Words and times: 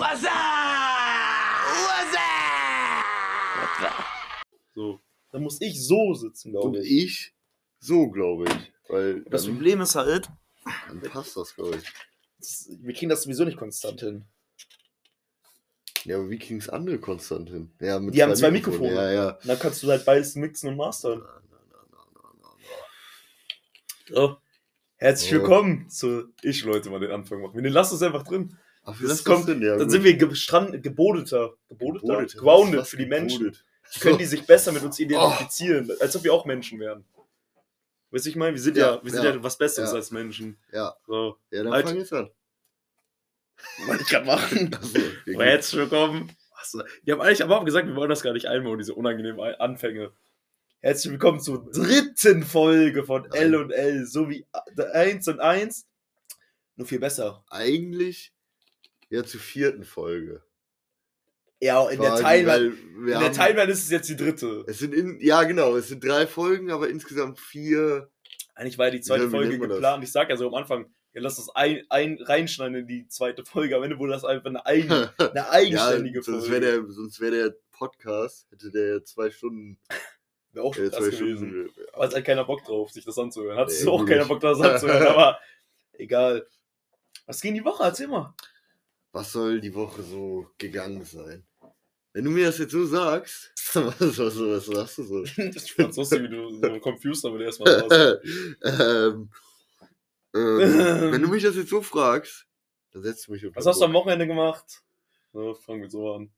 What's 0.00 0.24
up? 0.24 0.32
What's 3.58 3.84
up? 3.84 4.04
So. 4.74 4.98
Dann 5.30 5.42
muss 5.42 5.60
ich 5.60 5.86
so 5.86 6.14
sitzen, 6.14 6.52
glaube 6.52 6.78
ich. 6.82 7.04
ich 7.04 7.34
so, 7.80 8.08
glaube 8.08 8.46
ich. 8.46 8.72
Weil 8.88 9.22
Das 9.24 9.44
dann, 9.44 9.52
Problem 9.54 9.82
ist 9.82 9.94
halt, 9.94 10.28
dann 10.88 11.00
passt 11.02 11.36
das, 11.36 11.54
glaube 11.54 11.76
ich. 11.76 11.84
das- 12.38 12.68
wir 12.80 12.94
kriegen 12.94 13.10
das 13.10 13.24
sowieso 13.24 13.44
nicht 13.44 13.58
konstant 13.58 14.00
hin. 14.00 14.24
Ja, 16.04 16.16
aber 16.16 16.30
wie 16.30 16.38
kriegen 16.38 16.60
es 16.60 16.70
andere 16.70 16.98
konstant 16.98 17.50
hin? 17.50 17.70
Ja, 17.78 17.98
mit 18.00 18.14
Die 18.14 18.22
haben 18.22 18.34
zwei 18.34 18.50
Mikrofonen. 18.50 18.92
Mikrofone. 18.94 19.14
Ja, 19.14 19.22
ja. 19.24 19.30
Und 19.36 19.48
dann 19.48 19.58
kannst 19.58 19.82
du 19.82 19.88
halt 19.88 20.06
beides 20.06 20.34
mixen 20.34 20.70
und 20.70 20.76
mastern. 20.76 21.18
Na, 21.20 21.42
na, 21.50 21.58
na, 21.70 21.78
na, 21.92 22.32
na, 22.40 22.48
na. 24.08 24.14
So. 24.16 24.36
Herzlich 24.96 25.32
willkommen 25.32 25.90
zu 25.90 26.32
Ich, 26.42 26.64
Leute, 26.64 26.88
mal 26.88 27.00
den 27.00 27.10
Anfang 27.10 27.42
machen. 27.42 27.62
Wir 27.62 27.70
lassen 27.70 27.96
es 27.96 28.02
einfach 28.02 28.22
drin. 28.22 28.56
Wie 28.98 29.02
Das 29.02 29.10
lass 29.18 29.24
kommt- 29.24 29.40
das 29.40 29.46
denn? 29.46 29.62
Ja, 29.62 29.70
Dann 29.76 29.80
gut. 29.86 29.90
sind 29.90 30.04
wir 30.04 30.16
gestrand, 30.16 30.82
gebodeter. 30.82 31.54
Gebodeter? 31.68 32.06
Gebodet. 32.06 32.36
Grounded 32.36 32.80
Was 32.80 32.88
für 32.90 32.96
die 32.96 33.06
Menschen. 33.06 33.38
gebodet? 33.44 33.64
Können 34.00 34.18
die 34.18 34.24
sich 34.26 34.46
besser 34.46 34.70
mit 34.72 34.82
uns 34.82 34.98
identifizieren, 35.00 35.90
als 36.00 36.14
ob 36.16 36.22
wir 36.24 36.32
auch 36.32 36.44
Menschen 36.44 36.78
wären. 36.78 37.04
Weißt 38.12 38.26
du, 38.26 38.30
ich 38.30 38.36
meine, 38.36 38.54
wir 38.54 38.60
sind 38.62 38.76
ja, 38.76 38.94
Ja, 38.96 39.04
wir 39.04 39.10
sind 39.10 39.24
ja, 39.24 39.30
ja, 39.34 39.42
was 39.42 39.56
Besseres 39.58 39.92
als 39.92 40.10
Menschen. 40.10 40.56
Ja, 40.72 40.94
So. 41.06 41.38
ja, 41.50 41.62
dann 41.64 41.72
Halt. 41.72 41.86
fang 41.88 41.96
jetzt 41.96 42.12
an. 42.12 42.30
Wollte 43.86 44.02
ich 44.02 44.08
gerade 44.08 44.26
machen. 44.26 44.70
Aber 45.34 45.44
herzlich 45.44 45.80
willkommen. 45.80 46.32
Achso, 46.54 46.82
Wir 47.04 47.14
haben 47.14 47.20
eigentlich 47.20 47.42
am 47.42 47.50
Anfang 47.50 47.66
gesagt, 47.66 47.86
wir 47.88 47.96
wollen 47.96 48.10
das 48.10 48.22
gar 48.22 48.32
nicht 48.32 48.46
einbauen, 48.46 48.78
diese 48.78 48.94
unangenehmen 48.94 49.40
Anfänge. 49.40 50.12
Herzlich 50.80 51.12
willkommen 51.12 51.40
zur 51.40 51.70
dritten 51.70 52.42
Folge 52.42 53.04
von 53.04 53.22
Nein. 53.22 53.32
L 53.32 53.56
und 53.56 53.70
L, 53.70 54.06
so 54.06 54.28
wie 54.30 54.46
1 54.92 55.28
und 55.28 55.40
1. 55.40 55.86
Nur 56.76 56.86
viel 56.86 57.00
besser. 57.00 57.44
Eigentlich 57.50 58.32
ja 59.10 59.24
zur 59.24 59.40
vierten 59.40 59.84
Folge. 59.84 60.42
Ja, 61.62 61.88
in 61.90 62.00
der 62.00 62.16
Timeline, 62.16 62.46
weil 62.46 62.72
wir 63.04 63.14
in 63.16 63.20
der 63.20 63.32
Timeline 63.32 63.70
ist 63.70 63.84
es 63.84 63.90
jetzt 63.90 64.08
die 64.08 64.16
dritte. 64.16 64.64
Es 64.66 64.78
sind 64.78 64.94
in, 64.94 65.20
ja 65.20 65.42
genau, 65.42 65.76
es 65.76 65.88
sind 65.88 66.02
drei 66.02 66.26
Folgen, 66.26 66.70
aber 66.70 66.88
insgesamt 66.88 67.38
vier. 67.38 68.08
Eigentlich 68.54 68.78
war 68.78 68.86
ja 68.86 68.92
die 68.92 69.02
zweite 69.02 69.28
Folge 69.28 69.58
das? 69.58 69.68
geplant. 69.68 70.02
Ich 70.02 70.10
sag 70.10 70.30
ja 70.30 70.36
so 70.38 70.48
am 70.48 70.54
Anfang, 70.54 70.86
ja, 71.12 71.20
lass 71.20 71.36
das 71.36 71.50
ein, 71.54 71.84
ein, 71.90 72.18
reinschneiden 72.18 72.76
in 72.76 72.86
die 72.86 73.08
zweite 73.08 73.44
Folge. 73.44 73.76
Am 73.76 73.82
Ende 73.82 73.98
wurde 73.98 74.12
das 74.12 74.24
einfach 74.24 74.46
eine, 74.46 74.64
eigen, 74.64 74.90
eine 75.18 75.50
eigenständige 75.50 76.20
ja, 76.20 76.22
sonst 76.22 76.46
Folge. 76.46 76.60
der, 76.60 76.90
sonst 76.90 77.20
wäre 77.20 77.32
der 77.32 77.54
Podcast, 77.72 78.46
hätte 78.50 78.70
der 78.70 79.04
zwei 79.04 79.30
Stunden, 79.30 79.78
Wäre 80.52 80.64
auch 80.64 80.74
krass 80.74 80.90
zwei 80.90 81.10
gewesen. 81.10 81.48
Stunden. 81.48 81.70
Aber 81.92 82.08
es 82.08 82.14
hat 82.14 82.24
keiner 82.24 82.44
Bock 82.44 82.64
drauf, 82.64 82.90
sich 82.90 83.04
das 83.04 83.18
anzuhören. 83.18 83.58
Hat 83.58 83.68
Nee, 83.68 83.88
auch 83.88 84.04
keiner. 84.04 84.24
Bock, 84.24 84.40
das 84.40 84.60
anzuhören, 84.60 85.06
aber 85.08 85.38
egal. 85.92 86.46
Was 87.26 87.40
ging 87.40 87.54
die 87.54 87.64
Woche? 87.64 87.84
Erzähl 87.84 88.08
mal. 88.08 88.34
Was 89.12 89.32
soll 89.32 89.60
die 89.60 89.74
Woche 89.74 90.02
so 90.02 90.46
gegangen 90.58 91.04
sein? 91.04 91.44
Wenn 92.12 92.24
du 92.24 92.30
mir 92.30 92.46
das 92.46 92.58
jetzt 92.58 92.72
so 92.72 92.84
sagst, 92.86 93.52
was, 93.74 94.00
was, 94.18 94.38
was 94.38 94.66
sagst 94.66 94.98
du 94.98 95.02
so? 95.04 95.24
Ich 95.36 95.72
fand's 95.72 95.96
lustig, 95.96 96.22
wie 96.22 96.28
du 96.28 96.50
so 96.50 96.80
confused 96.80 97.24
damit 97.24 97.42
erstmal 97.42 97.82
warst. 97.88 98.24
ähm, 98.62 99.30
ähm, 100.34 101.12
wenn 101.12 101.22
du 101.22 101.28
mich 101.28 101.42
das 101.42 101.56
jetzt 101.56 101.70
so 101.70 101.82
fragst, 101.82 102.46
dann 102.92 103.02
setzt 103.02 103.26
du 103.26 103.32
mich 103.32 103.44
unter 103.44 103.56
Was 103.58 103.66
hast 103.66 103.80
du 103.80 103.84
am. 103.84 103.92
Wochenende 103.92 104.26
gemacht? 104.26 104.82
So, 105.32 105.54
fangen 105.54 105.82
wir 105.82 105.90
so 105.90 106.14
an. 106.14 106.30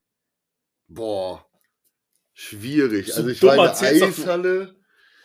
Boah, 0.89 1.47
schwierig. 2.35 3.09
So 3.09 3.17
Also 3.19 3.29
ich 3.31 3.41
dumm, 3.41 3.57
war 3.57 3.83
in 3.83 3.99
der. 3.99 4.09
Eishalle, 4.09 4.77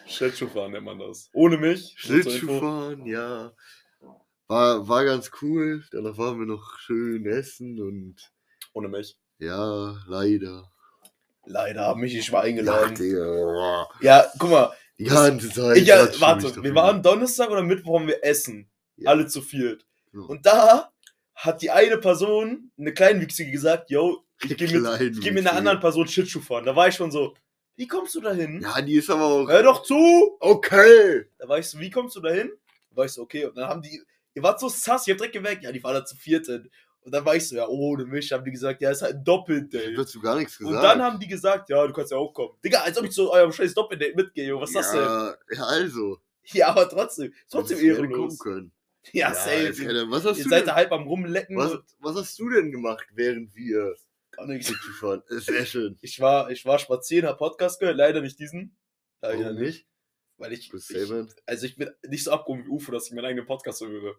Schlittschuhfahren 0.06 0.72
nennt 0.72 0.86
man 0.86 1.00
das. 1.00 1.30
Ohne 1.34 1.58
mich. 1.58 1.94
Schlittschuhfahren, 1.98 3.06
ja. 3.06 3.54
War, 4.48 4.88
war 4.88 5.04
ganz 5.06 5.32
cool. 5.42 5.84
Danach 5.92 6.18
waren 6.18 6.40
wir 6.40 6.46
noch 6.46 6.80
schön 6.80 7.26
essen 7.26 7.80
und 7.82 8.16
Ohne 8.74 8.88
mich. 8.88 9.18
ja, 9.40 9.98
leider. 10.08 10.72
Leider 11.46 11.86
haben 11.86 12.02
mich 12.02 12.14
nicht 12.14 12.30
mal 12.32 12.40
Ja, 12.40 12.44
eingeladen. 12.44 12.96
Digga. 12.96 13.88
Ja, 14.02 14.26
guck 14.38 14.50
mal. 14.50 14.74
Die 15.00 15.06
ganze 15.06 15.50
Zeit. 15.50 15.78
Ich, 15.78 15.88
ja, 15.88 16.08
warte, 16.20 16.62
wir 16.62 16.76
waren 16.76 17.02
Donnerstag 17.02 17.50
oder 17.50 17.64
Mittwoch 17.64 18.00
haben 18.00 18.08
wir 18.08 18.22
Essen. 18.24 18.70
Ja. 18.98 19.12
Alle 19.12 19.28
zu 19.28 19.42
viert. 19.42 19.86
Ja. 20.12 20.22
Und 20.22 20.46
da 20.46 20.92
hat 21.36 21.62
die 21.62 21.70
eine 21.72 21.98
Person, 22.00 22.72
eine 22.78 22.94
Kleinwüchsige, 22.94 23.52
gesagt, 23.52 23.90
yo, 23.92 24.26
ich 24.44 24.58
gehe 24.58 24.68
mit, 24.80 25.02
ich 25.02 25.22
geh 25.22 25.32
mit 25.32 25.46
einer 25.48 25.56
anderen 25.58 25.80
Person 25.80 26.08
Schlittschuh 26.08 26.42
fahren. 26.42 26.66
Da 26.66 26.76
war 26.76 26.88
ich 26.88 26.96
schon 26.96 27.12
so, 27.12 27.36
wie 27.76 27.88
kommst 27.88 28.16
du 28.16 28.22
da 28.22 28.34
hin? 28.34 28.60
Ja, 28.62 28.82
die 28.82 28.96
ist 28.96 29.10
aber 29.10 29.24
auch. 29.26 29.48
Hör 29.48 29.64
doch 29.64 29.84
zu! 29.84 30.36
Okay. 30.40 31.26
Da 31.38 31.48
war 31.48 31.60
ich 31.60 31.68
so, 31.70 31.80
wie 31.80 31.92
kommst 31.92 32.16
du 32.16 32.22
da 32.22 32.32
hin? 32.32 32.52
Da 32.90 32.98
war 32.98 33.06
ich 33.06 33.12
so, 33.14 33.22
okay. 33.22 33.46
Und 33.46 33.56
dann 33.56 33.70
haben 33.70 33.82
die, 33.84 34.02
ihr 34.38 34.44
wart 34.44 34.60
so 34.60 34.70
sass, 34.70 35.08
ihr 35.08 35.14
habt 35.14 35.22
direkt 35.22 35.34
geweckt. 35.36 35.64
Ja, 35.64 35.72
die 35.72 35.84
waren 35.84 35.96
da 35.96 36.06
zu 36.06 36.16
viert 36.16 36.46
hin. 36.46 36.70
Und 37.02 37.12
dann 37.12 37.26
war 37.26 37.36
ich 37.36 37.48
so, 37.48 37.56
ja, 37.56 37.68
ohne 37.68 38.06
mich. 38.06 38.32
Haben 38.32 38.46
die 38.46 38.52
gesagt, 38.52 38.82
ja, 38.82 38.92
ist 38.92 39.02
halt 39.02 39.16
ein 39.16 39.20
Ich 39.20 39.24
Doppeldate. 39.26 39.94
dazu 39.96 40.20
gar 40.22 40.36
nichts 40.36 40.60
Und 40.60 40.68
gesagt. 40.68 40.84
dann 40.86 41.02
haben 41.02 41.20
die 41.20 41.28
gesagt, 41.28 41.70
ja, 41.70 41.88
du 41.88 41.94
kannst 41.94 42.12
ja 42.12 42.18
auch 42.18 42.34
kommen. 42.34 42.54
Digga, 42.64 42.82
als 42.82 42.98
ob 42.98 43.06
ich 43.06 43.12
zu 43.12 43.32
eurem 43.32 43.52
scheiß 43.52 43.74
Doppeldate 43.74 44.14
mitgehe. 44.16 44.48
Junge. 44.50 44.62
Was 44.62 44.70
ist 44.70 44.76
das 44.76 44.92
denn? 44.92 45.02
ja, 45.02 45.36
ja, 45.54 45.64
also. 45.64 46.20
Ja, 46.52 46.68
aber 46.68 46.88
trotzdem, 46.88 47.34
trotzdem 47.50 47.80
ehrenlos. 47.80 48.38
können. 48.40 48.72
Ja, 49.14 49.30
jetzt 49.30 49.44
safe. 49.46 50.06
Was 50.12 50.26
hast 50.26 50.38
Ihr 50.38 50.44
du 50.44 50.50
seid 50.50 50.60
denn, 50.62 50.68
da 50.68 50.76
halb 50.76 50.92
am 50.92 51.08
Rumlecken. 51.08 51.56
was, 51.58 51.72
und 51.74 51.84
was 52.00 52.16
hast 52.16 52.38
du 52.40 52.50
denn 52.50 52.72
gemacht, 52.72 53.06
während 53.14 53.56
wir 53.56 53.96
gar 54.32 54.46
nichts. 54.46 54.72
Sehr 55.30 55.66
schön. 55.66 55.98
Ich 56.02 56.20
war, 56.20 56.52
ich 56.52 56.66
war 56.66 56.78
spazieren, 56.78 57.28
hab 57.28 57.38
Podcast 57.38 57.80
gehört, 57.80 57.98
leider 57.98 58.22
nicht 58.22 58.38
diesen. 58.38 58.76
Leider 59.22 59.46
Warum 59.46 59.56
nicht. 59.60 59.86
Weil 60.38 60.54
ich, 60.54 60.72
ich 60.72 61.38
also 61.46 61.66
ich 61.66 61.76
bin 61.76 61.90
nicht 62.08 62.24
so 62.24 62.32
abgehoben 62.32 62.66
wie 62.66 62.70
UFO, 62.70 62.92
dass 62.92 63.08
ich 63.08 63.14
meinen 63.14 63.26
eigenen 63.26 63.46
Podcast 63.48 63.80
so 63.80 63.88
höre. 63.88 64.16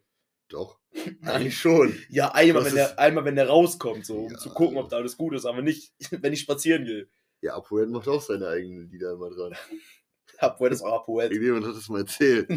Doch. 0.48 0.78
Eigentlich 1.22 1.58
schon. 1.58 1.96
Ja, 2.08 2.32
einmal, 2.32 2.64
Das 2.64 2.72
wenn 2.72 2.76
der, 2.76 2.98
einmal, 2.98 3.24
wenn 3.24 3.36
der 3.36 3.48
rauskommt, 3.48 4.04
so, 4.04 4.24
um 4.24 4.32
Ja, 4.32 4.38
zu 4.38 4.50
gucken, 4.50 4.78
ob 4.78 4.88
da 4.88 4.96
alles 4.96 5.16
gut 5.16 5.34
ist, 5.34 5.44
aber 5.46 5.62
nicht, 5.62 5.92
wenn 6.10 6.32
ich 6.32 6.40
spazieren 6.40 6.84
gehe. 6.84 7.08
Ja, 7.40 7.54
Apoel 7.54 7.86
macht 7.86 8.08
auch 8.08 8.20
seine 8.20 8.48
eigenen 8.48 8.90
Lieder 8.90 9.12
immer 9.12 9.30
dran. 9.30 9.54
Apoet 10.38 10.72
ist 10.72 10.82
auch 10.82 11.02
Apoet. 11.02 11.32
Irgendjemand 11.32 11.66
hat 11.66 11.76
das 11.76 11.88
mal 11.88 12.00
erzählt. 12.00 12.48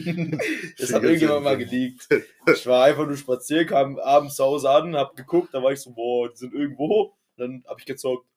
das 0.78 0.94
hat 0.94 1.04
irgendjemand 1.04 1.44
mal 1.44 1.58
geleakt. 1.58 2.08
Ich 2.54 2.68
war 2.68 2.86
einfach 2.86 3.08
nur 3.08 3.18
spazieren, 3.18 3.66
kam 3.66 3.98
abends 3.98 4.36
zu 4.36 4.44
Hause 4.44 4.70
an, 4.70 4.96
hab 4.96 5.16
geguckt, 5.16 5.52
da 5.54 5.64
war 5.64 5.72
ich 5.72 5.80
so, 5.80 5.92
boah, 5.92 6.30
die 6.30 6.38
sind 6.38 6.54
irgendwo. 6.54 7.18
Dann 7.38 7.64
hab 7.68 7.80
ich 7.80 7.86
gezockt. 7.86 8.28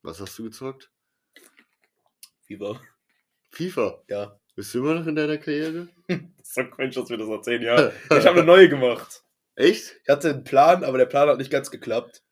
Was 0.00 0.20
hast 0.20 0.38
du 0.38 0.44
gezockt? 0.44 0.90
FIFA. 2.46 2.80
FIFA. 3.54 4.02
Ja. 4.08 4.38
Bist 4.56 4.74
du 4.74 4.78
immer 4.78 4.94
noch 4.94 5.06
in 5.06 5.16
deiner 5.16 5.38
Karriere? 5.38 5.88
So 6.46 6.62
cringe, 6.62 6.90
dass 6.90 7.08
wir 7.10 7.16
das 7.16 7.28
erzählen, 7.28 7.62
ja. 7.62 7.90
Ich 8.16 8.26
habe 8.26 8.38
eine 8.38 8.44
neue 8.44 8.68
gemacht. 8.68 9.24
Echt? 9.56 9.96
Ich 10.02 10.08
hatte 10.08 10.30
einen 10.30 10.44
Plan, 10.44 10.84
aber 10.84 10.98
der 10.98 11.06
Plan 11.06 11.28
hat 11.28 11.38
nicht 11.38 11.50
ganz 11.50 11.70
geklappt. 11.70 12.22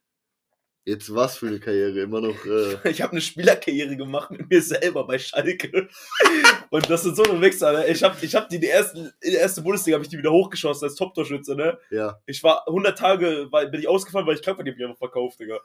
Jetzt 0.85 1.15
was 1.15 1.39
für 1.39 1.47
eine 1.47 1.61
Karriere? 1.61 2.01
Immer 2.01 2.21
noch. 2.21 2.45
Äh, 2.45 2.77
Ich 2.91 3.01
habe 3.03 3.13
eine 3.13 3.21
Spielerkarriere 3.21 3.97
gemacht 3.97 4.31
mit 4.31 4.51
mir 4.51 4.61
selber 4.61 5.07
bei 5.07 5.19
Schalke. 5.19 5.89
Und 6.71 6.91
das 6.91 7.05
sind 7.05 7.17
so 7.17 7.23
eine 7.25 7.41
Wichser, 7.41 7.73
ne? 7.73 7.87
Ich 7.87 8.03
habe 8.03 8.17
ich 8.21 8.35
hab 8.35 8.49
die, 8.49 8.61
die 8.61 8.69
ersten, 8.69 9.13
in 9.21 9.33
der 9.33 9.43
ersten 9.43 9.63
Bundesliga 9.63 9.95
habe 9.95 10.05
ich 10.05 10.11
die 10.11 10.19
wieder 10.19 10.33
hochgeschossen 10.33 10.89
als 10.89 10.97
Top-Torschütze, 10.97 11.55
ne? 11.55 11.79
ja. 11.91 12.21
Ich 12.27 12.43
war 12.43 12.67
100 12.67 12.99
Tage, 12.99 13.49
weil, 13.51 13.71
bin 13.71 13.81
ich 13.81 13.89
ausgefallen, 13.89 14.27
weil 14.27 14.37
ich 14.37 14.43
krank 14.43 14.59
war, 14.59 14.65
die 14.65 14.73
hab 14.73 14.79
ich 14.79 14.85
einfach 14.85 14.99
verkauft, 14.99 15.41
Digga. 15.41 15.59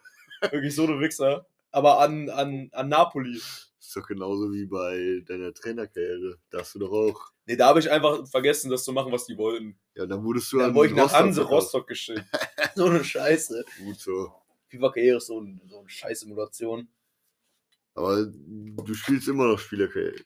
Wirklich 0.51 0.74
so 0.74 0.84
eine 0.84 1.00
Wichser. 1.00 1.47
Aber 1.72 2.00
an, 2.00 2.29
an, 2.29 2.69
an 2.72 2.89
Napoli. 2.89 3.41
Ist 3.87 3.95
doch 3.95 4.05
genauso 4.05 4.51
wie 4.51 4.65
bei 4.65 5.23
deiner 5.25 5.53
Trainerkarriere. 5.53 6.37
Da 6.49 6.59
hast 6.59 6.75
du 6.75 6.79
doch 6.79 6.91
auch. 6.91 7.31
Ne, 7.45 7.55
da 7.55 7.67
habe 7.67 7.79
ich 7.79 7.89
einfach 7.89 8.27
vergessen, 8.27 8.69
das 8.69 8.83
zu 8.83 8.91
machen, 8.91 9.13
was 9.13 9.27
die 9.27 9.37
wollten. 9.37 9.79
Ja, 9.95 10.05
dann 10.05 10.25
wurdest 10.25 10.51
du 10.51 10.57
Dann 10.57 10.71
an 10.71 10.75
wurde 10.75 10.89
ich 10.89 10.93
nach 10.93 11.03
Rostock 11.03 11.19
Hanse 11.21 11.41
verkauft. 11.41 11.63
Rostock 11.63 11.87
geschickt. 11.87 12.25
so 12.75 12.85
eine 12.87 13.01
Scheiße. 13.01 13.63
Gut 13.85 13.97
so. 13.97 14.33
FIFA-Karriere 14.67 15.17
ist 15.17 15.27
so, 15.27 15.39
ein, 15.39 15.61
so 15.69 15.79
eine 15.79 15.87
Scheiß-Simulation. 15.87 16.89
Aber 17.93 18.25
du 18.25 18.93
spielst 18.93 19.29
immer 19.29 19.47
noch 19.47 19.57
Spielerkarriere. 19.57 20.21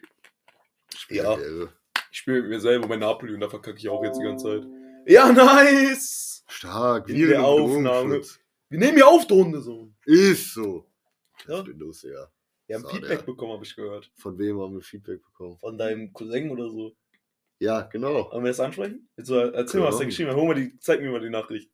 Spielerkarriere. 0.96 1.72
Ich 2.12 2.18
spiele 2.18 2.42
mit 2.42 2.50
mir 2.50 2.60
selber 2.60 2.88
bei 2.88 2.98
Napoli 2.98 3.36
und 3.36 3.42
da 3.42 3.50
verkacke 3.50 3.78
ich 3.78 3.88
auch 3.90 4.04
jetzt 4.04 4.18
die 4.18 4.24
ganze 4.24 4.46
Zeit. 4.46 4.68
Ja, 5.06 5.32
nice! 5.32 6.44
Stark. 6.48 7.10
In 7.10 7.16
Viren 7.16 7.30
der 7.30 7.44
Aufnahme. 7.44 8.22
Wir 8.70 8.80
nehmen 8.80 8.98
ja 8.98 9.06
auf, 9.06 9.28
die 9.28 9.34
Runde 9.36 9.62
so. 9.62 9.94
Ist 10.04 10.52
so. 10.56 10.88
Ja. 11.48 11.64
Windows, 11.64 12.02
ja. 12.02 12.28
Wir 12.72 12.78
haben 12.78 12.84
So, 12.84 12.90
Feedback 12.90 13.20
der- 13.20 13.26
bekommen, 13.26 13.52
habe 13.52 13.66
ich 13.66 13.76
gehört. 13.76 14.10
Von 14.16 14.38
wem 14.40 14.62
haben 14.62 14.76
wir 14.76 14.82
Feedback 14.82 15.22
bekommen? 15.22 15.58
Von 15.60 15.78
deinem 15.78 16.14
Cousin 16.14 16.50
oder 16.52 16.70
so. 16.70 16.96
Ja, 17.60 17.82
genau. 17.82 18.32
Wollen 18.32 18.46
wir 18.46 18.50
das 18.52 18.62
ansprechen? 18.62 19.10
Du, 19.18 19.34
erzähl 19.36 19.82
mal, 19.82 19.88
was 19.88 19.98
der 19.98 20.06
Ja. 20.06 20.10
geschrieben 20.10 20.30
hat. 20.30 20.38
Hol 20.38 20.48
mal 20.48 20.54
die, 20.56 20.80
zeig 20.80 21.02
mir 21.02 21.12
mal 21.12 21.20
die 21.20 21.30
Nachricht. 21.30 21.70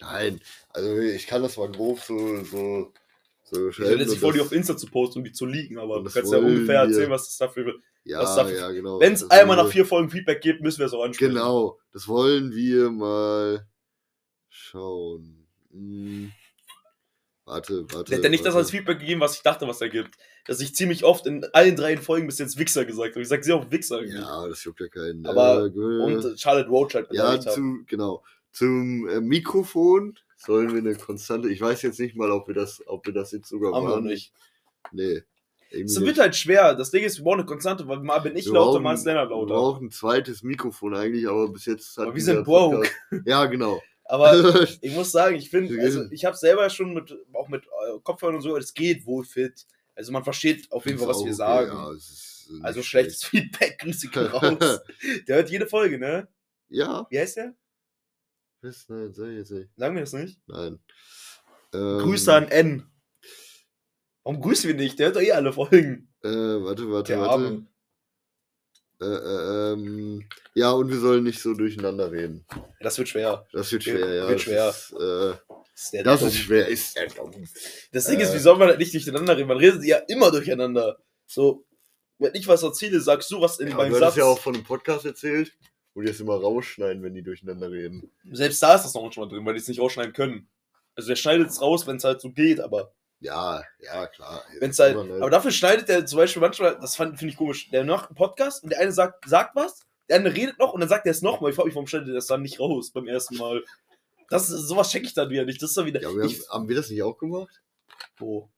Nein, 0.00 0.40
also 0.70 0.96
ich 0.98 1.28
kann 1.28 1.42
das 1.42 1.56
mal 1.56 1.70
grob 1.70 2.00
so, 2.00 2.42
so, 2.42 2.92
so 3.44 3.68
Ich 3.68 3.78
hätte 3.78 4.00
jetzt 4.00 4.18
vor, 4.18 4.32
die 4.32 4.40
auf 4.40 4.50
Insta 4.50 4.76
zu 4.76 4.88
posten 4.90 5.20
und 5.20 5.24
die 5.26 5.32
zu 5.32 5.46
leaken, 5.46 5.78
aber 5.78 6.02
du 6.02 6.10
kannst 6.10 6.32
ja 6.32 6.38
ungefähr 6.38 6.82
wir. 6.82 6.88
erzählen, 6.88 7.10
was 7.10 7.26
das 7.26 7.38
dafür 7.38 7.80
Ja, 8.02 8.20
was 8.22 8.34
dafür- 8.34 8.58
ja, 8.58 8.70
genau. 8.72 8.98
Wenn 8.98 9.12
es 9.12 9.30
einmal 9.30 9.56
nach 9.56 9.68
vier 9.68 9.86
Folgen 9.86 10.10
Feedback 10.10 10.40
gibt, 10.42 10.60
müssen 10.60 10.80
wir 10.80 10.86
es 10.86 10.92
auch 10.92 11.04
ansprechen. 11.04 11.34
Genau, 11.34 11.78
das 11.92 12.08
wollen 12.08 12.52
wir 12.52 12.90
mal 12.90 13.64
schauen. 14.48 15.46
Hm. 15.70 16.32
Warte, 17.46 17.86
warte. 17.92 18.14
Hat 18.14 18.22
ja 18.24 18.28
nicht 18.28 18.44
das 18.44 18.54
warte. 18.54 18.64
als 18.64 18.70
Feedback 18.72 18.98
gegeben, 18.98 19.20
was 19.20 19.36
ich 19.36 19.42
dachte, 19.42 19.66
was 19.68 19.80
er 19.80 19.88
gibt. 19.88 20.16
Dass 20.46 20.60
ich 20.60 20.74
ziemlich 20.74 21.04
oft 21.04 21.26
in 21.26 21.44
allen 21.52 21.76
drei 21.76 21.96
Folgen 21.96 22.26
bis 22.26 22.38
jetzt 22.38 22.58
Wichser 22.58 22.84
gesagt 22.84 23.12
habe. 23.14 23.22
Ich 23.22 23.28
sag 23.28 23.44
sehr 23.44 23.56
oft 23.56 23.70
Wichser 23.70 24.00
irgendwie. 24.00 24.18
Ja, 24.18 24.46
das 24.48 24.62
juckt 24.64 24.80
ja 24.80 24.88
keinen. 24.88 25.24
Aber- 25.26 25.66
äh, 25.66 25.70
Und 25.78 26.38
Charlotte 26.40 26.68
Roach 26.68 26.94
halt 26.94 27.06
ja, 27.12 27.38
zu, 27.40 27.84
genau. 27.86 28.22
Zum 28.52 29.08
äh, 29.08 29.20
Mikrofon 29.20 30.18
sollen 30.36 30.70
wir 30.72 30.78
eine 30.78 30.96
konstante. 30.96 31.48
Ich 31.48 31.60
weiß 31.60 31.82
jetzt 31.82 32.00
nicht 32.00 32.16
mal, 32.16 32.30
ob 32.32 32.48
wir 32.48 32.54
das, 32.54 32.82
ob 32.86 33.06
wir 33.06 33.12
das 33.12 33.30
jetzt 33.32 33.48
sogar 33.48 33.72
Haben 33.74 33.86
wir 33.86 33.92
waren. 33.94 34.04
nicht. 34.04 34.32
Nee. 34.92 35.22
Es 35.70 36.00
wird 36.00 36.18
halt 36.18 36.34
schwer. 36.36 36.74
Das 36.74 36.90
Ding 36.90 37.04
ist, 37.04 37.18
wir 37.18 37.24
brauchen 37.24 37.40
eine 37.40 37.46
Konstante, 37.46 37.86
weil 37.86 37.98
mal 38.00 38.18
bin 38.20 38.36
ich 38.36 38.46
Wir 38.46 38.52
lauter, 38.54 38.70
brauchen- 38.72 38.82
mal 38.84 38.94
ist 38.94 39.04
Lennart 39.04 39.28
Wir 39.30 39.36
lauter. 39.36 39.54
brauchen 39.54 39.86
ein 39.86 39.90
zweites 39.90 40.42
Mikrofon 40.42 40.94
eigentlich, 40.96 41.28
aber 41.28 41.48
bis 41.48 41.66
jetzt 41.66 41.96
hat 41.96 42.06
Aber 42.06 42.14
wir 42.14 42.22
sind 42.22 42.44
broke. 42.44 42.88
Ja, 43.24 43.44
genau. 43.46 43.80
Aber 44.08 44.66
ich 44.80 44.92
muss 44.94 45.10
sagen, 45.12 45.36
ich 45.36 45.50
finde, 45.50 45.80
also 45.80 46.04
ich 46.10 46.24
habe 46.24 46.36
selber 46.36 46.70
schon 46.70 46.94
mit, 46.94 47.16
auch 47.32 47.48
mit 47.48 47.64
äh, 47.64 47.98
Kopfhörern 48.02 48.36
und 48.36 48.42
so, 48.42 48.56
es 48.56 48.72
geht 48.74 49.06
wohl 49.06 49.24
fit. 49.24 49.66
Also 49.94 50.12
man 50.12 50.24
versteht 50.24 50.70
auf 50.72 50.86
jeden 50.86 50.98
Fall, 50.98 51.08
was 51.08 51.24
wir 51.24 51.32
auch 51.32 51.36
sagen. 51.36 51.70
okay, 51.70 51.98
Ja, 52.58 52.64
also 52.64 52.82
schlechtes 52.82 53.24
Feedback, 53.24 53.78
Grüße 53.78 54.08
gehen 54.08 54.26
raus. 54.26 54.80
Der 55.28 55.36
hört 55.36 55.50
jede 55.50 55.66
Folge, 55.66 55.98
ne? 55.98 56.28
Ja, 56.68 57.06
Wie 57.10 57.18
heißt 57.18 57.36
der? 57.36 57.54
was? 58.60 58.88
Nein, 58.88 59.12
sag 59.12 59.28
ich 59.28 59.36
jetzt 59.38 59.50
nicht. 59.52 59.70
Sagen 59.76 59.94
wir 59.94 60.02
das 60.02 60.12
nicht? 60.12 60.40
Nein. 60.46 60.78
Ähm, 61.72 61.98
Grüße 61.98 62.32
an 62.34 62.48
N. 62.48 62.90
Warum 64.24 64.40
grüßen 64.40 64.68
wir 64.68 64.74
nicht? 64.74 64.98
Der 64.98 65.06
hört 65.06 65.16
doch 65.16 65.20
eh 65.22 65.32
alle 65.32 65.52
Folgen. 65.52 66.12
Äh, 66.22 66.28
warte, 66.28 66.90
warte, 66.90 67.12
Der 67.12 67.20
warte. 67.20 67.32
Arme. 67.32 67.66
Äh, 69.00 69.04
äh, 69.04 69.72
ähm, 69.72 70.26
ja, 70.54 70.70
und 70.72 70.88
wir 70.90 70.98
sollen 70.98 71.24
nicht 71.24 71.40
so 71.40 71.52
durcheinander 71.54 72.10
reden. 72.10 72.46
Das 72.80 72.96
wird 72.98 73.08
schwer. 73.08 73.46
Das 73.52 73.70
wird 73.72 73.84
schwer, 73.84 74.14
ja. 74.14 74.22
wird 74.28 74.36
das 74.36 74.42
schwer. 74.42 74.68
Ist, 74.70 74.92
äh, 74.92 75.34
Das 75.74 75.82
ist, 75.84 75.92
der 75.92 76.02
das 76.04 76.22
ist 76.22 76.36
schwer, 76.38 76.66
ist. 76.68 76.96
Das 77.92 78.06
Ding 78.06 78.20
ist, 78.20 78.30
Äh. 78.30 78.34
wie 78.34 78.38
soll 78.38 78.56
man 78.56 78.68
das 78.68 78.78
nicht 78.78 78.94
durcheinander 78.94 79.36
reden? 79.36 79.48
Man 79.48 79.58
redet 79.58 79.84
ja 79.84 79.98
immer 80.08 80.30
durcheinander. 80.30 80.98
So, 81.26 81.66
wenn 82.18 82.34
ich 82.34 82.48
was 82.48 82.62
erzähle, 82.62 83.00
sagst 83.00 83.30
du 83.30 83.40
was 83.40 83.58
in 83.60 83.68
Ja, 83.68 83.76
meinem 83.76 83.92
du 83.92 83.98
Satz. 83.98 84.08
hast 84.10 84.16
ja 84.16 84.24
auch 84.24 84.38
von 84.38 84.54
einem 84.54 84.64
Podcast 84.64 85.04
erzählt, 85.04 85.52
wo 85.94 86.00
die 86.00 86.06
das 86.08 86.20
immer 86.20 86.36
rausschneiden, 86.40 87.02
wenn 87.02 87.12
die 87.14 87.22
durcheinander 87.22 87.70
reden. 87.70 88.10
Selbst 88.32 88.62
da 88.62 88.76
ist 88.76 88.84
das 88.84 88.94
noch 88.94 89.02
manchmal 89.02 89.28
drin, 89.28 89.44
weil 89.44 89.52
die 89.54 89.60
es 89.60 89.68
nicht 89.68 89.80
rausschneiden 89.80 90.14
können. 90.14 90.48
Also 90.94 91.08
der 91.08 91.16
schneidet 91.16 91.50
es 91.50 91.60
raus, 91.60 91.86
wenn 91.86 91.96
es 91.96 92.04
halt 92.04 92.22
so 92.22 92.30
geht, 92.32 92.60
aber 92.60 92.94
Ja, 93.20 93.62
ja, 93.80 94.06
klar. 94.08 94.42
wenn 94.60 94.70
es 94.70 94.78
halt. 94.78 94.94
Aber 94.94 95.04
ne- 95.04 95.14
Aber 95.16 95.30
dafür 95.30 95.50
schneidet 95.50 95.88
der 95.88 96.04
zum 96.06 96.18
Beispiel 96.18 96.40
manchmal, 96.42 96.78
das 96.78 96.96
fand- 96.96 97.18
finde 97.18 97.32
ich 97.32 97.38
komisch, 97.38 97.70
der 97.70 97.84
macht 97.84 98.08
einen 98.10 98.16
Podcast 98.16 98.62
und 98.62 98.70
der 98.70 98.80
eine 98.80 98.92
sagt, 98.92 99.28
sagt 99.28 99.56
was, 99.56 99.80
der 100.08 100.18
andere 100.18 100.34
redet 100.34 100.58
noch 100.58 100.72
und 100.74 100.80
dann 100.80 100.88
sagt 100.88 101.06
er 101.06 101.10
es 101.12 101.22
nochmal. 101.22 101.50
Ich 101.50 101.56
frage 101.56 101.68
mich, 101.68 101.74
warum 101.74 101.86
schneidet 101.86 102.08
er 102.08 102.14
das 102.14 102.26
dann 102.26 102.42
nicht 102.42 102.60
raus 102.60 102.90
beim 102.90 103.06
ersten 103.08 103.36
Mal? 103.36 103.64
Das 104.28 104.48
sowas 104.48 104.90
checke 104.90 105.06
ich 105.06 105.14
dann 105.14 105.30
wieder 105.30 105.44
nicht. 105.44 105.62
Das 105.62 105.70
ist 105.70 105.76
dann 105.76 105.86
wieder. 105.86 106.00
ja, 106.02 106.10
wir 106.14 106.22
haben, 106.22 106.30
ich, 106.30 106.48
haben 106.50 106.68
wir 106.68 106.76
das 106.76 106.90
nicht 106.90 107.02
auch 107.02 107.16
gemacht? 107.18 107.62
wo? 108.18 108.50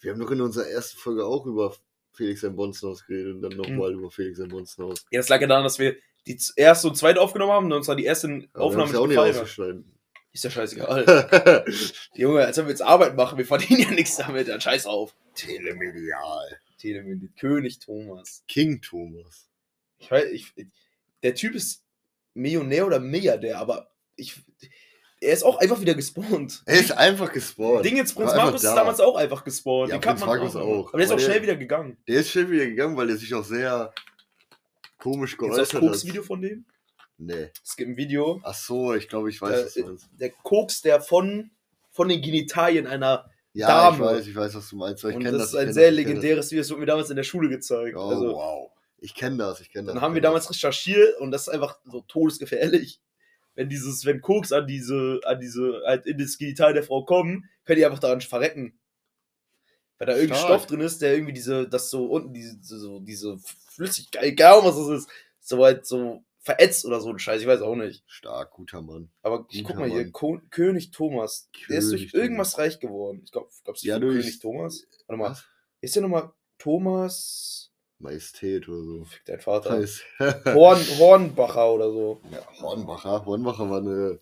Wir 0.00 0.12
haben 0.12 0.20
doch 0.20 0.30
in 0.30 0.40
unserer 0.40 0.68
ersten 0.68 0.96
Folge 0.98 1.24
auch 1.26 1.44
über 1.44 1.74
Felix 2.12 2.42
ein 2.44 2.54
Bonzenhaus 2.56 3.04
geredet 3.04 3.34
und 3.34 3.42
dann 3.42 3.52
Hm. 3.52 3.58
nochmal 3.58 3.92
über 3.92 4.10
Felix 4.10 4.40
ein 4.40 4.48
Bonzenhaus. 4.48 5.04
Ja, 5.10 5.18
das 5.20 5.28
lag 5.28 5.40
ja 5.40 5.46
daran, 5.48 5.64
dass 5.64 5.78
wir 5.78 5.96
die 6.26 6.38
erste 6.56 6.88
und 6.88 6.96
zweite 6.96 7.20
aufgenommen 7.20 7.52
haben 7.52 7.66
und 7.66 7.72
uns 7.72 7.86
dann 7.86 7.96
die 7.96 8.04
erste 8.04 8.28
wir 8.28 8.48
Aufnahme 8.54 8.92
ja 8.92 8.98
auch 8.98 9.06
nicht 9.06 9.08
nicht 9.08 9.16
gefallen 9.16 9.34
hat. 9.34 9.42
ausgeschneiden. 9.42 9.97
Ist 10.38 10.44
ja 10.44 10.50
scheißegal. 10.52 11.64
Junge, 12.14 12.44
als 12.46 12.56
wenn 12.56 12.66
wir 12.66 12.70
jetzt 12.70 12.80
Arbeit 12.82 13.16
machen, 13.16 13.38
wir 13.38 13.44
verdienen 13.44 13.80
ja 13.80 13.90
nichts 13.90 14.18
damit, 14.18 14.46
dann 14.46 14.60
scheiß 14.60 14.86
auf. 14.86 15.12
Telemedial. 15.34 16.60
Telemedien, 16.80 17.34
König 17.34 17.80
Thomas. 17.80 18.44
King 18.46 18.80
Thomas. 18.80 19.48
Ich 19.98 20.08
weiß, 20.08 20.26
ich, 20.30 20.54
der 21.24 21.34
Typ 21.34 21.56
ist 21.56 21.82
Millionär 22.34 22.86
oder 22.86 23.00
Milliardär, 23.00 23.58
aber 23.58 23.90
ich, 24.14 24.36
er 25.20 25.32
ist 25.32 25.42
auch 25.42 25.58
einfach 25.58 25.80
wieder 25.80 25.94
gespawnt. 25.96 26.62
Er 26.66 26.78
ist 26.78 26.92
einfach 26.92 27.32
gespawnt. 27.32 27.84
Ding 27.84 27.96
jetzt 27.96 28.14
Prinz 28.14 28.32
Markus 28.32 28.62
ist 28.62 28.70
da. 28.70 28.76
damals 28.76 29.00
auch 29.00 29.16
einfach 29.16 29.42
gespawnt. 29.42 29.90
Ja, 29.90 29.96
Den 29.98 30.02
Prinz 30.02 30.20
Markus 30.20 30.54
auch. 30.54 30.60
auch. 30.60 30.88
Aber 30.90 30.98
der 30.98 31.06
ist 31.06 31.10
auch 31.12 31.16
der- 31.16 31.24
schnell 31.24 31.42
wieder 31.42 31.56
gegangen. 31.56 31.96
Der 32.06 32.20
ist 32.20 32.30
schnell 32.30 32.48
wieder 32.48 32.66
gegangen, 32.66 32.96
weil 32.96 33.10
er 33.10 33.16
sich 33.16 33.34
auch 33.34 33.44
sehr 33.44 33.92
komisch 34.98 35.32
das 35.32 35.38
geäußert 35.38 35.74
hat. 35.74 35.80
Koks-Video 35.80 36.22
von 36.22 36.40
dem? 36.40 36.64
Nee. 37.18 37.50
Es 37.64 37.76
gibt 37.76 37.90
ein 37.90 37.96
Video. 37.96 38.40
Ach 38.44 38.54
so, 38.54 38.94
ich 38.94 39.08
glaube, 39.08 39.28
ich 39.28 39.42
weiß, 39.42 39.76
Äh, 39.76 39.84
was. 39.84 40.08
Der 40.18 40.30
Koks, 40.30 40.82
der 40.82 41.00
von, 41.00 41.50
von 41.90 42.08
den 42.08 42.22
Genitalien 42.22 42.86
einer. 42.86 43.28
Ja, 43.52 43.90
ich 43.90 43.96
Dame. 43.98 44.04
weiß, 44.04 44.26
ich 44.26 44.36
weiß, 44.36 44.54
was 44.54 44.68
du 44.68 44.76
meinst. 44.76 45.04
Ich 45.04 45.14
und 45.14 45.22
kenn 45.22 45.32
das 45.32 45.48
ist 45.48 45.54
ich 45.54 45.58
ein 45.58 45.72
sehr 45.72 45.90
ich 45.90 45.96
kenn 45.96 46.06
legendäres 46.06 46.50
Video, 46.50 46.60
das 46.60 46.70
wurde 46.70 46.80
mir 46.80 46.86
damals 46.86 47.10
in 47.10 47.16
der 47.16 47.24
Schule 47.24 47.48
gezeigt. 47.48 47.96
Das. 47.96 48.02
Oh, 48.02 48.08
also, 48.08 48.32
wow. 48.34 48.70
Ich 49.00 49.14
kenne 49.14 49.36
das, 49.36 49.60
ich 49.60 49.70
kenne 49.70 49.86
das. 49.86 49.94
Dann 49.94 50.02
haben 50.02 50.12
ich 50.12 50.16
wir 50.16 50.22
damals 50.22 50.48
recherchiert 50.48 51.18
und 51.20 51.32
das 51.32 51.42
ist 51.42 51.48
einfach 51.48 51.78
so 51.84 52.02
todesgefährlich. 52.02 53.00
Wenn 53.56 53.68
dieses, 53.68 54.04
wenn 54.04 54.20
Koks 54.20 54.52
an 54.52 54.68
diese, 54.68 55.20
an 55.24 55.40
diese, 55.40 55.82
halt 55.84 56.06
in 56.06 56.18
das 56.18 56.38
Genital 56.38 56.74
der 56.74 56.84
Frau 56.84 57.04
kommen, 57.04 57.48
können 57.64 57.78
die 57.78 57.84
einfach 57.86 57.98
daran 57.98 58.20
verrecken. 58.20 58.78
Weil 59.98 60.06
da 60.06 60.14
irgendein. 60.14 60.38
Stoff 60.38 60.66
drin 60.66 60.80
ist, 60.80 61.02
der 61.02 61.14
irgendwie 61.14 61.32
diese, 61.32 61.68
das 61.68 61.90
so 61.90 62.06
unten, 62.06 62.32
diese, 62.32 62.58
so, 62.62 63.00
diese 63.00 63.38
Flüssigkeit, 63.70 64.22
egal 64.22 64.62
was 64.62 64.76
das 64.76 65.00
ist, 65.00 65.08
so 65.40 65.64
halt 65.64 65.86
so 65.86 66.22
verätzt 66.40 66.84
oder 66.86 67.00
so 67.00 67.10
ein 67.10 67.18
Scheiß, 67.18 67.40
ich 67.42 67.46
weiß 67.46 67.60
auch 67.62 67.74
nicht. 67.74 68.02
Stark, 68.06 68.52
guter 68.52 68.80
Mann. 68.82 69.10
Aber 69.22 69.46
ich 69.50 69.62
Guter 69.64 69.74
guck 69.74 69.80
mal 69.88 69.90
hier. 69.90 70.10
Ko 70.12 70.40
König 70.50 70.90
Thomas. 70.90 71.50
der 71.68 71.78
ist 71.78 71.90
durch 71.90 72.10
König 72.10 72.14
irgendwas 72.24 72.58
reich 72.58 72.78
geworden. 72.80 73.22
Ich 73.24 73.32
glaube, 73.32 73.48
glaubst 73.64 73.84
du, 73.84 73.88
Ja, 73.88 73.98
durch- 73.98 74.20
König 74.22 74.38
Thomas? 74.40 74.84
Warte 75.06 75.18
mal, 75.18 75.30
Was? 75.30 75.44
ist 75.80 75.94
der 75.96 76.02
nochmal 76.02 76.32
Thomas? 76.58 77.70
Majestät 78.00 78.68
oder 78.68 78.82
so. 78.82 79.04
Fick 79.04 79.24
dein 79.24 79.40
Vater. 79.40 79.70
Heiß. 79.72 80.02
Horn, 80.46 80.78
Hornbacher 80.98 81.72
oder 81.72 81.90
so. 81.90 82.20
ja, 82.30 82.40
Hornbacher. 82.60 83.24
Hornbacher 83.26 83.68
war 83.70 83.78
eine. 83.80 84.20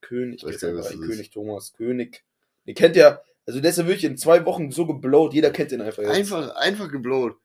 König, 0.00 0.44
Weiß 0.44 0.60
gar 0.60 0.72
nicht, 0.72 0.90
König 0.90 1.30
Thomas, 1.30 1.72
König. 1.74 2.24
Den 2.66 2.74
kennt 2.76 2.94
ja, 2.96 3.20
also 3.46 3.60
der 3.60 3.70
ist 3.70 3.78
ja 3.78 3.84
wirklich 3.86 4.04
in 4.04 4.16
zwei 4.16 4.44
Wochen 4.46 4.70
so 4.70 4.86
geblowt, 4.86 5.34
jeder 5.34 5.50
kennt 5.50 5.72
den 5.72 5.80
einfach 5.82 6.02
jetzt. 6.04 6.12
Einfach, 6.14 6.54
einfach 6.54 6.88
geblowt. 6.90 7.36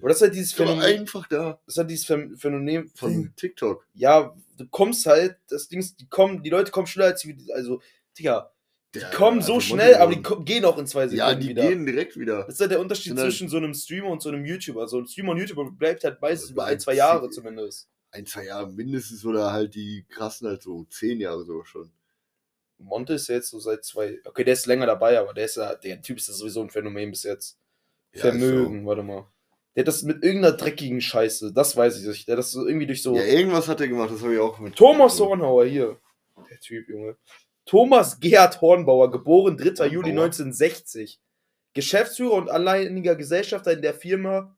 Aber 0.00 0.08
das 0.08 0.18
ist 0.18 0.22
halt 0.22 0.34
dieses 0.34 0.52
Phänomen, 0.52 0.80
einfach 0.82 1.26
da. 1.28 1.60
das 1.66 1.74
ist 1.74 1.78
halt 1.78 1.90
dieses 1.90 2.06
Phän- 2.08 2.36
Phänomen 2.38 2.88
von, 2.94 3.12
Von 3.12 3.32
TikTok. 3.36 3.86
ja, 3.94 4.34
du 4.56 4.66
kommst 4.68 5.06
halt, 5.06 5.36
das 5.48 5.68
Ding 5.68 5.78
ist, 5.80 6.00
die 6.00 6.08
kommen, 6.08 6.42
die 6.42 6.50
Leute 6.50 6.70
kommen 6.72 6.86
schneller 6.86 7.10
als 7.10 7.22
die, 7.22 7.36
also, 7.54 7.80
Digga, 8.18 8.50
die 8.94 8.98
Der- 9.00 9.10
kommen 9.10 9.40
so 9.40 9.54
also 9.54 9.60
schnell, 9.66 9.94
aber 9.96 10.14
die 10.14 10.22
gehen 10.44 10.64
auch 10.64 10.76
in 10.78 10.86
zwei 10.86 11.06
Sekunden 11.06 11.18
Ja, 11.18 11.34
die 11.34 11.48
wieder. 11.50 11.68
gehen 11.68 11.86
direkt 11.86 12.16
wieder. 12.16 12.44
Das 12.44 12.54
ist 12.54 12.60
halt 12.60 12.72
der 12.72 12.80
Unterschied 12.80 13.10
Sind 13.10 13.18
halt- 13.18 13.30
zwischen 13.30 13.48
so 13.48 13.58
einem 13.58 13.72
Streamer 13.74 14.08
und 14.08 14.20
so 14.22 14.30
einem 14.30 14.44
YouTuber. 14.44 14.88
So 14.88 14.98
ein 14.98 15.06
Streamer 15.06 15.32
und 15.32 15.38
YouTuber 15.38 15.70
bleibt 15.70 16.02
halt 16.02 16.20
meistens 16.20 16.50
über 16.50 16.64
ein, 16.64 16.80
zwei 16.80 16.94
Jahre 16.94 17.30
zumindest. 17.30 17.88
Ein, 18.10 18.26
zwei 18.26 18.46
Jahre 18.46 18.68
mindestens 18.68 19.24
oder 19.24 19.52
halt 19.52 19.74
die 19.76 20.04
krassen 20.08 20.48
halt 20.48 20.62
so 20.62 20.84
zehn 20.90 21.20
Jahre 21.20 21.44
so 21.44 21.62
schon. 21.62 21.92
Monte 22.78 23.12
ist 23.12 23.28
ja 23.28 23.36
jetzt 23.36 23.50
so 23.50 23.60
seit 23.60 23.84
zwei, 23.84 24.18
okay, 24.24 24.42
der 24.42 24.54
ist 24.54 24.66
länger 24.66 24.86
dabei, 24.86 25.20
aber 25.20 25.34
der 25.34 25.44
ist 25.44 25.56
ja, 25.56 25.74
der 25.76 26.00
Typ 26.02 26.16
ist 26.16 26.28
ja 26.28 26.34
sowieso 26.34 26.62
ein 26.62 26.70
Phänomen 26.70 27.10
bis 27.10 27.22
jetzt. 27.24 27.58
Ja, 28.12 28.22
Vermögen, 28.22 28.84
warte 28.86 29.02
mal. 29.04 29.28
Der 29.74 29.82
hat 29.82 29.88
das 29.88 30.02
mit 30.02 30.24
irgendeiner 30.24 30.56
dreckigen 30.56 31.00
Scheiße, 31.00 31.52
das 31.52 31.76
weiß 31.76 32.00
ich 32.00 32.06
nicht. 32.06 32.26
Der 32.26 32.32
hat 32.32 32.40
das 32.40 32.50
so 32.50 32.66
irgendwie 32.66 32.86
durch 32.86 33.02
so. 33.02 33.14
Ja, 33.14 33.24
irgendwas 33.24 33.68
hat 33.68 33.80
er 33.80 33.88
gemacht, 33.88 34.10
das 34.12 34.22
habe 34.22 34.34
ich 34.34 34.40
auch 34.40 34.58
mit. 34.58 34.74
Thomas 34.76 35.18
Hornauer 35.20 35.64
hier. 35.66 35.96
Der 36.50 36.58
Typ, 36.58 36.88
Junge. 36.88 37.16
Thomas 37.66 38.18
Gerhard 38.18 38.60
Hornbauer, 38.60 39.10
geboren 39.10 39.56
3. 39.56 39.86
Juli 39.86 40.08
Hornbauer. 40.08 40.24
1960. 40.24 41.20
Geschäftsführer 41.72 42.34
und 42.34 42.50
alleiniger 42.50 43.14
Gesellschafter 43.14 43.72
in 43.72 43.82
der 43.82 43.94
Firma 43.94 44.56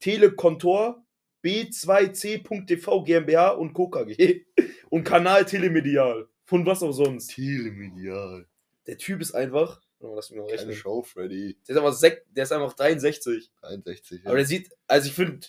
Telekontor 0.00 1.04
B2C.TV 1.44 3.04
GmbH 3.04 3.50
und 3.50 3.74
Co. 3.74 3.88
KG 3.88 4.46
und 4.88 5.04
Kanal 5.04 5.44
Telemedial. 5.44 6.26
Von 6.46 6.64
was 6.64 6.82
auch 6.82 6.92
sonst. 6.92 7.28
Telemedial. 7.28 8.46
Der 8.86 8.96
Typ 8.96 9.20
ist 9.20 9.34
einfach. 9.34 9.82
Warte 10.04 10.34
mal, 10.34 10.46
mal 10.46 10.56
Keine. 10.56 10.74
Show, 10.74 11.02
Freddy. 11.02 11.56
Der 11.68 11.74
ist 11.76 11.80
einfach, 11.82 11.96
sek- 11.98 12.24
der 12.30 12.44
ist 12.44 12.52
einfach 12.52 12.72
63. 12.74 13.50
63. 13.60 14.22
Ja. 14.22 14.26
Aber 14.28 14.36
der 14.36 14.46
sieht, 14.46 14.70
also 14.86 15.08
ich 15.08 15.14
finde, 15.14 15.46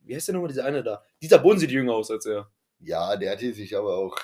wie 0.00 0.14
heißt 0.14 0.28
der 0.28 0.34
nochmal, 0.34 0.48
dieser 0.48 0.64
eine 0.64 0.82
da? 0.82 1.02
Dieter 1.22 1.38
Bohlen 1.38 1.58
sieht 1.58 1.70
jünger 1.70 1.94
aus 1.94 2.10
als 2.10 2.26
er. 2.26 2.50
ja, 2.80 3.16
der 3.16 3.32
hat 3.32 3.40
hier 3.40 3.54
sich 3.54 3.76
aber 3.76 3.96
auch. 3.98 4.16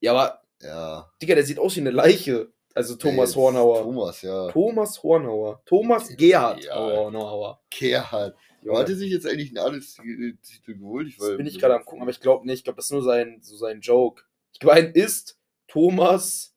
Ja, 0.00 0.12
aber, 0.12 0.42
Ja. 0.62 1.10
Digga, 1.22 1.34
der 1.34 1.44
sieht 1.44 1.58
aus 1.58 1.76
wie 1.76 1.80
eine 1.80 1.90
Leiche. 1.90 2.52
Also 2.74 2.94
Thomas 2.96 3.30
Jetzt 3.30 3.36
Hornauer. 3.36 3.82
Thomas, 3.84 4.20
ja. 4.22 4.48
Thomas 4.50 5.02
Hornauer. 5.02 5.62
Thomas 5.64 6.08
Gerhard 6.14 6.62
Ja. 6.64 6.74
Hornauer. 6.76 7.62
Gerhard. 7.70 8.36
Junge, 8.60 8.78
Hat 8.78 8.88
er 8.90 8.96
sich 8.96 9.10
jetzt 9.10 9.26
eigentlich 9.26 9.48
einen 9.56 9.66
Adelstitel 9.66 10.76
geholt? 10.76 11.08
Ich 11.08 11.16
das 11.16 11.36
bin 11.38 11.46
ich 11.46 11.58
gerade 11.58 11.74
am 11.76 11.84
gucken, 11.86 12.02
aber 12.02 12.10
ich 12.10 12.20
glaube 12.20 12.44
nicht. 12.46 12.58
Ich 12.58 12.64
glaube, 12.64 12.76
das 12.76 12.86
ist 12.86 12.90
nur 12.92 13.02
sein, 13.02 13.38
so 13.40 13.56
sein 13.56 13.80
Joke. 13.80 14.24
Ich 14.52 14.62
meine, 14.62 14.88
ist 14.88 15.38
Thomas 15.68 16.54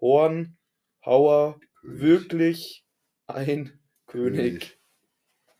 Hornauer 0.00 1.60
König. 1.82 2.00
wirklich 2.00 2.86
ein 3.26 3.78
König? 4.06 4.78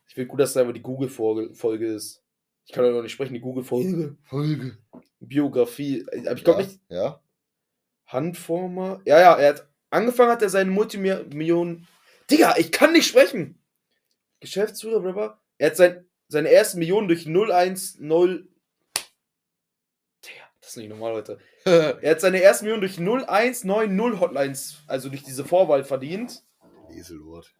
Ich 0.06 0.14
finde 0.14 0.28
gut, 0.28 0.40
dass 0.40 0.52
da 0.54 0.60
einfach 0.60 0.72
die 0.74 0.82
Google-Folge 0.82 1.86
ist. 1.86 2.22
Ich 2.64 2.72
kann 2.72 2.84
doch 2.84 2.92
noch 2.92 3.02
nicht 3.02 3.12
sprechen, 3.12 3.34
die 3.34 3.40
Google-Folge. 3.40 4.16
Folge. 4.24 4.78
Biografie. 5.20 6.04
Aber 6.26 6.34
ich 6.36 6.44
glaube 6.44 6.62
ja, 6.62 6.66
nicht, 6.66 6.80
Ja. 6.88 7.22
Handformer. 8.06 9.00
Ja, 9.04 9.20
ja, 9.20 9.34
er 9.34 9.48
hat 9.50 9.68
angefangen 9.90 10.30
hat 10.30 10.42
er 10.42 10.48
seine 10.48 10.70
Multimillionen. 10.70 11.86
Digga, 12.30 12.56
ich 12.56 12.72
kann 12.72 12.92
nicht 12.92 13.06
sprechen. 13.06 13.62
Geschäftsführer, 14.40 15.00
bla. 15.00 15.40
Er 15.58 15.70
hat 15.70 15.76
sein, 15.76 16.06
seine 16.28 16.50
ersten 16.50 16.78
Millionen 16.78 17.08
durch 17.08 17.24
010. 17.24 18.48
Das 20.68 20.76
ist 20.76 20.82
nicht 20.82 20.90
normal, 20.90 21.12
Leute. 21.12 21.38
Er 22.02 22.10
hat 22.10 22.20
seine 22.20 22.42
ersten 22.42 22.66
Millionen 22.66 22.82
durch 22.82 22.98
0190 22.98 24.20
Hotlines, 24.20 24.82
also 24.86 25.08
durch 25.08 25.22
diese 25.22 25.46
Vorwahl 25.46 25.82
verdient. 25.82 26.44
Eselwort. 26.90 27.54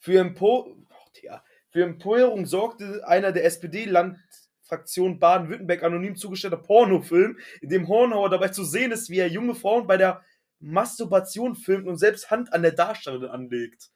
Für, 0.00 0.18
Empo 0.18 0.76
oh. 0.76 1.36
Für 1.70 1.84
Empörung 1.84 2.46
sorgte 2.46 3.06
einer 3.06 3.30
der 3.30 3.44
SPD-Landfraktion 3.44 5.20
Baden-Württemberg 5.20 5.84
anonym 5.84 6.16
zugestellter 6.16 6.56
Pornofilm, 6.56 7.38
in 7.60 7.68
dem 7.68 7.86
Hornauer 7.86 8.28
dabei 8.28 8.48
zu 8.48 8.64
sehen 8.64 8.90
ist, 8.90 9.08
wie 9.08 9.20
er 9.20 9.28
junge 9.28 9.54
Frauen 9.54 9.86
bei 9.86 9.98
der 9.98 10.24
Masturbation 10.58 11.54
filmt 11.54 11.86
und 11.86 11.96
selbst 11.96 12.32
Hand 12.32 12.52
an 12.52 12.62
der 12.62 12.72
Darstellerin 12.72 13.30
anlegt. 13.30 13.90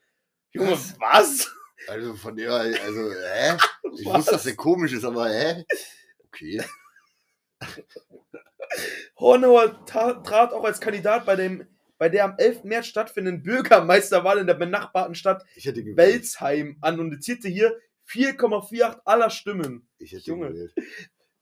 Junge, 0.52 0.70
Was? 0.70 0.94
was? 1.00 1.52
Also 1.88 2.14
von 2.14 2.36
der, 2.36 2.52
also, 2.52 3.10
hä? 3.10 3.58
Ich 3.98 4.06
Was? 4.06 4.18
wusste, 4.18 4.30
dass 4.30 4.44
der 4.44 4.54
komisch 4.54 4.92
ist, 4.92 5.04
aber 5.04 5.28
hä? 5.30 5.64
Okay. 6.28 6.62
Hornauer 9.18 9.84
trat 9.86 10.52
auch 10.52 10.64
als 10.64 10.80
Kandidat 10.80 11.26
bei, 11.26 11.36
dem, 11.36 11.66
bei 11.98 12.08
der 12.08 12.24
am 12.24 12.34
11. 12.38 12.64
März 12.64 12.86
stattfindenden 12.86 13.42
Bürgermeisterwahl 13.42 14.38
in 14.38 14.46
der 14.46 14.54
benachbarten 14.54 15.14
Stadt. 15.14 15.44
Welzheim 15.56 16.76
an 16.80 16.98
und 17.00 17.10
notierte 17.10 17.48
hier 17.48 17.78
4,48 18.08 19.00
aller 19.04 19.30
Stimmen. 19.30 19.88
Ich 19.98 20.12
hätte 20.12 20.24
Junge. 20.26 20.46
ihn 20.48 20.52
gewählt. 20.54 20.74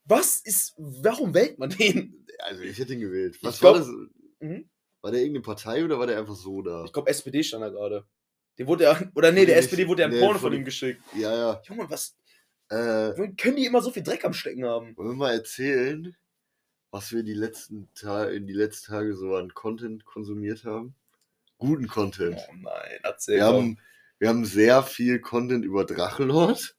Was 0.05 0.37
ist, 0.39 0.75
warum 0.77 1.33
wählt 1.35 1.59
man 1.59 1.71
den? 1.71 2.27
Also 2.41 2.63
ich 2.63 2.79
hätte 2.79 2.95
ihn 2.95 3.01
gewählt. 3.01 3.39
Was 3.43 3.57
Ich 3.57 3.63
war 3.63 3.73
glaub- 3.75 3.87
das? 3.87 4.49
Mhm. 4.49 4.69
War 5.01 5.11
der 5.11 5.21
irgendeine 5.21 5.43
Partei 5.43 5.85
oder 5.85 5.99
war 5.99 6.07
der 6.07 6.19
einfach 6.19 6.37
so 6.37 6.63
da? 6.63 6.85
Ich 6.85 6.93
glaube, 6.93 7.11
SPD 7.11 7.43
stand 7.43 7.65
da 7.65 7.69
gerade. 7.71 8.05
Den 8.59 8.67
wurde 8.67 8.85
ja, 8.85 9.01
oder 9.15 9.33
nee, 9.33 9.47
der 9.47 9.57
Nicht- 9.57 9.65
SPD 9.65 9.89
wurde 9.89 10.03
ja 10.03 10.09
ein 10.09 10.13
nee, 10.15 10.21
Porno 10.21 10.35
von 10.39 10.51
von 10.51 10.53
ihm 10.53 10.65
geschickt. 10.65 11.01
Ja, 11.17 11.35
ja. 11.35 11.63
Junge, 11.65 11.89
was, 11.91 12.17
Äh, 12.73 13.29
können 13.37 13.57
die 13.57 13.67
immer 13.67 13.83
so 13.83 13.91
viel 13.91 14.03
Dreck 14.03 14.25
am 14.25 14.33
Stecken 14.33 14.65
haben? 14.65 14.97
wollen 14.97 15.11
wir 15.11 15.15
mal 15.15 15.35
erzählen, 15.35 16.17
was 16.91 17.13
wir 17.13 17.23
die 17.23 17.35
letzten 17.35 17.91
Ta 17.95 18.25
in 18.25 18.47
die 18.47 18.55
letzten 18.55 18.93
Tage 18.93 19.15
so 19.15 19.37
an 19.37 19.53
Content 19.53 20.07
konsumiert 20.07 20.65
haben? 20.65 20.95
Guten 21.59 21.87
Content. 21.87 22.39
Oh 22.49 22.55
nein, 22.63 22.99
erzähl 23.03 23.37
Wir 23.37 23.41
doch. 23.47 23.53
haben, 23.55 23.79
wir 24.19 24.29
haben 24.31 24.45
sehr 24.47 24.83
viel 24.83 25.21
Content 25.21 25.67
über 25.67 25.85
Drachenlord. 25.85 26.75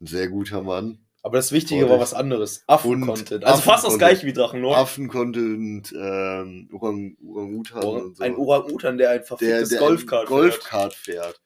Ein 0.00 0.06
sehr 0.06 0.28
guter 0.28 0.62
Mann. 0.62 1.04
Aber 1.22 1.36
das 1.36 1.52
Wichtige 1.52 1.82
Voll. 1.82 1.90
war 1.90 2.00
was 2.00 2.14
anderes. 2.14 2.62
Affen-Content. 2.66 3.44
Also 3.44 3.60
fast 3.60 3.84
das 3.84 3.98
gleiche 3.98 4.26
wie 4.26 4.32
Drachenlord. 4.32 4.78
Affen-Content, 4.78 5.92
ähm, 5.92 6.70
Orang 6.72 7.16
Orang-Utan 7.22 7.84
und 7.84 8.16
so. 8.16 8.24
Ein 8.24 8.34
Orang-Utan, 8.36 8.96
der 8.96 9.10
ein 9.10 9.24
verficktes 9.24 9.68
der 9.68 9.78
Golfkart 9.80 10.28
fährt. 10.28 10.28
Golfkart 10.28 10.94
fährt. 10.94 11.40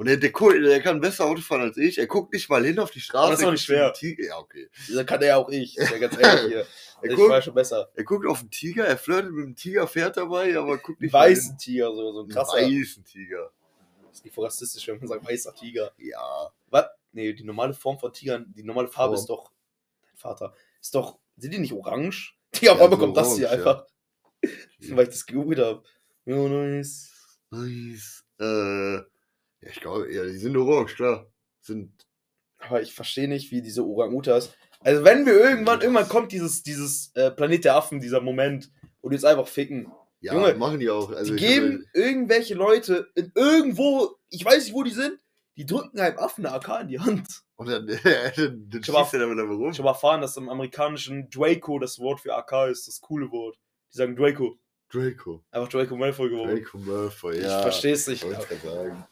Und 0.00 0.06
der, 0.06 0.16
der, 0.16 0.30
der 0.30 0.80
kann 0.80 0.98
besser 0.98 1.26
Auto 1.26 1.42
fahren 1.42 1.60
als 1.60 1.76
ich. 1.76 1.98
Er 1.98 2.06
guckt 2.06 2.32
nicht 2.32 2.48
mal 2.48 2.64
hin 2.64 2.78
auf 2.78 2.90
die 2.90 3.02
Straße. 3.02 3.22
Aber 3.22 3.30
das 3.32 3.40
ist 3.40 3.44
auch 3.44 3.48
er 3.48 3.52
nicht 3.52 3.64
schwer. 3.64 3.92
Ja, 4.26 4.38
okay. 4.38 4.70
Da 4.94 5.04
kann 5.04 5.20
er 5.20 5.28
ja 5.28 5.36
auch 5.36 5.50
ich. 5.50 5.76
Ist 5.76 5.90
ja 5.90 5.98
ganz 5.98 6.16
ehrlich 6.18 6.46
hier. 6.46 6.66
Er 7.02 7.10
ich 7.10 7.16
guckt, 7.16 7.30
war 7.30 7.40
schon 7.40 7.54
besser. 7.54 7.90
er 7.94 8.04
guckt 8.04 8.26
auf 8.26 8.40
den 8.40 8.50
Tiger, 8.50 8.86
er 8.86 8.98
flirtet 8.98 9.32
mit 9.32 9.46
dem 9.46 9.56
Tiger, 9.56 9.86
fährt 9.86 10.18
dabei, 10.18 10.54
aber 10.58 10.76
guckt 10.76 11.00
nicht 11.00 11.12
weißen 11.14 11.56
Tiger, 11.56 11.94
so, 11.94 12.12
so 12.12 12.22
ein 12.24 12.28
krasser. 12.28 12.58
weißen 12.58 13.04
Tiger. 13.06 13.50
Das 14.06 14.18
ist 14.18 14.24
nicht 14.26 14.36
rassistisch, 14.36 14.86
wenn 14.86 14.98
man 14.98 15.08
sagt 15.08 15.26
weißer 15.26 15.54
Tiger. 15.54 15.92
Ja. 15.96 16.50
Was? 16.68 16.86
Nee, 17.12 17.32
die 17.32 17.44
normale 17.44 17.72
Form 17.72 17.98
von 17.98 18.12
Tigern, 18.12 18.52
die 18.54 18.62
normale 18.62 18.88
Farbe 18.88 19.14
Form. 19.14 19.20
ist 19.20 19.26
doch. 19.30 19.50
Dein 20.02 20.16
Vater. 20.16 20.54
Ist 20.80 20.94
doch. 20.94 21.18
Sind 21.38 21.52
die 21.54 21.58
nicht 21.58 21.72
orange? 21.72 22.34
Die 22.54 22.68
auf 22.68 22.78
Ja, 22.78 22.90
so 22.90 22.96
kommt 22.98 23.16
das 23.16 23.36
hier 23.36 23.48
orange, 23.48 23.66
einfach. 23.66 23.86
Weil 24.90 25.04
ich 25.04 25.10
das 25.10 25.26
gegoogelt 25.26 25.58
habe. 25.58 25.82
Ja, 26.24 26.36
nice. 26.36 27.38
Nice. 27.50 28.24
Äh, 28.38 29.00
ja, 29.60 29.70
ich 29.70 29.80
glaube, 29.80 30.12
ja, 30.12 30.24
die 30.24 30.38
sind 30.38 30.56
orange, 30.56 30.94
klar. 30.94 31.26
Sind, 31.60 32.06
Aber 32.58 32.80
ich 32.82 32.94
verstehe 32.94 33.28
nicht, 33.28 33.50
wie 33.50 33.62
diese 33.62 33.84
Orang-Utas. 33.84 34.54
Also, 34.80 35.04
wenn 35.04 35.26
wir 35.26 35.34
irgendwann, 35.34 35.80
irgendwann 35.80 36.08
kommt 36.08 36.32
dieses, 36.32 36.62
dieses 36.62 37.12
äh, 37.14 37.30
Planet 37.30 37.64
der 37.64 37.76
Affen, 37.76 38.00
dieser 38.00 38.20
Moment, 38.20 38.70
die 39.02 39.06
uns 39.06 39.24
einfach 39.24 39.48
ficken. 39.48 39.92
ja, 40.20 40.34
Junge, 40.34 40.54
machen 40.54 40.78
die 40.80 40.88
auch. 40.88 41.10
Also 41.10 41.34
die 41.34 41.44
ich 41.44 41.50
geben 41.50 41.86
irgendwelche 41.92 42.54
Leute 42.54 43.08
in 43.14 43.30
irgendwo, 43.34 44.16
ich 44.30 44.44
weiß 44.44 44.64
nicht, 44.64 44.74
wo 44.74 44.82
die 44.82 44.90
sind, 44.90 45.18
die 45.56 45.66
drücken 45.66 46.00
einem 46.00 46.18
Affen 46.18 46.46
eine 46.46 46.54
AK 46.54 46.82
in 46.82 46.88
die 46.88 47.00
Hand. 47.00 47.28
Und 47.56 47.68
dann, 47.68 47.86
dann, 48.36 48.70
dann 48.70 48.80
Ich 48.82 48.88
hab 48.88 49.04
schießt 49.04 49.14
er 49.14 49.20
damit 49.20 49.38
aber 49.38 49.54
rum. 49.54 49.72
Ich 49.72 49.78
habe 49.78 49.88
erfahren, 49.88 50.22
dass 50.22 50.36
im 50.38 50.48
amerikanischen 50.48 51.28
Draco 51.28 51.78
das 51.78 51.98
Wort 51.98 52.20
für 52.20 52.34
AK 52.34 52.70
ist, 52.70 52.88
das 52.88 53.00
coole 53.02 53.30
Wort. 53.30 53.58
Die 53.92 53.98
sagen 53.98 54.16
Draco. 54.16 54.58
Draco. 54.90 55.44
Einfach 55.50 55.68
Draco 55.68 55.96
Malfoy 55.96 56.30
geworden. 56.30 56.56
Draco 56.56 56.78
Malfoy, 56.78 57.36
Ich 57.36 57.44
ja. 57.44 57.60
verstehe 57.60 57.92
es 57.92 58.06
nicht. 58.06 58.24
Ich 58.24 58.60
sagen. 58.62 59.04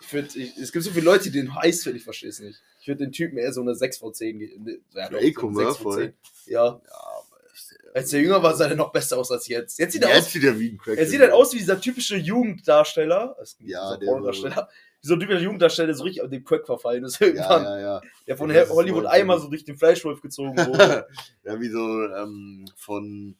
Ich 0.00 0.06
find, 0.06 0.36
ich, 0.36 0.56
es 0.56 0.72
gibt 0.72 0.84
so 0.84 0.90
viele 0.90 1.04
Leute, 1.04 1.24
die 1.24 1.32
den 1.40 1.54
heiß 1.54 1.82
finden, 1.82 1.98
ich 1.98 2.04
verstehe 2.04 2.30
es 2.30 2.40
nicht. 2.40 2.60
Ich 2.80 2.88
würde 2.88 3.04
den 3.04 3.12
Typen 3.12 3.36
eher 3.38 3.52
so 3.52 3.60
eine 3.60 3.74
6 3.74 3.98
von 3.98 4.14
10 4.14 4.38
geben. 4.38 4.82
Ja, 4.94 5.08
doch, 5.08 5.18
Draco 5.20 5.52
so 5.52 5.60
eine 5.60 5.68
6 5.70 5.76
von 5.82 5.86
Malfoy? 5.94 6.12
10. 6.44 6.52
Ja, 6.52 6.64
Ja, 6.64 6.72
aber 6.72 7.52
ist 7.52 7.70
der- 7.72 7.96
als 7.96 8.12
er 8.12 8.20
jünger 8.20 8.42
war, 8.42 8.54
sah 8.54 8.68
er 8.68 8.76
noch 8.76 8.92
besser 8.92 9.18
aus 9.18 9.30
als 9.32 9.48
jetzt. 9.48 9.78
Jetzt 9.78 9.92
sieht 9.92 10.02
er 10.02 10.10
aus, 10.10 10.14
Jetzt 10.16 10.30
sieht 10.32 10.44
er 10.44 10.58
wie 10.58 10.70
ein 10.70 10.78
Crack. 10.78 10.98
er 10.98 11.06
sieht 11.06 11.20
halt 11.20 11.32
aus 11.32 11.52
wie 11.52 11.58
dieser 11.58 11.80
typische 11.80 12.16
Jugenddarsteller. 12.16 13.36
Ja, 13.60 13.96
der 13.96 14.06
Pornodarsteller. 14.06 14.68
Dieser 15.00 15.16
typische 15.16 15.44
Jugenddarsteller, 15.44 15.86
der 15.86 15.94
so 15.94 16.02
richtig 16.02 16.22
auf 16.22 16.28
den 16.28 16.42
Crack 16.42 16.66
verfallen 16.66 17.04
ist 17.04 17.20
Ja, 17.20 17.26
irgendwann. 17.28 17.62
ja, 17.64 17.78
ja. 17.80 18.00
Der 18.26 18.36
von 18.36 18.50
ist 18.50 18.68
Hollywood 18.70 19.04
so- 19.04 19.08
einmal 19.08 19.40
so 19.40 19.48
durch 19.48 19.64
den 19.64 19.76
Fleischwolf 19.76 20.20
gezogen 20.20 20.56
wurde. 20.58 21.06
ja, 21.44 21.60
wie 21.60 21.68
so 21.68 21.78
ähm, 22.04 22.64
von 22.76 23.36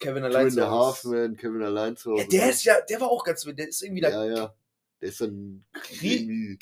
Kevin 0.00 0.24
allein 0.24 0.50
zu 0.50 0.66
Hause. 0.70 1.32
Kevin 1.38 1.62
allein 1.62 1.96
zu 1.96 2.12
Ja, 2.12 2.16
Hause. 2.22 2.28
der 2.30 2.50
ist 2.50 2.64
ja, 2.64 2.74
der 2.88 3.00
war 3.02 3.08
auch 3.10 3.24
ganz, 3.24 3.42
der 3.44 3.68
ist 3.68 3.82
irgendwie 3.82 4.00
da. 4.00 4.08
Ja, 4.08 4.24
ja. 4.24 4.54
Der 5.00 5.08
ist 5.10 5.20
dann 5.20 5.64
Krie- 5.74 6.20
irgendwie. 6.22 6.58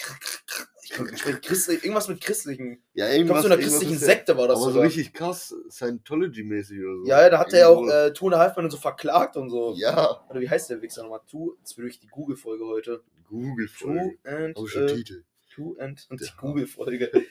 Ich 0.82 0.90
glaub, 0.90 1.10
ich 1.10 1.24
mein, 1.24 1.40
christlich, 1.40 1.82
irgendwas 1.82 2.08
mit 2.08 2.20
christlichen. 2.20 2.82
Ja, 2.92 3.06
Ich 3.08 3.24
glaube, 3.24 3.40
irgendwas. 3.40 3.42
so 3.42 3.46
einer 3.46 3.54
irgendwas 3.56 3.78
christlichen 3.80 3.98
Sekte 3.98 4.36
war 4.36 4.48
das 4.48 4.56
Aber 4.56 4.64
so 4.66 4.70
sogar. 4.72 4.86
richtig 4.86 5.12
krass, 5.14 5.54
Scientology-mäßig 5.70 6.78
oder 6.84 6.96
so. 6.98 7.06
Ja, 7.06 7.22
ja, 7.22 7.30
da 7.30 7.38
hat 7.38 7.52
er 7.52 7.58
ja 7.60 7.68
auch 7.68 7.88
äh, 7.88 8.12
Tone 8.12 8.36
Halfmann 8.38 8.66
und 8.66 8.70
so 8.70 8.76
verklagt 8.76 9.36
und 9.36 9.48
so. 9.50 9.74
Ja, 9.76 10.26
Oder 10.28 10.40
wie 10.40 10.48
heißt 10.50 10.68
der 10.70 10.82
Wichser 10.82 11.02
nochmal? 11.04 11.20
Two, 11.30 11.56
jetzt 11.60 11.78
will 11.78 11.86
ich 11.86 12.00
die 12.00 12.08
Google-Folge 12.08 12.66
heute. 12.66 13.02
Two 13.28 13.38
Google-Folge. 13.40 14.18
and, 14.24 14.56
Hab 14.58 14.64
ich 14.64 14.70
schon 14.72 14.82
äh, 14.88 14.94
Titel. 14.94 15.24
Two 15.54 15.76
and, 15.78 16.06
und 16.10 16.20
die 16.20 16.24
Ja. 16.26 16.32
Google-Folge. 16.38 17.24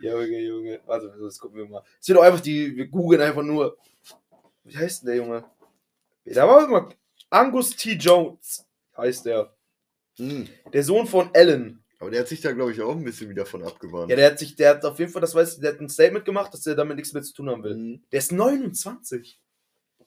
Junge, 0.00 0.40
Junge. 0.40 0.80
Warte, 0.86 1.14
das 1.20 1.38
gucken 1.38 1.58
wir 1.58 1.66
mal. 1.68 1.82
Es 2.00 2.08
wird 2.08 2.18
doch 2.18 2.24
einfach 2.24 2.40
die, 2.40 2.74
wir 2.74 2.88
googeln 2.88 3.20
einfach 3.22 3.42
nur. 3.42 3.76
Wie 4.64 4.76
heißt 4.76 5.02
denn 5.02 5.06
der 5.08 5.16
Junge? 5.16 5.44
Da 6.24 6.48
war 6.48 6.66
mal 6.66 6.88
Angus 7.30 7.76
T. 7.76 7.92
Jones, 7.92 8.66
heißt 8.96 9.26
der. 9.26 9.54
Hm. 10.18 10.48
Der 10.72 10.82
Sohn 10.82 11.06
von 11.06 11.30
Ellen. 11.34 11.82
Aber 11.98 12.10
der 12.10 12.20
hat 12.20 12.28
sich 12.28 12.40
da, 12.42 12.52
glaube 12.52 12.72
ich, 12.72 12.82
auch 12.82 12.94
ein 12.94 13.04
bisschen 13.04 13.30
wieder 13.30 13.46
von 13.46 13.62
abgewandt. 13.62 14.10
Ja, 14.10 14.16
der 14.16 14.30
hat 14.30 14.38
sich, 14.38 14.54
der 14.54 14.70
hat 14.70 14.84
auf 14.84 14.98
jeden 14.98 15.10
Fall, 15.10 15.22
das 15.22 15.34
weiß 15.34 15.54
ich, 15.54 15.60
der 15.60 15.72
hat 15.72 15.80
ein 15.80 15.88
Statement 15.88 16.24
gemacht, 16.24 16.52
dass 16.52 16.66
er 16.66 16.74
damit 16.74 16.96
nichts 16.96 17.12
mehr 17.14 17.22
zu 17.22 17.32
tun 17.32 17.48
haben 17.48 17.62
will. 17.64 17.74
Mhm. 17.74 18.02
Der 18.12 18.18
ist 18.18 18.32
29. 18.32 19.40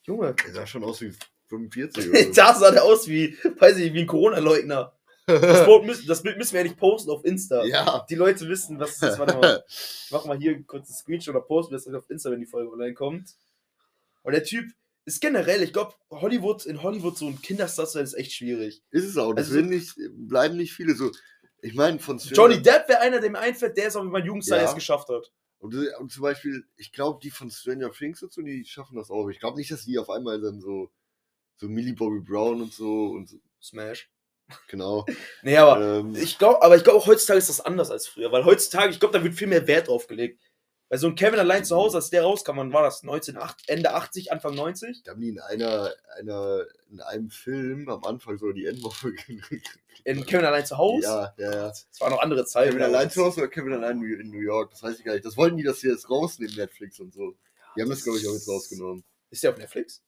Junge. 0.03 0.33
Der 0.45 0.53
sah 0.53 0.67
schon 0.67 0.83
aus 0.83 1.01
wie 1.01 1.13
45 1.47 2.09
oder 2.09 2.23
so. 2.23 2.31
da 2.33 2.53
sah 2.55 2.71
der 2.71 2.83
aus 2.83 3.07
wie, 3.07 3.35
weiß 3.59 3.77
ich, 3.77 3.93
wie 3.93 4.01
ein 4.01 4.07
Corona-Leugner. 4.07 4.93
Das, 5.25 5.65
Bild 5.65 5.85
müssen- 5.85 6.07
das 6.07 6.23
Bild 6.23 6.37
müssen 6.39 6.53
wir 6.53 6.61
ja 6.61 6.63
nicht 6.63 6.77
posten 6.79 7.11
auf 7.11 7.23
Insta. 7.23 7.63
ja. 7.65 8.03
Die 8.09 8.15
Leute 8.15 8.47
wissen, 8.47 8.79
was 8.79 8.97
das 8.97 9.13
ist. 9.13 9.19
Warte 9.19 9.37
mal. 9.37 9.63
Ich 9.67 10.07
mach 10.11 10.25
mal 10.25 10.37
hier 10.37 10.63
kurz 10.63 10.87
einen 10.89 10.95
Screenshot 10.95 11.35
oder 11.35 11.43
posten 11.43 11.71
wir 11.71 11.77
das 11.77 11.87
auf 11.93 12.09
Insta, 12.09 12.31
wenn 12.31 12.39
die 12.39 12.47
Folge 12.47 12.71
online 12.71 12.95
kommt. 12.95 13.33
Und 14.23 14.31
der 14.33 14.43
Typ 14.43 14.65
ist 15.09 15.21
generell, 15.21 15.61
ich 15.63 15.73
glaube, 15.73 15.93
Hollywood, 16.11 16.65
in 16.65 16.81
Hollywood 16.83 17.17
so 17.17 17.27
ein 17.27 17.41
Kinderstar 17.41 17.85
zu 17.87 17.93
sein, 17.93 18.03
ist 18.03 18.13
echt 18.13 18.31
schwierig. 18.33 18.81
Ist 18.91 19.05
es 19.05 19.17
auch. 19.17 19.33
Das 19.33 19.47
Also- 19.49 19.61
nicht, 19.61 19.95
bleiben 20.13 20.55
nicht 20.57 20.73
viele 20.73 20.95
so. 20.95 21.11
Ich 21.61 21.73
meine, 21.73 21.99
von 21.99 22.19
Stranger- 22.19 22.35
Johnny 22.53 22.61
Depp 22.61 22.87
wäre 22.87 23.01
einer, 23.01 23.19
der 23.19 23.29
mir 23.31 23.39
einfällt, 23.39 23.75
der 23.77 23.87
es 23.87 23.95
auch 23.95 24.03
mit 24.03 24.11
meinem 24.13 24.25
Jugendstar 24.27 24.57
Ja. 24.57 24.63
erst 24.63 24.75
geschafft 24.75 25.09
hat. 25.09 25.31
Und, 25.59 25.73
äh, 25.75 25.93
und 25.99 26.09
zum 26.11 26.21
Beispiel, 26.23 26.63
ich 26.77 26.93
glaube, 26.93 27.19
die 27.21 27.31
von 27.31 27.51
Stranger 27.51 27.91
Things 27.91 28.23
und 28.23 28.31
so, 28.31 28.41
die 28.41 28.63
schaffen 28.65 28.95
das 28.95 29.09
auch. 29.09 29.27
Ich 29.29 29.39
glaube 29.39 29.57
nicht, 29.57 29.69
dass 29.71 29.83
die 29.83 29.97
auf 29.99 30.09
einmal 30.09 30.39
dann 30.39 30.61
so, 30.61 30.89
so 31.57 31.67
Millie 31.67 31.93
Bobby 31.95 32.21
Brown 32.21 32.61
und 32.61 32.73
so 32.73 33.07
und 33.07 33.27
so, 33.27 33.37
Smash. 33.61 34.09
genau. 34.69 35.05
Nee, 35.43 35.57
aber 35.57 35.99
ähm, 35.99 36.15
Ich 36.15 36.37
glaube, 36.37 36.61
aber 36.61 36.77
ich 36.77 36.83
glaube 36.85 37.05
heutzutage 37.05 37.39
ist 37.39 37.49
das 37.49 37.59
anders 37.59 37.91
als 37.91 38.07
früher, 38.07 38.31
weil 38.31 38.45
heutzutage, 38.45 38.91
ich 38.93 38.99
glaube, 39.01 39.17
da 39.17 39.23
wird 39.23 39.33
viel 39.35 39.47
mehr 39.47 39.67
Wert 39.67 39.89
drauf 39.89 40.07
gelegt. 40.07 40.39
Weil 40.89 40.97
so 40.97 41.07
ein 41.07 41.15
Kevin 41.15 41.39
allein 41.39 41.63
zu 41.63 41.75
Hause, 41.75 41.97
als 41.97 42.09
der 42.09 42.23
rauskam, 42.23 42.57
wann 42.57 42.73
war 42.73 42.81
das? 42.81 43.03
1980, 43.03 43.69
Ende 43.69 43.93
80, 43.93 44.31
Anfang 44.31 44.55
90? 44.55 45.03
da 45.03 45.11
haben 45.11 45.21
die 45.21 45.29
in 45.29 45.39
einer, 45.39 45.93
einer, 46.17 46.65
in 46.89 46.99
einem 46.99 47.29
Film 47.29 47.87
am 47.89 48.03
Anfang 48.03 48.39
so 48.39 48.51
die 48.51 48.65
Endwoche 48.65 49.13
In 50.03 50.25
Kevin 50.25 50.45
allein 50.45 50.65
zu 50.65 50.77
Hause? 50.77 51.03
Ja, 51.03 51.33
ja, 51.37 51.51
ja. 51.51 51.67
Das 51.67 51.87
waren 51.99 52.11
noch 52.11 52.21
andere 52.21 52.43
Zeiten. 52.45 52.71
Kevin 52.71 52.83
allein 52.83 53.11
zu 53.11 53.23
Hause 53.23 53.41
oder 53.41 53.49
Kevin 53.49 53.73
allein 53.73 54.01
in 54.01 54.31
New 54.31 54.39
York? 54.39 54.71
Das 54.71 54.81
weiß 54.81 54.97
ich 54.97 55.05
gar 55.05 55.13
nicht. 55.13 55.25
Das 55.25 55.37
wollten 55.37 55.57
die, 55.57 55.63
dass 55.63 55.79
sie 55.79 55.89
jetzt 55.89 56.09
rausnehmen, 56.09 56.55
Netflix 56.55 56.99
und 56.99 57.13
so. 57.13 57.35
Die 57.75 57.81
haben 57.81 57.89
das, 57.89 58.03
glaube 58.03 58.17
ich, 58.17 58.27
auch 58.27 58.33
jetzt 58.33 58.49
rausgenommen. 58.49 59.03
Ist 59.29 59.43
der 59.43 59.51
auf 59.51 59.57
Netflix? 59.57 60.01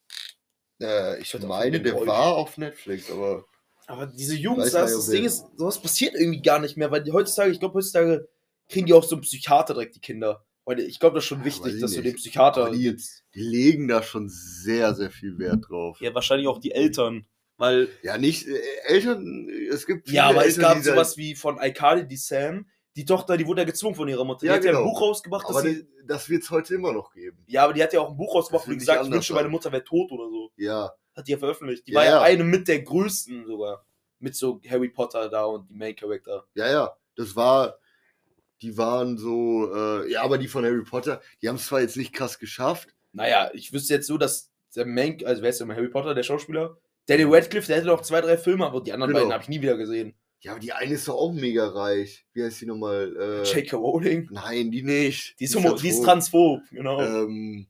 Äh, 0.80 1.20
ich 1.20 1.32
auf 1.34 1.42
meine, 1.42 1.80
der 1.80 1.92
Bräuch. 1.92 2.06
war 2.08 2.34
auf 2.34 2.58
Netflix, 2.58 3.08
aber 3.08 3.44
Aber 3.86 4.06
diese 4.06 4.34
nicht, 4.34 4.74
das 4.74 5.06
ob 5.06 5.12
Ding 5.12 5.24
ist, 5.24 5.46
sowas 5.56 5.80
passiert 5.80 6.14
irgendwie 6.14 6.42
gar 6.42 6.58
nicht 6.58 6.76
mehr, 6.76 6.90
weil 6.90 7.04
die 7.04 7.12
heutzutage, 7.12 7.52
ich 7.52 7.60
glaube, 7.60 7.74
heutzutage 7.74 8.28
kriegen 8.68 8.86
die 8.86 8.94
auch 8.94 9.04
so 9.04 9.14
einen 9.14 9.22
Psychiater 9.22 9.74
direkt, 9.74 9.94
die 9.94 10.00
Kinder. 10.00 10.44
Weil 10.64 10.80
ich 10.80 11.00
glaube, 11.00 11.16
das 11.16 11.24
ist 11.24 11.28
schon 11.28 11.40
Ja, 11.40 11.44
wichtig, 11.46 11.74
weiß 11.74 11.80
dass 11.80 11.92
du 11.94 12.02
den. 12.02 12.14
Psychiater. 12.14 12.70
Die, 12.70 12.96
die 13.34 13.40
legen 13.42 13.88
da 13.88 14.02
schon 14.02 14.28
sehr, 14.28 14.94
sehr 14.94 15.10
viel 15.10 15.38
Wert 15.38 15.64
drauf. 15.68 16.00
ja, 16.00 16.14
wahrscheinlich 16.14 16.46
auch 16.48 16.58
die 16.58 16.72
Eltern. 16.72 17.26
Weil 17.56 17.88
Ja, 18.02 18.16
nicht 18.18 18.46
äh, 18.48 18.60
Eltern, 18.86 19.48
es 19.70 19.86
gibt 19.86 20.08
Ja, 20.08 20.28
aber 20.28 20.46
es 20.46 20.56
Eltern, 20.56 20.62
gab 20.62 20.78
die 20.78 20.84
da- 20.88 20.90
sowas 20.94 21.16
wie 21.16 21.34
von 21.34 21.58
Aikali, 21.58 22.06
die 22.06 22.16
Sam. 22.16 22.66
Die 22.94 23.04
Tochter, 23.06 23.36
die 23.38 23.46
wurde 23.46 23.62
ja 23.62 23.64
gezwungen 23.66 23.94
von 23.94 24.06
ihrer 24.06 24.24
Mutter. 24.24 24.44
Ja, 24.46 24.52
die 24.52 24.58
hat 24.58 24.64
ja 24.64 24.70
ein 24.72 24.76
genau. 24.76 24.88
Buch 24.92 25.00
rausgebracht, 25.00 25.46
Aber 25.48 25.62
sie. 25.62 25.86
das, 26.04 26.06
das 26.06 26.28
wird 26.28 26.42
es 26.42 26.50
heute 26.50 26.74
immer 26.74 26.92
noch 26.92 27.12
geben. 27.14 27.42
Ja, 27.46 27.64
aber 27.64 27.72
die 27.72 27.82
hat 27.82 27.92
ja 27.94 28.00
auch 28.00 28.10
ein 28.10 28.16
Buch 28.16 28.34
rausgebracht, 28.34 28.66
wo 28.66 28.72
die 28.72 28.78
gesagt, 28.78 28.96
ich 28.98 29.04
anders 29.06 29.16
wünschte, 29.16 29.32
meine. 29.34 29.48
Mutter 29.48 29.72
wäre 29.72 29.82
tot 29.84 30.12
oder 30.12 30.28
so. 30.28 30.50
Ja, 30.56 30.92
Hat 31.16 31.26
die 31.26 31.32
ja 31.32 31.38
veröffentlicht. 31.38 31.86
Die 31.86 31.92
Ja, 31.92 31.98
war 32.00 32.04
ja, 32.04 32.10
ja. 32.12 32.20
eine 32.22 32.44
mit 32.44 32.68
der 32.68 32.82
größten 32.82 33.46
sogar. 33.46 33.86
Mit 34.18 34.36
so 34.36 34.60
Harry 34.68 34.88
Potter 34.90 35.28
da 35.30 35.44
und 35.46 35.68
die 35.70 35.74
Main 35.74 35.96
Character. 35.96 36.44
ja, 36.54 36.70
ja. 36.70 36.96
Das 37.16 37.34
war, 37.34 37.78
die 38.62 38.78
waren 38.78 39.18
so, 39.18 39.70
äh, 39.74 40.10
ja, 40.10 40.22
aber 40.22 40.38
die 40.38 40.48
von 40.48 40.64
Harry 40.64 40.82
Potter, 40.84 41.20
die 41.42 41.48
haben 41.48 41.56
es 41.56 41.66
zwar 41.66 41.80
jetzt 41.80 41.96
nicht 41.96 42.12
krass 42.12 42.38
geschafft. 42.38 42.94
Naja, 43.12 43.50
ich 43.54 43.72
wüsste 43.72 43.94
jetzt 43.94 44.06
so, 44.06 44.16
dass 44.16 44.50
der 44.74 44.86
Main, 44.86 45.18
also 45.24 45.42
wer 45.42 45.50
ist 45.50 45.60
denn 45.60 45.70
Harry 45.74 45.88
Potter, 45.88 46.14
der 46.14 46.22
Schauspieler? 46.22 46.78
Danny 47.06 47.24
Radcliffe, 47.24 47.66
der 47.66 47.76
hätte 47.76 47.88
noch 47.88 48.02
zwei, 48.02 48.20
drei 48.20 48.38
Filme, 48.38 48.64
aber 48.64 48.80
die 48.80 48.92
anderen 48.92 49.10
Genau. 49.12 49.20
beiden 49.24 49.32
habe 49.32 49.42
ich 49.42 49.48
nie 49.48 49.60
wieder 49.60 49.76
gesehen. 49.76 50.14
Ja, 50.40 50.52
aber 50.52 50.60
die 50.60 50.72
eine 50.72 50.94
ist 50.94 51.06
doch 51.06 51.14
auch 51.14 51.32
mega 51.32 51.68
reich. 51.68 52.24
Wie 52.32 52.42
heißt 52.42 52.60
die 52.60 52.66
nochmal? 52.66 53.14
Äh, 53.16 53.42
J.K. 53.48 53.76
Rowling. 53.76 54.28
Nein, 54.30 54.70
die 54.70 54.82
nicht. 54.82 55.38
Die 55.38 55.44
ist, 55.44 55.54
ja 55.54 55.62
homo, 55.62 55.76
die 55.76 55.88
ist 55.88 56.02
transphob, 56.02 56.62
genau. 56.70 57.00
Ähm, 57.00 57.66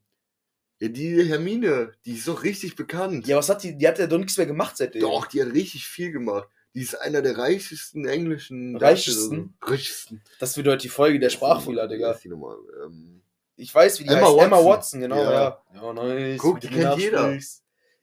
ja, 0.80 0.88
die 0.88 1.22
Hermine, 1.24 1.92
die 2.04 2.14
ist 2.14 2.26
doch 2.28 2.44
richtig 2.44 2.76
bekannt. 2.76 3.26
Ja, 3.26 3.36
was 3.36 3.48
hat 3.48 3.62
die? 3.62 3.76
Die 3.76 3.86
hat 3.86 3.98
ja 3.98 4.06
doch 4.06 4.18
nichts 4.18 4.36
mehr 4.36 4.46
gemacht 4.46 4.76
seitdem. 4.76 5.02
Doch, 5.02 5.26
die 5.26 5.42
hat 5.42 5.52
richtig 5.52 5.86
viel 5.86 6.12
gemacht. 6.12 6.48
Die 6.74 6.80
ist 6.82 6.94
einer 6.94 7.20
der 7.22 7.36
reichsten 7.36 8.06
englischen 8.06 8.76
Reichsten? 8.76 9.54
Darsteller. 9.60 9.72
Reichsten. 9.76 10.22
Das 10.38 10.56
wird 10.56 10.68
heute 10.68 10.82
die 10.82 10.88
Folge 10.88 11.18
der 11.20 11.28
Sprachfehler, 11.30 11.86
Digga. 11.86 12.14
die 12.22 12.28
nochmal? 12.28 12.56
Ähm, 12.84 13.22
Ich 13.56 13.74
weiß, 13.74 14.00
wie 14.00 14.04
die 14.04 14.10
Emma 14.10 14.26
heißt. 14.28 14.38
Emma 14.40 14.56
Watson. 14.56 14.68
Watson, 14.70 15.00
genau, 15.00 15.22
ja. 15.22 15.32
Ja. 15.32 15.62
Ja, 15.74 15.92
nice. 15.92 16.38
Guck, 16.38 16.60
die 16.60 16.68
kennt 16.68 16.98
jeder. 16.98 17.38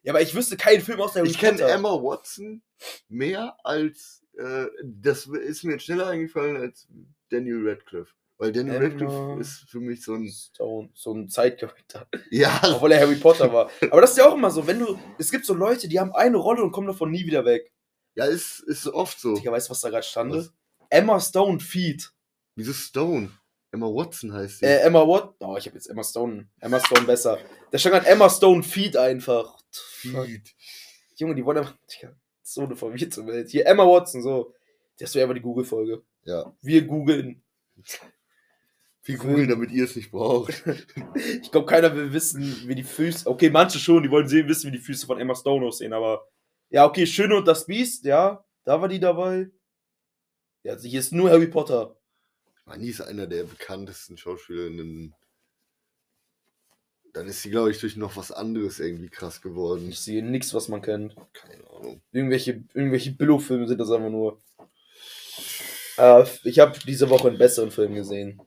Ja, 0.04 0.14
aber 0.14 0.22
ich 0.22 0.34
wüsste 0.36 0.56
keinen 0.56 0.82
Film 0.82 1.02
aus 1.02 1.14
der 1.14 1.24
ich 1.24 1.38
kenne 1.38 1.62
Emma 1.64 1.90
Watson 1.92 2.62
mehr 3.10 3.58
als, 3.64 4.22
äh, 4.38 4.66
das 4.84 5.26
ist 5.26 5.64
mir 5.64 5.74
jetzt 5.74 5.84
schneller 5.86 6.08
eingefallen 6.08 6.56
als 6.58 6.88
Daniel 7.30 7.68
Radcliffe. 7.68 8.14
Weil 8.38 8.54
Daniel 8.54 8.76
Emma. 8.76 8.86
Radcliffe 8.86 9.38
ist 9.42 9.70
für 9.70 9.80
mich 9.82 10.02
so 10.04 10.14
ein, 10.14 10.32
So, 10.54 10.88
so 10.94 11.14
ein 11.14 11.28
Zeitcharakter. 11.28 12.08
ja, 12.30 12.62
Obwohl 12.76 12.92
er 12.94 13.02
Harry 13.02 13.16
Potter 13.16 13.52
war. 13.52 13.70
Aber 13.92 14.00
das 14.02 14.12
ist 14.12 14.18
ja 14.18 14.30
auch 14.30 14.36
immer 14.36 14.52
so, 14.52 14.66
wenn 14.66 14.80
du. 14.80 14.98
Es 15.18 15.30
gibt 15.32 15.46
so 15.46 15.54
Leute, 15.54 15.90
die 15.90 16.00
haben 16.00 16.14
eine 16.14 16.38
Rolle 16.38 16.64
und 16.64 16.72
kommen 16.72 16.88
davon 16.88 17.12
nie 17.12 17.26
wieder 17.26 17.44
weg. 17.44 17.70
Ja, 18.20 18.26
ist, 18.26 18.60
ist 18.62 18.88
oft 18.88 19.20
so. 19.20 19.36
Digga, 19.36 19.52
weißt 19.52 19.68
du, 19.68 19.72
was 19.72 19.82
da 19.82 19.90
gerade 19.90 20.04
stand? 20.04 20.34
Was? 20.34 20.54
Emma 20.90 21.20
Stone 21.20 21.60
Feed. 21.60 22.12
Wieso 22.56 22.74
Stone? 22.74 23.32
Emma 23.72 23.86
Watson 23.88 24.34
heißt 24.34 24.60
sie. 24.60 24.66
Äh, 24.66 24.80
Emma 24.80 25.06
What? 25.06 25.36
Oh, 25.40 25.56
ich 25.58 25.66
habe 25.66 25.76
jetzt 25.76 25.88
Emma 25.88 26.04
Stone. 26.04 26.48
Emma 26.60 26.80
Stone 26.80 27.06
besser. 27.06 27.38
Da 27.72 27.78
stand 27.78 27.96
gerade 27.96 28.08
Emma 28.08 28.30
Stone 28.30 28.64
Feed 28.64 28.98
einfach. 28.98 29.58
Feed. 29.72 30.56
Junge, 31.16 31.36
die 31.36 31.46
wollen 31.46 31.60
einfach. 31.60 31.76
Digga, 31.92 32.16
so 32.42 32.62
eine 32.62 32.76
verwirrte 32.76 33.26
Welt. 33.28 33.50
Hier, 33.50 33.66
Emma 33.68 33.86
Watson, 33.86 34.24
so. 34.24 34.54
Das 34.98 35.14
wäre 35.16 35.26
aber 35.26 35.34
die 35.36 35.42
Google-Folge. 35.42 36.04
Ja. 36.24 36.54
Wir 36.62 36.82
googeln. 36.86 37.44
Wir 39.04 39.18
googeln, 39.18 39.48
damit 39.48 39.72
ihr 39.72 39.86
es 39.86 39.96
nicht 39.96 40.12
braucht. 40.12 40.64
Ich 41.42 41.52
glaube, 41.52 41.68
keiner 41.68 41.96
will 41.96 42.14
wissen, 42.14 42.68
wie 42.68 42.76
die 42.76 42.84
Füße. 42.84 43.28
Okay, 43.30 43.50
manche 43.50 43.80
schon, 43.80 44.04
die 44.04 44.12
wollen 44.12 44.28
sehen, 44.28 44.48
wissen, 44.48 44.68
wie 44.68 44.78
die 44.78 44.84
Füße 44.84 45.06
von 45.06 45.20
Emma 45.20 45.36
Stone 45.36 45.66
aussehen, 45.66 45.94
aber. 45.94 46.28
Ja, 46.70 46.86
okay, 46.86 47.06
Schöne 47.06 47.36
und 47.36 47.48
das 47.48 47.66
Biest, 47.66 48.06
ja. 48.06 48.46
Da 48.64 48.82
war 48.82 48.88
die 48.88 49.00
dabei. 49.00 49.50
Ja, 50.64 50.74
also 50.74 50.88
hier 50.88 51.00
ist 51.00 51.12
nur 51.12 51.30
Harry 51.30 51.48
Potter. 51.48 51.96
Manni 52.66 52.90
ist 52.90 53.02
einer 53.02 53.26
der 53.26 53.44
bekanntesten 53.44 54.18
Schauspielerinnen. 54.18 55.16
Dann 57.14 57.28
ist 57.28 57.42
sie, 57.42 57.50
glaube 57.50 57.72
ich, 57.72 57.80
durch 57.80 57.96
noch 57.96 58.16
was 58.16 58.32
anderes 58.32 58.80
irgendwie 58.80 59.10
krass 59.10 59.42
geworden. 59.42 59.90
Ich 59.90 60.00
sehe 60.00 60.24
nichts, 60.24 60.54
was 60.54 60.68
man 60.68 60.84
kennt. 60.84 61.16
Keine 61.34 61.68
Ahnung. 61.72 62.02
Irgendwelche, 62.12 62.64
irgendwelche 62.76 63.12
Billo-Filme 63.12 63.68
sind 63.68 63.80
das 63.80 63.90
einfach 63.90 64.12
nur. 64.12 64.40
Äh, 65.98 66.26
ich 66.44 66.60
habe 66.60 66.78
diese 66.86 67.10
Woche 67.10 67.30
einen 67.30 67.40
besseren 67.40 67.72
Film 67.72 67.96
gesehen. 67.96 68.40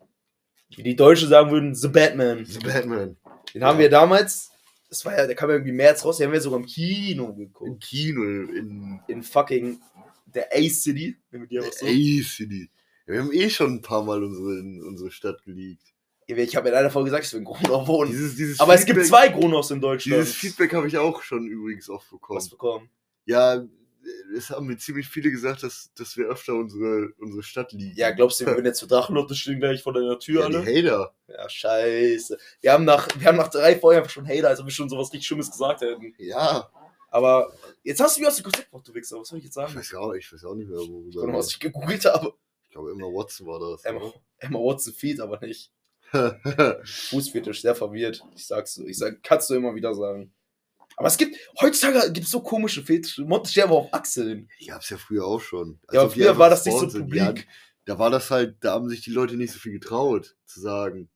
Wie 0.76 0.84
die 0.84 0.94
Deutschen 0.94 1.28
sagen 1.28 1.50
würden, 1.50 1.74
The 1.74 1.88
Batman. 1.88 2.44
The 2.44 2.60
Batman. 2.60 3.16
Den 3.52 3.64
haben 3.64 3.80
wir 3.80 3.90
damals, 3.90 4.51
das 4.92 5.06
war 5.06 5.16
ja, 5.16 5.26
der 5.26 5.34
kam 5.34 5.48
ja 5.48 5.54
irgendwie 5.56 5.70
im 5.70 5.76
März 5.76 6.04
raus, 6.04 6.18
den 6.18 6.26
haben 6.26 6.34
wir 6.34 6.40
sogar 6.42 6.60
im 6.60 6.66
Kino 6.66 7.30
Im 7.30 7.36
geguckt. 7.36 7.82
Kino, 7.82 8.22
in 8.22 9.00
In 9.08 9.22
fucking 9.22 9.80
der 10.26 10.48
A-City, 10.52 11.16
die 11.32 11.58
so. 11.72 11.86
A-City. 11.86 12.70
Ja, 13.06 13.14
wir 13.14 13.20
haben 13.22 13.32
eh 13.32 13.48
schon 13.48 13.72
ein 13.76 13.80
paar 13.82 14.04
Mal 14.04 14.22
unsere, 14.22 14.60
unsere 14.86 15.10
Stadt 15.10 15.42
geleakt. 15.44 15.82
Ich 16.26 16.56
habe 16.56 16.68
ja 16.68 16.74
leider 16.74 16.90
vorher 16.90 17.06
gesagt, 17.06 17.24
dass 17.24 17.32
wir 17.32 17.38
in 17.38 17.44
Gronau 17.44 17.86
wohnen. 17.86 18.10
Dieses, 18.10 18.36
dieses 18.36 18.60
Aber 18.60 18.74
es 18.74 18.84
gibt 18.84 19.00
Feedback- 19.00 19.08
zwei 19.08 19.28
Gronaus 19.28 19.70
in 19.70 19.80
Deutschland. 19.80 20.20
Dieses 20.22 20.34
Feedback 20.34 20.72
habe 20.74 20.86
ich 20.88 20.96
auch 20.98 21.22
schon 21.22 21.46
übrigens 21.46 21.88
oft 21.88 22.10
bekommen. 22.10 22.36
Was 22.36 22.48
bekommen. 22.50 22.88
Ja, 23.24 23.64
es 24.36 24.50
haben 24.50 24.66
mir 24.66 24.76
ziemlich 24.76 25.08
viele 25.08 25.30
gesagt, 25.30 25.62
dass, 25.62 25.92
dass 25.94 26.16
wir 26.16 26.26
öfter 26.26 26.54
unsere, 26.54 27.12
unsere 27.18 27.42
Stadt 27.42 27.72
liegen. 27.72 27.96
Ja, 27.96 28.10
glaubst 28.10 28.40
du, 28.40 28.46
wir 28.46 28.54
würden 28.54 28.66
jetzt 28.66 28.78
zu 28.78 28.86
Drachenlotte 28.86 29.34
stehen 29.34 29.60
gleich 29.60 29.82
vor 29.82 29.92
deiner 29.92 30.18
Tür 30.18 30.42
ja 30.42 30.48
die 30.48 30.56
alle? 30.56 30.66
Hater. 30.66 31.14
Ja, 31.28 31.48
scheiße. 31.48 32.38
Wir 32.60 32.72
haben 32.72 32.84
nach, 32.84 33.08
wir 33.18 33.26
haben 33.26 33.36
nach 33.36 33.48
drei 33.48 33.78
Folgen 33.78 33.98
einfach 33.98 34.10
schon 34.10 34.26
Hater, 34.26 34.48
als 34.48 34.60
ob 34.60 34.66
wir 34.66 34.72
schon 34.72 34.88
sowas 34.88 35.12
richtig 35.12 35.26
Schlimmes 35.26 35.50
gesagt 35.50 35.80
hätten. 35.82 36.14
Ja. 36.18 36.70
Aber 37.10 37.52
jetzt 37.82 38.00
hast 38.00 38.16
du 38.16 38.20
mich 38.20 38.28
aus 38.28 38.36
dem 38.36 38.44
Konzept 38.44 38.70
gebracht, 38.70 38.88
du 38.88 38.94
Wichser. 38.94 39.18
Was 39.20 39.28
soll 39.28 39.38
ich 39.38 39.44
jetzt 39.44 39.52
Ich 39.52 39.62
sagen? 39.62 39.74
weiß 39.76 39.94
auch, 39.94 40.14
ich 40.14 40.32
weiß 40.32 40.44
auch 40.44 40.54
nicht 40.54 40.68
mehr, 40.68 40.78
worüber. 40.78 41.22
Oder 41.22 41.32
was 41.34 41.48
ich 41.50 41.60
gegoogelt 41.60 42.04
habe. 42.06 42.32
Ich 42.64 42.70
glaube, 42.70 42.90
Emma 42.90 43.04
Watson 43.06 43.46
war 43.46 43.60
das. 43.60 43.84
Emma, 43.84 44.12
Emma 44.38 44.58
Watson 44.58 44.94
Feed, 44.94 45.20
aber 45.20 45.38
nicht. 45.40 45.70
Fußfetisch, 46.84 47.62
sehr 47.62 47.74
verwirrt. 47.74 48.22
Ich 48.34 48.46
sag's 48.46 48.74
so. 48.74 48.86
Ich 48.86 48.98
sag, 48.98 49.22
kannst 49.22 49.50
du 49.50 49.54
immer 49.54 49.74
wieder 49.74 49.94
sagen. 49.94 50.32
Aber 50.96 51.08
es 51.08 51.16
gibt, 51.16 51.36
heutzutage 51.60 52.12
gibt 52.12 52.26
es 52.26 52.30
so 52.32 52.40
komische 52.40 52.82
Fetische. 52.82 53.22
Monte 53.22 53.50
sterben 53.50 53.72
auf 53.72 53.92
Achseln. 53.92 54.48
Ich 54.58 54.70
hab's 54.70 54.90
ja 54.90 54.96
früher 54.98 55.24
auch 55.26 55.40
schon. 55.40 55.78
Als 55.86 55.94
Ja, 55.94 56.00
aber 56.02 56.12
die 56.14 56.20
früher 56.20 56.38
war 56.38 56.50
das 56.50 56.64
nicht 56.64 56.78
so 56.78 56.88
sind. 56.88 57.02
publik. 57.02 57.20
Ja, 57.20 57.34
da 57.84 57.98
war 57.98 58.10
das 58.10 58.30
halt, 58.30 58.56
da 58.60 58.72
haben 58.72 58.88
sich 58.88 59.00
die 59.02 59.10
Leute 59.10 59.36
nicht 59.36 59.52
so 59.52 59.58
viel 59.58 59.72
getraut, 59.72 60.36
zu 60.46 60.60
sagen. 60.60 61.08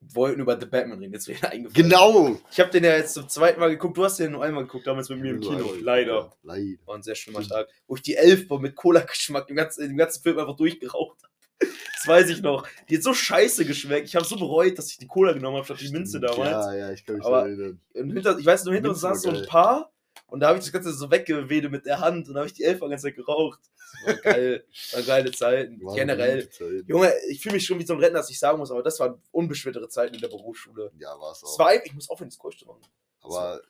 Wollten 0.00 0.40
über 0.40 0.58
The 0.60 0.66
Batman 0.66 0.98
reden, 1.00 1.12
jetzt 1.14 1.26
wieder 1.26 1.50
eingefallen. 1.50 1.88
Genau! 1.88 2.38
Ich 2.50 2.60
habe 2.60 2.70
den 2.70 2.84
ja 2.84 2.96
jetzt 2.96 3.14
zum 3.14 3.28
zweiten 3.28 3.58
Mal 3.58 3.70
geguckt. 3.70 3.96
Du 3.96 4.04
hast 4.04 4.18
den 4.18 4.32
nur 4.32 4.44
einmal 4.44 4.64
geguckt, 4.64 4.86
damals 4.86 5.08
mit 5.08 5.20
mir 5.20 5.30
im 5.30 5.40
Kino. 5.40 5.74
Leider. 5.80 6.32
Leider. 6.42 6.76
War 6.84 6.94
ein 6.96 7.02
sehr 7.02 7.14
schlimmer 7.16 7.42
Tag. 7.42 7.68
Wo 7.86 7.96
ich 7.96 8.02
die 8.02 8.14
Elfer 8.14 8.58
mit 8.60 8.76
Cola-Geschmack 8.76 9.48
im 9.50 9.56
ganzen, 9.56 9.90
im 9.90 9.96
ganzen 9.96 10.22
Film 10.22 10.38
einfach 10.38 10.56
durchgeraucht 10.56 11.22
habe. 11.22 11.32
Das 11.58 12.06
weiß 12.06 12.28
ich 12.30 12.42
noch. 12.42 12.66
Die 12.88 12.96
hat 12.96 13.02
so 13.02 13.14
scheiße 13.14 13.64
geschmeckt. 13.64 14.08
Ich 14.08 14.14
habe 14.16 14.24
so 14.26 14.36
bereut, 14.36 14.78
dass 14.78 14.90
ich 14.90 14.98
die 14.98 15.06
Cola 15.06 15.32
genommen 15.32 15.56
habe 15.56 15.64
statt 15.66 15.80
die 15.80 15.90
Minze 15.90 16.20
damals. 16.20 16.66
Ja, 16.66 16.74
ja, 16.74 16.92
ich 16.92 17.04
kann 17.04 17.16
mich 17.16 17.24
Aber- 17.24 17.42
erinnern. 17.48 17.80
Hinter, 17.94 18.38
ich 18.38 18.46
weiß 18.46 18.64
nur, 18.64 18.74
hinter 18.74 18.90
uns 18.90 19.02
war 19.02 19.14
saß 19.14 19.22
so 19.22 19.30
ein. 19.30 19.46
Paar. 19.46 19.90
Und 20.28 20.40
da 20.40 20.48
habe 20.48 20.58
ich 20.58 20.64
das 20.64 20.72
Ganze 20.72 20.92
so 20.92 21.10
weggewedelt 21.10 21.72
mit 21.72 21.86
der 21.86 22.00
Hand. 22.00 22.28
Und 22.28 22.34
da 22.34 22.40
habe 22.40 22.48
ich 22.48 22.54
die 22.54 22.64
Elfer 22.64 22.88
ganze 22.88 23.04
Zeit 23.06 23.16
geraucht. 23.16 23.60
Das 24.04 24.16
war 24.16 24.32
geil. 24.32 24.64
War 24.92 25.02
geile 25.02 25.30
Zeiten. 25.30 25.82
War 25.82 25.94
Generell. 25.94 26.42
gute 26.42 26.50
Zeit. 26.50 26.84
Junge, 26.88 27.12
ich 27.30 27.40
fühle 27.40 27.54
mich 27.54 27.64
schon 27.64 27.78
wie 27.78 27.86
so 27.86 27.94
ein 27.94 28.00
Rentner, 28.00 28.18
dass 28.20 28.30
ich 28.30 28.38
sagen 28.38 28.58
muss, 28.58 28.70
aber 28.70 28.82
das 28.82 28.98
waren 29.00 29.20
unbeschwertere 29.30 29.88
Zeiten 29.88 30.14
in 30.14 30.20
der 30.20 30.28
Berufsschule. 30.28 30.90
Ja, 30.98 31.18
war's 31.18 31.42
Es 31.42 31.50
auch. 31.50 31.58
war 31.60 31.68
einfach, 31.68 31.86
ich 31.86 31.94
muss 31.94 32.10
aufhören, 32.10 32.28
das 32.28 32.38
Geräusch 32.38 32.58
zu 32.58 32.66
machen. 32.66 32.82
Aber 33.22 33.60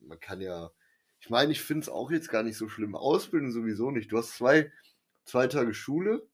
man 0.00 0.20
kann 0.20 0.40
ja. 0.40 0.70
Ich 1.20 1.30
meine, 1.30 1.50
ich 1.52 1.62
finde 1.62 1.82
es 1.84 1.88
auch 1.88 2.10
jetzt 2.10 2.28
gar 2.28 2.42
nicht 2.42 2.58
so 2.58 2.68
schlimm. 2.68 2.94
Ausbilden 2.94 3.50
sowieso 3.50 3.90
nicht. 3.90 4.12
Du 4.12 4.18
hast 4.18 4.36
zwei, 4.36 4.70
zwei 5.24 5.46
Tage 5.46 5.72
Schule. 5.74 6.26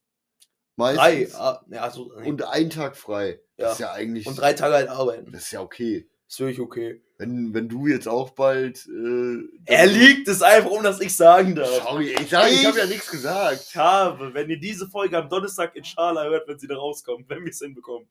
Drei, 0.81 0.95
Meistens. 1.21 1.35
ah, 1.37 1.65
ja, 1.71 1.91
so, 1.91 2.13
nee. 2.21 2.29
Und 2.29 2.43
einen 2.43 2.71
Tag 2.71 2.97
frei. 2.97 3.41
Ja. 3.57 3.67
Das 3.67 3.73
ist 3.75 3.79
ja 3.81 3.93
eigentlich. 3.93 4.27
und 4.27 4.37
drei 4.39 4.53
Tage 4.55 4.75
halt 4.75 4.89
arbeiten. 4.89 5.31
Das 5.33 5.43
ist 5.45 5.53
ja 5.53 5.61
okay. 5.61 6.09
Ist 6.29 6.41
wirklich 6.41 6.61
okay. 6.61 7.03
Wenn, 7.19 7.53
wenn 7.55 7.69
du 7.69 7.87
jetzt 7.87 8.09
auch 8.09 8.31
bald. 8.31 8.87
Äh, 8.87 9.39
Er 9.67 9.87
liegt 9.87 10.29
es 10.29 10.43
einfach, 10.43 10.71
um 10.71 10.83
dass 10.83 11.01
ich 11.01 11.15
sagen 11.15 11.55
darf. 11.57 11.69
Sorry, 11.83 12.15
ich, 12.19 12.31
sag, 12.31 12.49
ich 12.51 12.61
Ich- 12.61 12.67
habe 12.67 12.79
ja 12.79 12.87
nichts 12.87 13.11
gesagt. 13.11 13.67
Ich 13.69 13.77
habe, 13.77 14.33
wenn 14.33 14.49
ihr 14.49 14.59
diese 14.61 14.89
Folge 14.89 15.19
am 15.19 15.29
Donnerstag 15.29 15.75
inshallah 15.77 16.25
hört, 16.25 16.47
wenn 16.49 16.59
sie 16.59 16.69
da 16.69 16.77
rauskommt, 16.77 17.29
wenn 17.29 17.43
wir 17.45 17.51
es 17.51 17.59
hinbekommen, 17.59 18.09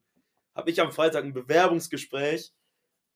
habe 0.53 0.69
ich 0.69 0.79
am 0.81 0.91
Freitag 0.91 1.23
ein 1.23 1.33
Bewerbungsgespräch 1.33 2.51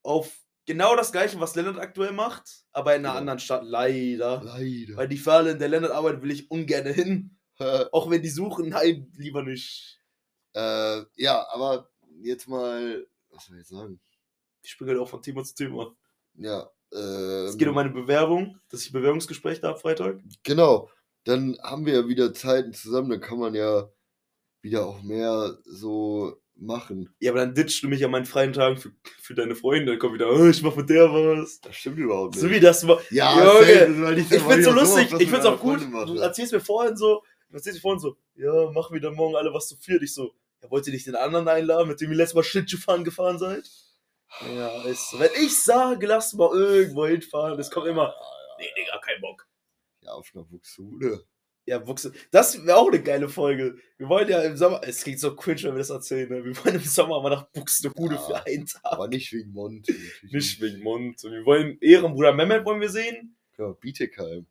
auf 0.04 0.32
genau 0.66 0.96
das 0.96 1.12
gleiche, 1.12 1.40
was 1.40 1.56
Lennart 1.56 1.78
aktuell 1.78 2.14
macht, 2.14 2.64
aber 2.72 2.96
in 2.96 3.02
einer 3.06 3.14
Ja. 3.16 3.20
anderen 3.20 3.40
Stadt, 3.40 3.64
leider. 3.66 4.42
Leider. 4.44 4.96
Weil 4.96 5.08
die 5.10 5.18
Fälle, 5.18 5.52
in 5.52 5.60
der 5.60 5.68
Lennart 5.68 5.92
arbeitet, 5.92 6.22
will 6.24 6.32
ich 6.32 6.50
ungern 6.50 6.86
hin. 6.88 7.38
Auch 7.92 8.10
wenn 8.10 8.22
die 8.22 8.30
suchen, 8.30 8.70
nein, 8.70 9.12
lieber 9.18 9.44
nicht. 9.44 10.00
äh, 10.54 11.02
ja, 11.16 11.48
aber 11.52 11.90
jetzt 12.22 12.48
mal. 12.48 13.06
Was 13.32 13.46
soll 13.46 13.56
ich 13.58 13.62
jetzt 13.62 13.70
sagen? 13.70 14.00
Ich 14.62 14.72
springe 14.72 14.92
halt 14.92 15.02
auch 15.02 15.10
von 15.10 15.22
Thema 15.22 15.44
zu 15.44 15.56
Thema. 15.56 15.96
Ja. 16.36 16.70
Ähm, 16.94 17.46
Es 17.48 17.58
geht 17.58 17.68
um 17.68 17.76
meine 17.76 17.90
Bewerbung, 17.90 18.60
dass 18.70 18.86
ich 18.86 18.92
Bewerbungsgespräch 18.92 19.60
da 19.60 19.70
habe 19.70 19.80
Freitag. 19.80 20.20
Genau. 20.44 20.90
Dann 21.26 21.58
haben 21.64 21.86
wir 21.86 21.94
ja 21.94 22.08
wieder 22.08 22.34
Zeiten 22.34 22.74
zusammen, 22.74 23.10
dann 23.10 23.22
kann 23.22 23.40
man 23.40 23.56
ja 23.56 23.90
wieder 24.62 24.86
auch 24.86 25.02
mehr 25.02 25.58
so 25.66 26.38
machen. 26.56 27.14
Ja, 27.20 27.32
aber 27.32 27.40
dann 27.40 27.56
ditchst 27.56 27.82
du 27.82 27.88
mich 27.88 28.06
an 28.06 28.12
meinen 28.12 28.26
freien 28.26 28.54
Tagen 28.54 28.78
für, 28.78 28.92
für 29.20 29.34
deine 29.34 29.56
Freunde. 29.56 29.92
Dann 29.94 30.00
kommt 30.00 30.14
wieder, 30.14 30.30
oh, 30.32 30.48
ich 30.48 30.62
mach 30.62 30.76
mit 30.76 30.90
der 30.90 31.12
was. 31.12 31.60
Das 31.62 31.76
stimmt 31.76 31.98
überhaupt 31.98 32.36
nicht. 32.36 32.42
So 32.42 32.50
wie 32.50 32.60
das 32.60 32.88
war. 32.88 33.02
ja, 33.10 33.36
Junge, 33.36 33.66
safe, 33.66 34.02
weil 34.04 34.20
Ich 34.20 34.32
weil 34.32 34.40
find's 34.40 34.66
so 34.66 34.74
das 34.76 34.96
lustig, 34.96 35.20
ich 35.20 35.30
find's 35.30 35.46
auch 35.46 35.60
gut. 35.60 35.82
Du 35.82 36.18
erzählst 36.18 36.54
mir 36.54 36.60
vorhin 36.60 36.96
so, 36.96 37.24
du 37.54 37.58
erzählst 37.58 37.78
mir 37.78 37.82
vorhin 37.82 38.00
so, 38.00 38.18
ja, 38.36 38.72
machen 38.72 38.94
wir 38.94 39.02
dann 39.02 39.16
morgen 39.16 39.36
alle 39.36 39.54
was 39.54 39.68
zu 39.68 39.78
viert. 39.78 40.02
Ich 40.04 40.14
so, 40.14 40.34
ja, 40.62 40.70
wollt 40.72 40.88
ihr 40.88 40.94
nicht 40.94 41.08
den 41.08 41.16
anderen 41.16 41.48
einladen, 41.48 41.88
mit 41.88 42.02
dem 42.02 42.12
ihr 42.12 42.18
letztes 42.18 42.36
Mal 42.36 42.44
Schlittschuh 42.44 42.78
fahren 42.78 43.04
gefahren 43.04 43.38
seid? 43.40 43.70
Ja, 44.56 44.84
ist 44.84 45.12
so. 45.12 45.20
Wenn 45.20 45.30
ich 45.40 45.56
sage, 45.56 46.08
lass 46.08 46.34
mal 46.34 46.50
irgendwo 46.54 47.06
hinfahren, 47.06 47.58
das 47.58 47.70
kommt 47.70 47.88
immer, 47.88 48.14
nee, 48.60 48.66
Digga, 48.78 48.98
kein 49.00 49.22
Bock. 49.22 49.48
Ja, 50.02 50.12
auf 50.14 50.30
einer 50.34 50.44
Buxude. 50.44 51.24
Ja, 51.66 51.88
Wuchse. 51.88 52.12
Das 52.32 52.66
wäre 52.66 52.78
auch 52.78 52.90
eine 52.90 53.02
geile 53.02 53.30
Folge. 53.30 53.78
Wir 53.98 54.10
wollen 54.10 54.28
ja 54.28 54.42
im 54.42 54.58
Sommer, 54.58 54.82
es 54.84 55.02
klingt 55.04 55.20
so 55.22 55.34
cringe, 55.34 55.64
wenn 55.64 55.74
wir 55.76 55.78
das 55.80 55.92
erzählen, 55.92 56.28
ne? 56.30 56.44
wir 56.44 56.58
wollen 56.66 56.76
im 56.76 56.82
Sommer 56.82 57.22
mal 57.22 57.30
nach 57.30 57.48
Buxtehude 57.52 58.16
Ja. 58.16 58.22
für 58.22 58.46
einen 58.46 58.66
Tag. 58.66 58.82
Aber 58.84 59.08
nicht 59.08 59.32
wegen 59.32 59.52
Mond. 59.54 59.88
Nicht 60.24 60.60
wegen 60.60 60.82
Mund. 60.84 61.24
Und 61.24 61.32
wir 61.32 61.46
wollen 61.46 61.78
Ehrenbruder 61.80 62.34
Mehmet 62.34 62.66
wollen 62.66 62.82
wir 62.82 62.90
sehen. 62.90 63.38
Ja, 63.58 63.70
Bietigheim. 63.80 64.46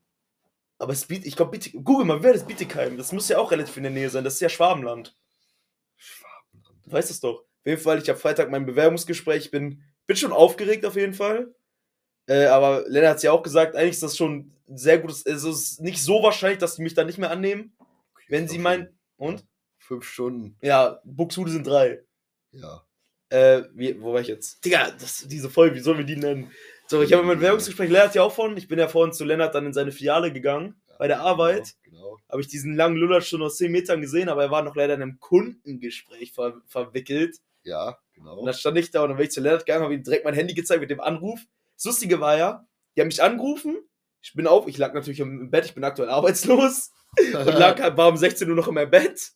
Aber 0.83 0.93
es 0.95 1.07
bietet, 1.07 1.27
ich 1.27 1.37
glaube, 1.37 1.59
google 1.85 2.05
mal, 2.05 2.23
wer 2.25 2.33
das 2.33 2.45
Bietigheim? 2.45 2.97
Das 2.97 3.13
muss 3.13 3.29
ja 3.29 3.39
auch 3.39 3.53
relativ 3.53 3.77
in 3.77 3.85
der 3.85 3.93
Nähe 3.93 4.11
sein. 4.11 4.25
Das 4.25 4.35
ist 4.35 4.41
ja 4.41 4.49
Schwabenland. 4.49 5.17
Schwabenland. 5.97 6.77
Du 6.85 6.91
weißt 6.91 7.09
es 7.09 7.21
doch. 7.21 7.39
Auf 7.43 7.67
jeden 7.67 7.81
Fall, 7.81 8.03
ich 8.03 8.09
habe 8.09 8.19
Freitag 8.19 8.51
mein 8.51 8.67
Bewerbungsgespräch. 8.67 9.53
Bin, 9.53 9.83
bin 10.09 10.17
schon 10.17 10.33
aufgeregt 10.33 10.85
auf 10.85 10.97
jeden 10.97 11.15
Fall. 11.15 11.55
Äh, 12.27 12.47
aber 12.47 12.85
Lennart 12.89 13.17
hat 13.19 13.23
ja 13.23 13.31
auch 13.31 13.45
gesagt, 13.45 13.77
eigentlich 13.77 13.93
ist 13.93 14.03
das 14.03 14.17
schon 14.17 14.53
sehr 14.67 14.99
gutes. 14.99 15.25
Es 15.25 15.45
ist 15.45 15.81
nicht 15.81 16.03
so 16.03 16.21
wahrscheinlich, 16.23 16.59
dass 16.59 16.75
die 16.75 16.83
mich 16.83 16.95
dann 16.95 17.07
nicht 17.07 17.19
mehr 17.19 17.31
annehmen. 17.31 17.77
Wenn 18.29 18.49
sie 18.49 18.59
meinen. 18.59 18.99
Und? 19.17 19.47
Fünf 19.79 20.05
Stunden, 20.05 20.57
Ja, 20.63 21.01
Buxude 21.05 21.53
sind 21.53 21.67
drei. 21.67 22.03
ja. 22.51 22.83
Äh, 23.29 23.63
wie, 23.73 23.99
wo 24.03 24.13
war 24.13 24.21
ich 24.21 24.27
jetzt? 24.29 24.63
Digga, 24.65 24.91
das, 24.91 25.27
diese 25.27 25.49
Folge, 25.49 25.77
wie 25.77 25.81
sollen 25.81 25.97
wir 25.99 26.05
die 26.05 26.17
nennen? 26.17 26.51
So, 26.87 27.03
ich 27.03 27.13
habe 27.13 27.23
mein 27.23 27.41
Werbungsgespräch, 27.41 27.91
Lennart 27.91 28.15
ja 28.15 28.23
auch 28.23 28.33
von. 28.35 28.57
Ich 28.57 28.69
bin 28.69 28.79
ja 28.79 28.89
vorhin 28.89 29.13
zu 29.13 29.25
Lennart 29.25 29.55
dann 29.55 29.67
in 29.67 29.73
seine 29.73 29.93
Filiale 29.93 30.33
gegangen. 30.33 30.81
Bei 30.99 31.09
der 31.09 31.21
Arbeit. 31.21 31.75
Genau. 31.83 32.19
Habe 32.29 32.41
ich 32.43 32.49
diesen 32.49 32.77
langen 32.77 32.97
Lullert 32.97 33.25
schon 33.25 33.43
aus 33.43 33.57
10 33.57 33.73
Metern 33.73 34.01
gesehen, 34.01 34.29
aber 34.29 34.45
er 34.45 34.51
war 34.51 34.63
noch 34.63 34.77
leider 34.77 34.95
in 34.95 35.03
einem 35.03 35.19
Kundengespräch 35.19 36.33
ver 36.33 36.61
verwickelt. 36.67 37.39
Ja, 37.65 37.99
genau. 38.15 38.39
Und 38.39 38.47
dann 38.47 38.55
stand 38.55 38.79
ich 38.79 38.91
da 38.91 39.03
und 39.03 39.09
dann 39.09 39.17
bin 39.17 39.27
ich 39.27 39.33
zu 39.33 39.41
Lennart 39.41 39.67
gegangen, 39.67 39.85
habe 39.85 39.95
ihm 39.95 40.03
direkt 40.03 40.25
mein 40.25 40.35
Handy 40.35 40.55
gezeigt 40.55 40.81
mit 40.81 40.91
dem 40.91 41.01
Anruf. 41.01 41.41
Das 41.77 41.85
Lustige 41.87 42.21
war 42.21 42.37
ja, 42.37 42.67
die 42.95 43.01
haben 43.01 43.09
mich 43.09 43.23
angerufen. 43.23 43.77
Ich 44.21 44.35
bin 44.35 44.47
auf, 44.47 44.69
ich 44.69 44.79
lag 44.79 44.95
natürlich 44.95 45.21
im 45.21 45.51
Bett, 45.51 45.65
ich 45.65 45.75
bin 45.75 45.83
aktuell 45.85 46.09
arbeitslos. 46.09 46.93
Und 47.19 47.33
lag, 47.33 47.81
halt- 47.81 47.97
war 47.97 48.09
um 48.09 48.17
16 48.17 48.49
Uhr 48.49 48.57
noch 48.57 48.69
in 48.69 48.75
meinem 48.75 48.91
Bett. 48.91 49.33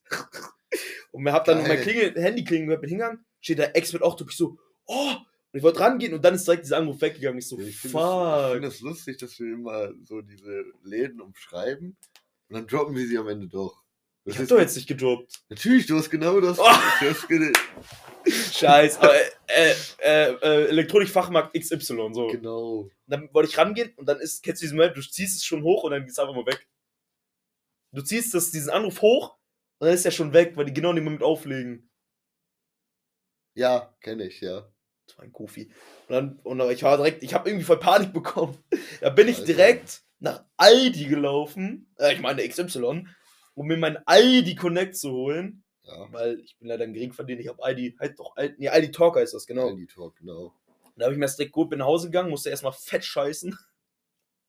Und 1.10 1.22
mir 1.24 1.32
hab 1.32 1.44
dann 1.44 1.58
Geil. 1.58 1.68
mein 1.68 1.80
Klingel, 1.80 2.22
Handy 2.22 2.44
klingen 2.44 2.66
gehört, 2.66 2.80
bin 2.82 2.90
hingegangen, 2.90 3.24
steht 3.40 3.58
der 3.58 3.74
Ex 3.76 3.92
mit 3.92 4.02
ich 4.02 4.36
so, 4.36 4.58
oh! 4.86 5.12
Und 5.52 5.58
ich 5.58 5.62
wollte 5.62 5.80
rangehen 5.80 6.12
und 6.12 6.24
dann 6.24 6.34
ist 6.34 6.46
direkt 6.46 6.64
dieser 6.64 6.78
Anruf 6.78 7.00
weggegangen. 7.00 7.38
Ich 7.38 7.48
so, 7.48 7.58
ich 7.58 7.78
finde 7.78 7.96
es 7.96 8.02
fuck. 8.02 8.52
find 8.52 8.64
das 8.64 8.80
lustig, 8.80 9.18
dass 9.18 9.38
wir 9.38 9.52
immer 9.52 9.92
so 10.02 10.20
diese 10.20 10.64
Läden 10.82 11.20
umschreiben 11.20 11.96
und 12.48 12.54
dann 12.54 12.66
droppen 12.66 12.94
wir 12.94 13.06
sie 13.06 13.18
am 13.18 13.28
Ende 13.28 13.48
doch. 13.48 13.84
Das 14.24 14.34
ich 14.34 14.40
hab 14.40 14.48
doch 14.48 14.58
jetzt 14.58 14.74
nicht 14.74 14.88
gedroppt. 14.88 15.44
Natürlich, 15.48 15.86
du 15.86 15.96
hast 15.96 16.10
genau 16.10 16.40
das. 16.40 16.58
Oh. 16.58 16.64
Ge 17.28 17.52
Scheiß, 18.28 18.98
aber 18.98 19.14
äh, 19.46 19.74
äh, 19.98 20.32
äh, 20.42 20.68
Elektronikfachmarkt 20.68 21.54
XY, 21.54 22.10
so. 22.12 22.26
genau. 22.26 22.78
Und 22.80 22.92
dann 23.06 23.32
wollte 23.32 23.50
ich 23.50 23.56
rangehen 23.56 23.92
und 23.96 24.06
dann 24.06 24.18
ist, 24.18 24.42
kennst 24.42 24.62
du 24.62 24.64
diesen 24.64 24.78
Moment, 24.78 24.96
du 24.96 25.00
ziehst 25.00 25.36
es 25.36 25.44
schon 25.44 25.62
hoch 25.62 25.84
und 25.84 25.92
dann 25.92 26.02
geht 26.02 26.10
es 26.10 26.18
einfach 26.18 26.34
mal 26.34 26.46
weg. 26.46 26.66
Du 27.92 28.02
ziehst 28.02 28.34
das, 28.34 28.50
diesen 28.50 28.70
Anruf 28.70 29.00
hoch 29.00 29.38
und 29.78 29.86
dann 29.86 29.94
ist 29.94 30.04
er 30.04 30.10
schon 30.10 30.32
weg, 30.32 30.56
weil 30.56 30.64
die 30.64 30.74
genau 30.74 30.90
in 30.90 30.96
dem 30.96 31.04
Moment 31.04 31.22
auflegen. 31.22 31.88
Ja, 33.54 33.96
kenne 34.00 34.26
ich, 34.26 34.40
ja. 34.40 34.68
Das 35.06 35.18
war 35.18 35.24
ein 35.24 35.32
Kofi. 35.32 35.70
Und 36.08 36.14
dann, 36.14 36.40
und 36.42 36.58
dann, 36.58 36.70
ich 36.70 36.82
war 36.82 36.96
direkt, 36.96 37.22
ich 37.22 37.34
habe 37.34 37.48
irgendwie 37.48 37.64
voll 37.64 37.78
Panik 37.78 38.12
bekommen. 38.12 38.56
Da 39.00 39.10
bin 39.10 39.28
ich 39.28 39.44
direkt 39.44 40.02
nach 40.18 40.44
Aldi 40.56 41.06
gelaufen, 41.06 41.92
äh, 41.98 42.14
ich 42.14 42.20
meine 42.20 42.46
XY, 42.48 43.06
um 43.54 43.66
mir 43.66 43.76
mein 43.76 43.98
Aldi 44.06 44.54
Connect 44.54 44.96
zu 44.96 45.10
holen, 45.12 45.64
Ja. 45.82 46.10
weil 46.12 46.40
ich 46.40 46.56
bin 46.58 46.68
leider 46.68 46.84
ein 46.84 46.94
Geringverdiener, 46.94 47.40
ich 47.40 47.48
habe 47.48 47.62
Aldi, 47.62 47.96
halt 48.00 48.18
doch, 48.18 48.34
Aldi, 48.36 48.54
nee, 48.58 48.68
Aldi 48.68 48.90
Talk 48.90 49.16
heißt 49.16 49.34
das, 49.34 49.46
genau. 49.46 49.68
Handy 49.68 49.86
Talk, 49.86 50.16
genau. 50.16 50.54
Da 50.96 51.04
habe 51.04 51.12
ich 51.14 51.18
mir 51.18 51.26
das 51.26 51.36
direkt 51.36 51.52
gut, 51.52 51.68
bin 51.68 51.80
nach 51.80 51.86
Hause 51.86 52.08
gegangen, 52.08 52.30
musste 52.30 52.48
erstmal 52.50 52.72
fett 52.72 53.04
scheißen. 53.04 53.56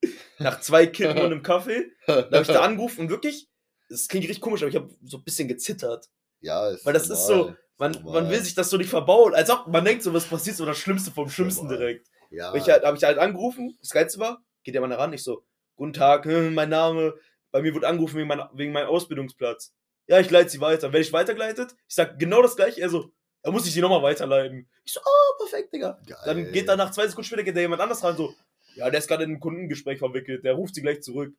Nach 0.40 0.60
zwei 0.62 0.86
Kippen 0.86 1.18
und 1.18 1.26
einem 1.26 1.44
Kaffee. 1.44 1.92
Da 2.08 2.24
habe 2.24 2.42
ich 2.42 2.48
da 2.48 2.62
angerufen 2.62 3.02
und 3.02 3.10
wirklich, 3.10 3.50
das 3.90 4.08
klingt 4.08 4.26
richtig 4.26 4.42
komisch, 4.42 4.62
aber 4.62 4.70
ich 4.70 4.76
habe 4.76 4.96
so 5.04 5.18
ein 5.18 5.24
bisschen 5.24 5.48
gezittert. 5.48 6.10
Ja, 6.42 6.70
ist 6.70 6.86
Weil 6.86 6.94
das 6.94 7.10
ist 7.10 7.28
normal. 7.30 7.58
Man, 7.80 7.92
Normal. 7.92 8.24
man 8.24 8.32
will 8.32 8.42
sich 8.42 8.56
das 8.56 8.70
so 8.70 8.78
nicht 8.78 8.90
verbauen. 8.90 9.36
Als 9.36 9.50
ob 9.50 9.68
man 9.68 9.86
denkt, 9.86 10.02
so 10.04 10.14
was 10.14 10.26
passiert, 10.26 10.56
so 10.56 10.66
das 10.66 10.78
Schlimmste 10.78 11.12
vom 11.12 11.30
Schlimmsten 11.30 11.66
Normal. 11.66 11.78
direkt. 11.78 12.08
Ja, 12.32 12.48
Hab 12.48 12.56
ich 12.56 12.68
halt, 12.68 12.84
habe 12.84 12.98
ich 12.98 13.04
halt 13.04 13.20
angerufen, 13.20 13.78
das 13.80 13.92
Geilste 13.92 14.20
war, 14.20 14.44
geht 14.64 14.74
der 14.74 14.82
Mann 14.82 14.92
ran, 14.92 15.14
ich 15.14 15.24
so, 15.24 15.46
guten 15.76 15.94
Tag, 15.94 16.26
mein 16.54 16.70
Name, 16.70 17.14
bei 17.52 17.62
mir 17.62 17.74
wurde 17.74 17.88
angerufen 17.88 18.18
wegen, 18.18 18.28
mein, 18.28 18.42
wegen 18.54 18.74
meinem 18.74 18.88
Ausbildungsplatz. 18.88 19.74
Ja, 20.08 20.20
ich 20.20 20.30
leite 20.30 20.50
sie 20.50 20.62
weiter. 20.62 20.94
Werde 20.94 21.02
ich 21.02 21.14
weitergeleitet? 21.14 21.76
Ich 21.88 21.96
sag 21.96 22.18
genau 22.18 22.42
das 22.42 22.56
gleiche, 22.56 22.82
er 22.82 22.90
so, 22.90 23.12
da 23.44 23.52
muss 23.52 23.68
ich 23.68 23.74
sie 23.74 23.82
nochmal 23.82 24.02
weiterleiten. 24.02 24.70
Ich 24.84 24.94
so, 24.94 25.00
oh, 25.02 25.38
perfekt, 25.38 25.74
Digga. 25.74 26.00
geil. 26.06 26.18
Dann 26.26 26.52
geht 26.52 26.68
dann 26.68 26.78
nach 26.78 26.92
zwei 26.92 27.08
Sekunden 27.08 27.28
später 27.28 27.44
geht 27.44 27.56
da 27.56 27.62
jemand 27.62 27.82
anders 27.82 28.04
ran, 28.04 28.18
so, 28.18 28.34
ja, 28.76 28.90
der 28.90 29.00
ist 29.00 29.08
gerade 29.08 29.24
in 29.24 29.32
ein 29.34 29.40
Kundengespräch 29.40 30.00
verwickelt, 30.00 30.44
der 30.44 30.54
ruft 30.54 30.76
sie 30.76 30.82
gleich 30.82 31.02
zurück. 31.02 31.34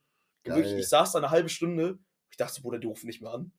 Wirklich, 0.44 0.72
ich 0.74 0.88
saß 0.88 1.12
da 1.12 1.18
eine 1.18 1.30
halbe 1.30 1.48
Stunde, 1.48 1.98
ich 2.30 2.36
dachte, 2.36 2.62
Bruder, 2.62 2.78
die 2.78 2.86
rufen 2.86 3.06
nicht 3.06 3.20
mehr 3.20 3.32
an. 3.32 3.52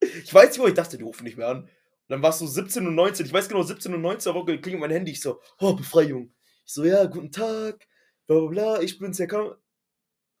Ich 0.00 0.32
weiß 0.32 0.50
nicht, 0.50 0.58
wo 0.58 0.66
ich 0.66 0.74
dachte, 0.74 0.96
die 0.96 1.04
rufen 1.04 1.24
nicht 1.24 1.36
mehr 1.36 1.48
an. 1.48 1.62
Und 1.62 1.68
dann 2.08 2.22
war 2.22 2.30
es 2.30 2.38
so 2.38 2.46
17 2.46 2.86
und 2.86 2.94
19, 2.94 3.26
ich 3.26 3.32
weiß 3.32 3.48
genau, 3.48 3.62
17 3.62 3.94
und 3.94 4.00
19 4.00 4.34
Woche 4.34 4.60
klingelt 4.60 4.80
mein 4.80 4.90
Handy, 4.90 5.12
ich 5.12 5.20
so, 5.20 5.40
oh, 5.60 5.74
Befreiung. 5.74 6.32
Ich 6.66 6.72
so, 6.72 6.84
ja, 6.84 7.04
guten 7.04 7.30
Tag, 7.30 7.86
bla 8.26 8.38
bla 8.40 8.48
bla, 8.48 8.80
ich 8.80 8.98
bin's, 8.98 9.18
Herr 9.18 9.26
Kamp. 9.26 9.56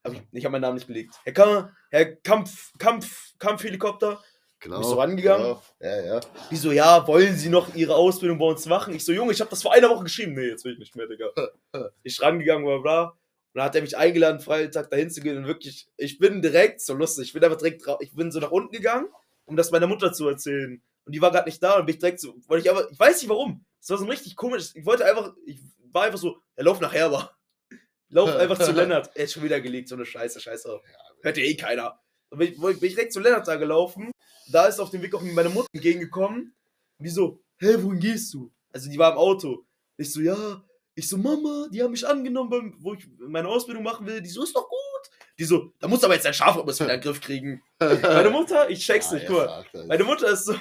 Hab 0.04 0.14
ich, 0.14 0.22
ich 0.32 0.44
habe 0.44 0.52
meinen 0.52 0.62
Namen 0.62 0.76
nicht 0.76 0.86
belegt. 0.86 1.14
Herr 1.24 1.32
Kamp, 1.32 1.70
Herr 1.90 2.16
Kampf, 2.16 2.72
Kampf, 2.78 3.34
Kampfhelikopter. 3.38 4.20
genau. 4.58 4.78
bist 4.78 4.90
du 4.90 4.94
rangegangen? 4.94 5.46
Genau. 5.46 5.62
Ja, 5.80 6.14
ja. 6.14 6.20
Die 6.50 6.56
so, 6.56 6.72
ja, 6.72 7.06
wollen 7.06 7.36
Sie 7.36 7.50
noch 7.50 7.74
Ihre 7.74 7.94
Ausbildung 7.94 8.38
bei 8.38 8.46
uns 8.46 8.66
machen? 8.66 8.94
Ich 8.94 9.04
so, 9.04 9.12
Junge, 9.12 9.32
ich 9.32 9.40
habe 9.40 9.50
das 9.50 9.62
vor 9.62 9.72
einer 9.72 9.90
Woche 9.90 10.04
geschrieben. 10.04 10.32
Nee, 10.32 10.48
jetzt 10.48 10.64
will 10.64 10.72
ich 10.72 10.78
nicht 10.78 10.96
mehr, 10.96 11.06
Digga. 11.06 11.28
Ich 12.02 12.20
rangegangen, 12.22 12.64
bla 12.64 12.78
bla. 12.78 13.02
Und 13.52 13.58
dann 13.58 13.64
hat 13.64 13.74
er 13.74 13.82
mich 13.82 13.96
eingeladen, 13.96 14.40
Freitag 14.40 14.90
dahin 14.90 15.10
zu 15.10 15.20
gehen. 15.20 15.36
Und 15.36 15.46
wirklich, 15.46 15.88
ich 15.96 16.18
bin 16.18 16.40
direkt, 16.40 16.80
so 16.80 16.94
lustig, 16.94 17.28
ich 17.28 17.32
bin 17.32 17.44
einfach 17.44 17.58
direkt 17.58 17.84
drauf. 17.84 17.98
Ich 18.00 18.14
bin 18.14 18.30
so 18.30 18.40
nach 18.40 18.52
unten 18.52 18.72
gegangen, 18.72 19.08
um 19.50 19.56
das 19.56 19.70
meiner 19.70 19.86
Mutter 19.86 20.12
zu 20.12 20.28
erzählen. 20.28 20.82
Und 21.04 21.12
die 21.14 21.20
war 21.20 21.30
gerade 21.30 21.48
nicht 21.48 21.62
da 21.62 21.78
und 21.78 21.86
bin 21.86 21.94
ich 21.94 21.98
direkt 22.00 22.20
so, 22.20 22.34
wollte 22.46 22.64
ich 22.64 22.70
aber, 22.70 22.90
ich 22.90 22.98
weiß 22.98 23.20
nicht 23.20 23.28
warum. 23.28 23.64
Das 23.80 23.90
war 23.90 23.98
so 23.98 24.04
ein 24.04 24.10
richtig 24.10 24.36
komisch. 24.36 24.70
Ich 24.74 24.84
wollte 24.86 25.04
einfach, 25.04 25.34
ich 25.44 25.60
war 25.92 26.04
einfach 26.04 26.18
so, 26.18 26.40
er 26.56 26.64
lauf 26.64 26.80
nach 26.80 26.92
Herber. 26.92 27.34
Lauf 28.12 28.30
einfach 28.34 28.58
zu 28.58 28.72
Lennart. 28.72 29.10
Er 29.14 29.24
ist 29.24 29.32
schon 29.34 29.42
wieder 29.44 29.60
gelegt, 29.60 29.88
so 29.88 29.94
eine 29.94 30.04
Scheiße, 30.04 30.40
Scheiße. 30.40 30.80
Hört 31.22 31.36
ja 31.36 31.44
eh 31.44 31.54
keiner. 31.56 32.00
Dann 32.30 32.38
bin 32.38 32.52
ich, 32.52 32.58
bin 32.60 32.74
ich 32.82 32.94
direkt 32.94 33.12
zu 33.12 33.20
Lennart 33.20 33.46
da 33.46 33.56
gelaufen. 33.56 34.10
Da 34.50 34.66
ist 34.66 34.80
auf 34.80 34.90
dem 34.90 35.02
Weg 35.02 35.14
auch 35.14 35.22
meine 35.22 35.48
Mutter 35.48 35.68
entgegengekommen. 35.72 36.54
Und 36.98 37.04
die 37.04 37.10
so, 37.10 37.40
hä, 37.58 37.76
wohin 37.80 38.00
gehst 38.00 38.34
du? 38.34 38.52
Also 38.72 38.90
die 38.90 38.98
war 38.98 39.12
im 39.12 39.18
Auto. 39.18 39.64
Ich 39.96 40.12
so, 40.12 40.20
ja. 40.20 40.62
Ich 40.96 41.08
so, 41.08 41.16
Mama, 41.18 41.68
die 41.72 41.82
haben 41.82 41.92
mich 41.92 42.06
angenommen, 42.06 42.50
beim- 42.50 42.74
wo 42.80 42.94
ich 42.94 43.06
meine 43.18 43.48
Ausbildung 43.48 43.84
machen 43.84 44.06
will. 44.06 44.20
Die 44.20 44.28
so, 44.28 44.42
ist 44.42 44.54
doch 44.56 44.68
gut. 44.68 44.78
Die 45.40 45.44
so, 45.46 45.72
da 45.80 45.88
musst 45.88 46.02
du 46.02 46.06
aber 46.06 46.14
jetzt 46.14 46.26
dein 46.26 46.34
Schafrhythmus 46.34 46.78
wieder 46.78 46.92
in 46.94 47.00
den 47.00 47.02
Griff 47.02 47.20
kriegen. 47.20 47.62
Meine 47.80 48.28
Mutter, 48.30 48.68
ich 48.70 48.84
check's 48.84 49.10
nicht, 49.10 49.26
guck 49.26 49.38
mal. 49.38 49.64
Meine 49.88 50.04
Mutter 50.04 50.28
ist 50.28 50.44
so, 50.44 50.54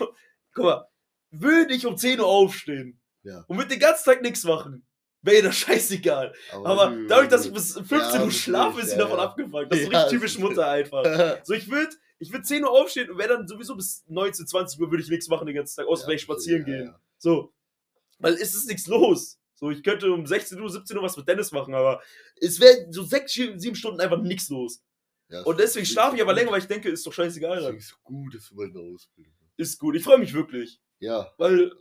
guck 0.55 0.63
mal, 0.63 0.87
würde 1.31 1.73
ich 1.73 1.85
um 1.85 1.97
10 1.97 2.19
Uhr 2.21 2.25
aufstehen 2.27 2.99
Ja. 3.23 3.43
und 3.47 3.57
mit 3.57 3.69
den 3.69 3.79
ganzen 3.79 4.05
Tag 4.05 4.21
nichts 4.21 4.45
machen, 4.45 4.87
wäre 5.21 5.35
ihr 5.37 5.43
das 5.43 5.57
scheißegal. 5.57 6.33
Aber 6.63 6.91
du- 6.91 7.07
dadurch, 7.07 7.27
dass 7.27 7.45
ich 7.45 7.51
bis 7.53 7.73
15 7.73 7.99
Ja, 7.99 8.23
Uhr 8.23 8.31
schlafe, 8.31 8.79
ist 8.79 8.87
sie 8.91 8.93
ja, 8.95 8.99
davon 9.03 9.19
abgefuckt. 9.19 9.69
Das 9.69 9.79
ist 9.79 9.85
so 9.85 9.91
richtig 9.97 10.09
typisch 10.11 10.39
Mutter 10.39 10.67
einfach. 10.69 11.03
So, 11.43 11.53
ich 11.53 11.69
würde 11.69 11.93
ich 12.19 12.31
würd 12.31 12.45
10 12.45 12.63
Uhr 12.63 12.71
aufstehen 12.71 13.09
und 13.11 13.17
wäre 13.17 13.29
dann 13.29 13.47
sowieso 13.47 13.75
bis 13.75 14.03
19, 14.07 14.47
20 14.47 14.79
Uhr 14.79 14.89
würde 14.91 15.03
ich 15.03 15.09
nichts 15.09 15.27
machen 15.27 15.45
den 15.45 15.55
ganzen 15.55 15.75
Tag, 15.77 15.87
außer 15.87 16.05
vielleicht 16.05 16.23
spazieren 16.23 16.63
gehen. 16.65 16.95
So. 17.17 17.53
Weil 18.17 18.33
es 18.33 18.55
ist 18.55 18.67
nichts 18.67 18.87
los. 18.87 19.38
So, 19.59 19.69
ich 19.71 19.83
könnte 19.83 20.11
um 20.11 20.25
16 20.25 20.59
Uhr, 20.61 20.69
17 20.69 20.95
Uhr 20.97 21.03
was 21.03 21.17
mit 21.17 21.27
Dennis 21.27 21.51
machen, 21.51 21.73
aber 21.73 22.01
es 22.37 22.59
wäre 22.61 22.87
so 22.91 23.03
6, 23.03 23.33
7 23.57 23.75
Stunden 23.75 23.99
einfach 23.99 24.21
nichts 24.21 24.47
los. 24.49 24.81
Ja, 25.27 25.41
Und 25.43 25.59
das 25.59 25.67
deswegen 25.73 25.85
schlafe 25.85 26.15
ich 26.15 26.21
aber 26.21 26.33
länger, 26.33 26.51
weil 26.51 26.59
ich 26.61 26.67
denke, 26.67 26.89
ist 26.89 27.05
doch 27.05 27.11
scheißegal. 27.13 27.61
Dann. 27.61 27.75
ist 27.75 28.01
gut, 28.01 28.33
dass 28.33 28.47
du 28.47 28.55
bald 28.55 28.73
eine 28.75 28.79
Ausbildung. 28.79 29.33
Ist 29.57 29.77
gut. 29.77 29.95
Ich 29.97 30.03
freue 30.03 30.17
mich 30.17 30.33
wirklich. 30.33 30.79
Ja, 30.99 31.31
Weil 31.37 31.71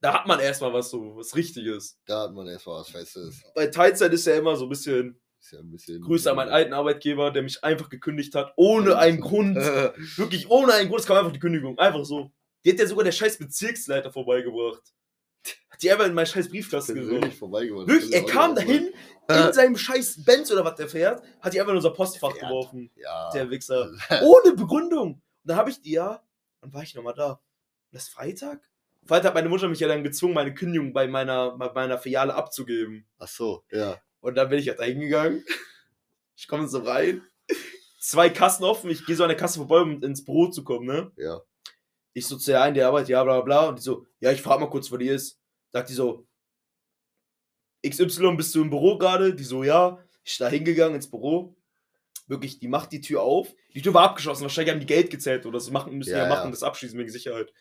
da 0.00 0.14
hat 0.14 0.26
man 0.26 0.40
erstmal 0.40 0.72
was 0.72 0.90
so, 0.90 1.16
was 1.16 1.36
Richtiges. 1.36 2.00
da 2.06 2.22
hat 2.22 2.32
man 2.32 2.48
erstmal 2.48 2.80
was 2.80 2.88
Festes. 2.88 3.42
Bei 3.54 3.66
Teilzeit 3.68 4.12
ist 4.12 4.26
ja 4.26 4.34
immer 4.34 4.56
so 4.56 4.64
ein 4.64 4.68
bisschen 4.70 5.20
Ist 5.38 5.52
ja 5.52 5.60
ein 5.60 5.70
bisschen. 5.70 6.00
Grüße 6.00 6.30
an 6.30 6.36
meinen 6.36 6.50
alten 6.50 6.72
Arbeitgeber, 6.72 7.30
der 7.30 7.42
mich 7.42 7.62
einfach 7.62 7.88
gekündigt 7.90 8.34
hat, 8.34 8.52
ohne 8.56 8.96
einen 8.96 9.20
Grund. 9.20 9.56
Wirklich 10.16 10.48
ohne 10.50 10.72
einen 10.72 10.88
Grund, 10.88 11.02
es 11.02 11.06
kam 11.06 11.18
einfach 11.18 11.32
die 11.32 11.38
Kündigung. 11.38 11.78
Einfach 11.78 12.04
so. 12.04 12.32
Die 12.64 12.72
hat 12.72 12.78
ja 12.78 12.86
sogar 12.86 13.04
der 13.04 13.12
scheiß 13.12 13.38
Bezirksleiter 13.38 14.10
vorbeigebracht. 14.10 14.82
Die 15.82 15.90
einfach 15.90 16.06
in 16.06 16.14
meinen 16.14 16.26
scheiß 16.26 16.48
Briefkasten 16.48 17.32
vorbeigemacht. 17.32 17.88
Wirklich, 17.88 18.12
er 18.12 18.24
kam 18.24 18.54
dahin, 18.54 18.92
in 19.28 19.52
seinem 19.52 19.76
scheiß 19.76 20.24
Benz 20.24 20.50
oder 20.50 20.64
was 20.64 20.76
der 20.76 20.88
fährt, 20.88 21.22
hat 21.40 21.52
die 21.52 21.60
einfach 21.60 21.72
in 21.72 21.76
unser 21.76 21.90
Postfach 21.90 22.32
Fährt. 22.32 22.42
geworfen. 22.48 22.90
Ja. 22.96 23.30
Der 23.32 23.50
Wichser. 23.50 23.90
Ohne 24.22 24.54
Begründung. 24.54 25.14
Und 25.14 25.20
dann 25.44 25.56
habe 25.56 25.70
ich 25.70 25.80
die 25.80 25.92
ja, 25.92 26.22
dann 26.60 26.72
war 26.72 26.82
ich 26.82 26.94
nochmal 26.94 27.14
da. 27.14 27.32
Und 27.32 27.40
das 27.92 28.04
ist 28.04 28.10
Freitag? 28.10 28.60
Freitag 29.04 29.28
hat 29.28 29.34
meine 29.34 29.48
Mutter 29.48 29.68
mich 29.68 29.80
ja 29.80 29.88
dann 29.88 30.04
gezwungen, 30.04 30.34
meine 30.34 30.54
Kündigung 30.54 30.92
bei 30.92 31.08
meiner, 31.08 31.56
bei 31.58 31.72
meiner 31.72 31.98
Filiale 31.98 32.34
abzugeben. 32.34 33.04
Ach 33.18 33.28
so, 33.28 33.64
ja. 33.70 34.00
Und 34.20 34.36
dann 34.36 34.48
bin 34.48 34.60
ich 34.60 34.66
ja 34.66 34.74
da 34.74 34.84
hingegangen. 34.84 35.44
Ich 36.36 36.46
komme 36.46 36.68
so 36.68 36.78
rein. 36.78 37.22
Zwei 37.98 38.30
Kassen 38.30 38.64
offen. 38.64 38.90
Ich 38.90 39.04
gehe 39.04 39.16
so 39.16 39.24
an 39.24 39.28
der 39.28 39.36
Kasse 39.36 39.58
vorbei, 39.58 39.80
um 39.80 40.02
ins 40.02 40.24
Büro 40.24 40.48
zu 40.48 40.62
kommen, 40.62 40.86
ne? 40.86 41.10
Ja. 41.16 41.40
Ich 42.12 42.26
so 42.26 42.36
zu 42.36 42.52
der 42.52 42.62
einen, 42.62 42.74
der 42.74 42.86
arbeitet, 42.86 43.08
ja, 43.08 43.24
bla, 43.24 43.40
bla, 43.40 43.42
bla. 43.42 43.68
Und 43.68 43.78
die 43.78 43.82
so, 43.82 44.06
ja, 44.20 44.30
ich 44.30 44.42
frag 44.42 44.60
mal 44.60 44.70
kurz, 44.70 44.92
wo 44.92 44.96
die 44.96 45.08
ist. 45.08 45.40
Sagt 45.72 45.88
die 45.88 45.94
so, 45.94 46.26
XY, 47.86 48.36
bist 48.36 48.54
du 48.54 48.62
im 48.62 48.70
Büro 48.70 48.98
gerade? 48.98 49.34
Die 49.34 49.44
so, 49.44 49.64
ja. 49.64 49.98
Ich 50.24 50.38
da 50.38 50.48
hingegangen 50.48 50.94
ins 50.94 51.10
Büro. 51.10 51.56
Wirklich, 52.28 52.60
die 52.60 52.68
macht 52.68 52.92
die 52.92 53.00
Tür 53.00 53.22
auf. 53.22 53.52
Die 53.74 53.82
Tür 53.82 53.94
war 53.94 54.04
abgeschlossen. 54.04 54.42
Wahrscheinlich 54.42 54.72
haben 54.72 54.80
die 54.80 54.86
Geld 54.86 55.10
gezählt 55.10 55.44
oder 55.46 55.58
so. 55.58 55.72
Machen, 55.72 55.98
müssen 55.98 56.12
ja, 56.12 56.18
Ja, 56.18 56.28
machen, 56.28 56.50
das 56.52 56.62
abschließen 56.62 56.98
wegen 56.98 57.10
Sicherheit. 57.10 57.52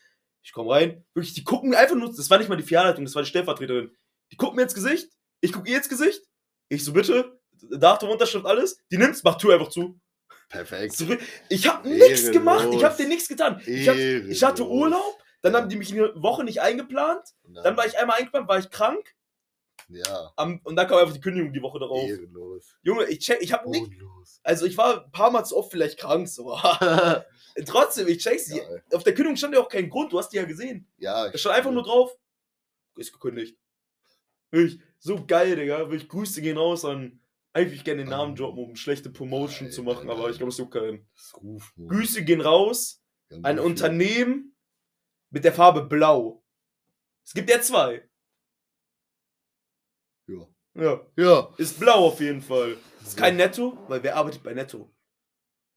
Ich 0.43 0.51
komme 0.51 0.71
rein. 0.71 1.03
Wirklich, 1.13 1.33
die 1.33 1.43
gucken 1.43 1.73
einfach 1.73 1.95
nur, 1.95 2.13
das 2.13 2.29
war 2.29 2.37
nicht 2.37 2.49
mal 2.49 2.55
die 2.55 2.63
Filialleitung, 2.63 3.05
das 3.05 3.15
war 3.15 3.23
die 3.23 3.29
Stellvertreterin. 3.29 3.95
Die 4.31 4.37
gucken 4.37 4.55
mir 4.55 4.63
ins 4.63 4.73
Gesicht. 4.73 5.09
Ich 5.41 5.51
gucke 5.51 5.69
ihr 5.69 5.77
ins 5.77 5.89
Gesicht. 5.89 6.21
Ich 6.69 6.83
so, 6.83 6.93
bitte. 6.93 7.39
Datum, 7.71 8.09
Unterschrift, 8.09 8.45
alles. 8.45 8.77
Die 8.91 8.97
nimmt's, 8.97 9.23
macht 9.23 9.39
Tür 9.39 9.55
einfach 9.55 9.69
zu. 9.69 9.99
Perfekt. 10.49 11.03
Ich 11.49 11.67
habe 11.67 11.87
nichts 11.87 12.31
gemacht. 12.31 12.67
Ich 12.73 12.83
habe 12.83 12.95
dir 12.95 13.07
nichts 13.07 13.27
getan. 13.27 13.61
Ich, 13.65 13.87
hab, 13.87 13.95
ich 13.95 14.43
hatte. 14.43 14.67
Urlaub. 14.67 15.17
Dann 15.41 15.55
haben 15.55 15.69
die 15.69 15.75
mich 15.75 15.91
eine 15.91 16.11
Woche 16.21 16.43
nicht 16.43 16.61
eingeplant. 16.61 17.23
Und 17.43 17.55
Dann 17.55 17.75
war 17.77 17.85
ich 17.85 17.97
einmal 17.97 18.17
eingeplant, 18.19 18.47
war 18.47 18.59
ich 18.59 18.69
krank. 18.69 19.15
Ja, 19.89 20.31
Am, 20.37 20.61
und 20.63 20.75
dann 20.75 20.87
kam 20.87 20.99
einfach 20.99 21.13
die 21.13 21.19
Kündigung 21.19 21.51
die 21.51 21.61
Woche 21.61 21.79
darauf. 21.79 22.07
ehrenlos. 22.07 22.77
Junge, 22.81 23.05
ich 23.05 23.19
check, 23.19 23.39
ich 23.41 23.51
hab 23.51 23.65
nicht. 23.65 23.91
Also 24.43 24.65
ich 24.65 24.77
war 24.77 25.05
ein 25.05 25.11
paar 25.11 25.31
Mal 25.31 25.43
zu 25.43 25.57
oft 25.57 25.71
vielleicht 25.71 25.99
krank, 25.99 26.27
so. 26.29 26.57
Trotzdem, 27.65 28.07
ich 28.07 28.19
check's. 28.19 28.45
Die, 28.45 28.59
Geil. 28.59 28.83
auf 28.93 29.03
der 29.03 29.13
Kündigung 29.13 29.35
stand 29.35 29.53
ja 29.53 29.59
auch 29.59 29.67
kein 29.69 29.89
Grund, 29.89 30.13
du 30.13 30.19
hast 30.19 30.29
die 30.29 30.37
ja 30.37 30.45
gesehen. 30.45 30.87
ja, 30.97 31.29
Da 31.29 31.37
stand 31.37 31.55
einfach 31.55 31.71
nur 31.71 31.83
drauf, 31.83 32.15
ist 32.95 33.11
gekündigt. 33.11 33.57
Wirklich, 34.51 34.81
so 34.99 35.25
geil, 35.25 35.55
Digga. 35.55 35.89
Wirklich, 35.89 36.07
Grüße 36.07 36.41
gehen 36.41 36.57
raus 36.57 36.85
an. 36.85 37.19
Eigentlich 37.53 37.83
gerne 37.83 38.03
den 38.03 38.09
Namen 38.09 38.35
droppen, 38.35 38.63
um 38.63 38.75
schlechte 38.77 39.09
Promotion 39.09 39.67
Geil, 39.67 39.73
zu 39.73 39.83
machen, 39.83 40.09
aber 40.09 40.29
ich 40.29 40.37
glaube, 40.37 40.51
es 40.51 40.57
juckt 40.57 40.73
keinen. 40.73 41.09
Grüße 41.77 42.23
gehen 42.23 42.39
raus 42.39 43.03
haben 43.29 43.43
an 43.43 43.59
Unternehmen 43.59 44.50
mit 45.31 45.43
der 45.43 45.53
Farbe 45.53 45.83
Blau. 45.83 46.43
Es 47.25 47.33
gibt 47.33 47.49
ja 47.49 47.59
zwei. 47.61 48.07
Ja. 50.27 50.47
Ja, 50.73 51.01
Ja. 51.17 51.53
ist 51.57 51.79
blau 51.79 52.07
auf 52.07 52.19
jeden 52.19 52.41
Fall. 52.41 52.77
Ist 53.03 53.17
kein 53.17 53.35
Netto, 53.37 53.77
weil 53.87 54.01
wer 54.03 54.15
arbeitet 54.15 54.43
bei 54.43 54.53
Netto? 54.53 54.93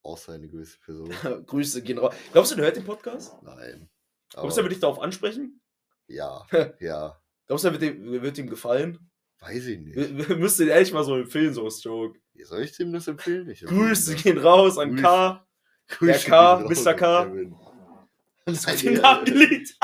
Außer 0.03 0.35
eine 0.35 0.49
gewisse 0.49 0.79
Person. 0.81 1.11
Grüße 1.47 1.83
gehen 1.83 1.99
raus. 1.99 2.14
Glaubst 2.33 2.53
du, 2.53 2.57
der 2.57 2.67
hört 2.67 2.77
den 2.77 2.85
Podcast? 2.85 3.43
Nein. 3.43 3.88
Glaubst 4.31 4.57
du, 4.57 4.61
er 4.61 4.64
wird 4.64 4.73
dich 4.73 4.81
darauf 4.81 5.01
ansprechen? 5.01 5.61
ja, 6.07 6.47
ja. 6.81 7.21
Glaubst 7.47 7.64
du, 7.64 7.69
er 7.69 7.73
wird, 7.73 7.83
dem, 7.83 8.23
wird 8.23 8.38
ihm 8.38 8.49
gefallen? 8.49 9.11
Weiß 9.40 9.67
ich 9.67 9.79
nicht. 9.79 9.97
Wir, 9.97 10.37
müssen 10.37 10.62
ihn 10.62 10.69
ehrlich 10.69 10.93
mal 10.93 11.05
so 11.05 11.17
empfehlen, 11.17 11.53
so 11.53 11.64
als 11.64 11.83
Joke. 11.83 12.19
Soll 12.43 12.62
ich 12.62 12.77
dem 12.77 12.93
das 12.93 13.07
empfehlen? 13.09 13.49
Ich 13.51 13.61
Grüße 13.64 14.14
gehen 14.17 14.38
raus 14.38 14.79
an 14.79 14.90
Grüße. 14.93 15.03
K. 15.03 15.47
Grüße 15.88 16.27
K, 16.29 16.57
gehen 16.57 16.67
raus 16.67 16.85
Mr. 16.85 16.95
K. 16.95 17.25
Kevin. 17.27 17.57
Das 18.47 18.67
hat 18.67 18.83
den 18.83 18.95
Namen 18.95 19.25
geleakt. 19.25 19.75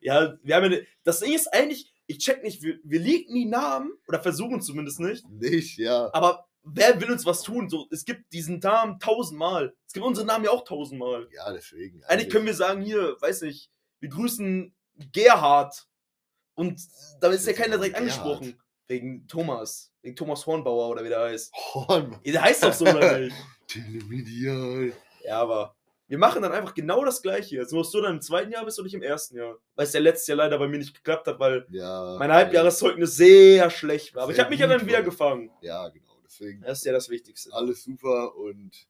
ja, 0.00 0.36
wir 0.42 0.54
haben 0.56 0.64
ja 0.64 0.68
ne, 0.68 0.86
Das 1.04 1.20
Ding 1.20 1.32
ist 1.32 1.46
eigentlich, 1.52 1.92
ich 2.06 2.18
check 2.18 2.42
nicht, 2.42 2.62
wir, 2.62 2.78
wir 2.82 3.00
leaken 3.00 3.34
die 3.34 3.44
Namen, 3.44 3.92
oder 4.08 4.20
versuchen 4.20 4.60
zumindest 4.60 5.00
nicht, 5.00 5.28
Nicht, 5.28 5.78
ja. 5.78 6.10
aber 6.12 6.48
wer 6.64 7.00
will 7.00 7.10
uns 7.12 7.24
was 7.24 7.42
tun? 7.42 7.68
So, 7.68 7.86
es 7.90 8.04
gibt 8.04 8.32
diesen 8.32 8.58
Namen 8.58 8.98
tausendmal. 8.98 9.74
Es 9.86 9.92
gibt 9.92 10.04
unseren 10.04 10.26
Namen 10.26 10.44
ja 10.44 10.50
auch 10.50 10.64
tausendmal. 10.64 11.28
Ja, 11.32 11.52
deswegen. 11.52 12.02
Eigentlich 12.04 12.30
können 12.30 12.46
wir 12.46 12.54
sagen, 12.54 12.82
hier, 12.82 13.16
weiß 13.20 13.42
nicht, 13.42 13.70
wir 14.00 14.08
grüßen 14.08 14.74
Gerhard. 15.12 15.86
Und 16.54 16.80
da 17.20 17.28
ist 17.30 17.46
ja 17.46 17.52
keiner 17.52 17.76
direkt 17.76 17.94
Gerhard. 17.96 18.10
angesprochen. 18.12 18.60
Wegen 18.88 19.26
Thomas. 19.28 19.92
Wegen 20.02 20.16
Thomas 20.16 20.44
Hornbauer 20.46 20.88
oder 20.90 21.04
wie 21.04 21.08
der 21.08 21.20
heißt. 21.20 21.52
Horn. 21.74 22.18
Ja, 22.24 22.32
Der 22.32 22.42
heißt 22.42 22.62
doch 22.64 22.72
so 22.72 22.84
oder 22.86 23.20
nicht? 23.20 23.34
Telemedial. 23.68 24.92
Ja, 25.24 25.40
aber 25.40 25.76
wir 26.08 26.18
machen 26.18 26.42
dann 26.42 26.52
einfach 26.52 26.74
genau 26.74 27.04
das 27.04 27.22
gleiche. 27.22 27.56
Jetzt 27.56 27.72
musst 27.72 27.94
du 27.94 28.00
dann 28.00 28.16
im 28.16 28.20
zweiten 28.20 28.50
Jahr 28.52 28.64
bist 28.64 28.78
und 28.78 28.84
nicht 28.84 28.94
im 28.94 29.02
ersten 29.02 29.36
Jahr. 29.36 29.56
Weil 29.74 29.86
es 29.86 29.92
ja 29.92 30.00
letztes 30.00 30.26
Jahr 30.26 30.36
leider 30.36 30.58
bei 30.58 30.68
mir 30.68 30.78
nicht 30.78 30.94
geklappt 30.94 31.26
hat, 31.26 31.38
weil 31.40 31.66
Ja. 31.70 32.16
mein 32.18 32.30
Halbjahreszeugnis 32.32 33.16
sehr 33.16 33.70
schlecht 33.70 34.14
war. 34.14 34.24
Aber 34.24 34.32
ich 34.32 34.36
Sehr 34.36 34.44
habe 34.44 34.52
mich 34.52 34.60
ja 34.60 34.66
dann 34.66 34.86
wieder 34.86 35.02
gefangen. 35.02 35.50
Ja, 35.62 35.88
genau. 35.88 36.18
Deswegen 36.24 36.60
Das 36.62 36.78
ist 36.78 36.84
ja 36.84 36.92
das 36.92 37.08
Wichtigste. 37.08 37.52
alles 37.52 37.82
super 37.84 38.34
und 38.36 38.86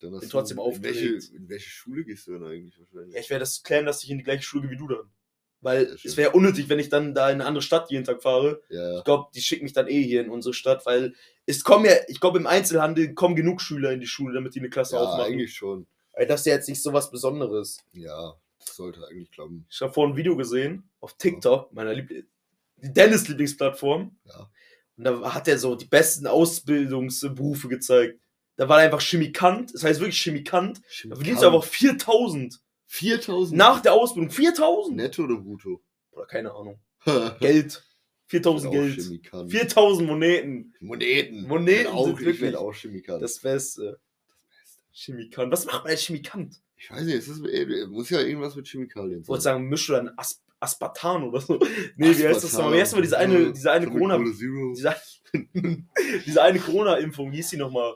dann 0.00 0.12
hast 0.14 0.20
Bin 0.20 0.30
trotzdem 0.30 0.56
du, 0.58 0.70
in 0.70 0.82
welche, 0.84 1.06
in 1.34 1.48
welche 1.48 1.68
Schule 1.70 2.04
gehst 2.04 2.26
du 2.26 2.32
denn 2.32 2.44
eigentlich 2.44 2.78
wahrscheinlich? 2.78 3.14
Ja, 3.14 3.20
ich 3.20 3.30
werde 3.30 3.40
das 3.40 3.62
klären, 3.62 3.84
dass 3.86 4.02
ich 4.04 4.10
in 4.10 4.18
die 4.18 4.24
gleiche 4.24 4.42
Schule 4.44 4.62
gehe 4.68 4.70
wie 4.72 4.76
du 4.76 4.86
dann. 4.88 5.10
Weil 5.60 5.96
es 6.04 6.16
wäre 6.16 6.30
unnötig, 6.32 6.68
wenn 6.68 6.78
ich 6.78 6.88
dann 6.88 7.14
da 7.14 7.28
in 7.30 7.34
eine 7.40 7.46
andere 7.46 7.62
Stadt 7.62 7.90
jeden 7.90 8.04
Tag 8.04 8.22
fahre. 8.22 8.62
Ja, 8.68 8.98
Ich 8.98 9.04
glaube, 9.04 9.28
die 9.34 9.40
schicken 9.40 9.64
mich 9.64 9.72
dann 9.72 9.88
eh 9.88 10.00
hier 10.02 10.20
in 10.20 10.30
unsere 10.30 10.54
Stadt, 10.54 10.86
weil 10.86 11.14
es 11.46 11.64
kommen 11.64 11.84
ja, 11.84 11.94
ich 12.06 12.20
glaube, 12.20 12.38
im 12.38 12.46
Einzelhandel 12.46 13.12
kommen 13.14 13.34
genug 13.34 13.60
Schüler 13.60 13.90
in 13.90 13.98
die 13.98 14.06
Schule, 14.06 14.34
damit 14.34 14.54
die 14.54 14.60
eine 14.60 14.70
Klasse 14.70 14.94
ja 14.94 15.02
aufmachen. 15.02 15.32
eigentlich 15.32 15.54
schon. 15.56 15.88
Das 16.26 16.40
ist 16.40 16.46
ja 16.46 16.54
jetzt 16.54 16.68
nicht 16.68 16.82
so 16.82 16.92
was 16.92 17.10
Besonderes. 17.10 17.78
Ja, 17.92 18.34
das 18.58 18.74
sollte 18.76 19.06
eigentlich 19.08 19.30
klappen. 19.30 19.66
Ich 19.70 19.80
habe 19.80 19.92
vorhin 19.92 20.14
ein 20.14 20.16
Video 20.16 20.36
gesehen 20.36 20.88
auf 21.00 21.16
TikTok, 21.16 21.72
meiner 21.72 21.94
Liebl 21.94 22.26
die 22.76 22.92
Dennis 22.92 23.26
Lieblingsplattform. 23.28 24.16
Ja. 24.24 24.50
Und 24.96 25.04
da 25.04 25.34
hat 25.34 25.48
er 25.48 25.58
so 25.58 25.74
die 25.74 25.86
besten 25.86 26.26
Ausbildungsberufe 26.26 27.68
gezeigt. 27.68 28.20
Da 28.56 28.68
war 28.68 28.78
er 28.80 28.86
einfach 28.86 29.00
Chemikant, 29.00 29.72
das 29.74 29.84
heißt 29.84 30.00
wirklich 30.00 30.20
Chemikant. 30.20 30.80
Da 31.04 31.14
verdienst 31.16 31.42
du 31.42 31.46
einfach 31.46 31.64
4000 31.64 32.60
4000 32.86 33.56
nach 33.56 33.80
der 33.80 33.92
Ausbildung. 33.92 34.30
4000? 34.30 34.96
netto 34.96 35.24
oder 35.24 35.36
brutto? 35.36 35.82
Oder 36.12 36.26
keine 36.26 36.52
Ahnung. 36.52 36.80
Geld. 37.04 37.38
Geld. 37.40 37.84
4000 38.26 38.72
Geld. 38.72 39.02
4000 39.50 40.08
Moneten. 40.08 40.74
Moneten. 40.80 41.46
Moneten 41.46 41.70
Ich 41.80 41.84
werd 41.84 41.94
auch, 41.94 42.04
sind 42.06 42.14
ich 42.20 42.26
wirklich- 42.26 42.40
werd 42.42 42.56
auch 42.56 42.74
Chemikant. 42.74 43.22
Das 43.22 43.38
Beste. 43.38 44.00
Chemikant. 44.98 45.52
Was 45.52 45.66
macht 45.66 45.84
man 45.84 45.92
als 45.92 46.02
Chemikant? 46.02 46.60
ich 46.76 46.90
weiß 46.90 47.02
nicht, 47.02 47.16
es 47.16 47.28
ist, 47.28 47.44
äh, 47.44 47.86
muss 47.86 48.10
ja 48.10 48.20
irgendwas 48.20 48.54
mit 48.54 48.68
Chemikalien 48.68 49.22
Ich 49.22 49.28
wollte 49.28 49.42
sagen, 49.42 49.68
mischst 49.68 49.88
du 49.88 49.92
dann 49.94 50.10
As 50.16 50.42
Aspartan 50.60 51.22
oder 51.22 51.40
so? 51.40 51.58
Nee, 51.96 52.18
wie 52.18 52.26
heißt 52.26 52.42
das 52.42 52.52
nochmal? 52.54 52.74
Wie 52.74 52.80
heißt 52.80 52.92
nochmal 52.92 53.02
diese 53.02 53.18
eine, 53.18 53.52
diese 53.52 53.70
eine 53.70 53.86
Atomic 53.86 54.08
Corona, 54.08 54.70
diese, 54.74 54.96
diese 56.26 56.42
eine 56.42 56.58
Corona-Impfung, 56.58 57.30
wie 57.30 57.36
hieß 57.36 57.50
die 57.50 57.56
nochmal? 57.58 57.94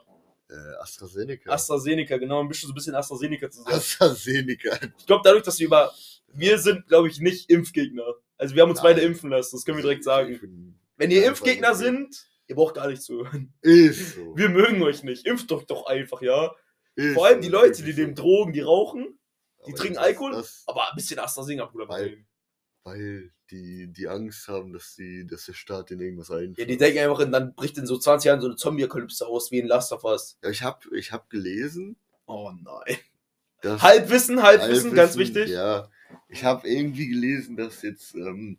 äh, 0.52 0.74
AstraZeneca. 0.80 1.50
AstraZeneca, 1.50 2.16
genau, 2.18 2.44
mischst 2.44 2.62
du 2.62 2.66
so 2.68 2.72
ein 2.72 2.74
bisschen 2.74 2.94
AstraZeneca 2.94 3.50
zusammen. 3.50 3.76
AstraZeneca. 3.76 4.78
Ich 4.98 5.06
glaube, 5.06 5.22
dadurch, 5.24 5.42
dass 5.42 5.58
wir 5.58 5.66
über, 5.66 5.92
wir 6.32 6.58
sind, 6.58 6.86
glaube 6.86 7.08
ich, 7.08 7.20
nicht 7.20 7.50
Impfgegner. 7.50 8.04
Also 8.36 8.54
wir 8.54 8.62
haben 8.62 8.70
uns 8.70 8.82
Nein. 8.82 8.94
beide 8.94 9.00
impfen 9.02 9.30
lassen, 9.30 9.56
das 9.56 9.64
können 9.64 9.78
wir 9.78 9.82
direkt 9.82 10.00
Ich 10.00 10.04
sagen. 10.04 10.78
Wenn 10.96 11.10
ihr 11.10 11.24
Impfgegner 11.26 11.74
sind, 11.74 12.28
ihr 12.46 12.56
braucht 12.56 12.74
gar 12.74 12.88
nicht 12.88 13.02
zu 13.02 13.24
hören. 13.24 13.52
Ist 13.62 14.14
so. 14.14 14.36
Wir 14.36 14.48
mögen 14.48 14.82
euch 14.82 15.02
nicht. 15.02 15.26
Impft 15.26 15.50
doch 15.50 15.64
doch 15.64 15.86
einfach, 15.86 16.22
ja. 16.22 16.54
Ist 16.94 17.14
Vor 17.14 17.26
allem 17.26 17.40
die 17.40 17.48
Leute, 17.48 17.82
die 17.82 17.92
so. 17.92 18.12
drogen, 18.12 18.52
die 18.52 18.60
rauchen, 18.60 19.18
die 19.66 19.72
Aber 19.72 19.76
trinken 19.80 19.94
das- 19.96 20.04
Alkohol? 20.04 20.32
Das, 20.32 20.62
aber 20.66 20.90
ein 20.90 20.96
bisschen 20.96 21.18
AstraZeneca, 21.18 21.66
Bruder. 21.66 21.88
Weil- 21.88 22.24
weil 22.84 23.30
die, 23.52 23.86
die 23.92 24.08
Angst 24.08 24.48
haben, 24.48 24.72
dass, 24.72 24.96
die, 24.96 25.24
dass 25.26 25.46
der 25.46 25.52
Staat 25.52 25.90
in 25.92 26.00
irgendwas 26.00 26.30
einfällt. 26.32 26.58
Ja, 26.58 26.64
die 26.64 26.76
denken 26.76 26.98
einfach, 26.98 27.30
dann 27.30 27.54
bricht 27.54 27.78
in 27.78 27.86
so 27.86 27.96
20 27.96 28.26
Jahren 28.26 28.40
so 28.40 28.48
eine 28.48 28.56
Zombie-Apokalypse 28.56 29.24
aus, 29.26 29.52
wie 29.52 29.58
in 29.60 29.68
Last 29.68 29.92
of 29.92 30.02
Us. 30.04 30.36
Ja, 30.42 30.50
ich 30.50 30.62
habe 30.62 30.96
ich 30.96 31.12
hab 31.12 31.30
gelesen, 31.30 31.96
Oh 32.26 32.50
nein. 32.50 32.96
dass. 33.60 33.80
Halbwissen, 33.82 34.42
Halbwissen, 34.42 34.94
ganz 34.94 35.16
wichtig. 35.16 35.48
Ja, 35.50 35.88
ich 36.28 36.42
habe 36.44 36.68
irgendwie 36.68 37.08
gelesen, 37.08 37.56
dass 37.56 37.82
jetzt 37.82 38.14
ähm, 38.16 38.58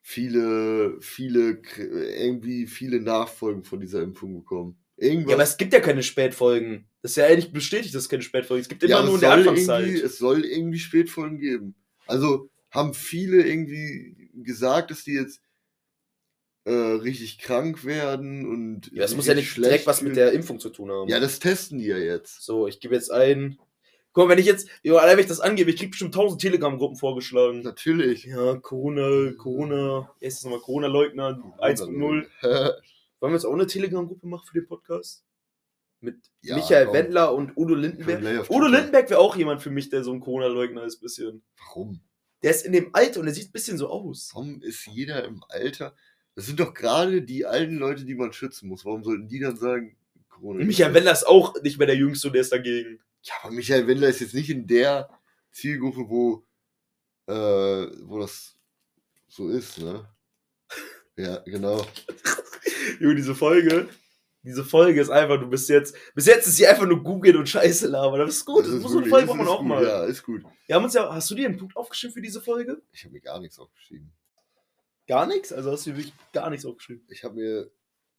viele, 0.00 1.00
viele, 1.00 1.60
irgendwie 1.76 2.66
viele 2.66 3.00
Nachfolgen 3.00 3.64
von 3.64 3.80
dieser 3.80 4.02
Impfung 4.02 4.34
bekommen. 4.34 4.78
Irgendwas. 4.96 5.30
Ja, 5.30 5.36
aber 5.36 5.42
es 5.42 5.56
gibt 5.56 5.72
ja 5.72 5.80
keine 5.80 6.02
Spätfolgen. 6.02 6.88
Das 7.02 7.12
ist 7.12 7.16
ja 7.16 7.26
eigentlich 7.26 7.52
bestätigt, 7.52 7.94
dass 7.94 8.04
es 8.04 8.08
keine 8.08 8.22
Spätfolgen 8.22 8.62
Es 8.62 8.68
gibt 8.68 8.82
immer 8.82 8.90
Ja, 8.90 9.02
nur 9.04 9.14
in 9.14 9.20
der 9.20 9.32
Anfangszeit. 9.32 9.88
Es 9.88 10.18
soll 10.18 10.44
irgendwie 10.44 10.78
Spätfolgen 10.78 11.38
geben. 11.38 11.74
Also 12.06 12.48
haben 12.70 12.94
viele 12.94 13.46
irgendwie 13.46 14.30
gesagt, 14.34 14.90
dass 14.90 15.04
die 15.04 15.12
jetzt 15.12 15.40
äh, 16.64 16.72
richtig 16.72 17.38
krank 17.38 17.84
werden 17.84 18.46
und. 18.46 18.90
Ja, 18.92 19.02
das 19.02 19.14
muss 19.14 19.26
ja 19.26 19.34
nicht 19.34 19.56
direkt 19.56 19.86
was 19.86 20.02
mit 20.02 20.16
der 20.16 20.32
Impfung 20.32 20.60
zu 20.60 20.70
tun 20.70 20.90
haben. 20.90 21.08
Ja, 21.08 21.20
das 21.20 21.38
testen 21.38 21.78
die 21.78 21.86
ja 21.86 21.98
jetzt. 21.98 22.42
So, 22.42 22.66
ich 22.66 22.80
gebe 22.80 22.94
jetzt 22.94 23.12
ein. 23.12 23.58
Guck 24.12 24.24
mal, 24.24 24.32
wenn 24.32 24.38
ich 24.38 24.46
jetzt, 24.46 24.68
jo, 24.82 24.96
allein 24.96 25.18
wenn 25.18 25.24
ich 25.24 25.28
das 25.28 25.40
angebe, 25.40 25.70
ich 25.70 25.76
krieg 25.76 25.90
bestimmt 25.90 26.16
1000 26.16 26.40
Telegram-Gruppen 26.40 26.96
vorgeschlagen. 26.96 27.60
Natürlich. 27.60 28.24
Ja, 28.24 28.56
Corona, 28.56 29.32
Corona, 29.36 30.10
das 30.22 30.42
nochmal? 30.42 30.60
Corona-Leugner 30.60 31.38
1.0. 31.58 32.24
Wollen 33.20 33.32
wir 33.32 33.36
jetzt 33.36 33.44
auch 33.46 33.54
eine 33.54 33.66
Telegram-Gruppe 33.66 34.26
machen 34.26 34.46
für 34.46 34.60
den 34.60 34.66
Podcast? 34.66 35.24
Mit 36.00 36.16
Ja, 36.42 36.56
Michael 36.56 36.86
komm. 36.86 36.94
Wendler 36.94 37.34
und 37.34 37.56
Udo 37.56 37.74
Lindenberg. 37.74 38.50
Udo. 38.50 38.66
Lindenberg 38.66 39.08
wäre 39.08 39.20
auch 39.20 39.36
jemand 39.36 39.62
für 39.62 39.70
mich, 39.70 39.88
der 39.88 40.04
so 40.04 40.12
ein 40.12 40.20
Corona-Leugner 40.20 40.84
ist, 40.84 41.00
bisschen. 41.00 41.42
Warum? 41.58 42.00
Der 42.42 42.50
ist 42.50 42.66
in 42.66 42.72
dem 42.72 42.94
Alter 42.94 43.20
und 43.20 43.26
der 43.26 43.34
sieht 43.34 43.48
ein 43.48 43.52
bisschen 43.52 43.78
so 43.78 43.88
aus. 43.88 44.30
Warum 44.34 44.60
ist 44.62 44.86
jeder 44.86 45.24
im 45.24 45.42
Alter? 45.48 45.96
Das 46.34 46.46
sind 46.46 46.60
doch 46.60 46.74
gerade 46.74 47.22
die 47.22 47.46
alten 47.46 47.76
Leute, 47.76 48.04
die 48.04 48.14
man 48.14 48.32
schützen 48.34 48.68
muss. 48.68 48.84
Warum 48.84 49.02
sollten 49.02 49.26
die 49.28 49.40
dann 49.40 49.56
sagen, 49.56 49.96
Corona? 50.28 50.62
Michael? 50.64 50.92
Wendler 50.92 51.12
ist 51.12 51.26
auch 51.26 51.60
nicht 51.62 51.78
mehr 51.78 51.86
der 51.86 51.96
Jüngste 51.96 52.28
und 52.28 52.34
der 52.34 52.42
ist 52.42 52.52
dagegen. 52.52 53.00
Ja, 53.22 53.34
aber 53.42 53.52
Michael 53.52 53.86
Wendler 53.86 54.08
ist 54.08 54.20
jetzt 54.20 54.34
nicht 54.34 54.50
in 54.50 54.66
der 54.66 55.08
Zielgruppe, 55.50 56.08
wo, 56.10 56.46
äh, 57.26 57.32
wo 58.04 58.18
das 58.20 58.54
so 59.28 59.48
ist, 59.48 59.78
ne? 59.78 60.06
Ja, 61.16 61.38
genau. 61.38 61.84
Junge, 63.00 63.14
diese 63.16 63.34
Folge, 63.34 63.88
diese 64.42 64.64
Folge 64.64 65.00
ist 65.00 65.10
einfach, 65.10 65.40
du 65.40 65.48
bist 65.48 65.68
jetzt, 65.68 65.96
bis 66.14 66.26
jetzt 66.26 66.46
ist 66.46 66.56
sie 66.56 66.66
einfach 66.66 66.86
nur 66.86 67.02
googeln 67.02 67.36
und 67.36 67.48
Scheiße 67.48 67.88
labern. 67.88 68.20
Das 68.20 68.36
ist 68.36 68.44
gut, 68.44 68.60
Das 68.64 68.66
das 68.66 68.76
ist 68.76 68.82
muss 68.82 68.92
so 68.92 68.98
eine 68.98 69.08
Folge 69.08 69.26
das 69.26 69.36
braucht 69.36 69.38
man 69.38 69.46
ist 69.46 69.52
auch 69.52 69.58
gut, 69.58 69.68
mal. 69.68 69.84
Ja, 69.84 70.04
ist 70.04 70.22
gut. 70.22 70.42
Wir 70.66 70.76
haben 70.76 70.84
uns 70.84 70.94
ja, 70.94 71.12
hast 71.12 71.30
du 71.30 71.34
dir 71.34 71.48
einen 71.48 71.56
Punkt 71.58 71.76
aufgeschrieben 71.76 72.14
für 72.14 72.22
diese 72.22 72.40
Folge? 72.40 72.80
Ich 72.92 73.04
habe 73.04 73.12
mir 73.12 73.20
gar 73.20 73.40
nichts 73.40 73.58
aufgeschrieben. 73.58 74.12
Gar 75.08 75.26
nichts? 75.26 75.52
Also 75.52 75.70
hast 75.72 75.86
du 75.86 75.90
dir 75.90 75.96
wirklich 75.98 76.14
gar 76.32 76.50
nichts 76.50 76.64
aufgeschrieben. 76.66 77.04
Ich 77.10 77.22
habe 77.24 77.34
mir 77.34 77.70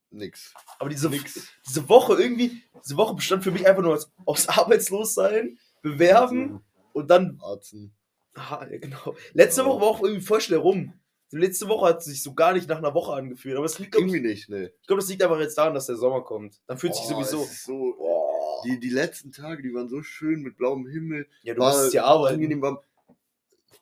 nix. 0.09 0.53
Aber 0.79 0.89
diese, 0.89 1.09
Nix. 1.09 1.47
diese 1.67 1.87
Woche 1.89 2.21
irgendwie, 2.21 2.61
diese 2.83 2.95
Woche 2.97 3.15
bestand 3.15 3.43
für 3.43 3.51
mich 3.51 3.67
einfach 3.67 3.81
nur 3.83 3.93
aus, 3.93 4.11
aus 4.25 4.47
Arbeitslossein, 4.49 5.57
bewerben 5.81 6.61
und 6.93 7.09
dann, 7.09 7.39
Arzen. 7.41 7.93
ja, 8.35 8.65
genau. 8.65 9.15
Letzte 9.33 9.61
Ja. 9.61 9.67
Woche 9.67 9.81
war 9.81 9.87
auch 9.87 10.01
irgendwie 10.03 10.25
voll 10.25 10.41
schnell 10.41 10.59
rum. 10.59 10.93
Die 11.31 11.37
letzte 11.37 11.67
Woche 11.67 11.87
hat 11.89 12.03
sich 12.03 12.23
so 12.23 12.33
gar 12.33 12.53
nicht 12.53 12.69
nach 12.69 12.77
einer 12.77 12.93
Woche 12.93 13.13
angefühlt. 13.13 13.57
Aber 13.57 13.65
es 13.65 13.79
liegt, 13.79 13.95
ich, 13.95 14.01
Irgendwie 14.01 14.21
nicht, 14.21 14.49
ne. 14.49 14.71
ich 14.79 14.87
glaube, 14.87 15.01
das 15.01 15.09
liegt 15.09 15.21
einfach 15.23 15.39
jetzt 15.39 15.57
daran, 15.57 15.73
dass 15.73 15.87
der 15.87 15.97
Sommer 15.97 16.21
kommt. 16.23 16.61
Dann 16.67 16.77
fühlt 16.77 16.95
sich 16.95 17.03
Boah, 17.07 17.23
sowieso. 17.25 17.43
es 17.43 17.63
so. 17.65 17.95
Boah. 17.97 18.61
Die, 18.65 18.79
die 18.79 18.89
letzten 18.89 19.31
Tage, 19.31 19.61
die 19.61 19.73
waren 19.73 19.89
so 19.89 20.01
schön 20.01 20.41
mit 20.41 20.57
blauem 20.57 20.87
Himmel. 20.87 21.27
Ja, 21.43 21.53
du 21.53 21.59
war 21.61 21.77
musst 21.77 21.93
ja 21.93 22.05
arbeiten. 22.05 22.35
angenehm. 22.35 22.77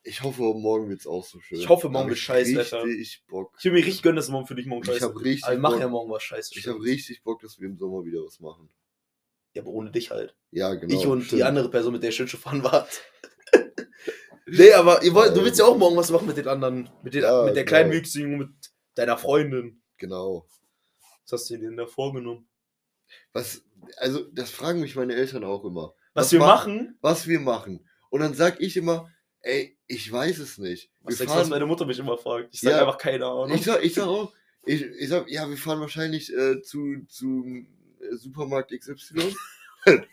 Ich 0.07 0.21
hoffe, 0.21 0.41
morgen 0.41 0.89
wird's 0.89 1.07
auch 1.07 1.25
so 1.25 1.39
schön. 1.39 1.59
Ich 1.59 1.67
hoffe, 1.69 1.87
morgen 1.89 2.03
Hab 2.03 2.09
wird 2.09 2.17
ich 2.19 2.23
Scheißwetter. 2.25 2.83
Richtig 2.83 3.23
Bock. 3.27 3.55
Ich 3.57 3.65
will 3.65 3.71
mir 3.71 3.77
richtig 3.85 4.03
gönnen, 4.03 4.17
dass 4.17 4.29
morgen 4.29 4.45
für 4.45 4.53
dich 4.55 4.65
morgen 4.67 4.83
Ich 4.83 4.87
scheiße 4.87 5.05
hab 5.05 5.15
wird. 5.15 5.25
richtig 5.25 5.45
Aber 5.45 5.53
wir 5.53 5.59
machen 5.59 5.73
Bock. 5.73 5.81
ja 5.81 5.87
morgen 5.87 6.11
was 6.11 6.23
scheiße. 6.23 6.51
Ich 6.59 6.67
habe 6.67 6.81
richtig 6.83 7.23
Bock, 7.23 7.41
dass 7.41 7.59
wir 7.59 7.67
im 7.67 7.77
Sommer 7.77 8.05
wieder 8.05 8.23
was 8.23 8.39
machen. 8.39 8.69
Ja, 9.53 9.61
aber 9.61 9.71
ohne 9.71 9.89
dich 9.91 10.11
halt. 10.11 10.35
Ja, 10.51 10.73
genau. 10.75 10.93
ich 10.93 11.07
und 11.07 11.19
die 11.21 11.25
stimmt. 11.25 11.43
andere 11.43 11.69
Person, 11.71 11.93
mit 11.93 12.03
der 12.03 12.09
ich 12.09 12.15
schon 12.15 12.27
fahren 12.27 12.63
war. 12.63 12.87
Nee, 14.45 14.71
aber 14.73 15.03
ihr 15.03 15.13
wollt, 15.13 15.35
du 15.35 15.43
willst 15.43 15.59
ja 15.59 15.65
auch 15.65 15.77
morgen 15.77 15.95
was 15.97 16.09
machen 16.11 16.27
mit 16.27 16.37
den 16.37 16.47
anderen. 16.47 16.89
Mit, 17.03 17.13
den, 17.13 17.23
Ja, 17.23 17.43
mit 17.45 17.55
der 17.55 17.63
genau. 17.63 17.69
kleinen 17.77 17.91
Wüchsigen 17.91 18.33
und 18.33 18.39
mit 18.39 18.49
deiner 18.95 19.17
Freundin. 19.17 19.81
Genau. 19.97 20.47
Was 21.23 21.31
hast 21.33 21.49
du 21.49 21.57
dir 21.57 21.67
denn 21.69 21.77
da 21.77 21.85
vorgenommen? 21.87 22.47
Was, 23.33 23.63
also, 23.97 24.23
das 24.31 24.49
fragen 24.51 24.79
mich 24.81 24.95
meine 24.95 25.15
Eltern 25.15 25.43
auch 25.43 25.63
immer. 25.65 25.93
Was, 26.13 26.25
Was 26.27 26.31
wir 26.33 26.39
ma- 26.39 26.47
machen? 26.47 26.97
Was 27.01 27.27
wir 27.27 27.39
machen. 27.39 27.87
Und 28.09 28.21
dann 28.21 28.33
sag 28.33 28.61
ich 28.61 28.77
immer, 28.77 29.09
ey, 29.41 29.77
ich 29.87 30.11
weiß 30.11 30.39
es 30.39 30.57
nicht. 30.57 30.91
Was 31.01 31.19
wir 31.19 31.25
du, 31.25 31.31
was 31.31 31.39
fahren, 31.39 31.49
meine 31.49 31.65
Mutter 31.65 31.85
mich 31.85 31.99
immer 31.99 32.17
fragt? 32.17 32.53
Ich 32.53 32.61
sag 32.61 32.71
Ja. 32.71 32.79
einfach 32.81 32.97
keine 32.97 33.25
Ahnung. 33.25 33.51
ich, 33.53 33.63
sag, 33.63 33.83
ich 33.83 33.93
sag 33.93 34.07
auch, 34.07 34.33
ich, 34.65 34.81
ich 34.81 35.09
sag, 35.09 35.29
ja, 35.29 35.47
wir 35.49 35.57
fahren 35.57 35.79
wahrscheinlich 35.81 36.33
äh, 36.33 36.61
zu, 36.61 37.05
zu 37.07 37.43
äh, 37.99 38.15
Supermarkt 38.15 38.71
XY. 38.71 39.35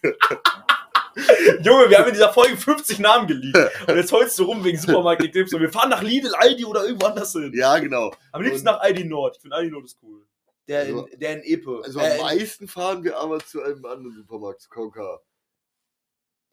Junge, 1.62 1.90
wir 1.90 1.98
haben 1.98 2.08
in 2.08 2.14
dieser 2.14 2.32
Folge 2.32 2.56
50 2.56 2.98
Namen 2.98 3.26
geleakt. 3.26 3.88
Und 3.88 3.96
jetzt 3.96 4.12
heulst 4.12 4.38
du 4.38 4.44
rum 4.44 4.64
wegen 4.64 4.78
Supermarkt 4.78 5.22
Eclipse. 5.22 5.56
Und 5.56 5.62
wir 5.62 5.70
fahren 5.72 5.90
nach 5.90 6.02
Lidl, 6.02 6.34
Aldi 6.34 6.64
oder 6.64 6.84
irgendwo 6.84 7.06
anders 7.06 7.32
hin. 7.32 7.52
ja, 7.54 7.78
genau. 7.78 8.12
Am 8.32 8.42
liebsten 8.42 8.66
Und- 8.68 8.74
nach 8.74 8.80
Aldi 8.80 9.04
Nord. 9.04 9.36
Ich 9.36 9.42
finde 9.42 9.56
Aldi 9.56 9.70
Nord 9.70 9.84
ist 9.84 9.98
cool. 10.02 10.26
Der 10.68 10.86
in, 10.86 10.94
Also- 10.94 11.08
der 11.16 11.32
in 11.34 11.42
Epe. 11.42 11.80
Also 11.84 11.98
äh, 12.00 12.04
am 12.06 12.12
in- 12.12 12.22
meisten 12.22 12.68
fahren 12.68 13.02
wir 13.04 13.18
aber 13.18 13.40
zu 13.40 13.62
einem 13.62 13.84
anderen 13.84 14.14
Supermarkt, 14.16 14.60
zu 14.62 14.68
Konka. 14.68 15.20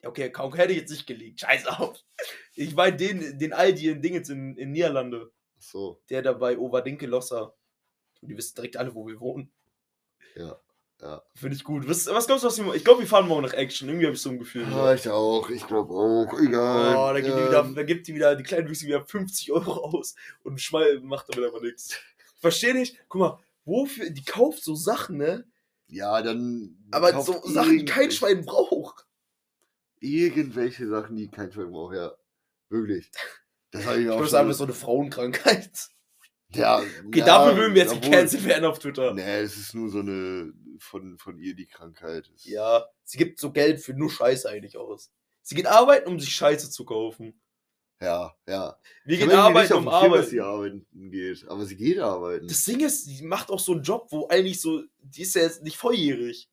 Okay, 0.04 0.32
Kauk 0.32 0.58
hätte 0.58 0.72
ich 0.72 0.80
jetzt 0.80 0.92
nicht 0.92 1.06
geleakt. 1.08 1.42
Scheiß 1.42 1.68
auf. 1.68 1.98
Ich 2.56 2.74
meine 2.74 2.96
den, 2.96 3.38
den 3.38 3.54
Aldi 3.54 3.90
in 3.90 4.02
Dingens 4.02 4.30
in, 4.30 4.56
in 4.58 4.72
Niederlande. 4.72 5.30
Ach 5.58 5.62
so, 5.62 6.02
Der 6.10 6.22
da 6.22 6.32
bei 6.34 6.58
Overdinke 6.58 7.06
Losser. 7.06 7.54
Und 8.22 8.30
die 8.30 8.38
wissen 8.38 8.56
direkt 8.56 8.78
alle, 8.78 8.94
wo 8.96 9.06
wir 9.08 9.20
wohnen. 9.20 9.52
ja. 10.36 10.60
Ja. 11.02 11.22
Finde 11.34 11.56
ich 11.56 11.64
gut. 11.64 11.88
Was, 11.88 12.08
was 12.08 12.28
glaubst 12.28 12.44
du, 12.44 12.48
was 12.48 12.58
wir 12.58 12.74
Ich 12.76 12.84
glaube, 12.84 13.00
wir 13.00 13.08
fahren 13.08 13.28
morgen 13.28 13.44
nach 13.44 13.54
Action. 13.54 13.88
Irgendwie 13.88 14.06
habe 14.06 14.16
ich 14.16 14.22
so 14.22 14.30
ein 14.32 14.40
Gefühl. 14.40 14.66
Ah, 14.66 14.94
ich 14.94 15.08
auch, 15.10 15.50
ich 15.50 15.66
glaube 15.66 15.94
auch. 15.94 16.38
Egal. 16.40 16.96
Oh, 16.98 17.14
da 17.14 17.22
gibt, 17.22 17.36
die 17.38 17.40
Ähm, 17.42 17.48
wieder, 17.48 17.64
da 17.74 17.84
gibt 17.84 18.08
die 18.08 18.16
wieder, 18.16 18.36
die 18.36 18.44
kleinen 18.44 18.68
Wüchse 18.68 18.86
wieder 18.86 19.06
50 19.06 19.52
Euro 19.54 19.72
aus 19.98 20.16
und 20.44 20.60
Schmal 20.60 21.00
macht 21.00 21.28
damit 21.34 21.50
aber 21.50 21.62
nichts. 21.62 21.98
Verstehe 22.42 22.74
nicht? 22.74 22.98
Guck 23.08 23.22
mal, 23.22 23.40
wofür, 23.64 24.10
die 24.10 24.24
kauft 24.26 24.62
so 24.64 24.76
Sachen, 24.76 25.18
ne? 25.18 25.46
Ja, 25.88 26.22
dann. 26.22 26.78
Aber 26.92 27.22
so 27.22 27.42
Sachen, 27.46 27.80
die 27.80 27.86
kein 27.86 28.12
Schwein 28.12 28.44
braucht. 28.46 29.06
Irgendwelche 30.02 30.88
Sachen, 30.88 31.16
die 31.16 31.30
kein 31.30 31.52
Schwein 31.52 31.72
braucht, 31.72 31.96
ja. 31.96 32.12
Wirklich. 32.70 33.10
Das 33.72 33.86
habe 33.86 34.00
ich 34.00 34.06
Ich 34.06 34.10
auch 34.10 34.16
würde 34.16 34.24
schon. 34.26 34.32
sagen, 34.32 34.48
das 34.48 34.56
ist 34.56 34.60
so 34.60 34.64
eine 34.66 34.74
Frauenkrankheit. 34.74 35.72
ja, 36.54 36.82
Okay, 37.08 37.20
ja, 37.20 37.26
dafür 37.26 37.58
würden 37.58 37.76
wir 37.76 37.84
jetzt 37.84 38.02
gecancelt 38.02 38.46
werden 38.46 38.66
auf 38.66 38.80
Twitter. 38.80 39.14
Nee, 39.14 39.40
es 39.42 39.58
ist 39.58 39.74
nur 39.76 39.90
so 39.90 40.00
eine 40.00 40.54
von, 40.80 41.18
von 41.18 41.38
ihr 41.40 41.56
die 41.56 41.68
Krankheit. 41.68 42.30
Es- 42.36 42.46
Ja, 42.46 42.86
sie 43.04 43.18
gibt 43.18 43.40
so 43.40 43.52
Geld 43.52 43.80
für 43.82 43.94
nur 43.94 44.10
Scheiße 44.12 44.50
eigentlich 44.50 44.78
aus. 44.78 45.12
Sie 45.42 45.56
geht 45.56 45.68
arbeiten, 45.68 46.08
um 46.10 46.20
sich 46.20 46.34
Scheiße 46.34 46.70
zu 46.70 46.86
kaufen. 46.86 47.40
Ja, 48.02 48.34
ja. 48.48 48.78
Wir 49.04 49.16
Ich 49.16 49.20
gehen 49.20 49.32
arbeiten, 49.32 49.68
nicht 49.68 49.78
um 49.78 49.84
dem 49.86 49.92
Schirm, 49.92 50.02
dass 50.02 50.04
arbeiten. 50.04 50.30
sie 50.30 50.40
arbeiten 50.42 50.86
geht. 51.12 51.48
Aber 51.50 51.66
sie 51.66 51.76
geht 51.76 52.00
arbeiten. 52.00 52.48
Das 52.48 52.64
Ding 52.64 52.80
ist, 52.80 53.08
die 53.08 53.24
macht 53.24 53.50
auch 53.50 53.60
so 53.60 53.74
einen 53.74 53.84
Job, 53.84 54.08
wo 54.12 54.28
eigentlich 54.30 54.62
so, 54.62 54.84
die 55.02 55.24
ist 55.24 55.36
ja 55.36 55.42
jetzt 55.42 55.64
nicht 55.64 55.76
volljährig. 55.78 56.50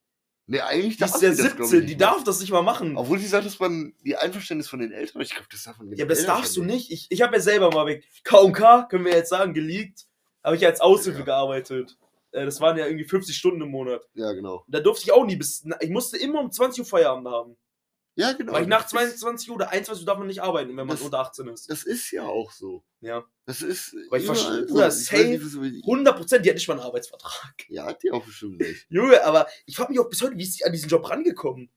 nee, 0.49 0.61
eigentlich 0.61 0.97
Die 0.97 1.05
ist 1.05 1.15
darf 1.15 1.23
ja 1.23 1.33
sie 1.33 1.43
das, 1.45 1.55
glaub 1.57 1.69
17, 1.69 1.81
ich, 1.81 1.87
die 1.87 1.93
nicht 1.95 2.01
darf 2.01 2.25
das 2.25 2.41
nicht 2.41 2.51
mal 2.51 2.63
machen. 2.63 2.97
Obwohl 2.97 3.19
sie 3.21 3.27
sagt, 3.29 3.47
dass 3.47 3.61
man 3.61 3.95
die 4.05 4.17
Einverständnis 4.17 4.69
von 4.69 4.81
den 4.81 4.91
Eltern, 4.93 5.23
ich 5.23 5.31
glaube, 5.31 5.47
das 5.51 5.63
darf 5.65 5.79
man 5.79 5.93
Ja, 5.93 6.05
aber 6.05 6.15
das 6.15 6.25
darfst 6.27 6.57
du 6.57 6.65
nicht. 6.65 6.91
nicht. 6.91 6.93
Ich, 6.93 7.07
ich 7.11 7.23
habe 7.23 7.37
ja 7.37 7.41
selber 7.43 7.71
mal 7.71 7.87
weg. 7.87 8.05
K&K, 8.25 8.85
können 8.91 9.05
wir 9.05 9.13
jetzt 9.13 9.29
sagen, 9.31 9.55
geleakt. 9.55 10.07
Habe 10.43 10.57
ich 10.57 10.63
ja 10.63 10.69
als 10.69 10.81
Aushilfe 10.81 11.21
Ja. 11.21 11.25
gearbeitet. 11.27 11.97
Äh, 12.33 12.45
Das 12.45 12.61
waren 12.61 12.77
ja 12.77 12.87
irgendwie 12.87 13.05
50 13.05 13.37
Stunden 13.37 13.63
im 13.63 13.71
Monat. 13.71 14.03
Ja, 14.15 14.33
genau. 14.33 14.65
Da 14.69 14.81
durfte 14.81 15.05
ich 15.05 15.13
auch 15.13 15.25
nie 15.25 15.37
bis. 15.37 15.65
Ich 15.81 15.91
musste 15.91 16.17
immer 16.19 16.41
um 16.41 16.51
20 16.53 16.81
Uhr 16.81 16.87
Feierabend 16.87 17.29
haben. 17.29 17.57
Ja, 18.19 18.33
genau. 18.33 18.53
Weil 18.55 18.63
ich 18.63 18.69
nach 18.69 18.83
Das- 18.83 18.91
22 18.93 19.51
Uhr 19.51 19.57
oder 19.57 19.69
21 19.71 20.03
Uhr 20.03 20.07
darf 20.07 20.19
man 20.19 20.27
nicht 20.27 20.43
arbeiten, 20.43 20.71
wenn 20.71 20.87
man 20.87 20.89
Das- 20.97 21.03
unter 21.03 21.19
18 21.19 21.49
ist. 21.49 21.69
Das 21.71 21.83
ist 21.85 22.11
ja 22.13 22.25
auch 22.25 22.51
so. 22.51 22.83
Ja. 23.01 23.25
Das 23.45 23.61
ist. 23.63 23.95
Aber 24.09 24.17
ich 24.19 24.25
verstehe- 24.25 24.61
so. 24.67 24.67
Bruder, 24.75 24.87
Ich 24.89 24.95
weiß 24.95 25.05
safe 25.07 25.25
nicht, 25.25 25.43
wieso 25.45 25.63
wir- 25.63 25.83
100 25.85 26.17
Prozent, 26.17 26.45
die 26.45 26.49
hat 26.49 26.57
nicht 26.57 26.67
mal 26.67 26.75
einen 26.75 26.83
Arbeitsvertrag. 26.83 27.55
Ja, 27.69 27.85
hat 27.87 28.03
die 28.03 28.11
auch 28.11 28.25
bestimmt 28.25 28.59
nicht. 28.61 28.87
Junge, 28.89 29.23
aber 29.25 29.47
ich 29.67 29.77
frage 29.77 29.91
mich 29.93 30.01
auch 30.01 30.09
bis 30.09 30.23
heute, 30.23 30.37
wie 30.39 30.43
ist 30.45 30.59
die 30.59 30.65
an 30.65 30.73
diesen 30.73 30.89
Job 30.89 31.09
rangekommen? 31.09 31.71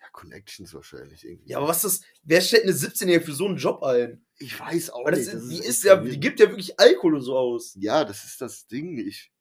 Ja, 0.00 0.06
Connections 0.12 0.72
wahrscheinlich 0.74 1.22
irgendwie. 1.24 1.50
Ja, 1.50 1.58
aber 1.58 1.68
was 1.68 1.84
ist 1.84 2.00
das? 2.02 2.08
Wer 2.22 2.40
stellt 2.40 2.64
eine 2.64 2.72
17-Jährige 2.72 3.24
für 3.26 3.32
so 3.34 3.46
einen 3.46 3.56
Job 3.58 3.82
ein? 3.82 4.24
Ich 4.38 4.58
weiß 4.58 4.90
auch 4.90 5.04
Weil 5.04 5.18
nicht. 5.18 5.28
ist, 5.32 5.48
die, 5.50 5.58
ist 5.58 5.84
ja, 5.84 5.96
die 5.96 6.18
gibt 6.18 6.40
ja 6.40 6.48
wirklich 6.48 6.80
Alkohol 6.80 7.16
und 7.16 7.22
so 7.22 7.36
aus. 7.36 7.74
Ja, 7.78 8.04
das 8.04 8.24
ist 8.24 8.40
das 8.40 8.66
Ding. 8.66 8.98
Ich. 8.98 9.31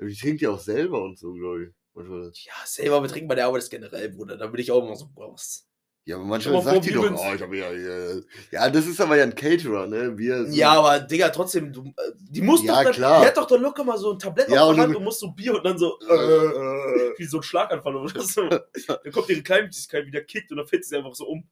Die 0.00 0.14
trinkt 0.16 0.40
ja 0.40 0.50
auch 0.50 0.60
selber 0.60 1.02
und 1.02 1.18
so, 1.18 1.32
glaube 1.34 1.64
ich. 1.64 1.68
Manchmal. 1.94 2.32
Ja, 2.34 2.52
selber 2.64 3.00
betrinken 3.02 3.28
bei 3.28 3.34
der 3.34 3.46
Arbeit 3.46 3.62
ist 3.62 3.70
generell, 3.70 4.08
Bruder. 4.08 4.36
Da 4.36 4.46
bin 4.46 4.60
ich 4.60 4.70
auch 4.72 4.82
immer 4.84 4.96
so, 4.96 5.10
was. 5.14 5.68
Ja, 6.04 6.16
aber 6.16 6.24
manchmal 6.24 6.54
mal 6.54 6.62
vor, 6.62 6.72
sagt 6.72 6.86
die 6.86 6.92
doch, 6.92 7.04
oh, 7.04 7.34
ich 7.34 7.42
habe 7.42 7.56
ja, 7.56 7.70
ja. 7.70 8.20
Ja, 8.50 8.70
das 8.70 8.86
ist 8.88 9.00
aber 9.00 9.16
ja 9.18 9.22
ein 9.22 9.34
Caterer, 9.36 9.86
ne? 9.86 10.18
Wir 10.18 10.44
sind- 10.46 10.54
Ja, 10.54 10.72
aber 10.72 10.98
Digga, 10.98 11.28
trotzdem, 11.28 11.72
du, 11.72 11.84
äh, 11.96 12.12
die 12.18 12.40
muss 12.42 12.64
Ja, 12.64 12.78
doch 12.78 12.82
dann, 12.84 12.92
klar. 12.94 13.20
die 13.20 13.26
hat 13.28 13.36
doch 13.36 13.46
dann 13.46 13.60
locker 13.62 13.84
mal 13.84 13.96
so 13.98 14.12
ein 14.12 14.18
Tablett 14.18 14.48
Ja, 14.48 14.64
auf 14.64 14.74
der 14.74 14.82
Hand 14.84 14.96
und 14.96 15.04
muss 15.04 15.20
so 15.20 15.30
Bier 15.30 15.54
und 15.54 15.64
dann 15.64 15.78
so, 15.78 15.96
Äh, 16.00 16.12
äh, 16.14 17.12
wie 17.18 17.24
so 17.24 17.36
ein 17.36 17.42
Schlaganfall 17.44 17.94
oder 17.94 18.20
so. 18.20 18.48
dann 18.48 19.12
kommt 19.12 19.28
ihre 19.28 19.42
Kleinwüchsigkeit 19.42 20.04
wieder 20.06 20.22
kickt 20.22 20.50
und 20.50 20.56
dann 20.56 20.66
fällt 20.66 20.84
sie 20.84 20.96
einfach 20.96 21.14
so 21.14 21.28
um. 21.28 21.44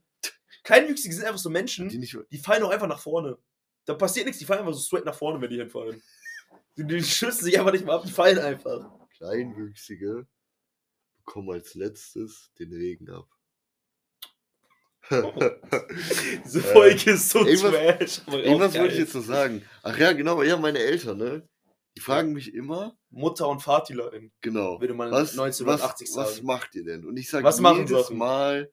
Kleinwüchsige 0.64 1.14
sind 1.14 1.26
einfach 1.26 1.38
so 1.38 1.48
Menschen, 1.50 1.88
die 1.88 1.98
nicht, 1.98 2.16
die 2.32 2.38
fallen 2.38 2.62
auch 2.64 2.70
einfach 2.70 2.88
nach 2.88 3.00
vorne. 3.00 3.38
Da 3.84 3.94
passiert 3.94 4.26
nichts, 4.26 4.40
die 4.40 4.46
fallen 4.46 4.60
einfach 4.60 4.74
so 4.74 4.80
straight 4.80 5.04
nach 5.04 5.14
vorne, 5.14 5.40
wenn 5.40 5.50
die 5.50 5.56
hinfallen. 5.58 6.02
Die, 6.76 6.86
die 6.86 7.02
schützen 7.02 7.44
sich 7.44 7.58
einfach 7.58 7.72
nicht 7.72 7.84
mal 7.84 7.96
ab, 7.96 8.04
die 8.06 8.12
fallen 8.12 8.38
einfach. 8.38 8.90
Kleinwüchsige 9.16 10.26
bekommen 11.18 11.50
als 11.50 11.74
letztes 11.74 12.50
den 12.58 12.72
Regen 12.72 13.10
ab. 13.10 13.28
Diese 16.44 16.58
Äh, 16.60 16.72
Folge 16.72 17.10
ist 17.12 17.30
so 17.30 17.40
irgendwas- 17.44 18.22
trash. 18.24 18.34
Irgendwas 18.44 18.74
wollte 18.78 18.94
ich 18.94 19.00
jetzt 19.00 19.14
noch 19.14 19.22
sagen. 19.24 19.62
Ach 19.82 19.98
ja, 19.98 20.12
genau, 20.12 20.42
ja, 20.42 20.56
meine 20.56 20.78
Eltern, 20.78 21.18
ne? 21.18 21.48
Die 21.96 22.00
fragen 22.00 22.32
mich 22.32 22.54
immer, 22.54 22.96
Mutter 23.10 23.48
und 23.48 23.60
Vatilerin, 23.60 24.30
genau, 24.40 24.80
würde 24.80 24.94
man 24.94 25.10
was, 25.10 25.32
1980 25.32 26.08
was, 26.10 26.16
was 26.16 26.34
sagen. 26.36 26.46
macht 26.46 26.74
ihr 26.76 26.84
denn? 26.84 27.04
Und 27.04 27.16
ich 27.16 27.28
sage 27.28 27.42
Was 27.44 27.58
machen 27.60 27.78
jedes 27.86 27.90
Sachen? 28.02 28.16
Mal, 28.18 28.70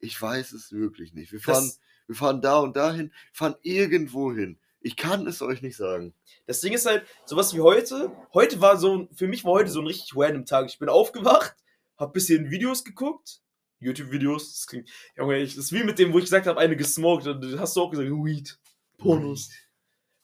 ich 0.00 0.20
weiß 0.20 0.52
es 0.52 0.70
wirklich 0.72 1.14
nicht. 1.14 1.32
Wir 1.32 1.40
fahren, 1.40 1.64
Das, 1.64 1.80
wir 2.08 2.14
fahren 2.16 2.42
da 2.42 2.58
und 2.58 2.76
dahin, 2.76 3.10
fahren 3.32 3.54
irgendwo 3.62 4.32
hin. 4.34 4.58
Ich 4.82 4.96
kann 4.96 5.26
es 5.26 5.40
euch 5.42 5.62
nicht 5.62 5.76
sagen. 5.76 6.12
das 6.46 6.60
Ding 6.60 6.72
ist 6.72 6.86
halt, 6.86 7.06
sowas 7.24 7.54
wie 7.54 7.60
heute. 7.60 8.10
Heute 8.34 8.60
war 8.60 8.76
so, 8.76 9.08
für 9.14 9.28
mich 9.28 9.44
war 9.44 9.52
heute 9.52 9.70
so 9.70 9.80
ein 9.80 9.86
richtig 9.86 10.12
random 10.16 10.44
Tag. 10.44 10.66
Ich 10.66 10.78
bin 10.78 10.88
aufgewacht, 10.88 11.54
hab 11.96 12.12
bisschen 12.12 12.50
Videos 12.50 12.84
geguckt. 12.84 13.40
YouTube-Videos, 13.78 14.54
das 14.54 14.66
klingt, 14.66 14.88
Junge, 15.16 15.38
ich, 15.38 15.56
das 15.56 15.66
ist 15.66 15.72
wie 15.72 15.82
mit 15.82 15.98
dem, 15.98 16.12
wo 16.12 16.18
ich 16.18 16.24
gesagt 16.24 16.46
habe, 16.46 16.60
eine 16.60 16.76
gesmoked. 16.76 17.26
Und 17.26 17.58
hast 17.58 17.76
du 17.76 17.82
auch 17.82 17.90
gesagt, 17.90 18.08
Weed. 18.08 18.58
Pornos. 18.98 19.50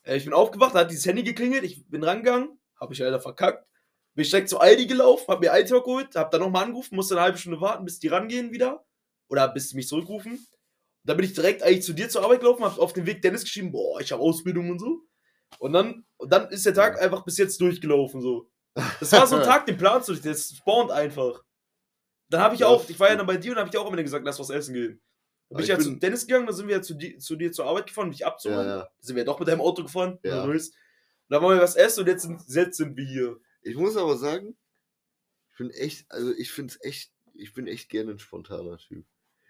Äh, 0.05 0.17
ich 0.17 0.25
bin 0.25 0.33
aufgewacht, 0.33 0.75
da 0.75 0.81
hat 0.81 0.91
dieses 0.91 1.07
Handy 1.07 1.23
geklingelt, 1.23 1.65
ich 1.65 1.87
bin 1.89 2.03
rangegangen, 2.05 2.59
habe 2.81 2.93
ich 2.93 3.01
leider 3.01 3.21
verkackt. 3.21 3.67
Bin 4.15 4.23
ich 4.23 4.31
direkt 4.31 4.49
zu 4.49 4.59
Aldi 4.59 4.87
gelaufen, 4.87 5.27
hab 5.29 5.41
mir 5.41 5.53
Aldi 5.53 5.71
geholt, 5.71 6.17
hab 6.17 6.31
dann 6.31 6.41
nochmal 6.41 6.65
angerufen, 6.65 6.97
musste 6.97 7.15
eine 7.15 7.23
halbe 7.23 7.39
Stunde 7.39 7.61
warten, 7.61 7.85
bis 7.85 7.99
die 7.99 8.09
rangehen 8.09 8.53
wieder. 8.53 8.85
Oder 9.29 9.47
bis 9.49 9.69
die 9.69 9.77
mich 9.77 9.87
zurückrufen. 9.87 10.45
Dann 11.09 11.17
bin 11.17 11.25
ich 11.25 11.33
direkt 11.33 11.63
eigentlich 11.63 11.85
zu 11.85 11.95
dir 11.95 12.09
zur 12.11 12.23
Arbeit 12.23 12.41
gelaufen, 12.41 12.65
hab 12.65 12.79
auf 12.79 12.93
den 12.93 13.07
Weg 13.07 13.23
Dennis 13.23 13.43
geschrieben, 13.43 13.73
boah, 13.73 13.99
ich 14.01 14.13
habe 14.13 14.23
Ausbildung 14.23 14.71
und 14.71 14.79
so. 14.79 15.05
Und 15.59 15.73
dann, 15.73 16.05
und 16.19 16.31
dann 16.31 16.51
ist 16.51 16.67
der 16.67 16.75
Tag 16.75 17.01
einfach 17.01 17.25
bis 17.25 17.39
jetzt 17.39 17.59
durchgelaufen, 17.63 18.21
so. 18.21 18.51
Das 19.01 19.11
war 19.13 19.27
so 19.27 19.37
ein 19.37 19.43
Tag, 19.45 19.65
den 19.65 19.79
planst 19.79 20.09
du 20.09 20.13
nicht, 20.13 20.25
der 20.27 20.35
spawnt 20.35 20.91
einfach. 20.91 21.43
Dann 22.29 22.43
habe 22.43 22.55
ich 22.55 22.61
Ja, 22.61 22.67
auch, 22.67 22.87
ich 22.91 23.01
war 23.01 23.09
ja 23.09 23.17
dann 23.17 23.27
bei 23.27 23.39
dir 23.39 23.53
und 23.53 23.59
habe 23.59 23.71
ich 23.71 23.77
auch 23.79 23.87
immer 23.91 24.03
gesagt, 24.03 24.25
lass 24.27 24.39
was 24.39 24.51
essen 24.51 24.75
gehen. 24.75 25.01
Dann 25.49 25.57
bin 25.57 25.59
ich 25.61 25.63
ich 25.65 25.69
ja 25.71 25.77
bin- 25.77 25.85
zu 25.85 25.95
Dennis 25.99 26.27
gegangen, 26.27 26.45
dann 26.47 26.55
sind 26.55 26.69
wir 26.69 26.77
ja 26.77 26.83
zu, 26.83 26.93
di 26.93 27.17
zu 27.17 27.37
dir 27.37 27.53
zur 27.53 27.65
Arbeit 27.65 27.87
gefahren, 27.87 28.11
dich 28.11 28.27
abzuholen. 28.27 28.67
Ja, 28.67 28.77
ja. 28.77 28.83
Dann 28.83 28.89
sind 29.01 29.17
wir 29.17 29.25
doch 29.25 29.39
mit 29.39 29.49
deinem 29.49 29.63
Auto 29.63 29.83
gefahren. 29.83 30.19
Ja. 30.23 30.37
Ja. 30.37 30.43
Und 30.43 30.71
dann 31.31 31.43
wollen 31.43 31.59
wir 31.59 31.63
was 31.63 31.77
essen 31.77 32.01
und 32.01 32.07
jetzt 32.09 32.23
sind, 32.25 32.43
jetzt 32.49 32.77
sind 32.77 32.97
wir 32.99 33.07
hier. 33.07 33.41
Ich 33.63 33.77
muss 33.77 33.97
aber 33.97 34.19
sagen, 34.19 34.59
ich 35.53 35.57
bin 35.57 35.71
echt, 35.71 36.05
also 36.13 36.33
ich 36.35 36.51
finde 36.53 36.75
es 36.75 36.85
echt, 36.85 37.13
ich 37.33 37.55
bin 37.55 37.67
echt 37.67 37.89
gerne 37.89 38.11
ein 38.13 38.19
spontaner 38.19 38.77
Typ. 38.77 39.07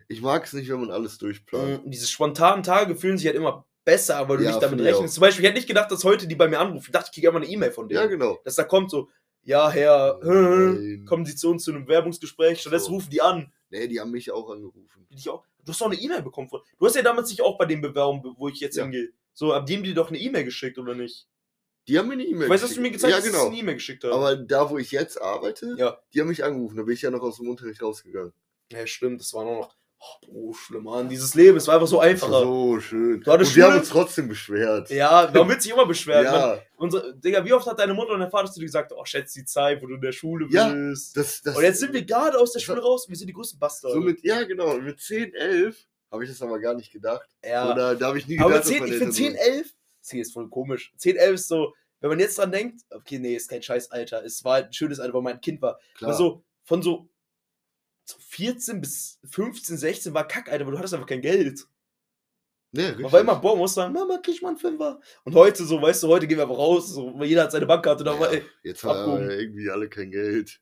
Ich 0.09 0.23
mag 0.23 0.45
es 0.45 0.53
nicht, 0.55 0.69
wenn 0.71 0.81
man 0.81 0.91
alles 0.91 1.19
durchplant. 1.19 1.85
Und 1.85 1.91
diese 1.91 2.07
spontanen 2.07 2.63
Tage 2.63 2.97
fühlen 2.97 3.19
sich 3.19 3.27
halt 3.27 3.37
immer 3.37 3.67
besser, 3.85 4.29
weil 4.29 4.39
du 4.39 4.45
Ja, 4.45 4.51
nicht 4.51 4.63
damit 4.63 4.81
rechnest. 4.81 5.15
Zum 5.15 5.21
Beispiel, 5.21 5.45
ich 5.45 5.49
hätte 5.49 5.59
nicht 5.59 5.69
gedacht, 5.69 5.91
dass 5.91 6.03
heute 6.05 6.27
die 6.27 6.35
bei 6.35 6.49
mir 6.49 6.59
anrufen. 6.61 6.87
Ich 6.87 6.93
dachte, 6.93 7.07
ich 7.11 7.15
kriege 7.15 7.29
einfach 7.29 7.41
eine 7.43 7.51
E-Mail 7.51 7.71
von 7.73 7.89
denen. 7.89 8.01
Ja, 8.01 8.07
genau. 8.07 8.39
Dass 8.45 8.57
da 8.57 8.65
kommt 8.65 8.91
so, 8.91 9.09
ja, 9.43 9.71
Herr, 9.71 10.19
Nein. 10.23 11.05
kommen 11.07 11.25
Sie 11.27 11.37
zu 11.37 11.51
uns 11.51 11.65
zu 11.65 11.73
einem 11.73 11.87
Werbungsgespräch. 11.89 12.61
Stattdessen 12.61 12.87
So. 12.87 12.93
rufen 12.93 13.11
die 13.11 13.21
an. 13.23 13.53
Nee, 13.71 13.87
die 13.87 14.01
haben 14.01 14.11
mich 14.11 14.31
auch 14.31 14.49
angerufen. 14.51 14.89
Die 15.11 15.15
dich 15.17 15.29
auch, 15.29 15.45
du 15.65 15.73
hast 15.73 15.81
doch 15.81 15.87
eine 15.87 15.97
E-Mail 16.01 16.23
bekommen 16.23 16.49
von. 16.49 16.61
Du 16.79 16.87
hast 16.87 16.97
ja 16.97 17.03
damals 17.03 17.29
nicht 17.31 17.43
auch 17.43 17.59
bei 17.59 17.67
den 17.67 17.81
Bewerbungen, 17.83 18.35
wo 18.39 18.49
ich 18.49 18.61
jetzt 18.61 18.77
Ja. 18.77 18.85
hingehe. 18.85 19.11
So, 19.35 19.53
ab 19.53 19.67
dem 19.67 19.83
die 19.83 19.95
doch 19.95 20.09
eine 20.09 20.19
E-Mail 20.19 20.45
geschickt, 20.45 20.79
oder 20.79 20.95
nicht? 20.95 21.29
Die 21.87 21.99
haben 21.99 22.09
mir 22.09 22.15
eine 22.15 22.25
E-Mail 22.25 22.45
Ich 22.45 22.51
weiß, 22.51 22.61
dass 22.63 22.75
du 22.75 22.81
mir 22.81 22.91
gezeigt 22.91 23.11
Ja, 23.13 23.17
hast, 23.19 23.25
dass 23.27 23.33
genau. 23.33 23.45
sie 23.45 23.49
eine 23.51 23.59
E-Mail 23.59 23.75
geschickt 23.75 24.05
haben. 24.05 24.13
Aber 24.13 24.37
da, 24.37 24.69
wo 24.69 24.79
ich 24.79 24.91
jetzt 24.91 25.21
arbeite, 25.21 25.75
Ja. 25.79 25.99
die 26.13 26.21
haben 26.21 26.29
mich 26.29 26.45
angerufen. 26.45 26.77
Da 26.77 26.83
bin 26.83 26.95
ich 26.95 27.03
ja 27.03 27.11
noch 27.11 27.23
aus 27.23 27.37
dem 27.37 27.49
Unterricht 27.49 27.81
rausgegangen. 27.83 28.33
Ja, 28.73 28.87
stimmt, 28.87 29.21
das 29.21 29.33
war 29.33 29.45
noch. 29.45 29.75
Oh, 30.29 30.53
schlimm, 30.53 30.85
Mann. 30.85 31.09
Dieses 31.09 31.35
Leben, 31.35 31.57
es 31.57 31.67
war 31.67 31.75
einfach 31.75 31.89
so 31.89 31.99
einfacher. 32.01 32.43
so 32.43 32.79
schön. 32.81 33.17
Und 33.17 33.27
wir 33.27 33.33
haben 33.33 33.45
Schule? 33.45 33.79
uns 33.79 33.89
trotzdem 33.89 34.29
beschwert. 34.29 34.91
Ja, 34.91 35.31
man 35.35 35.49
wird 35.49 35.63
sich 35.63 35.73
immer 35.73 35.87
beschweren. 35.87 36.25
Man, 36.25 36.35
ja 36.35 36.59
unsere, 36.77 37.17
Digga, 37.17 37.45
wie 37.45 37.53
oft 37.53 37.67
hat 37.67 37.79
deine 37.79 37.95
Mutter 37.95 38.13
und 38.13 38.21
dein 38.21 38.31
Vater 38.31 38.51
zu 38.51 38.61
dir 38.61 38.67
gesagt, 38.67 38.93
oh, 38.97 39.05
schätz 39.05 39.33
die 39.33 39.45
Zeit, 39.45 39.83
wo 39.83 39.87
du 39.87 39.95
in 39.97 40.01
der 40.01 40.13
Schule 40.13 40.47
Ja, 40.51 40.69
bist. 40.69 41.17
das, 41.17 41.43
das, 41.43 41.57
und 41.57 41.63
jetzt 41.63 41.81
sind 41.81 41.93
wir 41.93 42.05
gerade 42.05 42.39
aus 42.39 42.53
der 42.53 42.61
Schule 42.61 42.81
raus 42.81 43.07
und 43.07 43.11
wir 43.11 43.17
sind 43.19 43.27
die 43.27 43.33
größten 43.33 43.59
Bastarde. 43.59 43.95
so 43.97 44.01
mit, 44.01 44.23
ja 44.23 44.43
genau, 44.45 44.75
und 44.75 44.85
mit 44.85 45.01
10, 45.01 45.35
11 45.35 45.77
habe 46.13 46.25
ich 46.25 46.31
das 46.31 46.41
aber 46.41 46.59
gar 46.61 46.75
nicht 46.75 46.93
gedacht. 46.93 47.29
ja. 47.45 47.71
Oder 47.73 47.95
da 47.97 48.07
habe 48.07 48.19
ich 48.19 48.27
nie 48.29 48.39
Aber 48.39 48.51
gedacht, 48.51 48.67
10, 48.67 48.81
dass 48.81 48.91
ich 48.91 49.01
meine 49.01 49.13
finde 49.13 49.39
Eltern 49.39 49.39
10, 49.47 49.55
11, 49.59 49.75
das 50.01 50.11
hier 50.11 50.23
ist 50.23 50.33
voll 50.33 50.49
komisch. 50.49 50.93
10, 50.97 51.17
11 51.17 51.35
ist 51.35 51.49
so, 51.49 51.75
wenn 52.01 52.11
man 52.11 52.21
jetzt 52.21 52.39
dran 52.39 52.53
denkt, 52.53 52.83
okay, 52.91 53.19
nee, 53.19 53.35
ist 53.35 53.51
kein 53.51 53.63
scheiß 53.63 53.91
Alter. 53.91 54.25
Es 54.25 54.45
war 54.45 54.55
halt 54.55 54.67
ein 54.67 54.73
schönes 54.73 55.01
Alter, 55.01 55.15
weil 55.15 55.23
mein 55.23 55.41
Kind 55.41 55.61
war. 55.61 55.81
klar. 55.97 56.11
Aber 56.11 56.17
so, 56.17 56.45
von 56.63 56.81
so 56.83 57.09
14 58.21 58.81
bis 58.81 59.19
15, 59.31 59.77
16 59.77 60.15
war 60.15 60.27
Kack, 60.27 60.51
Alter, 60.51 60.65
weil 60.67 60.73
du 60.73 60.79
hattest 60.79 60.95
einfach 60.95 61.07
kein 61.07 61.21
Geld. 61.21 61.67
nee, 62.73 62.83
Man 62.83 62.91
richtig. 62.95 63.13
war 63.13 63.21
immer, 63.21 63.37
boah, 63.37 63.57
muss 63.57 63.75
sagen, 63.75 63.93
Mama, 63.93 64.19
krieg 64.19 64.35
ich 64.37 64.43
mal 64.43 64.51
einen 64.51 64.59
Fünfer. 64.59 65.01
Und 65.25 65.35
heute 65.35 65.65
so, 65.65 65.81
weißt 65.81 66.03
du, 66.03 66.09
heute 66.09 66.27
gehen 66.27 66.39
wir 66.39 66.45
einfach 66.45 66.59
raus, 66.59 66.89
so, 66.95 67.19
weil 67.19 67.27
jeder 67.29 67.45
hat 67.45 67.53
seine 67.53 67.67
Bankkarte 67.67 68.05
ja, 68.05 68.27
ey, 68.27 68.43
jetzt 68.63 68.83
haben 68.85 68.99
abgehoben. 68.99 69.31
irgendwie 69.31 69.71
alle 69.71 69.89
kein 69.89 70.11
Geld. 70.11 70.61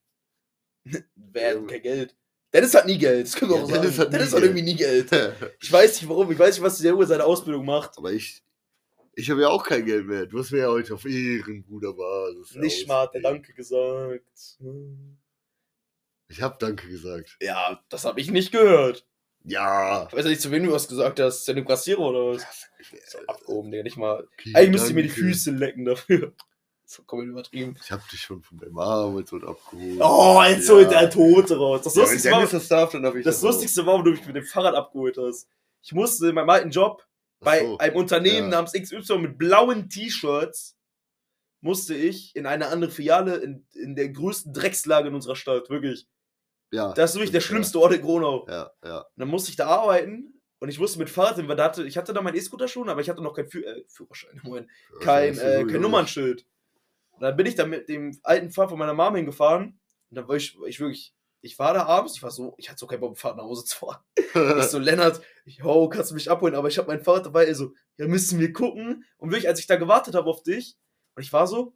wer 1.15 1.57
hat 1.57 1.69
kein 1.69 1.83
Geld? 1.83 2.17
Dennis 2.53 2.75
hat 2.75 2.87
nie 2.87 2.97
Geld, 2.97 3.27
das 3.27 3.35
können 3.35 3.51
wir 3.51 3.59
Ja, 3.59 3.65
auch 3.65 3.71
Dennis 3.73 3.97
sagen. 3.97 4.07
hat 4.07 4.13
Dennis 4.15 4.33
hat 4.33 4.41
Geld. 4.41 4.45
irgendwie 4.45 4.63
nie 4.73 4.77
Geld. 4.77 5.11
Ich 5.61 5.73
weiß 5.73 6.01
nicht 6.01 6.09
warum, 6.09 6.31
ich 6.33 6.39
weiß 6.39 6.55
nicht, 6.57 6.65
was 6.65 6.79
der 6.79 6.97
Uhr 6.97 7.07
seine 7.07 7.25
Ausbildung 7.25 7.65
macht. 7.67 7.99
aber 7.99 8.13
ich, 8.13 8.43
ich 9.15 9.29
habe 9.31 9.41
ja 9.43 9.49
auch 9.49 9.65
kein 9.65 9.85
Geld 9.85 10.07
mehr. 10.07 10.27
Du 10.27 10.39
hast 10.39 10.53
mir 10.53 10.59
ja 10.61 10.69
heute 10.69 10.95
auf 10.95 11.05
Ehrenbruderbasis. 11.05 12.55
Nicht 12.55 12.87
mal 12.87 13.03
hat 13.03 13.15
der 13.15 13.23
Danke 13.23 13.53
gesagt. 13.53 14.59
Ich 16.29 16.43
habe 16.43 16.57
Danke 16.59 16.89
gesagt. 16.89 17.37
Ja, 17.41 17.81
das 17.89 18.05
habe 18.05 18.21
ich 18.21 18.31
nicht 18.31 18.53
gehört. 18.53 19.07
Ja. 19.45 20.07
Ich 20.09 20.13
weiß 20.17 20.25
ja 20.25 20.31
nicht, 20.31 20.41
zu 20.43 20.51
wem 20.51 20.65
du 20.65 20.73
was 20.73 20.89
gesagt 20.89 21.21
hast. 21.21 21.45
Zu 21.45 21.55
dem 21.55 21.67
Kassierer 21.67 22.01
oder 22.01 22.35
was? 22.35 22.45
So 23.09 23.19
abgehoben, 23.29 23.71
der 23.71 23.85
nicht 23.85 23.97
mal. 23.97 24.27
Okay, 24.33 24.53
Eigentlich 24.55 24.71
müsste 24.73 24.89
ich 24.89 24.95
mir 24.95 25.03
die. 25.05 25.09
Füße 25.09 25.51
lecken 25.53 25.85
dafür. 25.85 26.33
So 26.89 27.03
komplett 27.03 27.31
übertrieben. 27.31 27.77
Ich 27.83 27.91
hab 27.91 28.09
dich 28.11 28.21
schon 28.21 28.45
von 28.45 28.59
deinem 28.59 28.79
Arm 28.79 29.21
so 29.27 29.39
abgeholt. 29.39 29.99
Oh, 30.01 30.41
jetzt 30.47 30.69
Ja. 30.69 30.75
holt 30.77 30.89
der 30.93 31.11
Tote 31.11 31.57
raus. 31.57 31.81
Das 31.83 31.97
Ja, 31.97 32.03
Lustigste 32.03 32.31
war, 32.31 32.47
das 32.47 32.69
darf, 32.69 32.93
dann 32.93 33.17
ich 33.19 33.25
das 33.25 33.41
auch. 33.41 33.49
Lustigste 33.49 33.85
war, 33.87 33.99
wo 33.99 34.03
du 34.03 34.13
mich 34.13 34.25
mit 34.25 34.37
dem 34.37 34.45
Fahrrad 34.45 34.77
abgeholt 34.77 35.17
hast. 35.19 35.49
Ich 35.83 35.91
musste 35.91 36.29
in 36.29 36.37
meinem 36.37 36.49
alten 36.49 36.71
Job 36.71 37.05
bei 37.41 37.59
so. 37.67 37.79
einem 37.79 37.97
Unternehmen 37.97 38.53
Ja. 38.53 38.63
namens 38.63 38.73
XY 38.73 39.19
mit 39.19 39.37
blauen 39.37 39.89
T-Shirts 39.91 40.77
musste 41.61 41.97
ich 41.97 42.37
in 42.37 42.47
eine 42.47 42.69
andere 42.69 42.93
Filiale 42.93 43.35
in, 43.39 43.67
in 43.73 43.97
der 43.97 44.11
größten 44.11 44.53
Dreckslage 44.53 45.09
in 45.09 45.15
unserer 45.17 45.35
Stadt, 45.35 45.69
wirklich. 45.69 46.07
Ja. 46.71 46.93
Das 46.93 47.11
ist 47.11 47.17
wirklich 47.17 47.33
der 47.33 47.41
schlimmste 47.41 47.81
Ort 47.81 47.95
in 47.95 48.03
Gronau. 48.03 48.47
Ja, 48.49 48.71
ja. 48.85 48.99
Und 48.99 49.07
dann 49.17 49.29
musste 49.29 49.51
ich 49.51 49.57
da 49.57 49.67
arbeiten 49.67 50.41
und 50.59 50.69
ich 50.69 50.79
musste 50.79 50.99
mit 50.99 51.11
Fahrrad, 51.11 51.37
hin, 51.37 51.49
weil 51.49 51.57
da 51.57 51.65
hatte, 51.65 51.87
ich 51.87 51.97
hatte 51.97 52.13
da 52.13 52.23
meinen 52.23 52.37
E-Scooter 52.37 52.69
schon, 52.69 52.89
aber 52.89 53.01
ich 53.01 53.09
hatte 53.09 53.23
noch 53.23 53.35
keinen 53.35 53.49
Führ 53.49 53.67
äh, 53.67 53.85
Führerschein, 53.89 54.41
Moment, 54.43 54.69
kein, 55.01 55.39
äh, 55.39 55.65
kein 55.65 55.81
Nummernschild. 55.81 56.45
Und 57.11 57.23
dann 57.23 57.37
bin 57.37 57.47
ich 57.47 57.55
da 57.55 57.67
mit 57.67 57.89
dem 57.89 58.19
alten 58.23 58.51
Fahrrad 58.51 58.71
von 58.71 58.79
meiner 58.79 58.95
Mama 58.95 59.17
hingefahren 59.17 59.79
und 60.11 60.17
dann 60.17 60.29
war 60.29 60.37
ich, 60.37 60.57
ich 60.67 60.81
wirklich, 60.81 61.15
ich 61.41 61.59
war 61.59 61.75
da 61.75 61.85
abends, 61.87 62.17
ich 62.17 62.23
war 62.23 62.31
so, 62.31 62.55
ich 62.59 62.69
hatte 62.69 62.79
so 62.79 62.87
keinen 62.87 63.01
Bock, 63.01 63.17
Fahrrad 63.17 63.37
nach 63.37 63.45
Hause 63.45 63.65
zu 63.65 63.77
fahren. 63.77 64.03
Ich 64.59 64.67
so, 64.67 64.79
Lennart, 64.79 65.23
yo, 65.47 65.89
kannst 65.89 66.11
du 66.11 66.15
mich 66.15 66.31
abholen? 66.31 66.55
Aber 66.55 66.69
ich 66.69 66.77
habe 66.77 66.89
mein 66.89 67.01
Fahrrad 67.01 67.25
dabei, 67.25 67.47
er 67.47 67.55
so, 67.55 67.73
ja, 67.97 68.07
müssen 68.07 68.39
wir 68.39 68.53
gucken. 68.53 69.05
Und 69.17 69.31
wirklich, 69.31 69.49
als 69.49 69.61
ich 69.61 69.67
da 69.67 69.77
gewartet 69.77 70.15
habe 70.15 70.29
auf 70.29 70.43
dich, 70.43 70.77
und 71.15 71.23
ich 71.23 71.33
war 71.33 71.47
so, 71.47 71.75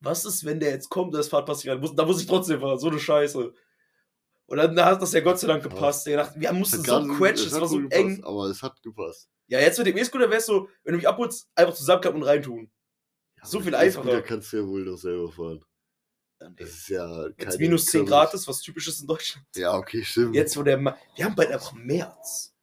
was 0.00 0.24
ist, 0.24 0.44
wenn 0.44 0.58
der 0.58 0.70
jetzt 0.70 0.88
kommt, 0.88 1.14
das 1.14 1.28
Fahrrad 1.28 1.46
passt 1.46 1.64
nicht 1.64 1.72
rein? 1.72 1.96
Da 1.96 2.04
muss 2.04 2.20
ich 2.20 2.26
trotzdem 2.26 2.60
fahren, 2.60 2.78
so 2.78 2.88
eine 2.88 2.98
Scheiße. 2.98 3.52
Und 4.48 4.56
dann 4.56 4.82
hat 4.84 5.00
das 5.02 5.12
ja 5.12 5.20
Gott 5.20 5.38
sei 5.38 5.46
Dank 5.46 5.62
gepasst. 5.62 6.06
Ich 6.06 6.14
dachte, 6.14 6.40
wir 6.40 6.52
mussten 6.52 6.82
so 6.82 7.06
quetschen, 7.16 7.46
es 7.48 7.60
war 7.60 7.68
so 7.68 7.80
gut 7.80 7.92
eng. 7.92 8.16
gepasst, 8.16 8.26
Aber 8.28 8.44
es 8.46 8.62
hat 8.62 8.82
gepasst. 8.82 9.28
Ja, 9.46 9.60
jetzt 9.60 9.78
mit 9.78 9.86
dem 9.86 9.96
E-Scooter 9.96 10.28
wärst 10.30 10.48
du, 10.48 10.68
wenn 10.84 10.92
du 10.92 10.96
mich 10.98 11.06
abholst, 11.08 11.48
einfach 11.54 11.74
zusammenklappen 11.74 12.20
und 12.22 12.26
reintun. 12.28 12.70
Ja, 13.36 13.44
So 13.46 13.60
viel 13.60 13.74
einfacher. 13.74 14.06
E-Scooter 14.08 14.22
kannst 14.22 14.52
du 14.52 14.56
ja 14.56 14.66
wohl 14.66 14.84
noch 14.84 14.96
selber 14.96 15.30
fahren. 15.30 15.64
Ja, 16.40 16.48
nee. 16.48 16.56
Das 16.58 16.68
ist 16.70 16.88
ja 16.88 17.26
Jetzt 17.26 17.38
keine 17.38 17.56
minus 17.58 17.84
10 17.86 18.00
Körper- 18.06 18.10
Grad 18.24 18.34
ist, 18.34 18.48
was 18.48 18.60
typisch 18.60 18.88
ist 18.88 19.00
in 19.02 19.06
Deutschland. 19.06 19.46
Ja, 19.54 19.76
okay, 19.76 20.02
stimmt. 20.02 20.34
Jetzt, 20.34 20.56
wo 20.56 20.62
der, 20.62 20.78
Ma 20.78 20.96
wir 21.16 21.24
haben 21.26 21.34
bald 21.34 21.50
einfach 21.52 21.72
März. 21.74 22.54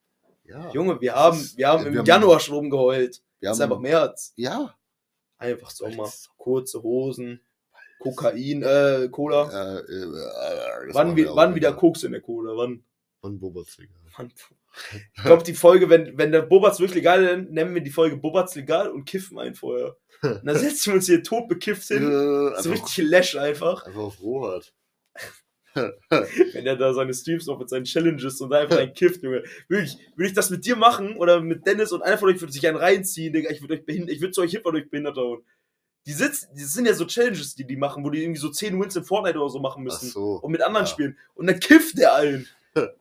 Ja. 0.43 0.71
Junge, 0.71 0.99
wir 1.01 1.13
haben, 1.15 1.39
ist- 1.39 1.57
wir 1.57 1.67
haben 1.67 1.83
wir 1.83 1.91
im 1.91 1.97
haben- 1.99 2.05
Januar 2.05 2.39
schon 2.39 2.55
rumgeheult. 2.55 3.21
wir 3.39 3.49
Es 3.51 3.57
ist 3.57 3.61
haben, 3.61 3.71
einfach 3.71 3.81
März. 3.81 4.33
Ja. 4.37 4.75
Einfach 5.37 5.69
Sommer. 5.69 6.11
Kurze 6.37 6.81
Hosen, 6.81 7.44
Kokain, 7.99 8.63
äh, 8.63 9.09
Cola. 9.11 9.49
Äh, 9.49 9.79
äh, 9.79 10.03
äh, 10.03 10.93
wann, 10.93 11.15
wie, 11.15 11.25
wann 11.25 11.55
wieder. 11.55 11.73
Koks 11.73 12.03
in 12.03 12.11
der 12.11 12.21
Cola? 12.21 12.55
Wann? 12.55 12.83
Wann 13.21 13.39
Bobat's 13.39 13.77
egal. 13.79 13.97
Wann? 14.17 14.31
Ich 15.15 15.23
glaube, 15.23 15.43
die 15.43 15.53
Folge, 15.53 15.89
wenn, 15.89 16.17
wenn 16.17 16.31
der 16.31 16.41
Bobatz 16.41 16.79
wirklich 16.79 16.95
legal 16.95 17.23
ist, 17.23 17.49
nennen 17.49 17.73
wir 17.73 17.81
die 17.81 17.91
Folge 17.91 18.17
Bobatz 18.17 18.55
legal 18.55 18.89
und 18.89 19.05
kiffen 19.05 19.39
ein 19.39 19.55
vorher. 19.55 19.95
Und 20.21 20.41
dann 20.45 20.57
setzen 20.57 20.87
wir 20.87 20.95
uns 20.95 21.05
hier 21.05 21.23
tot 21.23 21.47
bekifft 21.47 21.87
hin. 21.87 22.03
Äh, 22.03 22.61
So 22.61 22.71
richtig 22.71 22.97
Lash 22.97 23.35
einfach. 23.35 23.85
einfach 23.85 24.01
auf 24.01 24.21
Rohat. 24.21 24.73
Wenn 26.09 26.65
er 26.65 26.77
da 26.77 26.93
seine 26.93 27.13
Streams 27.13 27.47
noch 27.47 27.59
mit 27.59 27.69
seinen 27.69 27.83
Challenges 27.83 28.39
und 28.39 28.49
da 28.49 28.59
einfach 28.59 28.77
ein 28.77 28.93
kifft, 28.93 29.23
Junge. 29.23 29.43
Wirklich, 29.67 29.97
würde 30.15 30.29
ich 30.29 30.33
das 30.33 30.49
mit 30.49 30.65
dir 30.65 30.75
machen 30.75 31.17
oder 31.17 31.41
mit 31.41 31.65
Dennis 31.65 31.91
und 31.91 32.01
einer 32.01 32.17
von 32.17 32.29
euch 32.29 32.39
würde 32.39 32.53
sich 32.53 32.65
einen 32.67 32.77
reinziehen, 32.77 33.33
Digga, 33.33 33.49
ich 33.49 33.61
würde 33.61 33.73
euch 33.73 33.85
behindert, 33.85 34.15
ich 34.15 34.21
würde 34.21 34.31
zu 34.31 34.41
euch 34.41 34.57
weil 34.63 34.75
euch 34.75 34.89
behindert 34.89 35.17
hauen. 35.17 35.43
Die 36.05 36.13
sitzen, 36.13 36.49
das 36.53 36.73
sind 36.73 36.85
ja 36.85 36.93
so 36.93 37.05
Challenges, 37.05 37.55
die 37.55 37.65
die 37.65 37.75
machen, 37.77 38.03
wo 38.03 38.09
die 38.11 38.21
irgendwie 38.23 38.39
so 38.39 38.49
10 38.49 38.79
Wins 38.79 38.95
in 38.95 39.03
Fortnite 39.03 39.39
oder 39.39 39.49
so 39.49 39.59
machen 39.59 39.79
Ach 39.81 39.91
müssen. 39.93 40.09
so. 40.09 40.33
und 40.35 40.51
mit 40.51 40.61
anderen 40.61 40.85
Ja. 40.85 40.91
spielen. 40.91 41.17
Und 41.33 41.47
dann 41.47 41.59
kifft 41.59 41.97
der 41.97 42.13
allen. 42.13 42.47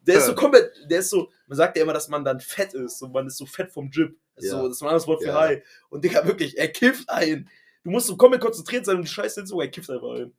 Der 0.07 0.17
ist 0.19 0.27
so 0.27 0.35
komplett, 0.35 0.73
der 0.89 1.01
ist 1.01 1.11
so, 1.11 1.31
man 1.47 1.57
sagt 1.59 1.77
ja 1.77 1.83
immer, 1.83 1.93
dass 1.93 2.09
man 2.09 2.25
dann 2.25 2.41
fett 2.41 2.73
ist 2.75 3.03
und 3.03 3.13
man 3.13 3.27
ist 3.27 3.37
so 3.37 3.45
fett 3.45 3.71
vom 3.73 3.91
ist, 3.91 4.47
Ja. 4.47 4.51
so, 4.53 4.69
das 4.69 4.77
ist 4.79 4.83
ein 4.83 4.87
anderes 4.89 5.07
Wort 5.07 5.23
für 5.23 5.29
Ja. 5.29 5.39
high. 5.41 5.63
Und 5.91 6.03
Digga, 6.05 6.27
wirklich, 6.27 6.57
er 6.57 6.69
kifft 6.69 7.09
ein. 7.11 7.49
Du 7.83 7.91
musst 7.91 8.07
so 8.07 8.17
komplett 8.17 8.41
konzentriert 8.41 8.87
sein 8.87 8.97
und 8.97 9.03
die 9.03 9.09
Scheiße 9.11 9.41
hinzu, 9.41 9.61
er 9.61 9.69
kifft 9.69 9.91
einfach 9.91 10.13
ein. 10.15 10.33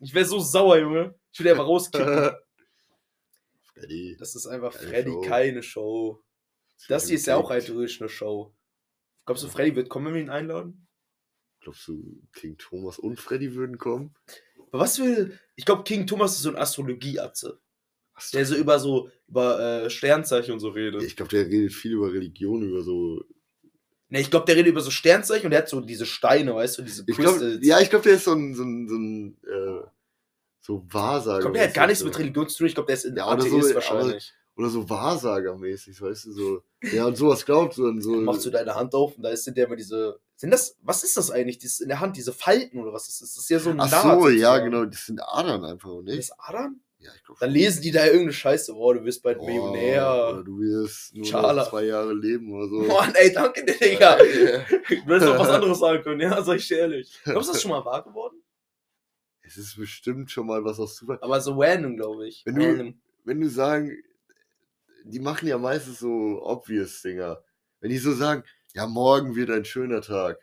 Ich 0.00 0.12
wäre 0.12 0.24
so 0.24 0.40
sauer, 0.40 0.78
Junge. 0.78 1.14
Ich 1.32 1.38
würde 1.38 1.52
einfach 1.52 1.66
rauskippen. 1.66 2.30
Freddy. 3.74 4.16
Das 4.18 4.34
ist 4.34 4.46
einfach 4.46 4.72
Keine 4.74 4.88
Freddy, 4.88 5.10
Show. 5.10 5.20
keine 5.20 5.62
Show. 5.62 6.22
Das 6.88 7.06
hier 7.06 7.16
ist 7.16 7.26
ja 7.26 7.36
auch 7.36 7.48
Klingt- 7.50 7.66
theoretisch 7.66 8.00
eine 8.00 8.08
Show. 8.08 8.52
Glaubst 9.24 9.44
du, 9.44 9.48
Freddy 9.48 9.76
wird 9.76 9.88
kommen, 9.88 10.06
wenn 10.06 10.14
wir 10.14 10.20
ihn 10.22 10.30
einladen? 10.30 10.87
Glaubst 11.68 11.86
du, 11.88 12.22
King 12.32 12.56
Thomas 12.56 12.98
und 12.98 13.20
Freddy 13.20 13.54
würden 13.54 13.76
kommen? 13.76 14.14
Aber 14.72 14.80
was 14.84 14.98
will. 14.98 15.38
Ich 15.54 15.66
glaube, 15.66 15.82
King 15.84 16.06
Thomas 16.06 16.32
ist 16.36 16.42
so 16.42 16.48
ein 16.48 16.56
Astrologieatze. 16.56 17.60
Der 18.32 18.46
so 18.46 18.54
über 18.56 18.78
so, 18.78 19.10
über 19.28 19.84
äh, 19.84 19.90
Sternzeichen 19.90 20.52
und 20.54 20.60
so 20.60 20.70
redet. 20.70 21.02
ich 21.02 21.14
glaube, 21.14 21.28
der 21.28 21.46
redet 21.46 21.74
viel 21.74 21.92
über 21.92 22.10
Religion, 22.10 22.62
über 22.62 22.82
so. 22.82 23.22
Ne, 24.08 24.20
ich 24.20 24.30
glaube, 24.30 24.46
der 24.46 24.56
redet 24.56 24.70
über 24.72 24.80
so 24.80 24.90
Sternzeichen 24.90 25.44
und 25.44 25.50
der 25.50 25.60
hat 25.60 25.68
so 25.68 25.80
diese 25.82 26.06
Steine, 26.06 26.54
weißt 26.54 26.78
du, 26.78 26.82
diese 26.82 27.04
Ich 27.06 27.16
glaub, 27.18 27.38
ja, 27.60 27.80
ich 27.80 27.90
glaube, 27.90 28.04
der 28.04 28.14
ist 28.14 28.24
so 28.24 28.32
ein, 28.32 28.54
so 28.54 28.62
ein, 28.64 28.88
so 28.88 28.96
ein 28.96 29.36
äh, 29.44 29.86
so 30.60 30.86
Wahrsager. 30.88 31.36
ich 31.38 31.42
glaube, 31.42 31.58
der 31.58 31.68
hat 31.68 31.74
gar 31.74 31.86
nichts 31.86 32.02
mit 32.02 32.18
Religion 32.18 32.48
zu 32.48 32.56
tun. 32.58 32.66
Ich 32.66 32.74
glaube, 32.74 32.86
der 32.86 32.94
ist 32.96 33.04
in 33.04 33.14
Ja, 33.14 33.26
der 33.26 33.34
oder 33.34 33.42
so, 33.42 33.56
Atheist 33.58 33.66
aber- 33.66 33.74
wahrscheinlich. 33.74 34.32
Oder 34.56 34.70
so 34.70 34.88
Wahrsagermäßig, 34.90 36.00
weißt 36.00 36.24
du, 36.24 36.32
so. 36.32 36.62
Ja, 36.82 37.06
und 37.06 37.16
sowas 37.16 37.44
glaubt 37.44 37.74
so. 37.74 37.84
Und 37.84 38.00
so 38.00 38.14
Dann 38.14 38.24
machst 38.24 38.44
du 38.46 38.50
deine 38.50 38.74
Hand 38.74 38.92
auf 38.94 39.16
und 39.16 39.22
da 39.22 39.28
ist 39.28 39.44
hinter 39.44 39.64
immer 39.66 39.76
diese. 39.76 40.18
Sind 40.40 40.52
das. 40.52 40.76
Was 40.82 41.02
ist 41.04 41.16
das 41.16 41.30
eigentlich? 41.32 41.58
Das 41.58 41.80
in 41.80 41.88
der 41.88 41.98
Hand, 42.00 42.16
diese 42.16 42.32
Falten 42.32 42.78
oder 42.78 42.92
was 42.92 43.08
ist 43.08 43.20
das? 43.20 43.34
Das 43.34 43.42
ist 43.42 43.50
ja 43.50 43.58
so 43.58 43.70
ein 43.70 43.80
Ach 43.80 43.90
Naht 43.90 44.20
so, 44.22 44.28
ja, 44.28 44.56
genau, 44.58 44.84
das 44.84 45.04
sind 45.06 45.20
Adern 45.20 45.64
einfach, 45.64 45.90
Das 45.96 46.04
nicht? 46.04 46.18
ist 46.20 46.32
Adern? 46.38 46.80
Ja, 47.00 47.10
ich 47.16 47.24
glaube 47.24 47.38
Dann 47.40 47.50
lesen 47.50 47.82
die 47.82 47.90
da 47.90 48.04
irgendeine 48.06 48.32
Scheiße. 48.32 48.72
Oh, 48.74 48.92
du 48.92 49.00
bist 49.00 49.22
bald 49.22 49.38
Oder 49.38 49.46
Millionär. 49.48 50.42
du 50.44 50.58
wirst 50.60 51.14
nur 51.14 51.24
zwei 51.26 51.84
Jahre 51.84 52.14
leben 52.14 52.52
oder 52.52 52.68
so. 52.68 52.80
Mann, 52.82 53.12
ey, 53.16 53.32
danke 53.32 53.64
dir, 53.64 53.74
Digga. 53.76 54.16
Du 54.16 54.24
hättest 54.24 55.26
auch 55.28 55.38
was 55.38 55.48
anderes 55.50 55.78
sagen 55.80 56.02
können, 56.02 56.20
ja, 56.20 56.40
sag 56.42 56.56
ich 56.56 56.66
dir 56.68 56.78
ehrlich. 56.78 57.20
Glaubst 57.24 57.48
du, 57.48 57.52
das 57.52 57.56
ist 57.58 57.62
schon 57.62 57.70
mal 57.72 57.84
wahr 57.84 58.02
geworden? 58.04 58.40
Es 59.42 59.56
ist 59.56 59.76
bestimmt 59.76 60.30
schon 60.30 60.46
mal 60.46 60.64
was 60.64 60.78
aus 60.78 60.94
Zufall. 60.96 61.18
Aber 61.20 61.40
so 61.40 61.54
random, 61.60 61.96
glaube 61.96 62.28
ich. 62.28 62.42
Wenn 62.46 62.54
du- 62.56 62.64
Random. 62.66 63.00
Wenn 63.24 63.40
du 63.40 63.48
sagen, 63.48 63.96
die 65.04 65.20
machen 65.20 65.48
ja 65.48 65.58
meistens 65.58 65.98
so 66.00 66.40
obvious 66.42 67.02
Dinger. 67.02 67.42
Wenn 67.80 67.90
die 67.90 67.98
so 67.98 68.12
sagen, 68.12 68.42
ja, 68.78 68.86
morgen 68.86 69.34
wird 69.36 69.50
ein 69.50 69.64
schöner 69.64 70.00
Tag. 70.00 70.38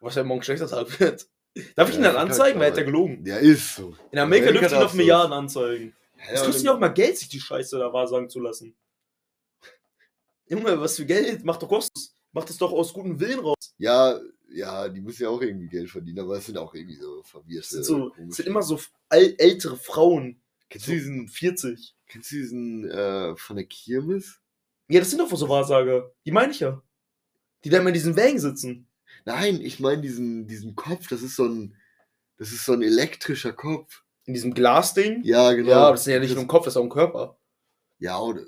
Was 0.00 0.16
wenn 0.16 0.26
morgen 0.26 0.40
ein 0.40 0.44
schlechter 0.44 0.68
Tag 0.68 0.98
wird. 1.00 1.28
Darf 1.76 1.88
ich 1.88 1.94
Ja, 1.94 2.00
ihn 2.00 2.04
dann 2.04 2.16
anzeigen? 2.16 2.58
Weil 2.58 2.66
er 2.68 2.72
hat 2.72 2.78
aber- 2.78 2.80
ja 2.80 2.86
gelogen. 2.86 3.24
Der 3.24 3.38
ist 3.40 3.76
so. 3.76 3.94
In 4.10 4.18
Amerika 4.18 4.50
dürfen 4.52 4.68
sie 4.68 4.86
du. 4.90 4.96
Milliarden 4.96 5.32
anzeigen. 5.32 5.94
Es 6.30 6.40
Ja, 6.40 6.46
kostet 6.46 6.64
ja 6.64 6.74
auch 6.74 6.78
mal 6.80 6.88
Geld, 6.88 7.16
sich 7.18 7.28
die 7.28 7.40
Scheiße 7.40 7.78
da 7.78 7.92
wahrsagen 7.92 8.28
zu 8.30 8.40
lassen. 8.40 8.74
Junge, 10.46 10.80
was 10.80 10.96
für 10.96 11.06
Geld? 11.06 11.44
Mach 11.44 11.56
doch 11.58 11.68
kostenlos. 11.68 12.14
Mach 12.32 12.44
das 12.44 12.56
doch 12.56 12.72
aus 12.72 12.92
gutem 12.92 13.18
Willen 13.20 13.38
raus. 13.40 13.74
ja, 13.78 14.18
ja, 14.50 14.88
die 14.88 15.00
müssen 15.00 15.22
ja 15.24 15.28
auch 15.30 15.40
irgendwie 15.40 15.68
Geld 15.68 15.90
verdienen, 15.90 16.20
aber 16.20 16.36
es 16.36 16.46
sind 16.46 16.58
auch 16.58 16.74
irgendwie 16.74 16.94
so 16.96 17.22
verwirrte. 17.24 17.60
Das 17.60 17.68
sind, 17.70 17.84
so, 17.84 18.12
sind 18.28 18.46
immer 18.46 18.62
so 18.62 18.78
äl 19.10 19.34
ältere 19.38 19.76
Frauen. 19.76 20.40
Kennst 20.70 20.86
So 20.86 20.92
du 20.92 20.98
diesen, 20.98 21.28
40. 21.28 21.94
kennst 22.06 22.30
du 22.30 22.36
diesen 22.36 22.88
äh, 22.90 23.34
von 23.36 23.56
der 23.56 23.64
Kirmes? 23.66 24.38
Ja, 24.88 25.00
das 25.00 25.10
sind 25.10 25.18
doch 25.20 25.34
so 25.34 25.48
Wahrsager. 25.48 26.10
Die 26.24 26.30
meine 26.30 26.52
ich 26.52 26.60
ja. 26.60 26.80
Die 27.64 27.70
da 27.70 27.78
immer 27.78 27.88
in 27.88 27.94
diesen 27.94 28.16
Wägen 28.16 28.38
sitzen. 28.38 28.88
Nein, 29.24 29.60
ich 29.62 29.80
meine 29.80 30.02
diesen, 30.02 30.46
diesen 30.46 30.76
Kopf, 30.76 31.08
das 31.08 31.22
ist 31.22 31.36
so 31.36 31.46
ein, 31.46 31.76
das 32.36 32.52
ist 32.52 32.64
so 32.64 32.72
ein 32.72 32.82
elektrischer 32.82 33.52
Kopf. 33.52 34.02
In 34.26 34.34
diesem 34.34 34.54
Glasding. 34.54 35.22
Ja, 35.22 35.52
genau. 35.52 35.70
Ja, 35.70 35.90
das 35.90 36.00
ist 36.00 36.06
ja 36.06 36.18
nicht 36.18 36.34
nur 36.34 36.44
ein 36.44 36.48
Kopf, 36.48 36.64
das 36.64 36.74
ist 36.74 36.76
auch 36.78 36.82
ein 36.84 36.90
Körper. 36.90 37.38
Ja, 37.98 38.18
oder, 38.18 38.42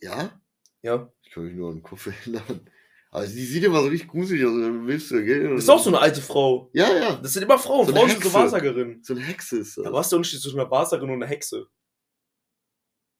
Ja? 0.00 0.40
Ja. 0.82 1.12
Ich 1.22 1.30
kann 1.32 1.44
mich 1.44 1.54
nur 1.54 1.68
an 1.70 1.76
den 1.76 1.82
Kopf 1.82 2.06
erinnern. 2.24 2.70
Aber 3.10 3.26
sie 3.26 3.44
sieht 3.44 3.64
immer 3.64 3.80
so 3.82 3.88
richtig 3.88 4.10
gruselig 4.10 4.44
aus. 4.44 4.52
Dann 4.52 4.86
willst 4.86 5.10
du, 5.10 5.24
gell? 5.24 5.50
Das 5.54 5.64
ist 5.64 5.70
auch 5.70 5.82
so 5.82 5.90
eine 5.90 6.00
alte 6.00 6.20
Frau. 6.20 6.70
Ja, 6.74 6.94
ja. 6.94 7.16
Das 7.16 7.32
sind 7.32 7.42
immer 7.44 7.58
Frauen. 7.58 7.86
So 7.86 7.92
Frauen 7.94 8.08
sind 8.10 8.18
so 8.18 8.24
Hexe. 8.28 8.38
Wahrsagerinnen. 8.38 9.02
So 9.02 9.14
eine 9.14 9.22
Hexe 9.22 9.58
ist 9.58 9.76
das. 9.78 9.84
Ja, 9.84 9.92
was 9.92 10.06
ist 10.06 10.10
der 10.12 10.16
Unterschied 10.18 10.40
zwischen 10.42 10.60
einer 10.60 10.70
Wahrsagerin 10.70 11.10
und 11.10 11.22
einer 11.22 11.30
Hexe? 11.30 11.66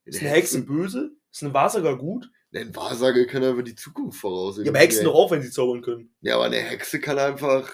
Ist 0.04 0.20
eine 0.20 0.30
Hexe 0.30 0.62
böse? 0.62 1.12
Ist 1.36 1.42
eine 1.42 1.52
Wahrsager 1.52 1.98
gut? 1.98 2.30
Ein 2.54 2.74
Wahrsager 2.74 3.26
kann 3.26 3.44
einfach 3.44 3.62
die 3.62 3.74
Zukunft 3.74 4.18
voraussehen. 4.18 4.64
Ja, 4.64 4.70
aber 4.72 4.78
Hexen 4.78 5.04
doch 5.04 5.14
auch, 5.14 5.30
wenn 5.30 5.42
sie 5.42 5.50
zaubern 5.50 5.82
können. 5.82 6.14
Ja, 6.22 6.36
aber 6.36 6.44
eine 6.44 6.56
Hexe 6.56 6.98
kann 6.98 7.18
einfach 7.18 7.70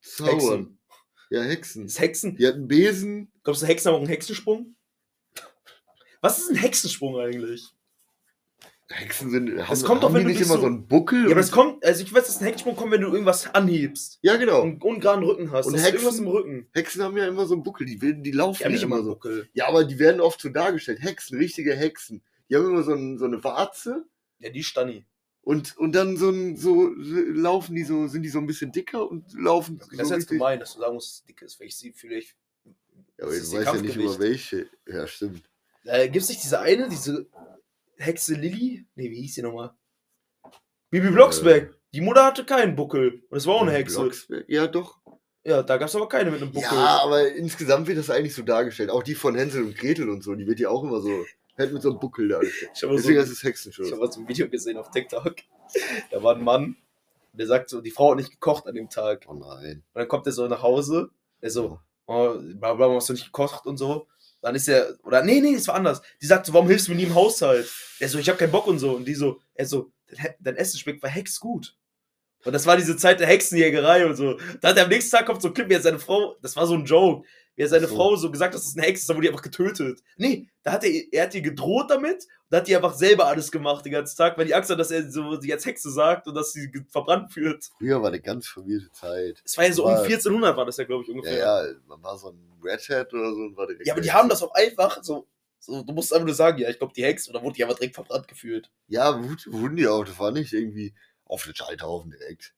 zaubern. 0.00 0.38
Hexen. 0.38 0.78
Ja, 1.28 1.42
Hexen. 1.42 1.84
Ist 1.84 2.00
Hexen. 2.00 2.36
Die 2.36 2.46
hat 2.46 2.54
einen 2.54 2.66
Besen. 2.66 3.30
Glaubst 3.44 3.60
du, 3.60 3.66
Hexen 3.66 3.88
haben 3.88 3.96
auch 3.96 4.00
einen 4.00 4.08
Hexensprung? 4.08 4.74
Was 6.22 6.38
ist 6.38 6.48
ein 6.48 6.56
Hexensprung 6.56 7.18
eigentlich? 7.18 7.68
Hexen 8.88 9.30
sind. 9.30 9.54
Das 9.56 9.68
haben, 9.68 9.82
kommt 9.82 10.02
doch, 10.02 10.08
haben 10.08 10.14
wenn 10.14 10.26
die 10.26 10.32
du 10.32 10.38
nicht 10.38 10.40
immer 10.46 10.54
so- 10.56 10.62
so 10.62 10.66
einen 10.66 10.88
Buckel. 10.88 11.20
Ja, 11.24 11.26
aber 11.26 11.34
das 11.36 11.52
kommt, 11.52 11.84
also 11.84 12.02
ich 12.02 12.12
weiß, 12.12 12.26
dass 12.26 12.40
ein 12.40 12.44
Hexensprung 12.44 12.74
kommt, 12.74 12.90
wenn 12.92 13.02
du 13.02 13.08
irgendwas 13.08 13.54
anhebst. 13.54 14.18
ja, 14.22 14.36
genau. 14.36 14.62
Und 14.62 14.82
ungeraden 14.82 15.22
Rücken 15.24 15.52
hast. 15.52 15.66
Und 15.66 15.74
hast 15.74 15.84
irgendwas 15.84 16.14
Hexen- 16.14 16.24
im 16.24 16.28
Rücken. 16.28 16.68
Hexen 16.72 17.02
haben 17.02 17.16
ja 17.18 17.28
immer 17.28 17.44
so 17.46 17.52
einen 17.54 17.62
Buckel. 17.62 17.86
Die, 17.86 17.98
die 17.98 18.32
laufen 18.32 18.62
ja 18.62 18.68
nicht 18.70 18.82
immer 18.82 19.02
so. 19.02 19.10
Buckel. 19.10 19.48
Ja, 19.52 19.68
aber 19.68 19.84
die 19.84 19.98
werden 19.98 20.20
oft 20.22 20.40
so 20.40 20.48
dargestellt. 20.48 21.00
Hexen, 21.02 21.36
richtige 21.38 21.76
Hexen. 21.76 22.22
Die 22.50 22.56
haben 22.56 22.66
immer 22.66 22.82
so, 22.82 22.92
ein, 22.92 23.16
so 23.16 23.24
eine 23.26 23.42
Warze. 23.44 24.04
Ja, 24.40 24.50
die 24.50 24.64
Stani. 24.64 25.06
Und, 25.42 25.76
und 25.78 25.94
dann 25.94 26.16
so, 26.16 26.30
ein, 26.30 26.56
so 26.56 26.92
laufen 26.96 27.74
die 27.74 27.84
so, 27.84 28.08
sind 28.08 28.22
die 28.22 28.28
so 28.28 28.38
ein 28.38 28.46
bisschen 28.46 28.72
dicker 28.72 29.08
und 29.08 29.32
laufen 29.32 29.78
Das 29.78 29.88
so 29.88 30.02
ist 30.02 30.10
jetzt 30.10 30.28
gemein, 30.28 30.60
dass 30.60 30.74
du 30.74 30.80
sagen 30.80 30.94
musst, 30.94 31.08
dass 31.08 31.18
es 31.20 31.24
dick 31.24 31.42
ist. 31.42 31.60
Weil 31.60 31.68
ich 31.68 31.76
sie 31.76 31.92
vielleicht. 31.92 32.36
Ja, 33.16 33.24
aber 33.24 33.32
das 33.32 33.52
ich 33.52 33.58
weiß 33.58 33.64
ja 33.64 33.80
nicht 33.80 33.96
über 33.96 34.18
welche. 34.18 34.68
Ja, 34.86 35.06
stimmt. 35.06 35.42
Äh, 35.84 36.08
Gibt 36.08 36.24
es 36.24 36.28
nicht 36.28 36.42
diese 36.42 36.60
eine, 36.60 36.88
diese 36.88 37.26
Hexe 37.96 38.34
Lilly? 38.34 38.86
Nee, 38.96 39.10
wie 39.10 39.20
hieß 39.22 39.36
die 39.36 39.42
nochmal? 39.42 39.74
Bibi 40.90 41.10
Blocksberg. 41.10 41.74
Die 41.92 42.00
Mutter 42.00 42.24
hatte 42.24 42.44
keinen 42.44 42.76
Buckel. 42.76 43.22
Und 43.30 43.38
es 43.38 43.46
war 43.46 43.54
auch 43.54 43.62
eine 43.62 43.72
Hexe. 43.72 44.00
Blocksberg? 44.00 44.44
Ja, 44.48 44.66
doch. 44.66 45.00
Ja, 45.42 45.62
da 45.62 45.78
gab 45.78 45.88
es 45.88 45.96
aber 45.96 46.08
keine 46.08 46.30
mit 46.30 46.42
einem 46.42 46.52
Buckel. 46.52 46.68
Ja, 46.70 47.00
aber 47.02 47.32
insgesamt 47.32 47.86
wird 47.86 47.98
das 47.98 48.10
eigentlich 48.10 48.34
so 48.34 48.42
dargestellt. 48.42 48.90
Auch 48.90 49.02
die 49.02 49.14
von 49.14 49.34
Hänsel 49.34 49.64
und 49.64 49.76
Gretel 49.76 50.10
und 50.10 50.22
so, 50.22 50.34
die 50.34 50.46
wird 50.46 50.60
ja 50.60 50.68
auch 50.68 50.84
immer 50.84 51.00
so, 51.00 51.24
halt 51.60 51.72
mit 51.72 51.82
so 51.82 51.90
einem 51.90 52.00
Buckel. 52.00 52.30
Ich 52.74 52.82
habe 52.82 52.92
so, 52.92 52.96
Deswegen 52.96 53.20
ich 53.20 53.30
es 53.30 53.42
Hexenschuss. 53.42 53.92
hab 53.92 53.98
mal 53.98 54.10
so 54.10 54.20
ein 54.20 54.28
Video 54.28 54.48
gesehen 54.48 54.76
auf 54.76 54.90
TikTok. 54.90 55.36
Da 56.10 56.22
war 56.22 56.34
ein 56.34 56.42
Mann, 56.42 56.76
der 57.32 57.46
sagt 57.46 57.70
so, 57.70 57.80
die 57.80 57.90
Frau 57.90 58.10
hat 58.10 58.16
nicht 58.16 58.30
gekocht 58.30 58.66
an 58.66 58.74
dem 58.74 58.88
Tag. 58.88 59.26
Oh 59.28 59.34
nein. 59.34 59.82
Und 59.92 60.00
dann 60.00 60.08
kommt 60.08 60.26
er 60.26 60.32
so 60.32 60.46
nach 60.48 60.62
Hause, 60.62 61.10
der 61.40 61.50
so, 61.50 61.78
oh, 62.06 62.34
bla 62.54 62.74
bla, 62.74 62.90
hast 62.94 63.08
du 63.08 63.12
nicht 63.12 63.26
gekocht 63.26 63.66
und 63.66 63.76
so. 63.76 64.08
Dann 64.42 64.54
ist 64.54 64.68
er, 64.68 64.98
oder 65.04 65.22
nee, 65.22 65.40
nee, 65.40 65.54
es 65.54 65.68
war 65.68 65.74
anders. 65.74 66.00
Die 66.20 66.26
sagt 66.26 66.46
so, 66.46 66.54
warum 66.54 66.68
hilfst 66.68 66.88
du 66.88 66.92
mir 66.92 66.96
nie 66.96 67.04
im 67.04 67.14
Haushalt? 67.14 67.70
Der 68.00 68.08
so, 68.08 68.18
ich 68.18 68.28
hab 68.28 68.38
keinen 68.38 68.52
Bock 68.52 68.66
und 68.66 68.78
so. 68.78 68.92
Und 68.92 69.04
die 69.04 69.14
so, 69.14 69.40
er 69.54 69.66
so, 69.66 69.92
dein, 70.40 70.56
Essen 70.56 70.78
schmeckt 70.78 71.00
bei 71.00 71.08
Hex 71.08 71.38
gut. 71.38 71.76
Und 72.44 72.54
das 72.54 72.66
war 72.66 72.78
diese 72.78 72.96
Zeit 72.96 73.20
der 73.20 73.26
Hexenjägerei 73.26 74.06
und 74.06 74.16
so. 74.16 74.38
Da 74.62 74.68
hat 74.68 74.78
er 74.78 74.84
am 74.84 74.88
nächsten 74.88 75.14
Tag 75.14 75.26
kommt 75.26 75.42
so 75.42 75.48
ein 75.48 75.54
Clip, 75.54 75.70
er 75.70 75.82
seine 75.82 75.98
Frau, 75.98 76.36
das 76.40 76.56
war 76.56 76.66
so 76.66 76.72
ein 76.72 76.86
Joke, 76.86 77.26
er 77.60 77.68
seine 77.68 77.86
so. 77.86 77.94
Frau 77.96 78.16
so 78.16 78.30
gesagt 78.30 78.54
dass 78.54 78.66
es 78.66 78.76
eine 78.76 78.86
Hexe 78.86 79.02
ist, 79.02 79.08
dann 79.08 79.16
wurde 79.16 79.26
die 79.26 79.30
einfach 79.30 79.42
getötet. 79.44 80.00
Nee, 80.16 80.48
da 80.62 80.72
hat 80.72 80.84
er, 80.84 80.90
er 81.12 81.22
hat 81.24 81.34
ihr 81.34 81.42
gedroht 81.42 81.90
damit 81.90 82.26
und 82.50 82.56
hat 82.56 82.66
die 82.68 82.74
einfach 82.76 82.94
selber 82.94 83.26
alles 83.26 83.50
gemacht 83.52 83.84
den 83.84 83.92
ganzen 83.92 84.16
Tag, 84.16 84.36
weil 84.38 84.46
die 84.46 84.54
Angst 84.54 84.70
hat, 84.70 84.78
dass 84.78 84.90
er 84.90 85.10
so 85.10 85.40
sie 85.40 85.52
als 85.52 85.64
Hexe 85.66 85.90
sagt 85.90 86.26
und 86.26 86.34
dass 86.34 86.52
sie 86.52 86.70
verbrannt 86.90 87.34
wird. 87.36 87.68
Früher 87.78 88.00
war 88.00 88.08
eine 88.08 88.20
ganz 88.20 88.46
verwirrte 88.48 88.90
Zeit. 88.92 89.40
Es 89.44 89.56
war 89.56 89.66
ja 89.66 89.72
so 89.72 89.84
um 89.84 89.92
War- 89.92 90.02
1400 90.02 90.56
war 90.56 90.64
das 90.66 90.76
ja, 90.76 90.84
glaube 90.84 91.02
ich, 91.02 91.08
Ja, 91.08 91.14
ungefähr. 91.14 91.38
ja, 91.38 91.64
man 91.86 92.02
war 92.02 92.16
so 92.18 92.30
ein 92.30 92.52
Red 92.62 92.88
Hat 92.88 93.12
oder 93.14 93.30
so 93.30 93.40
und 93.42 93.56
war 93.56 93.66
direkt. 93.66 93.86
Ja, 93.86 93.94
aber 93.94 94.02
die 94.02 94.12
haben 94.12 94.28
das 94.28 94.42
auch 94.42 94.54
einfach 94.54 95.02
so. 95.02 95.26
so 95.58 95.82
du 95.82 95.92
musst 95.92 96.12
einfach 96.12 96.26
nur 96.26 96.34
sagen, 96.34 96.58
ja, 96.58 96.68
ich 96.70 96.78
glaube, 96.78 96.92
die 96.94 97.04
Hexe, 97.04 97.30
oder 97.30 97.42
wurde 97.42 97.54
die 97.56 97.64
einfach 97.64 97.76
direkt 97.76 97.94
verbrannt 97.94 98.26
gefühlt. 98.28 98.70
Ja, 98.88 99.20
wurden 99.46 99.76
die 99.76 99.86
auch. 99.86 100.04
Das 100.04 100.18
war 100.18 100.30
nicht 100.30 100.52
irgendwie 100.52 100.94
auf 101.26 101.44
den 101.44 101.54
Scheiterhaufen 101.54 102.10
direkt. 102.10 102.54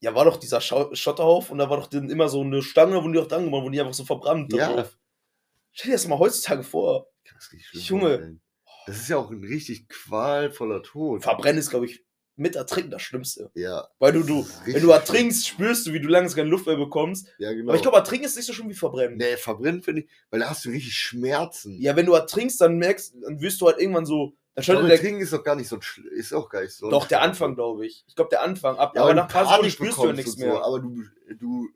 Ja, 0.00 0.14
war 0.14 0.24
doch 0.24 0.36
dieser 0.36 0.60
Schau 0.60 0.94
Schotterhauf 0.94 1.50
und 1.50 1.58
da 1.58 1.70
war 1.70 1.78
doch 1.78 1.86
dann 1.86 2.10
immer 2.10 2.28
so 2.28 2.42
eine 2.42 2.62
Stange, 2.62 3.02
wo 3.02 3.08
die 3.08 3.18
auch 3.18 3.28
dran 3.28 3.44
gemacht 3.44 3.62
wurden, 3.62 3.72
die 3.72 3.80
einfach 3.80 3.94
so 3.94 4.04
verbrannt. 4.04 4.52
Ja. 4.52 4.74
drauf. 4.74 4.98
Stell 5.72 5.90
dir 5.90 5.96
das 5.96 6.06
mal 6.06 6.18
heutzutage 6.18 6.62
vor. 6.62 7.08
Das 7.32 7.50
Junge. 7.88 8.38
Das 8.86 8.98
ist 8.98 9.08
ja 9.08 9.16
auch 9.16 9.30
ein 9.30 9.42
richtig 9.42 9.88
qualvoller 9.88 10.82
Tod. 10.82 11.22
Verbrennen 11.22 11.58
ist, 11.58 11.70
glaube 11.70 11.86
ich, 11.86 12.04
mit 12.36 12.54
Ertrinken 12.54 12.90
das 12.90 13.02
Schlimmste. 13.02 13.50
Ja. 13.54 13.88
Weil 13.98 14.12
du, 14.12 14.22
du, 14.22 14.46
wenn 14.66 14.82
du 14.82 14.90
ertrinkst, 14.90 15.48
spürst 15.48 15.86
du, 15.86 15.92
wie 15.92 16.00
du 16.00 16.08
langsam 16.08 16.36
keine 16.36 16.50
Luft 16.50 16.66
mehr 16.66 16.76
bekommst. 16.76 17.28
Ja, 17.38 17.52
genau. 17.52 17.70
Aber 17.70 17.76
ich 17.76 17.82
glaube, 17.82 17.96
Ertrinken 17.96 18.26
ist 18.26 18.36
nicht 18.36 18.46
so 18.46 18.52
schlimm 18.52 18.68
wie 18.68 18.74
Verbrennen. 18.74 19.16
Nee, 19.16 19.36
verbrennen 19.36 19.82
finde 19.82 20.02
ich, 20.02 20.08
weil 20.30 20.40
da 20.40 20.50
hast 20.50 20.64
du 20.64 20.68
richtig 20.68 20.94
Schmerzen. 20.94 21.80
Ja, 21.80 21.96
wenn 21.96 22.06
du 22.06 22.12
ertrinkst, 22.12 22.60
dann 22.60 22.76
merkst, 22.76 23.14
dann 23.22 23.40
wirst 23.40 23.60
du 23.60 23.66
halt 23.66 23.78
irgendwann 23.78 24.06
so. 24.06 24.36
Dann 24.56 24.62
Aber 24.62 24.62
schaltet 24.64 24.90
der, 24.90 24.98
Trinken 25.00 25.20
ist 25.20 25.32
doch 25.34 25.44
gar 25.44 25.54
nicht 25.54 25.68
so 25.68 25.78
ist 26.16 26.32
auch 26.32 26.48
gar 26.48 26.62
nicht 26.62 26.72
so. 26.72 26.88
doch, 26.90 27.06
der. 27.06 27.20
Anfang, 27.22 27.54
glaube 27.54 27.86
ich. 27.86 28.04
Ich 28.08 28.16
glaube, 28.16 28.30
der 28.30 28.42
Anfang. 28.42 28.76
Ab, 28.78 28.92
Ja, 28.96 29.02
aber 29.02 29.12
nach 29.14 29.28
paar 29.28 29.44
Panik 29.44 29.70
spürst 29.72 29.98
du 29.98 30.06
ja 30.06 30.12
nichts 30.14 30.32
und 30.32 30.40
so, 30.40 30.46
mehr. 30.46 30.64
aber 30.64 30.80
du, 30.80 31.02
du, 31.38 31.68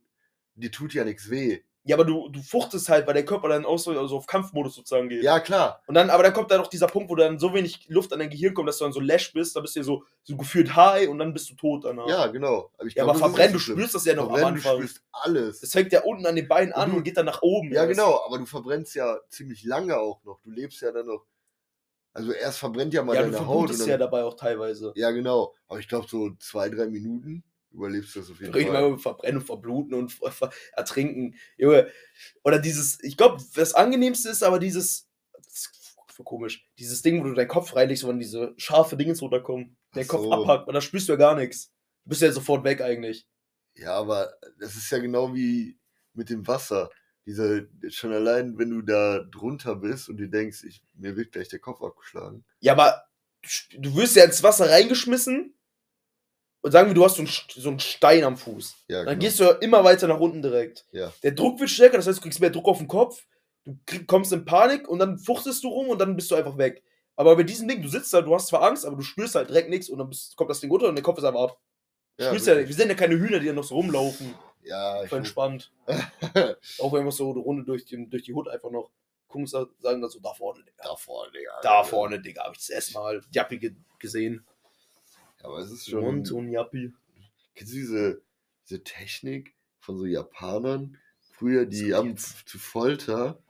dir 0.55 0.73
tut 0.73 0.95
ja 0.95 1.05
nichts 1.05 1.29
weh. 1.31 1.61
Ja, 1.85 1.97
aber 1.97 2.05
du, 2.05 2.29
du 2.29 2.41
fuchtest 2.43 2.89
halt, 2.91 3.07
weil 3.07 3.15
der 3.15 3.25
Körper 3.25 3.49
dann 3.49 3.65
auch 3.65 3.79
so 3.79 3.99
also 3.99 4.17
auf 4.19 4.27
Kampfmodus 4.27 4.75
sozusagen 4.75 5.09
geht. 5.09 5.23
Ja, 5.23 5.41
klar. 5.41 5.83
Und 5.87 5.95
dann, 5.95 6.11
aber 6.11 6.23
dann 6.23 6.33
kommt 6.35 6.51
da 6.51 6.59
noch 6.59 6.67
dieser 6.67 6.87
Punkt, 6.87 7.09
wo 7.11 7.17
dann 7.17 7.39
so 7.39 7.55
wenig 7.55 7.87
Luft 7.89 8.13
an 8.13 8.19
dein 8.19 8.29
Gehirn 8.29 8.53
kommt, 8.53 8.69
dass 8.69 8.77
du 8.79 8.85
dann 8.85 8.93
so 8.93 9.01
lash 9.01 9.33
bist, 9.33 9.57
da 9.57 9.61
bist 9.61 9.77
du 9.77 9.81
ja 9.81 9.85
so, 9.85 10.05
so 10.23 10.37
gefühlt 10.37 10.77
high 10.77 11.09
und 11.09 11.19
dann 11.19 11.33
bist 11.33 11.49
du 11.51 11.55
tot 11.55 11.85
danach. 11.85 12.07
Ja, 12.07 12.27
genau. 12.29 12.71
Aber 12.77 12.87
ich 12.87 12.95
Ja, 12.95 13.05
glaub, 13.05 13.17
aber 13.17 13.21
das 13.21 13.29
verbrennen, 13.31 13.53
du 13.55 13.59
schlimm. 13.59 13.77
spürst 13.79 13.95
das 13.95 14.05
ja 14.05 14.15
noch 14.15 14.25
am 14.25 14.29
Verbrennen, 14.31 14.55
Anfang. 14.57 14.77
Du 14.81 14.87
spürst 14.87 15.03
alles. 15.13 15.61
Das 15.61 15.73
fängt 15.73 15.93
ja 15.93 16.03
unten 16.03 16.27
an 16.27 16.37
den 16.37 16.49
Beinen 16.49 16.73
an 16.75 16.85
Und 16.85 16.91
du- 16.93 16.97
und 16.99 17.03
geht 17.05 17.17
dann 17.17 17.27
nach 17.27 17.41
oben. 17.43 17.73
Ja, 17.73 17.85
genau, 17.87 18.23
aber 18.27 18.39
du 18.39 18.45
verbrennst 18.47 18.95
ja 18.95 19.19
ziemlich 19.31 19.65
lange 19.65 19.99
auch 19.99 20.23
noch. 20.25 20.39
Du 20.45 20.51
lebst 20.51 20.81
ja 20.83 20.93
dann 20.93 21.07
noch. 21.07 21.25
Also 22.13 22.33
erst 22.33 22.59
verbrennt 22.59 22.93
ja 22.93 23.03
mal 23.05 23.15
Ja, 23.15 23.23
du 23.23 23.31
deine 23.31 23.47
Haut. 23.47 23.59
verblutest 23.69 23.83
Und 23.83 23.87
ja 23.89 23.93
dann, 23.99 24.07
dabei 24.11 24.25
auch 24.25 24.35
teilweise. 24.35 24.93
ja, 24.97 25.11
genau. 25.13 25.55
Aber 25.69 25.79
ich 25.79 25.89
glaube, 25.89 26.09
so 26.09 26.31
zwei, 26.41 26.69
drei 26.69 26.87
Minuten 26.87 27.45
überlebst 27.71 28.17
du 28.17 28.21
das 28.21 28.31
auf 28.31 28.41
jeden 28.41 28.53
Fall. 28.53 28.63
über 28.63 28.99
Verbrennen, 28.99 29.41
Verbluten 29.41 29.95
und 29.95 30.13
ver- 30.13 30.51
Ertrinken. 30.73 31.37
Junge. 31.57 31.89
Oder 32.43 32.59
dieses, 32.59 33.01
ich 33.05 33.17
glaube, 33.17 33.41
das 33.55 33.75
angenehmste 33.75 34.29
ist 34.29 34.43
aber 34.43 34.59
dieses, 34.59 35.09
das 35.37 35.55
ist 35.55 35.97
so 36.17 36.25
komisch, 36.25 36.67
dieses 36.79 37.03
Ding, 37.03 37.21
wo 37.23 37.29
du 37.29 37.35
deinen 37.35 37.47
Kopf 37.49 37.77
reinlegst, 37.77 38.07
wenn 38.09 38.19
diese 38.19 38.55
scharfe 38.57 38.97
Dinge 38.97 39.17
runterkommen, 39.17 39.77
der 39.95 40.05
Kopf 40.07 40.23
so. 40.23 40.33
abhackt, 40.33 40.67
und 40.67 40.75
da 40.75 40.81
spürst 40.81 41.09
du 41.09 41.13
ja 41.13 41.17
gar 41.19 41.37
nichts. 41.37 41.71
Du 42.05 42.11
bist 42.11 42.23
ja 42.23 42.33
sofort 42.33 42.65
weg 42.65 42.81
eigentlich. 42.81 43.27
Ja, 43.77 43.95
aber 43.95 44.35
das 44.59 44.75
ist 44.75 44.91
ja 44.91 44.99
genau 44.99 45.33
wie 45.33 45.79
mit 46.13 46.29
dem 46.29 46.45
Wasser. 46.49 46.91
Diese, 47.27 47.69
schon 47.89 48.13
allein, 48.13 48.59
wenn 48.59 48.71
du 48.71 48.83
da 48.83 49.21
drunter 49.21 49.77
bist 49.77 50.09
und 50.09 50.17
du 50.17 50.29
denkst, 50.29 50.65
ich, 50.65 50.83
mir 50.95 51.17
wird 51.17 51.33
gleich 51.33 51.49
der 51.49 51.59
Kopf 51.59 51.83
abgeschlagen. 51.83 52.45
Ja, 52.61 52.73
aber 52.73 53.05
du 53.79 53.95
wirst 53.97 54.17
ja 54.17 54.25
ins 54.25 54.43
Wasser 54.43 54.69
reingeschmissen 54.71 55.55
und 56.63 56.73
sagen 56.73 56.89
wir, 56.89 56.95
du 56.95 57.05
hast 57.05 57.17
so 57.17 57.23
einen, 57.23 57.31
so 57.55 57.69
einen 57.69 57.81
Stein 57.81 58.25
am 58.25 58.37
Fuß. 58.37 58.85
Ja, 58.89 59.05
Dann 59.05 59.19
genau. 59.19 59.21
gehst 59.21 59.41
du 59.41 59.45
ja 59.45 59.51
immer 59.53 59.85
weiter 59.85 60.09
nach 60.09 60.21
unten 60.21 60.43
direkt. 60.43 60.87
Ja. 60.93 61.13
Der 61.23 61.33
Druck 61.33 61.61
wird 61.61 61.71
stärker, 61.71 61.97
das 61.97 62.07
heißt, 62.07 62.19
du 62.19 62.23
kriegst 62.23 62.41
mehr 62.41 62.51
Druck 62.51 62.67
auf 62.69 62.79
den 62.79 62.89
Kopf, 62.89 63.25
du 63.65 63.79
krieg, 63.87 64.07
kommst 64.07 64.33
in 64.33 64.45
Panik 64.45 64.89
und 64.89 64.99
dann 64.99 65.19
fuchtest 65.19 65.63
du 65.65 65.69
rum 65.69 65.89
und 65.89 65.99
dann 66.01 66.17
bist 66.17 66.31
du 66.31 66.35
einfach 66.35 66.59
weg. 66.59 66.83
Aber 67.17 67.37
bei 67.37 67.43
diesem 67.43 67.69
Ding, 67.69 67.83
du 67.83 67.89
sitzt 67.89 68.13
da, 68.15 68.23
du 68.23 68.35
hast 68.35 68.49
zwar 68.49 68.63
Angst, 68.63 68.87
aber 68.87 68.97
du 68.97 69.03
spürst 69.03 69.35
halt 69.35 69.51
direkt 69.51 69.69
nichts 69.69 69.89
und 69.91 69.99
dann 69.99 70.09
bist, 70.09 70.37
kommt 70.37 70.51
das 70.51 70.61
Ding 70.61 70.71
runter 70.71 70.89
und 70.89 70.95
der 70.97 71.03
Kopf 71.03 71.19
ist 71.19 71.25
einfach 71.25 71.41
ab. 71.43 71.61
Du 72.17 72.25
Ja, 72.25 72.31
spürst 72.31 72.47
ja, 72.47 72.57
wir 72.57 72.75
sind 72.75 72.89
ja 72.89 72.95
keine 72.95 73.19
Hühner, 73.19 73.39
die 73.39 73.47
dann 73.47 73.57
noch 73.57 73.65
so 73.65 73.75
rumlaufen. 73.75 74.35
Ja, 74.63 75.03
ich 75.05 75.13
entspannt. 75.13 75.73
Auch 76.79 76.95
einfach 76.95 77.13
so 77.13 77.31
eine 77.31 77.41
Runde 77.41 77.65
durch, 77.65 77.85
den, 77.87 78.11
durch 78.11 78.25
die 78.25 78.35
Hut 78.35 78.49
einfach 78.49 78.71
noch. 78.71 78.91
Gucken, 79.29 79.47
sa- 79.47 79.69
sagen 79.79 80.01
dann 80.01 80.11
so, 80.11 80.19
da 80.21 80.35
vorne, 80.35 80.63
Digga. 80.65 80.83
da 80.83 80.97
vorne, 80.97 81.31
Digga. 81.33 81.61
Da 81.63 81.85
vorne, 81.85 82.21
Digga, 82.21 82.45
hab 82.45 82.53
ich 82.53 82.59
das 82.59 82.71
erste 82.71 82.95
Mal 82.95 83.23
Jappi 83.33 83.59
ge 83.59 83.75
gesehen. 83.99 84.45
Ja, 85.41 85.47
aber 85.49 85.59
es 85.59 85.71
ist 85.71 85.93
Und 85.93 86.03
schon. 86.03 86.25
so 86.25 86.39
ein 86.39 86.49
Jappi. 86.51 86.93
Kennst 87.55 87.73
du 87.73 87.77
diese, 87.77 88.23
diese 88.69 88.83
Technik 88.83 89.55
von 89.79 89.97
so 89.99 90.05
Japanern? 90.07 90.99
Früher, 91.33 91.65
die 91.65 91.95
haben 91.95 92.17
zu 92.17 92.59
Folter 92.59 93.43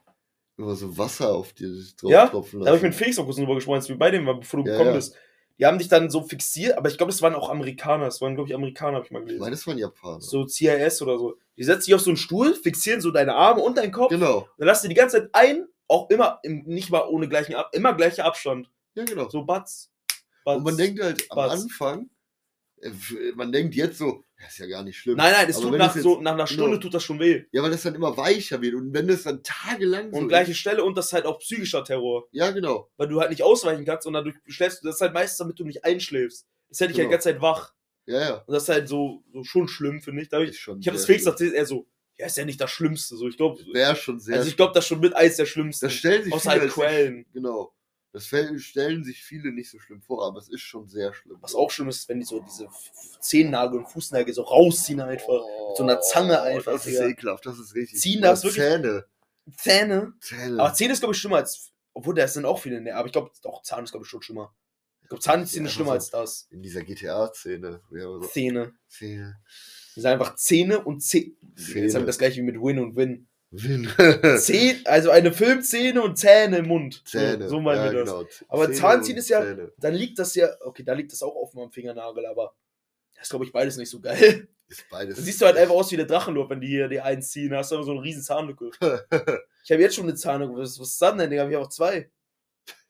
immer 0.57 0.75
so 0.75 0.97
Wasser 0.97 1.33
auf 1.33 1.53
dir 1.53 1.69
drauf 1.97 2.11
Ja, 2.11 2.27
tropfen 2.27 2.59
Da 2.59 2.67
habe 2.67 2.77
ich 2.77 2.83
lassen. 2.83 2.91
mit 2.91 2.95
Felix 2.95 3.17
auch 3.19 3.25
kurz 3.25 3.37
drüber 3.37 3.55
gesprochen, 3.55 3.75
als 3.77 3.89
wir 3.89 3.97
bei 3.97 4.11
dem 4.11 4.25
waren, 4.27 4.39
bevor 4.39 4.59
du 4.61 4.67
Ja, 4.67 4.73
gekommen 4.73 4.91
ja. 4.91 4.95
bist. 4.97 5.17
Die 5.61 5.67
haben 5.67 5.77
dich 5.77 5.89
dann 5.89 6.09
so 6.09 6.23
fixiert, 6.23 6.75
aber 6.75 6.89
ich 6.89 6.97
glaube, 6.97 7.11
das 7.11 7.21
waren 7.21 7.35
auch 7.35 7.47
Amerikaner. 7.47 8.05
Das 8.05 8.19
waren, 8.19 8.33
glaube 8.33 8.49
ich, 8.49 8.55
Amerikaner, 8.55 8.95
habe 8.95 9.05
ich 9.05 9.11
mal 9.11 9.19
ich 9.19 9.25
gelesen. 9.25 9.41
meine, 9.41 9.55
das 9.55 9.67
waren 9.67 9.77
Japaner. 9.77 10.19
so 10.19 10.47
CIS 10.47 11.03
oder 11.03 11.19
so. 11.19 11.37
Die 11.55 11.63
setzen 11.63 11.85
dich 11.85 11.93
auf 11.93 12.01
so 12.01 12.09
einen 12.09 12.17
Stuhl, 12.17 12.55
fixieren 12.55 12.99
so 12.99 13.11
deine 13.11 13.35
Arme 13.35 13.61
und 13.61 13.77
deinen 13.77 13.91
Kopf. 13.91 14.09
Genau. 14.09 14.49
Dann 14.57 14.65
lassen 14.65 14.87
die 14.87 14.95
die 14.95 14.99
ganze 14.99 15.19
Zeit 15.19 15.29
ein, 15.33 15.67
auch 15.87 16.09
immer, 16.09 16.39
im, 16.41 16.63
nicht 16.63 16.89
mal 16.89 17.07
ohne 17.07 17.29
gleichen 17.29 17.53
Ab 17.53 17.69
immer 17.73 17.93
gleicher 17.93 18.25
Abstand. 18.25 18.71
Ja, 18.95 19.05
genau. 19.05 19.29
So 19.29 19.43
Batz. 19.43 19.91
Batz. 20.43 20.57
Und 20.57 20.63
man 20.63 20.77
denkt 20.77 20.99
halt 20.99 21.29
am 21.29 21.35
Batz. 21.35 21.61
Anfang, 21.61 22.09
man 23.35 23.51
denkt 23.51 23.75
jetzt 23.75 23.97
so, 23.99 24.23
ja, 24.39 24.47
ist 24.47 24.57
ja 24.57 24.65
gar 24.65 24.83
nicht 24.83 24.97
schlimm. 24.97 25.17
Nein, 25.17 25.31
nein, 25.33 25.49
es 25.49 25.57
Aber 25.57 25.69
tut 25.69 25.77
nach, 25.77 25.95
es 25.95 26.01
so, 26.03 26.19
nach 26.21 26.33
einer 26.33 26.47
Stunde 26.47 26.71
genau. 26.71 26.81
tut 26.81 26.93
das 26.93 27.03
schon 27.03 27.19
weh. 27.19 27.43
Ja, 27.51 27.61
weil 27.61 27.71
das 27.71 27.83
dann 27.83 27.93
immer 27.95 28.15
weicher 28.17 28.61
wird. 28.61 28.73
Und 28.75 28.93
wenn 28.93 29.07
das 29.07 29.23
dann 29.23 29.43
tagelang 29.43 30.11
so 30.11 30.17
Und 30.19 30.27
gleiche 30.29 30.55
Stelle 30.55 30.83
und 30.83 30.97
das 30.97 31.07
ist 31.07 31.13
halt 31.13 31.25
auch 31.25 31.39
psychischer 31.39 31.83
Terror. 31.83 32.25
ist, 32.31 32.37
Ja, 32.39 32.49
genau. 32.51 32.89
Weil 32.97 33.07
du 33.07 33.19
halt 33.19 33.29
nicht 33.29 33.43
ausweichen 33.43 33.85
kannst 33.85 34.07
und 34.07 34.13
dadurch 34.13 34.35
schläfst 34.47 34.81
du. 34.83 34.87
Das 34.87 34.95
ist 34.95 35.01
halt 35.01 35.13
meistens, 35.13 35.37
damit 35.37 35.59
du 35.59 35.63
nicht 35.65 35.85
einschläfst. 35.85 36.47
Das 36.69 36.79
hätte 36.79 36.91
ich 36.91 36.97
halt 36.97 36.97
die 36.97 37.01
Genau. 37.03 37.11
ganze 37.11 37.29
Zeit 37.29 37.41
wach. 37.41 37.73
Ja, 38.07 38.19
ja. 38.19 38.33
Und 38.47 38.53
das 38.53 38.63
ist 38.63 38.69
halt 38.69 38.87
so, 38.87 39.23
so 39.31 39.43
schon 39.43 39.67
schlimm, 39.67 40.01
finde 40.01 40.23
ich. 40.23 40.29
Da 40.29 40.37
hab 40.37 40.43
ich 40.43 40.51
Ist 40.51 40.57
schon 40.59 40.79
ich 40.79 40.87
habe 40.87 40.97
das 40.97 41.05
Felix 41.05 41.25
erzählt, 41.25 41.53
er 41.53 41.65
so, 41.67 41.87
ja, 42.17 42.25
ist 42.25 42.37
ja 42.37 42.45
nicht 42.45 42.59
das 42.59 42.71
Schlimmste. 42.71 43.15
So, 43.15 43.27
ich 43.27 43.37
glaube, 43.37 43.61
Wäre 43.73 43.95
schon 43.95 44.19
sehr. 44.19 44.37
also 44.37 44.49
ich 44.49 44.57
glaube, 44.57 44.73
das 44.73 44.85
ist 44.85 44.89
schon 44.89 44.99
mit 45.01 45.15
eins 45.15 45.35
der 45.37 45.45
Schlimmsten. 45.45 45.85
das 45.85 45.93
stellen 45.93 46.23
sich 46.23 46.33
viele 46.33 46.51
halt 46.61 46.71
Quellen. 46.71 47.25
Genau. 47.33 47.73
Das 48.13 48.25
stellen 48.25 49.03
sich 49.05 49.23
viele 49.23 49.51
nicht 49.53 49.69
so 49.69 49.79
schlimm 49.79 50.01
vor, 50.01 50.25
aber 50.27 50.37
es 50.39 50.49
ist 50.49 50.61
schon 50.61 50.87
sehr 50.89 51.13
schlimm. 51.13 51.37
Was 51.39 51.55
auch 51.55 51.71
schlimm 51.71 51.87
ist, 51.87 52.09
wenn 52.09 52.19
die 52.19 52.25
so 52.25 52.41
diese 52.41 52.67
Zehennagel 53.21 53.79
und 53.79 53.87
Fußnägel 53.89 54.33
so 54.33 54.41
rausziehen 54.41 54.99
einfach. 54.99 55.41
mit 55.69 55.77
so 55.77 55.83
einer 55.83 56.01
Zange 56.01 56.41
einfach, 56.41 56.73
Oh, 56.73 56.75
Das 56.75 56.85
ist 56.87 56.99
ekelhaft, 56.99 57.45
das 57.45 57.57
ist 57.59 57.73
richtig. 57.73 57.99
Ziehen 58.01 58.21
das 58.21 58.43
wirklich- 58.43 58.61
Zähne. 58.63 59.05
Zähne. 59.55 60.13
Zähne. 60.19 60.61
Aber 60.61 60.73
Zähne 60.73 60.93
ist, 60.93 60.99
glaube 60.99 61.13
ich, 61.15 61.19
schlimmer 61.21 61.37
als. 61.37 61.71
Obwohl, 61.93 62.13
da 62.15 62.27
sind 62.27 62.45
auch 62.45 62.59
viele 62.59 62.79
näher. 62.81 62.97
Aber 62.97 63.07
ich 63.07 63.11
glaube, 63.13 63.31
doch, 63.41 63.63
Zahn 63.63 63.83
ist, 63.83 63.91
glaube 63.91 64.05
ich, 64.05 64.09
schon 64.09 64.21
schlimmer. 64.21 64.53
Ich 65.03 65.09
glaube, 65.09 65.21
Zahnzähne 65.21 65.65
ist 65.67 65.71
Ja, 65.71 65.75
schlimmer 65.75 65.91
also- 65.93 66.17
als 66.17 66.43
das. 66.43 66.47
In 66.51 66.61
dieser 66.61 66.83
GTA-Szene. 66.83 67.81
Ja, 67.91 67.99
so 68.01 68.19
Zähne. 68.21 68.73
Zähne. 68.87 69.41
Das 69.95 69.95
sind 69.95 70.05
einfach 70.05 70.35
Zähne 70.35 70.83
und 70.83 71.01
Zähne. 71.01 71.33
Jetzt 71.55 71.65
Zähne. 71.71 71.93
haben 71.93 72.01
wir 72.03 72.05
das 72.07 72.17
gleiche 72.17 72.37
wie 72.41 72.43
mit 72.45 72.55
Win 72.55 72.79
und 72.79 72.95
Win. 72.95 73.27
Win. 73.51 73.89
Zähne, 74.39 74.79
also 74.85 75.09
eine 75.11 75.33
Filmzähne 75.33 76.01
und 76.01 76.17
Zähne 76.17 76.59
im 76.59 76.67
Mund. 76.67 77.03
Zähne. 77.05 77.43
So, 77.43 77.55
so 77.57 77.59
meinen 77.61 77.85
ja, 77.85 77.91
wir 77.91 78.05
das. 78.05 78.09
Genau. 78.09 78.45
Aber 78.47 78.71
Zahnziehen 78.71 79.17
ist 79.17 79.29
ja- 79.29 79.41
Zähne. 79.41 79.73
Dann 79.77 79.93
liegt 79.93 80.17
das 80.19 80.35
ja, 80.35 80.49
okay, 80.61 80.83
da 80.83 80.93
liegt 80.93 81.11
das 81.11 81.21
auch 81.21 81.35
offen 81.35 81.59
am 81.59 81.71
Fingernagel, 81.71 82.25
aber 82.25 82.55
das 83.13 83.23
ist, 83.23 83.29
glaube 83.29 83.45
ich, 83.45 83.51
beides 83.51 83.75
nicht 83.77 83.89
so 83.89 83.99
geil. 83.99 84.47
Ist 84.67 84.89
beides. 84.89 85.15
Dann 85.17 85.25
siehst 85.25 85.41
du 85.41 85.45
halt 85.45 85.57
einfach 85.57 85.75
aus 85.75 85.91
wie 85.91 85.97
der 85.97 86.05
Drachenlord, 86.05 86.49
wenn 86.49 86.61
die 86.61 86.67
hier 86.67 86.87
die 86.87 87.01
einen 87.01 87.21
ziehen. 87.21 87.49
Da 87.49 87.57
hast 87.57 87.71
du 87.71 87.75
immer 87.75 87.83
so 87.83 87.91
eine 87.91 88.01
riesen 88.01 88.23
Zahnlücke. 88.23 88.71
Ich 89.63 89.71
habe 89.71 89.83
jetzt 89.83 89.93
schon 89.93 90.05
eine 90.05 90.15
Zahnlücke. 90.15 90.55
Was, 90.55 90.79
was 90.79 90.87
ist 90.93 90.99
das 91.01 91.15
denn, 91.15 91.29
Digga? 91.29 91.47
Ich 91.47 91.53
habe 91.53 91.63
auch 91.63 91.69
zwei. 91.69 92.09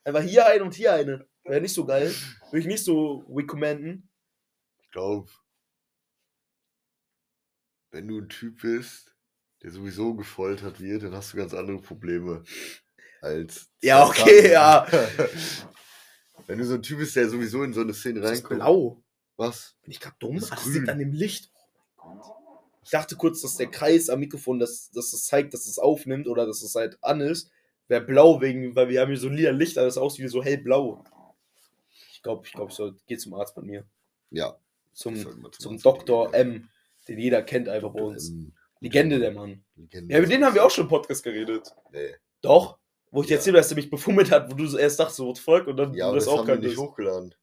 Einfach 0.05 0.22
hier 0.22 0.45
eine 0.45 0.64
und 0.64 0.74
hier 0.74 0.93
eine. 0.93 1.28
Wäre 1.43 1.59
nicht 1.59 1.74
so 1.74 1.86
geil. 1.86 2.16
Würde 2.45 2.59
ich 2.59 2.66
nicht 2.66 2.86
so 2.86 3.26
recommenden. 3.30 4.09
Ich 4.82 4.89
glaube, 4.91 5.30
wenn 7.91 8.07
du 8.07 8.20
ein 8.20 8.30
Typ 8.30 8.62
bist, 8.62 9.11
der 9.64 9.72
sowieso 9.72 10.14
gefoltert 10.16 10.80
wird, 10.80 11.03
dann 11.03 11.14
hast 11.16 11.34
du 11.34 11.38
ganz 11.38 11.53
andere 11.53 11.80
Probleme 11.80 12.43
als. 13.22 13.70
Ja, 13.82 14.05
okay, 14.07 14.51
ja. 14.51 14.88
Wenn 16.47 16.57
du 16.57 16.66
so 16.66 16.74
ein 16.74 16.82
Typ 16.82 16.97
bist, 16.99 17.16
der 17.16 17.30
sowieso 17.30 17.64
in 17.64 17.74
so 17.74 17.82
eine 17.82 17.93
Szene 17.93 18.20
Das 18.20 18.32
ist 18.32 18.38
reinkommt. 18.39 18.59
blau. 18.59 19.03
Was? 19.38 19.76
Bin 19.84 19.91
ich 19.91 19.99
gerade 19.99 20.16
dumm? 20.20 20.39
Das 20.39 20.51
Ach, 20.51 20.55
das 20.57 20.74
liegt 20.74 20.89
an 20.89 20.99
dem 20.99 21.14
Licht. 21.14 21.51
Oh 21.97 22.07
mein 22.09 22.20
Gott. 22.20 22.36
Ich 22.84 22.89
dachte 22.89 23.16
kurz, 23.16 23.41
dass 23.41 23.57
der 23.57 23.68
Kreis 23.68 24.09
am 24.09 24.20
Mikrofon, 24.20 24.59
dass, 24.59 24.89
dass 24.91 25.12
das 25.12 25.26
zeigt, 25.26 25.53
dass 25.53 25.68
es 25.68 25.78
aufnimmt 25.78 26.28
oder 26.28 26.45
dass 26.45 26.64
es 26.64 26.74
halt 26.76 26.97
an 27.03 27.22
ist. 27.22 27.51
Wäre 27.88 28.01
blau 28.01 28.41
wegen, 28.41 28.76
weil 28.76 28.89
wir 28.89 29.01
haben 29.01 29.09
hier 29.09 29.20
so 29.20 29.30
lila 29.30 29.51
Licht, 29.51 29.78
aber 29.78 29.86
das 29.86 29.97
aus 29.97 30.18
wie 30.18 30.28
so 30.28 30.43
hellblau. 30.43 31.03
Ich 32.12 32.24
glaube, 32.24 32.45
ich 32.45 32.53
glaube, 32.53 32.72
ich 32.72 32.76
soll, 32.78 32.95
geh 33.05 33.18
zum 33.18 33.34
Arzt 33.34 33.55
bei 33.55 33.62
mir. 33.62 33.86
Ja. 34.32 34.57
Zum, 34.93 35.16
zum 35.51 35.80
Dr. 35.80 36.32
gehen. 36.32 36.41
M, 36.41 36.70
den 37.07 37.20
jeder 37.20 37.43
kennt 37.43 37.70
einfach 37.70 37.91
bei 37.91 38.01
uns. 38.01 38.30
Ähm, 38.30 38.53
Legende 38.82 39.19
der 39.19 39.32
Mann. 39.32 39.63
Legende. 39.75 40.13
Ja, 40.13 40.19
mit 40.21 40.32
denen 40.32 40.43
haben 40.43 40.55
wir 40.55 40.65
auch 40.65 40.71
schon 40.71 40.86
im 40.86 40.89
Podcast 40.89 41.23
geredet. 41.23 41.73
Nee. 41.91 42.15
Doch. 42.41 42.77
Wo 43.11 43.21
ich 43.21 43.27
dir 43.27 43.34
Ja. 43.34 43.38
erzählt 43.38 43.55
habe, 43.55 43.61
dass 43.61 43.71
er 43.71 43.75
mich 43.75 43.89
befummelt 43.89 44.32
hat, 44.32 44.49
wo 44.51 44.55
du 44.55 44.65
so 44.67 44.77
erst 44.77 44.99
dachtest, 44.99 45.17
so 45.17 45.27
what 45.27 45.38
the 45.38 45.43
fuck, 45.43 45.67
und 45.67 45.77
dann 45.77 45.93
Ja, 45.93 46.09
du 46.09 46.15
das 46.15 46.25
das, 46.25 46.34
auch 46.34 46.39
haben 46.39 46.47
wir 46.47 46.55
nicht 46.55 46.63
kanntest. 46.75 46.82
hochgeladen. 46.82 47.36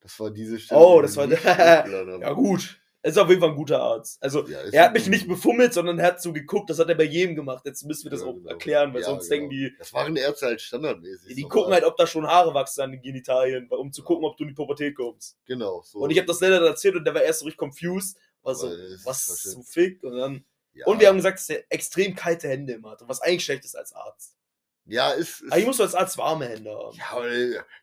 Das 0.00 0.20
war 0.20 0.30
diese 0.30 0.56
Oh, 0.74 1.00
die 1.00 1.06
das 1.06 1.16
war. 1.16 1.26
Ja, 2.20 2.32
gut. 2.32 2.80
Er 3.02 3.10
ist 3.10 3.18
auf 3.18 3.28
jeden 3.28 3.40
Fall 3.40 3.50
ein 3.50 3.56
guter 3.56 3.80
Arzt. 3.80 4.20
Also, 4.20 4.46
Ja, 4.48 4.58
er 4.72 4.84
hat 4.84 4.92
mich 4.92 5.06
nicht 5.08 5.28
befummelt, 5.28 5.72
sondern 5.72 5.98
er 6.00 6.06
hat 6.06 6.20
so 6.20 6.32
geguckt, 6.32 6.70
das 6.70 6.78
hat 6.80 6.88
er 6.88 6.96
bei 6.96 7.04
jedem 7.04 7.36
gemacht. 7.36 7.62
Jetzt 7.64 7.84
müssen 7.84 8.04
wir 8.04 8.10
das 8.10 8.22
Ja, 8.22 8.26
auch 8.26 8.34
genau. 8.34 8.50
erklären, 8.50 8.92
weil 8.94 9.00
Ja, 9.02 9.06
sonst 9.06 9.28
genau. 9.28 9.40
denken 9.42 9.50
die, 9.50 9.72
Das 9.78 9.92
waren 9.94 10.16
Ärzte 10.16 10.46
halt 10.46 10.60
standardmäßig. 10.60 11.34
die 11.36 11.42
gucken 11.44 11.72
halt, 11.72 11.84
ob 11.84 11.96
da 11.96 12.06
schon 12.06 12.26
Haare 12.26 12.52
wachsen 12.52 12.80
an 12.82 12.90
den 12.92 13.02
Genitalien, 13.02 13.68
um 13.70 13.92
zu 13.92 14.02
gucken, 14.02 14.24
ob 14.24 14.36
du 14.36 14.42
in 14.44 14.48
die 14.48 14.54
Pubertät 14.54 14.96
kommst. 14.96 15.36
Genau. 15.46 15.82
So. 15.84 16.00
Und 16.00 16.10
ich 16.10 16.18
habe 16.18 16.26
das 16.26 16.40
leider 16.40 16.60
erzählt 16.66 16.96
und 16.96 17.04
der 17.04 17.14
war 17.14 17.22
erst 17.22 17.40
so 17.40 17.44
richtig 17.44 17.60
confused. 17.62 18.18
War 18.42 18.54
so, 18.56 18.68
was 19.04 19.28
ist 19.28 19.52
zum 19.52 19.62
Fick? 19.64 20.02
Und 20.02 20.16
dann. 20.16 20.44
Ja. 20.76 20.84
Und 20.86 21.00
wir 21.00 21.08
haben 21.08 21.16
gesagt, 21.16 21.38
dass 21.38 21.46
der 21.46 21.64
extrem 21.72 22.14
kalte 22.14 22.48
Hände 22.48 22.74
immer 22.74 22.90
hat. 22.90 23.02
Was 23.06 23.22
eigentlich 23.22 23.44
schlecht 23.44 23.64
ist 23.64 23.74
als 23.76 23.92
Arzt. 23.94 24.36
Ja, 24.84 25.10
ist. 25.10 25.40
ist 25.40 25.50
Eigentlich 25.52 25.66
musst 25.66 25.78
du 25.80 25.84
als 25.84 25.94
Arzt 25.94 26.16
warme 26.18 26.46
Hände 26.48 26.70
haben. 26.70 26.96
ja, 26.96 27.10
aber, 27.10 27.34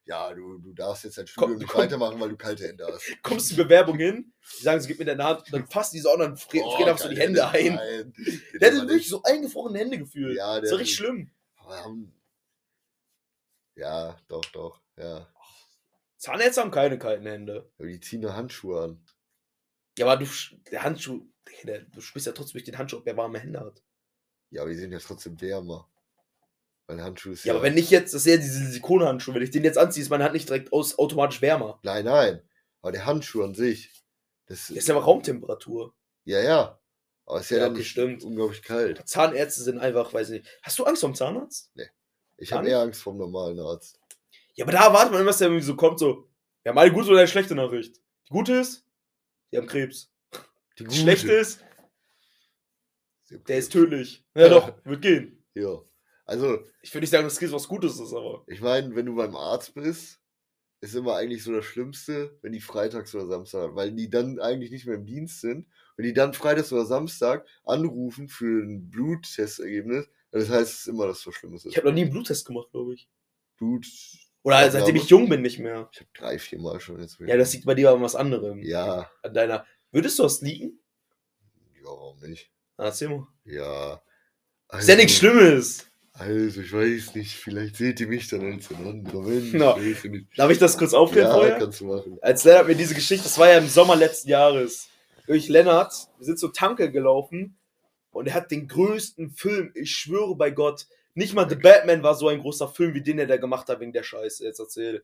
ja 0.05 0.33
du, 0.33 0.59
du 0.59 0.73
darfst 0.73 1.03
jetzt 1.03 1.17
dein 1.17 1.27
Studium 1.27 1.57
nicht 1.57 1.67
komm. 1.69 1.81
weitermachen, 1.81 2.19
weil 2.19 2.29
du 2.29 2.37
kalte 2.37 2.67
Hände 2.67 2.85
hast. 2.87 3.03
Kommst 3.23 3.49
die 3.51 3.55
Bewerbung 3.55 3.97
hin, 3.97 4.31
die 4.59 4.63
sagen, 4.63 4.79
sie 4.79 4.87
gib 4.87 4.99
mir 4.99 5.05
deine 5.05 5.23
Hand, 5.23 5.43
dann 5.51 5.67
fasst 5.67 5.91
die 5.93 5.99
so 5.99 6.09
an 6.11 6.21
und 6.21 6.27
dann 6.27 6.37
frieren 6.37 6.65
Oh, 6.67 6.75
frieren 6.77 6.97
so 6.97 7.09
die 7.09 7.17
Hände 7.17 7.45
ein. 7.49 7.75
Nein. 7.75 8.13
Der 8.61 8.69
hatte 8.71 8.81
wirklich 8.87 9.09
so 9.09 9.21
eingefrorene 9.23 9.79
Hände 9.79 9.97
gefühlt. 9.97 10.37
Ja, 10.37 10.61
das 10.61 10.69
der 10.69 10.71
war 10.73 10.79
richtig 10.79 10.99
hat- 10.99 11.05
schlimm. 11.05 11.31
Haben. 11.57 12.13
Ja, 13.75 14.17
doch, 14.27 14.45
doch. 14.53 14.81
Ja. 14.97 15.27
Zahnärzte 16.17 16.61
haben 16.61 16.71
keine 16.71 16.97
kalten 16.99 17.25
Hände. 17.25 17.71
Aber 17.77 17.87
die 17.87 17.99
ziehen 17.99 18.21
nur 18.21 18.35
Handschuhe 18.35 18.81
an. 18.83 19.05
Ja, 19.97 20.05
aber 20.05 20.23
du, 20.23 20.29
der 20.71 20.83
Handschuh, 20.83 21.27
der, 21.63 21.81
du 21.81 22.01
spürst 22.01 22.25
ja 22.27 22.31
trotzdem 22.33 22.53
durch 22.53 22.63
den 22.65 22.77
Handschuh, 22.77 22.97
ob 22.97 23.07
er 23.07 23.17
warme 23.17 23.39
Hände 23.39 23.59
hat. 23.59 23.81
Ja, 24.49 24.61
aber 24.61 24.71
die 24.71 24.77
sind 24.77 24.91
ja 24.91 24.99
trotzdem 24.99 25.39
wärmer. 25.41 25.89
Weil 26.87 27.01
Handschuh 27.01 27.31
ist 27.31 27.45
Ja, 27.45 27.53
aber 27.53 27.63
wenn 27.63 27.73
nicht 27.75 27.89
jetzt, 27.91 28.13
das 28.13 28.25
ist 28.25 28.31
ja 28.31 28.37
diese 28.37 28.65
Silikonhandschuh, 28.67 29.33
wenn 29.33 29.41
ich 29.41 29.51
den 29.51 29.63
jetzt 29.63 29.77
anziehe, 29.77 30.03
ist 30.03 30.09
meine 30.09 30.23
Hand 30.25 30.33
nicht 30.33 30.49
direkt 30.49 30.73
aus, 30.73 30.97
automatisch 30.99 31.41
wärmer. 31.41 31.79
Nein, 31.83 32.05
nein. 32.05 32.41
Aber 32.81 32.91
der 32.91 33.05
Handschuh 33.05 33.43
an 33.43 33.55
sich. 33.55 34.03
Das 34.45 34.67
Das 34.67 34.77
ist 34.77 34.87
ja 34.89 34.95
aber 34.95 35.05
Raumtemperatur. 35.05 35.95
Ja, 36.25 36.41
ja. 36.41 36.79
Aber 37.25 37.37
es 37.39 37.45
ist 37.45 37.51
ja, 37.51 37.57
Ja, 37.57 37.63
dann 37.65 37.73
nicht 37.73 37.89
stimmt. 37.89 38.23
unglaublich 38.23 38.61
kalt. 38.61 39.07
Zahnärzte 39.07 39.63
sind 39.63 39.79
einfach, 39.79 40.13
weiß 40.13 40.29
nicht. 40.29 40.45
Hast 40.61 40.77
du 40.77 40.83
Angst 40.83 40.99
vor 41.01 41.09
dem 41.09 41.15
Zahnarzt? 41.15 41.71
Ich 42.37 42.49
Gar 42.49 42.59
habe 42.59 42.69
eher 42.69 42.79
Angst 42.79 43.01
vor 43.01 43.13
dem 43.13 43.19
normalen 43.19 43.59
Arzt. 43.59 43.99
Ja, 44.55 44.65
aber 44.65 44.73
da 44.73 44.85
erwartet 44.87 45.11
man 45.13 45.21
immer, 45.21 45.29
dass 45.29 45.37
der 45.37 45.47
irgendwie 45.47 45.65
so 45.65 45.75
kommt, 45.77 45.99
so, 45.99 46.27
wir 46.63 46.71
haben 46.71 46.77
eine 46.77 46.91
gute 46.91 47.09
oder 47.09 47.19
eine 47.19 47.27
schlechte 47.29 47.55
Nachricht. 47.55 47.95
Die 48.27 48.33
gute 48.33 48.53
ist, 48.55 48.85
die 49.51 49.57
haben 49.57 49.67
Krebs. 49.67 50.11
Die 50.79 50.85
Die 50.85 50.95
schlechte 50.95 51.31
ist, 51.31 51.63
der 53.29 53.57
ist 53.57 53.71
tödlich. 53.71 54.23
Ja 54.35 54.49
doch, 54.49 54.73
wird 54.85 55.01
gehen. 55.01 55.43
Ja. 55.53 55.81
Also, 56.25 56.63
Ich 56.81 56.93
würde 56.93 57.01
nicht 57.03 57.09
sagen, 57.09 57.25
dass 57.25 57.37
Krebs 57.37 57.51
was 57.51 57.67
Gutes 57.67 57.99
ist, 57.99 58.13
aber. 58.13 58.43
ich 58.47 58.61
meine, 58.61 58.95
wenn 58.95 59.05
du 59.05 59.15
beim 59.15 59.35
Arzt 59.35 59.73
bist, 59.73 60.19
ist 60.81 60.95
immer 60.95 61.15
eigentlich 61.15 61.43
so 61.43 61.53
das 61.53 61.65
Schlimmste, 61.65 62.37
wenn 62.41 62.51
die 62.51 62.59
freitags 62.59 63.13
oder 63.15 63.27
Samstag, 63.27 63.75
weil 63.75 63.91
die 63.93 64.09
dann 64.09 64.39
eigentlich 64.39 64.71
nicht 64.71 64.85
mehr 64.85 64.95
im 64.95 65.05
Dienst 65.05 65.41
sind. 65.41 65.67
Wenn 65.95 66.05
die 66.05 66.13
dann 66.13 66.33
freitags 66.33 66.73
oder 66.73 66.85
Samstag 66.85 67.47
anrufen 67.63 68.27
für 68.27 68.63
ein 68.63 68.89
Bluttestergebnis, 68.89 70.09
das 70.31 70.49
heißt, 70.49 70.71
es 70.73 70.79
ist 70.79 70.87
immer 70.87 71.07
das, 71.07 71.25
was 71.25 71.35
Schlimmes 71.35 71.65
Ich 71.65 71.77
habe 71.77 71.87
noch 71.87 71.93
nie 71.93 72.01
einen 72.01 72.11
Bluttest 72.11 72.45
gemacht, 72.45 72.71
glaube 72.71 72.95
ich. 72.95 73.07
Blut. 73.57 73.85
Oder 74.41 74.69
seitdem 74.71 74.97
ich 74.97 75.07
jung 75.09 75.29
bin, 75.29 75.41
nicht 75.41 75.59
mehr. 75.59 75.89
Ich 75.93 76.01
habe 76.01 76.09
drei, 76.13 76.37
vier 76.39 76.59
Mal 76.59 76.79
schon 76.81 76.99
jetzt. 76.99 77.17
Ja, 77.19 77.37
das 77.37 77.53
liegt 77.53 77.65
bei 77.65 77.75
dir 77.75 77.89
aber 77.89 77.97
an 77.99 78.03
was 78.03 78.15
anderem. 78.15 78.61
Ja, 78.61 79.09
An 79.21 79.33
deiner. 79.33 79.65
Würdest 79.93 80.19
du 80.19 80.23
das 80.23 80.41
liegen? 80.41 80.79
ja, 81.75 81.85
warum 81.85 82.19
nicht? 82.19 82.51
Ah, 82.77 82.85
Erzähl 82.85 83.07
mal. 83.09 83.27
Ja. 83.45 84.01
Ist 84.77 84.89
ja 84.89 84.95
nichts 84.95 85.13
Schlimmes. 85.17 85.85
Also, 86.13 86.61
ich 86.61 86.71
weiß 86.73 87.15
nicht, 87.15 87.31
vielleicht 87.35 87.75
seht 87.77 87.99
ihr 87.99 88.07
mich 88.07 88.27
dann 88.27 88.53
als 88.53 88.69
ein 88.71 88.85
anderer 88.85 89.21
Mensch. 89.21 89.53
No. 89.53 89.77
Darf 90.35 90.51
ich 90.51 90.57
das 90.59 90.77
kurz 90.77 90.93
aufklären 90.93 91.27
Ja, 91.29 91.33
vorher? 91.33 91.57
kannst 91.59 91.79
du 91.79 91.85
machen. 91.85 92.17
Als 92.21 92.43
Lennart 92.43 92.67
mir 92.67 92.75
diese 92.75 92.93
Geschichte, 92.95 93.23
das 93.23 93.37
war 93.39 93.49
ja 93.49 93.57
im 93.57 93.67
Sommer 93.67 93.95
letzten 93.95 94.29
Jahres, 94.29 94.89
durch 95.27 95.47
Lennart, 95.47 95.93
wir 96.17 96.25
sind 96.25 96.37
zur 96.37 96.53
Tanke 96.53 96.91
gelaufen 96.91 97.57
und 98.11 98.27
er 98.27 98.33
hat 98.35 98.51
den 98.51 98.67
größten 98.67 99.31
Film, 99.31 99.71
ich 99.75 99.91
schwöre 99.95 100.35
bei 100.35 100.51
Gott, 100.51 100.87
nicht 101.15 101.33
mal 101.33 101.47
The 101.49 101.55
Batman 101.55 102.03
war 102.03 102.15
so 102.15 102.27
ein 102.27 102.41
großer 102.41 102.67
Film, 102.67 102.93
wie 102.95 103.01
den 103.03 103.19
er 103.19 103.27
da 103.27 103.37
gemacht 103.37 103.67
hat 103.69 103.79
wegen 103.79 103.93
der 103.93 104.03
Scheiße. 104.03 104.43
Jetzt 104.43 104.59
erzähl. 104.59 105.03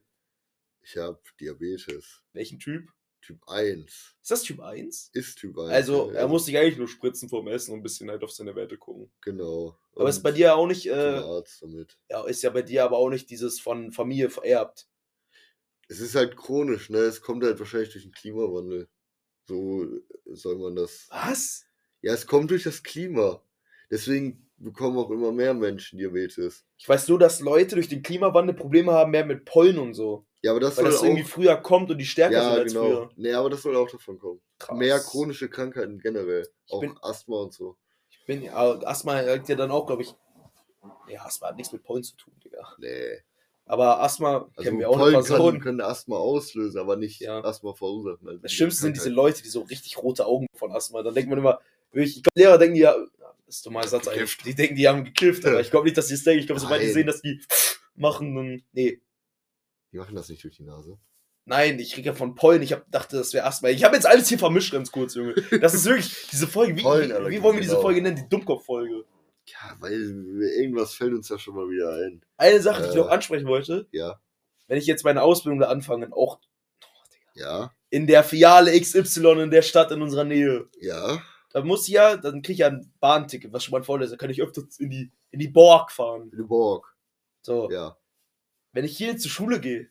Ich 0.82 0.98
habe 0.98 1.20
Diabetes. 1.40 2.22
Welchen 2.34 2.60
Typ? 2.60 2.90
Typ 3.22 3.48
1. 3.48 3.86
Ist 4.22 4.32
das 4.32 4.44
Typ 4.44 4.60
1? 4.60 5.12
Ist 5.14 5.38
Typ 5.38 5.58
1. 5.58 5.70
Also, 5.70 6.12
ja, 6.12 6.20
er 6.20 6.28
muss 6.28 6.46
sich 6.46 6.58
eigentlich 6.58 6.78
nur 6.78 6.88
spritzen 6.88 7.30
vorm 7.30 7.48
Essen 7.48 7.74
und 7.74 7.80
ein 7.80 7.84
bisschen 7.84 8.10
halt 8.10 8.24
auf 8.24 8.32
seine 8.32 8.56
Werte 8.56 8.78
gucken. 8.78 9.12
Genau. 9.22 9.78
Aber 9.96 10.10
ist 10.10 10.24
bei 10.24 10.32
dir 10.32 10.56
auch 10.56 10.68
nicht, 10.68 10.88
äh, 10.88 10.94
Arzt 10.94 11.62
damit. 11.62 11.98
ja, 12.10 12.26
ist 12.26 12.42
ja 12.42 12.50
bei 12.50 12.62
dir 12.62 12.84
aber 12.86 12.98
auch 12.98 13.10
nicht 13.10 13.30
dieses 13.30 13.60
von 13.60 13.92
Familie 13.92 14.30
vererbt. 14.30 14.88
Es 15.88 16.00
ist 16.00 16.16
halt 16.16 16.38
chronisch, 16.38 16.90
ne? 16.90 17.00
Es 17.00 17.22
kommt 17.22 17.44
halt 17.44 17.60
wahrscheinlich 17.60 17.92
durch 17.92 18.04
den 18.04 18.14
Klimawandel. 18.14 18.88
So 19.48 19.88
soll 20.26 20.58
man 20.58 20.76
das. 20.76 21.08
Was? 21.10 21.66
Ja, 22.02 22.14
es 22.14 22.28
kommt 22.28 22.52
durch 22.52 22.64
das 22.64 22.84
Klima. 22.84 23.44
Deswegen 23.90 24.48
bekommen 24.58 24.98
auch 24.98 25.10
immer 25.10 25.32
mehr 25.32 25.54
Menschen 25.54 25.98
Diabetes. 25.98 26.66
Ich 26.78 26.88
weiß 26.88 27.08
nur, 27.08 27.18
dass 27.18 27.40
Leute 27.40 27.76
durch 27.76 27.90
den 27.90 28.04
Klimawandel 28.04 28.56
Probleme 28.56 28.92
haben 28.92 29.12
mehr 29.12 29.26
mit 29.26 29.46
Pollen 29.46 29.80
und 29.80 29.94
so. 29.96 30.28
Ja, 30.42 30.52
aber 30.52 30.60
das 30.62 30.78
Weil 30.78 30.86
soll 30.86 30.92
das 30.94 31.04
irgendwie 31.04 31.24
auch. 31.24 31.28
früher 31.28 31.56
kommt 31.58 31.92
und 31.92 31.98
die 31.98 32.06
stärker 32.06 32.34
Ja, 32.38 32.50
sind 32.52 32.60
als 32.62 32.74
genau. 32.74 32.86
früher. 32.86 33.10
Nee, 33.18 33.34
aber 33.34 33.50
das 33.50 33.62
soll 33.62 33.76
auch 33.76 33.90
davon 33.90 34.18
kommen. 34.20 34.42
Krass. 34.58 34.78
Mehr 34.78 35.00
chronische 35.00 35.50
Krankheiten 35.50 36.00
generell. 36.00 36.48
Auch 36.70 36.80
bin- 36.82 36.98
Asthma 37.02 37.38
und 37.42 37.54
so. 37.54 37.76
Ich 38.10 38.26
bin 38.26 38.44
ja, 38.44 38.54
Asthma 38.84 39.16
hat 39.16 39.50
ja 39.50 39.56
dann 39.56 39.72
auch, 39.72 39.86
glaube 39.86 40.04
ich. 40.04 40.14
Ja, 41.10 41.26
Asthma 41.26 41.48
hat 41.50 41.58
nichts 41.58 41.74
mit 41.74 41.84
Pollen 41.84 42.04
zu 42.04 42.16
tun, 42.16 42.34
Digga. 42.44 42.76
Nee. 42.78 43.22
Aber 43.66 44.02
Asthma 44.02 44.48
Also 44.56 44.64
kennen 44.64 44.80
wir 44.80 44.90
auch 44.90 44.98
Pollen 44.98 45.14
kann, 45.16 45.24
Person. 45.26 45.60
können 45.60 45.82
Asthma 45.82 46.16
auslösen, 46.16 46.80
aber 46.80 46.96
nicht 46.96 47.20
Ja. 47.20 47.44
Asthma 47.44 47.74
verursachen. 47.74 48.28
Also 48.28 48.40
Das 48.42 48.52
Schlimmste 48.54 48.82
sind 48.82 48.96
diese. 48.96 49.10
Leute, 49.10 49.44
die 49.44 49.50
so 49.50 49.62
richtig 49.64 49.98
rote 49.98 50.26
Augen 50.26 50.48
von 50.56 50.72
Asthma. 50.72 51.04
Dann 51.04 51.14
denkt 51.14 51.30
man 51.30 51.40
immer, 51.40 51.60
ich 51.92 52.14
glaube, 52.24 52.30
Lehrer 52.36 52.58
denken 52.58 52.76
die 52.76 52.82
ja, 52.82 52.96
das 53.46 53.58
ist 53.58 53.66
doch 53.66 53.72
mal 53.72 53.82
ein 53.84 53.90
Satz 53.90 54.08
eigentlich. 54.08 54.38
Die 54.38 54.56
denken, 54.56 54.76
die 54.76 54.88
haben 54.88 55.04
gekifft, 55.04 55.46
aber 55.46 55.60
ich 55.60 55.70
glaube 55.72 55.86
nicht, 55.86 55.98
dass 55.98 56.08
die 56.08 56.14
es 56.14 56.24
denken. 56.24 56.40
Ich 56.40 56.46
glaube, 56.46 56.62
sobald 56.62 56.82
die 56.82 56.90
sehen, 56.92 57.08
dass 57.08 57.22
die 57.22 57.42
machen, 57.96 58.36
dann. 58.36 58.64
Nee. 58.72 59.02
Die 59.92 59.98
machen 59.98 60.16
das 60.16 60.30
nicht 60.30 60.44
durch 60.44 60.56
die 60.58 60.64
Nase. 60.64 60.98
Nein, 61.46 61.80
ich 61.80 61.94
kriege 61.94 62.08
ja 62.10 62.14
von 62.14 62.36
Pollen. 62.36 62.62
Ich 62.62 62.74
hab, 62.74 62.90
dachte, 62.92 63.18
das 63.18 63.34
wäre 63.34 63.46
Asthma. 63.46 63.70
Ich 63.70 63.84
habe 63.84 63.96
jetzt 63.96 64.06
alles 64.06 64.30
hier 64.30 64.38
vermischt, 64.38 64.72
ganz 64.72 64.92
kurz, 64.92 65.16
Junge. 65.16 65.34
Das 65.62 65.74
ist 65.74 65.86
wirklich 65.86 66.28
diese 66.32 66.48
Folge. 66.48 66.76
Wie, 66.76 66.84
wie, 66.84 67.30
wie 67.32 67.42
wollen 67.42 67.56
wir 67.56 67.62
diese 67.62 67.72
genau. 67.74 67.82
Folge 67.82 68.02
nennen? 68.02 68.18
Die 68.18 68.30
Dummkopf-Folge. 68.30 69.04
Ja, 69.48 69.76
weil 69.80 69.94
irgendwas 69.94 70.94
fällt 70.94 71.14
uns 71.14 71.28
ja 71.30 71.40
schon 71.40 71.56
mal 71.56 71.68
wieder 71.70 71.92
ein. 72.06 72.22
Eine 72.38 72.62
Sache, 72.62 72.84
die 72.84 72.90
ich 72.90 72.96
Äh. 72.96 73.00
noch 73.00 73.10
ansprechen 73.10 73.48
wollte. 73.48 73.88
Ja. 73.92 74.20
wenn 74.68 74.78
ich 74.78 74.86
jetzt 74.86 75.04
meine 75.04 75.24
Ausbildung 75.24 75.60
da 75.60 75.70
anfange, 75.70 76.14
auch 76.16 76.40
Ja, 77.34 77.72
in 77.90 78.06
der 78.06 78.24
Filiale 78.24 78.80
XY 78.80 79.42
in 79.42 79.50
der 79.50 79.64
Stadt 79.64 79.90
in 79.92 80.04
unserer 80.04 80.26
Nähe, 80.26 80.68
ja. 80.80 81.20
da 81.52 81.64
muss 81.64 81.88
ich 81.88 81.96
ja, 81.96 82.18
dann 82.18 82.44
kriege 82.44 82.54
ich 82.54 82.60
ja 82.60 82.68
ein 82.68 82.94
Bahnticket, 83.00 83.52
was 83.52 83.64
schon 83.64 83.72
mal 83.72 83.82
vorlese, 83.84 84.12
dann 84.12 84.20
kann 84.20 84.30
ich 84.30 84.42
öfters 84.44 84.78
in 84.80 84.92
die, 84.92 85.12
in 85.32 85.40
die 85.40 85.48
Borg 85.48 85.92
fahren. 85.92 86.30
In 86.38 86.48
Borg. 86.48 86.96
So, 87.42 87.72
Ja, 87.72 87.98
wenn 88.72 88.86
ich 88.86 88.98
hier 88.98 89.18
zur 89.18 89.32
Schule 89.32 89.60
gehe, 89.60 89.90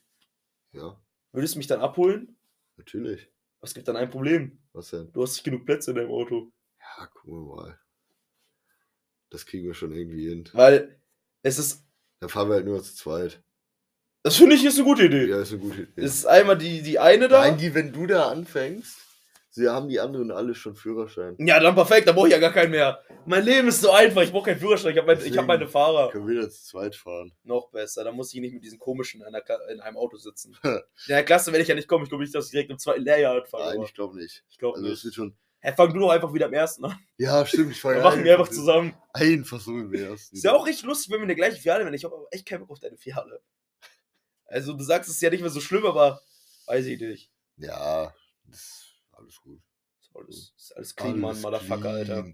ja. 0.73 1.01
würdest 1.33 1.55
du 1.55 1.59
mich 1.59 1.67
dann 1.67 1.81
abholen? 1.81 2.37
Natürlich. 2.77 3.29
Es 3.61 3.75
gibt 3.75 3.89
dann 3.89 3.97
ein 3.97 4.11
Problem. 4.11 4.59
Was 4.73 4.91
denn? 4.91 5.13
Du 5.13 5.23
hast 5.23 5.33
nicht 5.33 5.45
genug 5.45 5.67
Plätze 5.67 5.91
in 5.91 5.97
deinem 5.97 6.11
Auto. 6.11 6.53
Ja, 6.81 7.07
gucken 7.07 7.33
wir 7.49 7.57
mal. 7.57 7.81
Das 9.31 9.45
kriegen 9.47 9.67
wir 9.67 9.75
schon 9.75 9.93
irgendwie 9.93 10.29
hin. 10.29 10.49
Weil 10.53 11.01
es 11.43 11.59
ist, 11.59 11.85
Dann 12.21 12.29
fahren 12.31 12.49
wir 12.49 12.55
halt 12.55 12.67
nur 12.67 12.83
zu 12.83 12.95
zweit. 12.95 13.43
das 14.23 14.37
finde 14.37 14.55
ich 14.55 14.65
ist 14.65 14.77
eine 14.77 14.85
gute 14.85 15.05
Idee. 15.07 15.27
Ja, 15.27 15.41
ist 15.41 15.53
eine 15.53 15.61
gute 15.61 15.83
Idee. 15.83 15.93
Es 16.03 16.15
ist 16.15 16.27
einmal 16.27 16.57
die, 16.57 16.83
die 16.83 16.99
eine 16.99 17.29
da. 17.29 17.41
Nein, 17.41 17.59
die, 17.59 17.75
wenn 17.75 17.93
du 17.93 18.07
da 18.07 18.29
anfängst, 18.31 18.97
sie 19.59 19.69
haben 19.69 19.89
die 19.89 20.01
anderen 20.01 20.31
alle 20.31 20.55
schon 20.55 20.75
Führerschein. 20.75 21.37
Ja, 21.39 21.61
dann 21.61 21.75
perfekt, 21.75 22.09
dann 22.09 22.15
brauche 22.15 22.29
ich 22.29 22.33
ja 22.33 22.39
gar 22.39 22.53
keinen 22.53 22.71
mehr. 22.71 23.03
Mein 23.27 23.45
Leben 23.45 23.69
ist 23.69 23.83
so 23.83 23.91
einfach, 23.91 24.23
ich 24.23 24.33
brauche 24.33 24.47
keinen 24.47 24.61
Führerschein, 24.61 24.93
ich 24.93 24.99
habe 24.99 25.07
mein, 25.15 25.37
hab 25.37 25.47
meine 25.47 25.69
Fahrer. 25.69 26.11
Können 26.11 26.27
wir 26.27 26.43
da 26.43 26.49
zu 26.49 26.63
zweit 26.65 26.95
fahren? 26.95 27.33
Noch 27.43 27.71
besser, 27.71 28.05
dann 28.05 28.15
muss 28.15 28.33
ich 28.33 28.41
nicht 28.41 28.55
mit 28.55 28.65
diesen 28.65 28.79
komischen 28.79 29.21
in, 29.21 29.35
in 29.73 29.81
einem 29.81 29.97
Auto 29.97 30.17
sitzen. 30.17 30.57
in 30.63 30.81
der 31.09 31.25
Klasse 31.25 31.53
werde 31.53 31.63
ich 31.63 31.69
ja 31.69 31.75
nicht 31.75 31.89
kommen, 31.89 32.05
ich 32.05 32.09
glaube 32.09 32.23
nicht, 32.23 32.35
dass 32.35 32.47
ich 32.47 32.53
direkt 32.53 32.71
im 32.71 32.79
zweiten 32.79 33.03
Lehrjahr 33.03 33.35
anfange. 33.37 33.65
Nein, 33.65 33.83
ich 33.83 33.95
glaube 33.95 34.17
nicht. 34.17 34.45
ich 34.49 34.59
glaube 34.59 34.79
Also 34.79 34.89
nicht. 34.89 35.05
wird 35.05 35.15
schon. 35.15 35.37
Hä, 35.61 35.73
fang 35.77 35.93
du 35.93 35.99
doch 35.99 36.11
einfach 36.11 36.33
wieder 36.33 36.47
am 36.47 36.53
ersten 36.53 36.85
an. 36.85 36.97
Ja, 37.17 37.45
stimmt, 37.45 37.73
ich 37.73 37.81
fange 37.81 37.97
Dann 37.97 38.05
machen 38.05 38.25
wir 38.25 38.33
einfach 38.33 38.49
zusammen. 38.49 38.95
Einfach 39.13 39.61
so 39.61 39.73
im 39.73 39.93
ersten. 39.93 40.37
Ist 40.37 40.45
ja 40.45 40.55
auch 40.55 40.65
richtig 40.65 40.87
lustig, 40.87 41.11
wenn 41.11 41.19
wir 41.19 41.23
in 41.23 41.29
der 41.29 41.37
gleichen 41.37 41.57
Filiale 41.57 41.85
wären. 41.85 41.95
Ich 41.95 42.05
habe 42.05 42.15
aber 42.15 42.27
echt 42.31 42.47
keinen 42.47 42.61
Bock 42.61 42.71
auf 42.71 42.81
deine 42.81 42.97
Filiale. 42.97 43.41
Also, 44.47 44.73
du 44.73 44.85
sagst, 44.85 45.11
es 45.11 45.17
ist 45.17 45.21
ja 45.21 45.31
nicht 45.31 45.41
mehr 45.41 45.51
so 45.51 45.61
schlimm, 45.61 45.85
aber 45.85 46.23
weiß 46.67 46.87
ich 46.87 47.01
nicht. 47.01 47.31
Ja, 47.57 48.15
das 48.45 48.88
alles 49.19 49.41
gut. 49.41 49.61
Ist 50.01 50.11
alles, 50.15 50.53
ist 50.57 50.77
alles 50.77 50.95
clean, 50.97 51.19
Mann, 51.21 51.41
Motherfucker, 51.41 51.91
Alter. 51.91 52.27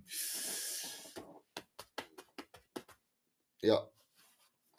Ja. 3.61 3.89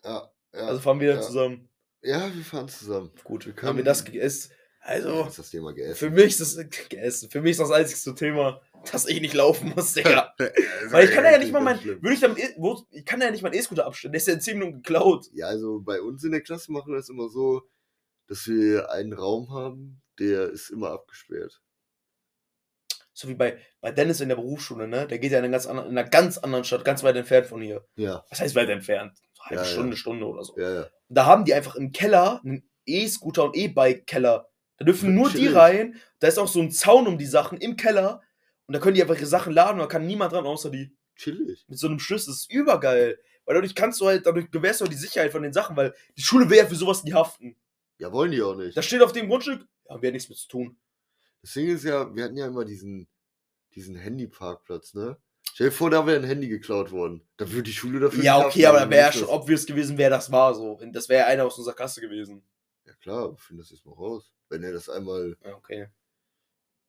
Ja. 0.04 0.32
Ja. 0.54 0.60
Also 0.68 0.80
fahren 0.82 1.00
wir 1.00 1.16
ja. 1.16 1.22
zusammen. 1.22 1.70
ja, 2.02 2.34
wir 2.34 2.44
fahren 2.46 2.70
zusammen. 2.70 3.12
Gut, 3.24 3.46
Wir 3.46 3.54
haben 3.54 3.60
können- 3.60 3.78
wir 3.78 3.84
das 3.84 4.06
gegessen. 4.06 4.52
Also, 4.88 5.26
ist 5.26 5.40
das 5.40 5.50
Thema 5.50 5.74
gegessen. 5.74 5.96
für 5.96 6.10
mich 6.12 6.40
ist 6.40 6.42
das 6.42 6.56
gegessen. 6.58 7.32
Für 7.32 7.42
mich 7.42 7.52
ist 7.52 7.60
das 7.60 7.72
einzigste 7.72 8.14
Thema, 8.14 8.62
dass 8.92 9.08
ich 9.08 9.20
nicht 9.20 9.34
laufen 9.34 9.74
muss, 9.76 9.94
Digga. 9.96 10.32
Weil 10.90 11.06
ich 11.06 11.12
kann 11.12 11.26
ja 11.26 11.40
nicht 11.40 11.52
mal 11.52 11.60
mein, 11.62 11.84
würde 11.84 12.14
ich 12.14 12.20
dann, 12.20 12.38
wo, 12.58 12.86
ich 12.92 13.04
kann 13.04 13.20
ja 13.20 13.32
nicht 13.32 13.42
meinen 13.42 13.56
E-Scooter 13.56 13.88
abstellen. 13.88 14.12
Der 14.12 14.20
ist 14.22 14.28
ja 14.28 14.36
in 14.36 14.42
10 14.42 14.60
Minuten 14.60 14.84
geklaut. 14.84 15.26
Ja, 15.34 15.48
also 15.48 15.80
bei 15.82 16.00
uns 16.00 16.24
in 16.24 16.32
der 16.32 16.42
Klasse 16.42 16.72
machen 16.72 16.94
wir 16.94 16.98
das 16.98 17.10
immer 17.10 17.30
so, 17.30 17.64
dass 18.28 18.46
wir 18.46 18.92
einen 18.92 19.14
Raum 19.14 19.50
haben, 19.50 20.04
der 20.20 20.50
ist 20.52 20.70
immer 20.70 20.92
abgesperrt. 20.92 21.60
So 23.18 23.30
wie 23.30 23.34
bei, 23.34 23.58
bei 23.80 23.92
Dennis 23.92 24.20
in 24.20 24.28
der 24.28 24.36
Berufsschule, 24.36 24.88
ne? 24.90 25.08
Der 25.08 25.20
geht 25.20 25.32
ja 25.32 25.40
in, 25.40 25.46
einer 25.46 25.52
ganz 25.54 25.66
anderen, 25.66 25.90
in 25.90 25.98
einer 25.98 26.08
ganz 26.10 26.38
anderen 26.38 26.66
Stadt, 26.66 26.84
ganz 26.84 27.02
weit 27.02 27.16
entfernt 27.16 27.48
von 27.48 27.62
hier. 27.62 27.86
Ja, 27.96 28.24
Was 28.30 28.42
heißt 28.42 28.56
weit 28.56 28.70
entfernt? 28.70 29.18
Halbe 29.40 29.56
Ja, 29.56 29.62
ja. 29.62 29.72
Stunde, 29.74 29.96
Stunde 29.98 30.26
oder 30.28 30.44
so. 30.44 30.60
ja, 30.60 30.82
ja. 30.82 30.88
Da 31.08 31.26
haben 31.26 31.46
die 31.46 31.54
einfach 31.54 31.76
im 31.76 31.92
Keller 31.94 32.42
einen 32.44 32.70
E-Scooter 32.86 33.46
und 33.46 33.56
E-Bike-Keller. 33.56 34.50
Da 34.78 34.86
dürfen 34.86 35.16
nur 35.16 35.30
die 35.30 35.48
rein. 35.48 35.96
Da 36.20 36.28
ist 36.28 36.38
auch 36.38 36.50
so 36.50 36.60
ein 36.60 36.72
Zaun 36.72 37.08
um 37.08 37.18
die 37.18 37.26
Sachen 37.26 37.58
im 37.60 37.78
Keller. 37.78 38.22
Und 38.68 38.74
da 38.74 38.80
können 38.80 38.96
die 38.96 39.02
einfach 39.02 39.16
ihre 39.16 39.26
Sachen 39.28 39.54
laden 39.54 39.76
und 39.80 39.80
da 39.80 39.88
kann 39.88 40.06
niemand 40.06 40.34
dran, 40.34 40.46
außer 40.46 40.70
die. 40.70 40.94
Chillig. 41.16 41.64
Mit 41.70 41.80
so 41.80 41.88
einem 41.88 42.00
Schlüssel. 42.00 42.32
Das 42.32 42.42
ist 42.42 42.52
übergeil. 42.52 43.18
Weil 43.46 43.56
dadurch 43.56 43.76
kannst 43.76 44.02
du 44.02 44.08
halt, 44.08 44.26
dadurch 44.26 44.52
gewährst 44.52 44.82
du 44.82 44.86
auch 44.86 44.90
die 44.90 44.96
Sicherheit 44.96 45.32
von 45.32 45.44
den 45.44 45.54
Sachen, 45.54 45.78
weil 45.78 45.94
die 46.18 46.22
Schule 46.22 46.50
will 46.50 46.58
ja 46.58 46.66
für 46.66 46.76
sowas 46.76 47.04
nicht 47.06 47.14
haften. 47.14 47.56
Ja, 48.00 48.12
wollen 48.12 48.32
die 48.32 48.42
auch 48.42 48.56
nicht. 48.56 48.76
Da 48.76 48.82
steht 48.82 49.02
auf 49.02 49.14
dem 49.14 49.30
Grundstück, 49.30 49.66
ja, 49.88 49.94
haben 49.94 50.02
wir 50.02 50.12
nichts 50.12 50.28
mit 50.28 50.38
zu 50.38 50.50
tun. 50.50 50.78
Das 51.46 51.54
Ding 51.54 51.68
ist 51.68 51.84
ja, 51.84 52.16
wir 52.16 52.24
hatten 52.24 52.38
ja 52.38 52.48
immer 52.48 52.66
diesen, 52.66 53.08
diesen 53.76 53.96
Handyparkplatz, 53.96 54.96
ne? 54.96 55.16
Stell 55.54 55.70
dir 55.70 55.76
vor, 55.76 55.92
da 55.92 56.08
wäre 56.08 56.20
ein 56.20 56.26
Handy 56.26 56.48
geklaut 56.48 56.92
worden. 56.92 57.22
Da 57.38 57.48
würde 57.52 57.62
die 57.62 57.72
Schule 57.72 58.00
dafür 58.00 58.24
Ja, 58.24 58.44
okay, 58.44 58.66
aber 58.66 58.80
da 58.80 58.90
wäre 58.90 59.06
ja 59.06 59.12
schon 59.12 59.28
obvious 59.28 59.68
gewesen, 59.68 60.00
wer 60.00 60.10
das 60.10 60.32
war. 60.32 60.56
So. 60.56 60.82
Das 60.92 61.08
wäre 61.08 61.22
ja 61.22 61.28
einer 61.28 61.46
aus 61.46 61.56
unserer 61.60 61.76
Klasse 61.76 62.02
gewesen. 62.02 62.42
Ja 62.88 62.94
klar, 62.96 63.30
wir 63.30 63.38
finden 63.38 63.62
das 63.62 63.70
jetzt 63.70 63.86
mal 63.86 63.94
raus. 63.94 64.34
Wenn 64.50 64.64
er 64.64 64.74
das 64.74 64.90
einmal. 64.90 65.38
Ja, 65.46 65.54
okay. 65.54 65.90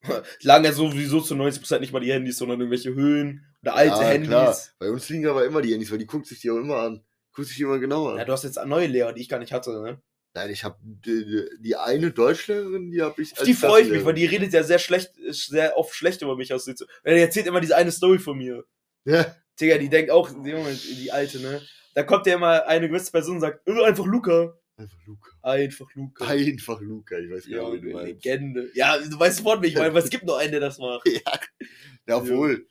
Lagen 0.40 0.64
ja 0.64 0.72
sowieso 0.72 1.20
zu 1.20 1.34
90% 1.34 1.80
nicht 1.80 1.92
mal 1.92 2.00
die 2.00 2.14
Handys, 2.14 2.38
sondern 2.38 2.58
irgendwelche 2.58 2.94
Höhen 2.94 3.44
oder 3.60 3.74
alte 3.74 4.00
ja, 4.00 4.08
Handys. 4.08 4.28
Klar. 4.30 4.56
Bei 4.78 4.90
uns 4.90 5.06
liegen 5.10 5.26
aber 5.26 5.44
immer 5.44 5.60
die 5.60 5.74
Handys, 5.74 5.90
weil 5.90 5.98
die 5.98 6.06
guckt 6.06 6.26
sich 6.26 6.40
die 6.40 6.50
auch 6.50 6.56
immer 6.56 6.78
an. 6.78 7.04
Guckt 7.34 7.48
sich 7.48 7.58
die 7.58 7.64
immer 7.64 7.78
genauer 7.78 8.12
an. 8.12 8.18
Ja, 8.20 8.24
du 8.24 8.32
hast 8.32 8.44
jetzt 8.44 8.58
neue 8.64 8.86
Lehrer, 8.86 9.12
die 9.12 9.20
ich 9.20 9.28
gar 9.28 9.38
nicht 9.38 9.52
hatte, 9.52 9.82
ne? 9.82 10.00
Nein, 10.36 10.50
ich 10.50 10.64
habe 10.64 10.76
die, 10.82 11.46
die- 11.60 11.76
eine 11.76 12.10
Deutschlehrerin, 12.10 12.90
die 12.90 13.00
habe 13.00 13.22
ich. 13.22 13.32
Auf 13.38 13.44
die 13.44 13.54
freue 13.54 13.82
ich 13.84 13.88
mich, 13.90 14.04
weil 14.04 14.12
die 14.12 14.26
redet 14.26 14.52
ja 14.52 14.62
sehr 14.62 14.78
schlecht, 14.78 15.12
sehr 15.30 15.78
oft 15.78 15.94
schlecht 15.94 16.20
über 16.20 16.36
mich 16.36 16.52
aus. 16.52 16.66
Die 16.66 16.74
erzählt 17.04 17.46
immer 17.46 17.60
diese 17.62 17.74
eine 17.74 17.90
Story 17.90 18.18
von 18.18 18.36
mir. 18.36 18.62
Ja, 19.06 19.34
Digga, 19.58 19.78
die 19.78 19.88
denkt 19.88 20.10
auch, 20.10 20.30
die 20.44 21.10
alte, 21.10 21.40
ne? 21.40 21.62
Da 21.94 22.02
kommt 22.02 22.26
ja 22.26 22.34
immer 22.34 22.66
eine 22.66 22.86
gewisse 22.86 23.10
Person 23.10 23.36
und 23.36 23.40
sagt, 23.40 23.66
"Äh, 23.66 23.82
einfach 23.84 24.04
Luca. 24.04 24.52
einfach 24.76 24.98
Luca. 25.06 25.30
Einfach 25.40 25.94
Luca. 25.94 26.26
Einfach 26.26 26.80
Luca, 26.82 27.18
ich 27.18 27.30
weiß 27.30 27.46
Ja, 27.46 27.58
genau, 27.60 27.72
wie 27.72 27.80
du 27.80 27.88
meinst. 27.92 28.06
Legende. 28.24 28.70
Ja, 28.74 28.98
du 28.98 29.18
weißt 29.18 29.38
sofort, 29.38 29.62
wie 29.62 29.68
ich 29.68 29.74
meine, 29.74 29.94
weil 29.94 30.02
es 30.02 30.10
gibt 30.10 30.24
nur 30.26 30.38
einen, 30.38 30.50
der 30.50 30.60
das 30.60 30.76
macht. 30.78 31.06
Ja, 32.06 32.18
obwohl. 32.18 32.68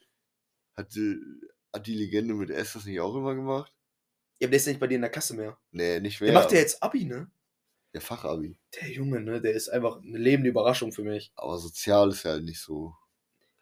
Hat 0.76 0.94
die, 0.94 1.18
hat 1.72 1.84
die 1.88 1.94
Legende 1.94 2.34
mit 2.34 2.50
S 2.50 2.74
das 2.74 2.84
nicht 2.86 3.00
auch 3.00 3.16
immer 3.16 3.34
gemacht? 3.34 3.72
Ja, 4.38 4.46
aber 4.46 4.50
der 4.52 4.56
ist 4.58 4.66
ja 4.66 4.72
nicht 4.72 4.80
bei 4.80 4.86
dir 4.86 4.94
in 4.96 5.00
der 5.00 5.10
Kasse 5.10 5.34
mehr. 5.34 5.58
Nee, 5.72 5.98
nicht 6.00 6.20
Der 6.20 6.26
mehr. 6.26 6.34
macht 6.34 6.52
ja 6.52 6.58
jetzt 6.58 6.80
Abi, 6.82 7.04
ne? 7.06 7.28
Der 7.96 8.02
Fachabi. 8.02 8.58
Der 8.78 8.90
Junge, 8.90 9.22
ne? 9.22 9.40
Der 9.40 9.54
ist 9.54 9.70
einfach 9.70 10.02
eine 10.02 10.18
lebende 10.18 10.50
Überraschung 10.50 10.92
für 10.92 11.02
mich. 11.02 11.32
Aber 11.34 11.56
sozial 11.56 12.10
ist 12.10 12.24
ja 12.24 12.32
halt 12.32 12.44
nicht 12.44 12.60
so. 12.60 12.92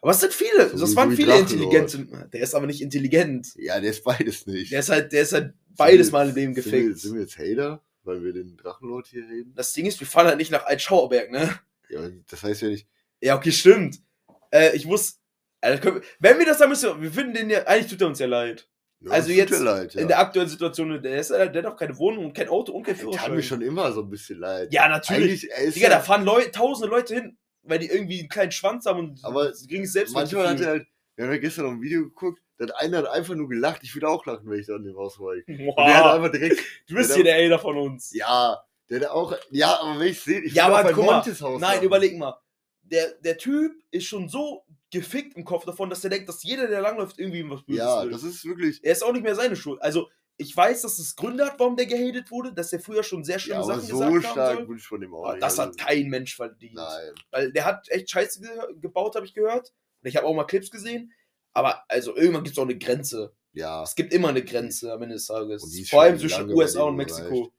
Aber 0.02 0.10
es 0.10 0.18
sind 0.18 0.32
viele, 0.32 0.70
So 0.70 0.78
das 0.78 0.96
waren 0.96 1.14
viele 1.14 1.38
intelligente. 1.38 2.28
Der 2.32 2.40
ist 2.40 2.52
aber 2.56 2.66
nicht 2.66 2.80
intelligent. 2.82 3.54
Ja, 3.54 3.78
der 3.78 3.90
ist 3.90 4.02
beides 4.02 4.44
nicht. 4.48 4.72
Der 4.72 4.80
ist 4.80 4.88
halt, 4.90 5.12
der 5.12 5.22
ist 5.22 5.32
halt 5.34 5.54
beides 5.76 6.08
Sind 6.08 6.12
mal 6.14 6.26
wir- 6.26 6.30
im 6.30 6.34
Leben 6.52 6.54
sind 6.60 6.72
wir, 6.72 6.80
gefickt. 6.80 6.98
sind 6.98 7.14
wir 7.14 7.20
jetzt 7.20 7.38
Hater, 7.38 7.80
weil 8.02 8.24
wir 8.24 8.32
den 8.32 8.56
Drachenlord 8.56 9.06
hier 9.06 9.22
reden? 9.28 9.54
Das 9.54 9.72
Ding 9.72 9.86
ist, 9.86 10.00
wir 10.00 10.06
fahren 10.08 10.26
halt 10.26 10.38
nicht 10.38 10.50
nach 10.50 10.66
Altschauerberg, 10.66 11.30
ne? 11.30 11.56
Ja, 11.90 12.08
das 12.28 12.42
heißt 12.42 12.62
ja 12.62 12.68
nicht. 12.70 12.88
Ja, 13.20 13.36
okay, 13.36 13.52
stimmt. 13.52 14.02
Äh, 14.50 14.74
ich 14.74 14.84
muss. 14.84 15.20
Können 15.62 15.94
wir, 15.96 16.02
wenn 16.18 16.38
wir 16.40 16.46
das 16.46 16.58
sagen 16.58 16.70
müssen, 16.70 17.00
wir 17.00 17.12
finden 17.12 17.34
den 17.34 17.50
ja, 17.50 17.62
eigentlich 17.68 17.92
tut 17.92 18.00
er 18.00 18.08
uns 18.08 18.18
ja 18.18 18.26
leid. 18.26 18.68
Ja, 19.00 19.10
Also 19.10 19.30
jetzt 19.32 19.58
leid, 19.60 19.94
ja. 19.94 20.00
In 20.00 20.08
der 20.08 20.18
aktuellen 20.18 20.48
Situation, 20.48 21.02
der, 21.02 21.18
ist, 21.18 21.30
der 21.30 21.46
hat 21.52 21.66
auch 21.66 21.76
keine 21.76 21.96
Wohnung 21.98 22.26
und 22.26 22.32
kein 22.34 22.48
Auto 22.48 22.72
und 22.72 22.84
kein 22.84 22.94
der 22.96 23.04
tat 23.04 23.12
Führerschein. 23.12 23.34
mir 23.36 23.42
schon 23.42 23.60
immer 23.62 23.92
so 23.92 24.00
ein 24.02 24.08
bisschen 24.10 24.38
leid. 24.38 24.72
Ja, 24.72 24.88
natürlich. 24.88 25.52
Eigentlich, 25.54 25.74
Digga, 25.74 25.90
da 25.90 26.00
fahren 26.00 26.24
Leu 26.24 26.42
tausende 26.50 26.88
Leute 26.88 27.14
hin, 27.16 27.36
weil 27.62 27.78
die 27.78 27.88
irgendwie 27.88 28.20
einen 28.20 28.28
kleinen 28.28 28.52
Schwanz 28.52 28.86
haben 28.86 28.98
und 29.00 29.24
Aber 29.24 29.52
kriegen 29.52 29.84
es 29.84 29.92
selbst 29.92 30.14
manchmal 30.14 30.48
hat 30.48 30.60
er 30.60 30.66
halt. 30.68 30.86
Wir 31.16 31.26
haben 31.26 31.32
ja 31.32 31.38
gestern 31.38 31.66
noch 31.66 31.72
ein 31.72 31.82
Video 31.82 32.02
geguckt, 32.04 32.40
da 32.58 32.64
hat 32.66 32.74
einer 32.76 32.98
hat 32.98 33.06
einfach 33.08 33.34
nur 33.34 33.48
gelacht. 33.48 33.80
Ich 33.84 33.94
würde 33.94 34.08
auch 34.08 34.24
lachen, 34.26 34.48
wenn 34.50 34.58
ich 34.58 34.66
da 34.66 34.74
an 34.76 34.84
dem 34.84 34.96
Haus 34.96 35.18
war. 35.20 35.34
Und 35.36 35.46
der 35.48 35.96
hat 35.96 36.14
einfach 36.14 36.32
direkt. 36.32 36.60
du 36.88 36.94
bist 36.94 37.10
der- 37.10 37.16
hier 37.16 37.24
der 37.24 37.44
Hater 37.44 37.58
von 37.60 37.76
uns. 37.76 38.12
Ja, 38.14 38.58
der 38.90 39.00
hat 39.00 39.08
auch. 39.10 39.36
Ja, 39.50 39.80
aber 39.80 40.00
wenn 40.00 40.08
ich 40.08 40.20
sehe, 40.20 40.40
ich 40.40 40.54
Ja, 40.54 40.64
würd 40.68 40.74
auch 40.74 40.78
aber 40.80 40.92
bei 40.94 41.02
Montes 41.14 41.40
Haus 41.42 41.60
Nein, 41.60 41.74
lachen. 41.76 41.84
überleg 41.86 42.16
mal. 42.18 42.36
Der, 42.82 43.12
der 43.22 43.38
Typ 43.38 43.72
ist 43.90 44.04
schon 44.06 44.28
so 44.28 44.63
gefickt 44.94 45.36
im 45.36 45.44
Kopf 45.44 45.64
davon, 45.66 45.90
dass 45.90 46.02
er 46.04 46.10
denkt, 46.10 46.28
dass 46.28 46.42
jeder, 46.42 46.66
der 46.68 46.80
langläuft, 46.80 47.18
irgendwie 47.18 47.40
ihm 47.40 47.50
was 47.50 47.62
Böses 47.64 47.78
Ja, 47.84 48.02
will. 48.04 48.10
das 48.12 48.22
ist 48.22 48.44
wirklich. 48.44 48.82
er 48.82 48.92
ist 48.92 49.02
auch 49.04 49.12
nicht 49.12 49.22
mehr 49.24 49.34
seine 49.34 49.56
Schuld. 49.56 49.82
Also, 49.82 50.08
ich 50.36 50.56
weiß, 50.56 50.82
dass 50.82 50.98
es 50.98 51.14
Gründe 51.14 51.44
hat, 51.46 51.60
warum 51.60 51.76
der 51.76 51.86
gehatet 51.86 52.30
wurde, 52.30 52.52
dass 52.52 52.72
er 52.72 52.80
früher 52.80 53.02
schon 53.04 53.22
sehr 53.22 53.34
Ja, 53.36 53.38
schlimme 53.38 53.60
aber 53.60 53.74
Sachen 53.76 53.86
so 53.88 53.98
gesagt 53.98 54.14
haben 54.14 54.22
stark 54.32 54.56
soll. 54.56 54.68
würde 54.68 54.80
ich 54.80 54.86
von 54.86 55.00
dem 55.00 55.14
auch 55.14 55.24
Aber 55.28 55.38
das 55.38 55.58
hat 55.58 55.66
also- 55.68 55.78
kein 55.84 56.08
Mensch 56.08 56.34
verdient. 56.34 56.74
Nein. 56.74 57.12
Weil 57.30 57.52
der 57.52 57.64
hat 57.64 57.88
echt 57.90 58.10
Scheiße 58.10 58.40
ge 58.40 58.50
gebaut, 58.80 59.14
habe 59.14 59.26
ich 59.26 59.34
gehört. 59.34 59.72
Und 60.02 60.08
ich 60.08 60.16
habe 60.16 60.26
auch 60.26 60.34
mal 60.34 60.44
Clips 60.44 60.70
gesehen. 60.70 61.12
Aber 61.52 61.84
also 61.88 62.16
irgendwann 62.16 62.42
gibt 62.42 62.56
es 62.56 62.58
auch 62.58 62.64
eine 62.68 62.76
Grenze. 62.76 63.32
Ja, 63.52 63.84
Es 63.84 63.94
gibt 63.94 64.12
immer 64.12 64.28
eine 64.30 64.42
Grenze 64.44 64.92
am 64.92 65.02
Ende 65.02 65.14
des 65.14 65.26
Tages. 65.26 65.88
Vor 65.88 66.02
allem 66.02 66.18
zwischen 66.18 66.50
USA 66.50 66.82
und 66.82 66.96
Mexiko. 66.96 67.52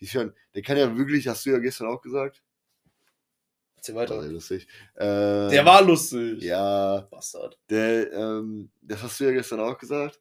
die 0.00 0.06
schon, 0.06 0.32
der 0.54 0.62
kann 0.62 0.78
ja 0.78 0.96
wirklich, 0.96 1.28
hast 1.28 1.44
du 1.44 1.50
ja 1.50 1.58
gestern 1.58 1.88
auch 1.88 2.00
gesagt. 2.00 2.42
Erzähl 3.84 3.94
War 3.96 4.02
weiter. 4.02 4.22
sehr 4.22 4.32
lustig. 4.32 4.66
Ähm, 4.98 5.50
Der 5.50 5.64
war 5.66 5.82
lustig. 5.82 6.42
Ja, 6.42 7.06
Bastard. 7.10 7.58
der, 7.68 8.12
ähm, 8.12 8.70
das 8.80 9.02
hast 9.02 9.20
du 9.20 9.24
ja 9.24 9.32
gestern 9.32 9.60
auch 9.60 9.76
gesagt. 9.76 10.18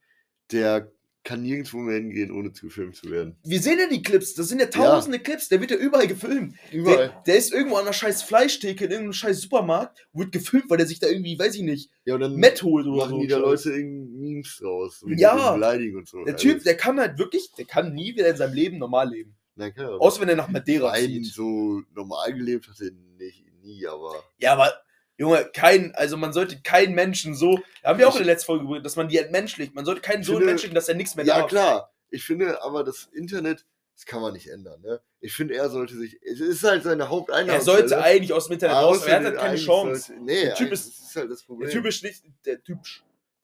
Der 0.51 0.91
kann 1.23 1.41
nirgendwo 1.41 1.77
mehr 1.77 1.95
hingehen, 1.95 2.31
ohne 2.33 2.51
zu 2.51 2.65
gefilmt 2.65 2.97
zu 2.97 3.09
werden. 3.09 3.37
Wir 3.45 3.61
sehen 3.61 3.79
ja 3.79 3.87
die 3.87 4.01
Clips. 4.03 4.33
Das 4.33 4.49
sind 4.49 4.59
ja 4.59 4.65
tausende 4.65 5.19
Clips. 5.19 5.47
Der 5.47 5.61
wird 5.61 5.71
ja 5.71 5.77
überall 5.77 6.05
gefilmt. 6.07 6.55
Überall. 6.73 6.97
Der, 7.07 7.23
der 7.25 7.35
ist 7.37 7.53
irgendwo 7.53 7.77
an 7.77 7.83
einer 7.83 7.93
scheiß 7.93 8.23
Fleischtheke 8.23 8.83
in 8.83 8.91
irgendeinem 8.91 9.13
scheiß 9.13 9.39
Supermarkt. 9.39 10.05
Wird 10.11 10.33
gefilmt, 10.33 10.65
weil 10.69 10.79
der 10.79 10.85
sich 10.87 10.99
da 10.99 11.07
irgendwie, 11.07 11.39
weiß 11.39 11.55
ich 11.55 11.61
nicht, 11.61 11.89
ja, 12.03 12.15
und 12.15 12.19
dann 12.19 12.35
Met 12.35 12.61
holt 12.63 12.85
oder 12.87 13.05
machen 13.05 13.11
so. 13.15 13.21
die 13.21 13.27
da 13.27 13.37
Scheiß. 13.37 13.45
Leute 13.45 13.69
irgendwie 13.71 14.17
Memes 14.17 14.57
draus. 14.61 15.05
Ja. 15.15 15.53
Beleidigen 15.53 15.95
und 15.99 16.09
so. 16.09 16.25
Der 16.25 16.33
Also, 16.33 16.45
Typ, 16.49 16.63
der 16.65 16.75
kann 16.75 16.99
halt 16.99 17.17
wirklich, 17.17 17.49
der 17.57 17.63
kann 17.65 17.93
nie 17.93 18.13
wieder 18.13 18.27
in 18.27 18.35
seinem 18.35 18.53
Leben 18.53 18.77
normal 18.77 19.09
leben. 19.09 19.33
Nein, 19.55 19.73
kann 19.73 19.85
er 19.85 20.01
Außer 20.01 20.19
wenn 20.19 20.29
er 20.29 20.35
nach 20.35 20.49
Madeira 20.49 20.91
Nein, 20.91 21.05
zieht. 21.05 21.27
so 21.27 21.81
normal 21.95 22.33
gelebt 22.33 22.67
hat 22.67 22.75
er 22.81 22.89
nicht, 23.17 23.45
nie, 23.63 23.85
aber. 23.87 24.23
Ja, 24.37 24.53
aber 24.53 24.73
Junge, 25.17 25.45
kein, 25.53 25.93
also 25.95 26.17
man 26.17 26.33
sollte 26.33 26.61
keinen 26.61 26.93
Menschen 26.95 27.35
so, 27.35 27.59
haben 27.83 27.99
wir 27.99 28.07
auch 28.07 28.15
in 28.15 28.23
der 28.25 28.33
letzten 28.33 28.47
Folge 28.47 28.81
dass 28.81 28.95
man 28.95 29.07
die 29.07 29.17
entmenschlicht. 29.17 29.73
Man 29.75 29.85
sollte 29.85 30.01
keinen 30.01 30.23
so 30.23 30.37
entmenschlichen, 30.37 30.75
dass 30.75 30.89
er 30.89 30.95
nichts 30.95 31.15
mehr 31.15 31.25
Ja, 31.25 31.39
darf. 31.39 31.49
klar. 31.49 31.93
Ich 32.09 32.23
finde 32.23 32.61
aber, 32.61 32.83
das 32.83 33.05
Internet 33.13 33.65
Das 33.95 34.05
kann 34.07 34.21
man 34.21 34.33
nicht 34.33 34.47
ändern, 34.47 34.81
ne? 34.81 35.01
Ich 35.19 35.33
finde, 35.33 35.53
er 35.55 35.69
sollte 35.69 35.95
sich. 35.95 36.19
Es 36.23 36.39
ist 36.39 36.63
halt 36.63 36.81
seine 36.83 37.03
Er 37.03 37.09
Haupteinnahmensquelle. 37.09 37.77
sollte 37.89 38.03
eigentlich 38.03 38.33
aus 38.33 38.47
dem 38.47 38.53
Internet 38.53 38.75
raus, 38.75 39.01
aber 39.03 39.07
er 39.11 39.15
hat 39.17 39.23
halt 39.25 39.37
keine 39.37 39.57
Chance. 39.57 40.01
Sollte, 40.07 40.23
nee, 40.23 40.45
Der 40.45 40.55
Typ 40.55 40.71
ist- 40.71 40.87
das 40.99 41.09
ist 41.09 41.15
halt 41.15 41.31
das 41.31 41.43
Problem. 41.43 41.69
Der 41.69 41.73
Typ 41.77 41.85
ist 41.85 42.03
nicht, 42.03 42.23
der 42.45 42.63
Typ, 42.63 42.79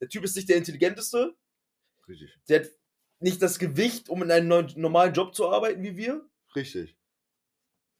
der 0.02 0.10
Typ 0.10 0.24
ist 0.24 0.36
nicht 0.36 0.50
der 0.50 0.58
intelligenteste. 0.58 1.36
Richtig. 2.08 2.32
Der 2.50 2.62
hat 2.62 2.70
nicht 3.20 3.42
das 3.44 3.60
Gewicht, 3.60 4.10
um 4.10 4.24
in 4.24 4.32
einem 4.32 4.48
neuen, 4.48 4.74
normalen 4.76 5.14
Job 5.14 5.36
zu 5.36 5.48
arbeiten 5.50 5.84
wie 5.84 5.96
wir. 5.98 6.26
Richtig. 6.56 6.96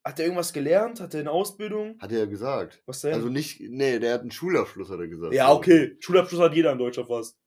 Hat 0.10 0.20
er 0.20 0.26
irgendwas 0.26 0.52
gelernt? 0.54 1.00
Hat 1.00 1.14
er 1.14 1.20
eine 1.20 1.32
Ausbildung? 1.32 1.96
Hat 2.00 2.12
er 2.12 2.20
ja 2.20 2.26
gesagt. 2.26 2.82
Was 2.88 3.02
denn? 3.02 3.14
Also 3.14 3.30
nicht, 3.30 3.60
nee, 3.62 4.00
der 4.00 4.16
hat 4.16 4.22
einen 4.22 4.32
Schulabschluss, 4.32 4.90
hat 4.90 5.00
er 5.00 5.08
gesagt. 5.08 5.34
ja, 5.34 5.52
okay. 5.54 5.96
Schulabschluss 6.00 6.42
hat 6.42 6.56
jeder 6.56 6.72
in 6.72 6.80
Deutschland 6.80 7.08
fast. 7.08 7.38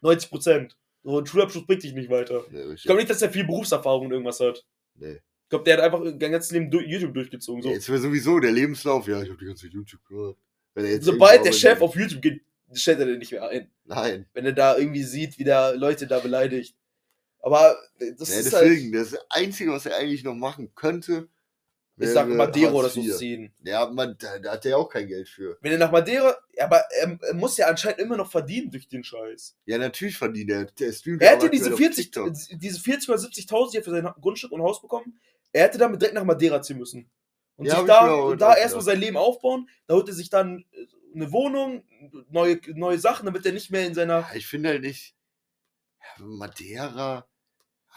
90 0.00 0.30
Prozent. 0.30 0.76
So 1.02 1.18
ein 1.18 1.26
Schulabschluss 1.26 1.66
bringt 1.66 1.82
dich 1.82 1.92
nicht 1.94 2.08
weiter. 2.08 2.44
Nee. 2.50 2.74
Ich 2.74 2.84
glaube 2.84 3.00
nicht, 3.00 3.10
dass 3.10 3.20
er 3.20 3.30
viel 3.30 3.44
Berufserfahrung 3.44 4.06
und 4.06 4.12
irgendwas 4.12 4.38
hat. 4.40 4.64
nee. 4.94 5.18
Ich 5.44 5.50
glaube, 5.50 5.64
der 5.64 5.78
hat 5.78 5.84
einfach 5.84 6.04
sein 6.04 6.18
ganzes 6.18 6.50
Leben 6.52 6.70
du 6.70 6.78
YouTube 6.78 7.14
durchgezogen. 7.14 7.62
So. 7.62 7.70
Jetzt 7.70 7.88
wäre 7.88 7.98
sowieso 7.98 8.38
der 8.38 8.52
Lebenslauf, 8.52 9.08
ja, 9.08 9.22
ich 9.22 9.30
habe 9.30 9.38
die 9.38 9.46
ganze 9.46 9.62
Zeit 9.64 9.72
YouTube 9.72 10.04
gemacht. 10.06 10.36
Sobald 11.00 11.42
der 11.44 11.52
Chef 11.52 11.80
auf 11.80 11.96
YouTube 11.96 12.20
geht, 12.20 12.42
stellt 12.74 13.00
er 13.00 13.06
den 13.06 13.18
nicht 13.18 13.32
mehr 13.32 13.48
ein. 13.48 13.70
Nein. 13.86 14.26
Wenn 14.34 14.44
er 14.44 14.52
da 14.52 14.76
irgendwie 14.76 15.02
sieht, 15.02 15.38
wie 15.38 15.44
der 15.44 15.74
Leute 15.74 16.06
da 16.06 16.18
beleidigt. 16.20 16.76
Aber 17.40 17.78
das 18.18 18.28
Nee, 18.28 18.40
ist 18.40 18.52
deswegen, 18.52 18.94
halt. 18.94 19.12
das 19.12 19.18
Einzige, 19.30 19.72
was 19.72 19.86
er 19.86 19.96
eigentlich 19.96 20.22
noch 20.22 20.34
machen 20.34 20.70
könnte, 20.74 21.28
Ich 22.00 22.10
sag 22.10 22.28
Madeira 22.28 22.72
oder 22.72 22.88
so 22.88 23.02
ziehen. 23.02 23.52
Ja, 23.64 23.88
man, 23.90 24.16
da, 24.18 24.38
da 24.38 24.52
hat 24.52 24.64
er 24.66 24.78
auch 24.78 24.88
kein 24.88 25.08
Geld 25.08 25.28
für. 25.28 25.58
Wenn 25.60 25.72
er 25.72 25.78
nach 25.78 25.90
Madeira. 25.90 26.36
ja, 26.54 26.64
Aber 26.66 26.82
er, 27.00 27.18
er 27.20 27.34
muss 27.34 27.56
ja 27.56 27.66
anscheinend 27.66 27.98
immer 28.00 28.16
noch 28.16 28.30
verdienen 28.30 28.70
durch 28.70 28.88
den 28.88 29.02
Scheiß. 29.02 29.56
Ja, 29.66 29.78
natürlich 29.78 30.16
verdient 30.16 30.50
er. 30.50 30.64
Der 30.66 30.92
streamt 30.92 31.22
Er 31.22 31.32
ja 31.32 31.36
hätte 31.36 31.50
diese 31.50 31.70
aktuell 31.70 31.88
auf 31.88 31.94
40, 31.96 32.04
TikTok. 32.04 32.32
diese 32.60 32.80
40 32.80 33.08
oder 33.08 33.18
70.000 33.18 33.70
hier 33.72 33.82
für 33.82 33.90
sein 33.90 34.08
Grundstück 34.20 34.52
und 34.52 34.62
Haus 34.62 34.80
bekommen. 34.80 35.18
Er 35.52 35.64
hätte 35.64 35.78
damit 35.78 36.00
direkt 36.00 36.14
nach 36.14 36.24
Madeira 36.24 36.62
ziehen 36.62 36.78
müssen. 36.78 37.10
Und 37.56 37.66
Ja, 37.66 37.76
sich 37.78 37.86
da, 37.86 38.12
und 38.14 38.40
da 38.40 38.54
erstmal 38.54 38.84
ja. 38.84 38.92
sein 38.92 39.00
Leben 39.00 39.16
aufbauen. 39.16 39.68
Da 39.86 39.94
holt 39.94 40.08
er 40.08 40.14
sich 40.14 40.30
dann 40.30 40.64
eine 41.14 41.32
Wohnung, 41.32 41.84
neue, 42.30 42.60
neue 42.74 42.98
Sachen, 42.98 43.26
damit 43.26 43.44
er 43.44 43.52
nicht 43.52 43.70
mehr 43.70 43.86
in 43.86 43.94
seiner. 43.94 44.20
Ja, 44.20 44.30
ich 44.34 44.46
finde 44.46 44.68
halt 44.68 44.82
nicht. 44.82 45.14
Ja, 46.18 46.24
Madeira. 46.24 47.26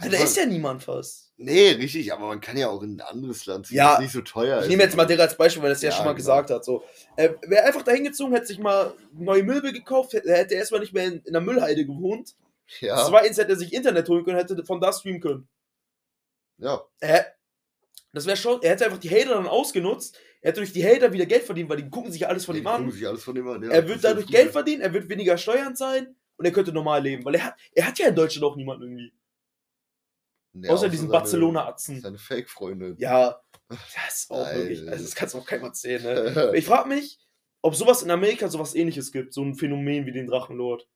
Ja, 0.04 0.10
da 0.10 0.18
ist 0.24 0.38
ja 0.38 0.45
niemand 0.45 0.84
fast. 0.84 1.34
Nee, 1.38 1.72
richtig, 1.72 2.14
aber 2.14 2.28
man 2.28 2.39
kann 2.41 2.56
ja 2.58 2.68
auch 2.70 2.82
in 2.84 2.97
ein 2.97 3.02
anderes 3.02 3.45
Land 3.45 3.68
ziehen. 3.68 3.78
Ja, 3.78 3.91
das 3.93 3.99
nicht 4.02 4.12
so 4.12 4.22
teuer 4.22 4.58
Ich 4.60 4.64
ist. 4.66 4.70
nehme 4.70 4.84
jetzt 4.84 4.95
Madeira 4.95 5.24
als 5.24 5.36
Beispiel, 5.36 5.64
weil 5.64 5.72
er 5.72 5.76
es 5.76 5.82
ja, 5.82 5.89
Ja, 5.89 5.95
schon 5.95 6.06
mal 6.06 6.12
genau. 6.12 6.18
gesagt 6.18 6.49
hat. 6.52 6.64
So. 6.66 6.84
Er 7.16 7.36
wäre 7.47 7.64
einfach 7.66 7.82
dahin 7.84 8.04
gezogen, 8.04 8.34
hätte 8.34 8.45
sich 8.47 8.60
mal 8.60 8.93
neue 9.14 9.43
Möbel 9.43 9.72
gekauft, 9.74 10.14
hätte- 10.14 10.32
hätte 10.34 10.54
erstmal 10.56 10.82
nicht 10.82 10.93
mehr 10.93 11.06
in, 11.08 11.20
in 11.22 11.34
der 11.34 11.41
Müllheide 11.41 11.86
gewohnt. 11.86 12.36
Ja, 12.80 13.04
Zweitens 13.08 13.38
hätte 13.38 13.52
er 13.54 13.58
sich 13.58 13.74
Internet 13.74 14.08
holen 14.08 14.24
können, 14.24 14.38
hätte 14.38 14.64
von 14.64 14.80
da 14.80 14.93
streamen 14.93 15.20
können. 15.20 15.47
ja. 16.58 16.82
Er, 16.99 17.26
das 18.14 18.26
wäre 18.26 18.38
schon, 18.38 18.62
er 18.62 18.72
hätte 18.72 18.86
einfach 18.86 18.97
die 18.99 19.10
Hater 19.10 19.36
dann 19.36 19.47
ausgenutzt. 19.47 20.18
Er 20.41 20.49
hätte 20.49 20.60
durch 20.62 20.74
die 20.74 20.86
Hater 20.86 21.14
wieder 21.14 21.26
Geld 21.26 21.43
verdient, 21.43 21.70
weil 21.70 21.78
die 21.78 21.89
gucken 21.89 22.12
sich 22.12 22.28
alles 22.28 22.45
von 22.45 22.56
ihm 22.58 22.68
an. 22.68 22.89
sich 22.91 23.08
alles 23.08 23.24
von 23.24 23.36
ihm 23.36 23.47
an. 23.47 23.64
Ja, 23.64 23.70
er 23.70 23.82
das 23.82 23.89
wird 23.89 24.04
dadurch 24.04 24.26
das. 24.26 24.36
Geld 24.36 24.52
verdienen, 24.52 24.82
er 24.82 24.93
wird 24.93 25.08
weniger 25.10 25.38
Steuern 25.38 25.76
zahlen 25.76 26.16
und 26.38 26.45
er 26.45 26.52
könnte 26.52 26.74
normal 26.74 27.02
leben, 27.04 27.24
weil 27.26 27.36
er 27.36 27.45
hat, 27.45 27.56
er 27.74 27.88
hat 27.88 27.97
ja 27.99 28.08
in 28.08 28.16
Deutschland 28.16 28.43
auch 28.45 28.56
niemanden 28.56 28.84
irgendwie. 28.84 29.14
Ja, 30.54 30.72
außer 30.72 30.89
diesen 30.89 31.08
Barcelona-Atzen. 31.10 32.02
Seine 32.02 32.18
Fake-Freunde. 32.18 32.95
Ja, 32.99 33.41
das 33.70 33.80
ist 34.24 34.32
auch 34.32 34.45
Alter. 34.45 34.60
wirklich, 34.60 34.88
also 34.89 35.04
das 35.04 35.16
kannst 35.16 35.34
du 35.34 35.38
auch 35.39 35.45
keinem 35.45 35.64
erzählen, 35.64 36.04
ne? 36.04 36.52
Ich 36.56 36.66
frage 36.66 36.89
mich, 36.89 37.20
ob 37.62 37.76
sowas 37.76 38.04
in 38.04 38.12
Amerika 38.12 38.49
sowas 38.49 38.76
ähnliches 38.76 39.12
gibt, 39.12 39.34
so 39.34 39.43
ein 39.43 39.56
Phänomen 39.56 40.06
wie 40.06 40.12
den 40.12 40.28
Drachenlord. 40.28 40.88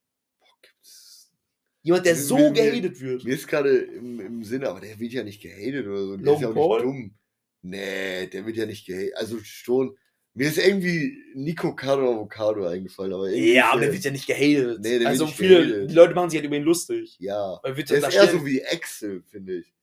Jemand, 1.83 2.05
der 2.05 2.15
Mir- 2.15 2.21
so 2.21 2.37
mir- 2.37 2.51
gehatet 2.51 2.99
wird. 2.99 3.23
Mir 3.23 3.35
ist 3.35 3.47
gerade 3.47 3.77
im, 3.77 4.19
im 4.19 4.43
Sinne, 4.43 4.69
aber 4.69 4.79
der 4.81 4.99
wird 4.99 5.13
ja 5.13 5.23
nicht 5.23 5.41
gehatet 5.41 5.85
oder 5.87 6.03
so. 6.05 6.17
Der 6.17 6.33
ist 6.33 6.41
ja 6.41 6.49
auch 6.49 6.53
Paul? 6.53 6.77
nicht 6.79 6.85
dumm. 6.85 7.15
Nee, 7.61 8.27
der 8.27 8.45
wird 8.45 8.57
ja 8.57 8.65
nicht 8.65 8.85
gehatet. 8.87 9.15
Also 9.15 9.37
schon. 9.43 9.95
Mir 10.37 10.49
ist 10.49 10.57
irgendwie 10.57 11.23
Nico 11.33 11.73
Caro 11.73 12.11
Avocado 12.13 12.67
eingefallen, 12.67 13.13
aber 13.13 13.29
irgendwie. 13.29 13.53
Ja, 13.53 13.67
ist 13.67 13.71
aber 13.71 13.81
der 13.81 13.93
wird 13.93 14.03
ja 14.03 14.11
nicht 14.11 14.27
gehatet. 14.27 14.81
Nee, 14.81 14.89
der 14.89 14.99
wird 14.99 15.07
also 15.07 15.25
nicht 15.25 15.37
viele, 15.37 15.65
gehatet. 15.65 15.89
die 15.89 15.93
Leute 15.95 16.13
machen 16.13 16.29
sich 16.29 16.37
halt 16.37 16.45
über 16.45 16.57
ihn 16.57 16.63
lustig. 16.63 17.15
Ja. 17.19 17.57
Weil 17.63 17.77
wird 17.77 17.89
Der 17.89 17.97
ist 17.99 18.13
eher 18.13 18.27
so 18.27 18.45
wie 18.45 18.63
Axel, 18.65 19.23
finde 19.23 19.59
ich. 19.59 19.73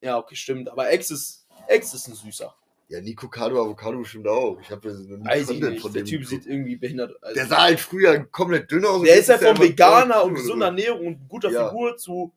Ja, 0.00 0.16
okay, 0.18 0.34
stimmt. 0.34 0.70
Aber 0.70 0.90
Ex 0.90 1.10
ist, 1.10 1.46
Ex 1.68 1.92
ist 1.92 2.08
ein 2.08 2.14
süßer. 2.14 2.54
Ja, 2.88 3.00
Nico 3.02 3.28
Caro 3.28 3.60
Avocado 3.62 3.98
bestimmt 3.98 4.28
auch. 4.28 4.58
Ich 4.62 4.70
habe 4.70 4.88
ja 4.88 4.94
nie 4.94 5.24
Weiß 5.26 5.50
ich 5.50 5.60
nicht. 5.60 5.82
von 5.82 5.92
Der 5.92 6.04
dem 6.04 6.08
Typ 6.08 6.24
sieht 6.24 6.46
irgendwie 6.46 6.76
behindert 6.76 7.22
aus. 7.22 7.34
Der 7.34 7.46
sah 7.46 7.62
halt 7.64 7.80
früher 7.80 8.24
komplett 8.26 8.70
dünn 8.70 8.84
aus. 8.86 9.00
und 9.00 9.04
der 9.06 9.16
jetzt 9.16 9.22
ist 9.24 9.28
ja 9.28 9.34
er 9.34 9.40
vom 9.40 9.48
einfach 9.48 9.64
Veganer 9.64 10.14
voll 10.14 10.28
und 10.28 10.34
gesunder 10.36 10.68
oder 10.68 10.76
so. 10.78 10.82
Ernährung 10.86 11.06
und 11.06 11.28
guter 11.28 11.50
Ja. 11.50 11.68
Figur 11.68 11.96
zu 11.98 12.32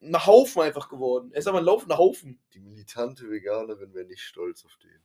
einem 0.00 0.26
Haufen 0.26 0.62
einfach 0.62 0.88
geworden. 0.88 1.30
Er 1.32 1.38
ist 1.38 1.48
aber 1.48 1.58
ein 1.58 1.64
laufender 1.64 1.98
Haufen. 1.98 2.38
Die 2.52 2.60
militante 2.60 3.28
Veganerin 3.30 3.94
wäre 3.94 4.04
nicht 4.06 4.22
stolz 4.22 4.64
auf 4.64 4.76
den. 4.76 5.00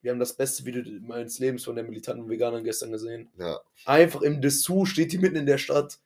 Wir 0.00 0.12
haben 0.12 0.20
das 0.20 0.34
beste 0.36 0.64
Video 0.64 0.82
meines 1.00 1.38
Lebens 1.38 1.64
von 1.64 1.74
der 1.74 1.84
militanten 1.84 2.28
Veganerin 2.28 2.64
gestern 2.64 2.92
gesehen. 2.92 3.30
Ja. 3.38 3.60
Einfach 3.84 4.22
im 4.22 4.40
Dessous 4.40 4.88
steht 4.88 5.12
die 5.12 5.18
mitten 5.18 5.36
in 5.36 5.46
der 5.46 5.58
Stadt. 5.58 5.98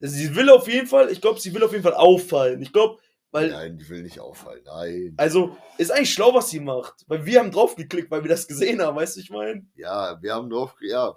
Also 0.00 0.16
sie 0.16 0.34
will 0.34 0.48
auf 0.48 0.66
jeden 0.66 0.86
Fall, 0.86 1.10
ich 1.10 1.20
glaube, 1.20 1.40
sie 1.40 1.52
will 1.54 1.62
auf 1.62 1.72
jeden 1.72 1.82
Fall 1.82 1.94
auffallen. 1.94 2.62
Ich 2.62 2.72
glaube, 2.72 2.98
weil, 3.32 3.50
Nein, 3.50 3.78
die 3.78 3.88
will 3.88 4.02
nicht 4.02 4.18
auffallen. 4.18 4.62
Nein. 4.64 5.14
also, 5.16 5.56
ist 5.78 5.92
eigentlich 5.92 6.12
schlau, 6.12 6.34
was 6.34 6.50
sie 6.50 6.58
macht. 6.58 7.04
Weil 7.06 7.24
wir 7.26 7.38
haben 7.38 7.52
drauf 7.52 7.76
geklickt, 7.76 8.10
weil 8.10 8.24
wir 8.24 8.28
das 8.28 8.48
gesehen 8.48 8.82
haben, 8.82 8.96
weißt 8.96 9.16
du, 9.16 9.20
ich 9.20 9.30
meine? 9.30 9.64
Ja, 9.76 10.20
wir 10.20 10.34
haben 10.34 10.50
drauf. 10.50 10.74
Ja, 10.80 11.14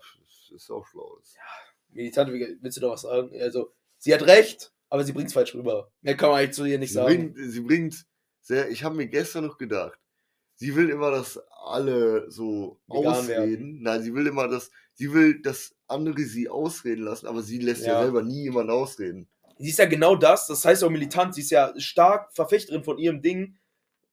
ist 0.54 0.70
auch 0.70 0.86
schlau. 0.86 1.18
Militante 1.90 2.34
Veganerin, 2.34 2.60
willst 2.62 2.78
du 2.78 2.82
da 2.82 2.90
was 2.90 3.02
sagen? 3.02 3.32
Also, 3.42 3.72
sie 3.98 4.14
hat 4.14 4.22
recht, 4.28 4.72
aber 4.90 5.04
sie 5.04 5.12
bringt 5.12 5.30
es 5.30 5.34
falsch 5.34 5.56
rüber. 5.56 5.92
Mehr 6.02 6.16
kann 6.16 6.30
man 6.30 6.40
eigentlich 6.40 6.54
zu 6.56 6.66
ihr 6.66 6.78
nicht 6.78 6.90
Sie 6.90 6.96
sagen. 6.96 7.34
bringt, 7.34 7.52
sie 7.52 7.62
bringt 7.62 8.06
sehr. 8.42 8.70
Ich 8.70 8.84
habe 8.84 8.96
mir 8.96 9.08
gestern 9.08 9.48
noch 9.48 9.58
gedacht, 9.58 9.98
sie 10.56 10.76
will 10.76 10.90
immer, 10.90 11.12
dass 11.12 11.40
alle 11.66 12.30
so 12.30 12.80
Vegan 12.88 13.14
ausreden. 13.14 13.82
Nein, 13.82 14.04
sie 14.04 14.14
will 14.14 14.28
immer, 14.28 14.48
dass 14.48 14.70
sie 14.94 15.12
will, 15.14 15.42
dass 15.42 15.76
andere 15.88 16.22
sie 16.24 16.50
ausreden 16.50 17.04
lassen, 17.04 17.28
aber 17.28 17.42
sie 17.42 17.60
lässt 17.60 17.86
ja, 17.86 17.94
Ja. 17.94 18.02
selber 18.04 18.22
nie 18.24 18.44
jemanden 18.44 18.72
ausreden. 18.72 19.28
Sie 19.60 19.70
ist 19.70 19.80
ja 19.80 19.86
genau 19.86 20.16
das, 20.16 20.48
das 20.48 20.66
heißt 20.66 20.84
auch 20.84 20.90
militant, 20.90 21.36
sie 21.36 21.42
ist 21.42 21.52
ja 21.52 21.74
stark 21.78 22.34
Verfechterin 22.34 22.84
von 22.84 22.98
ihrem 22.98 23.22
Ding. 23.22 23.58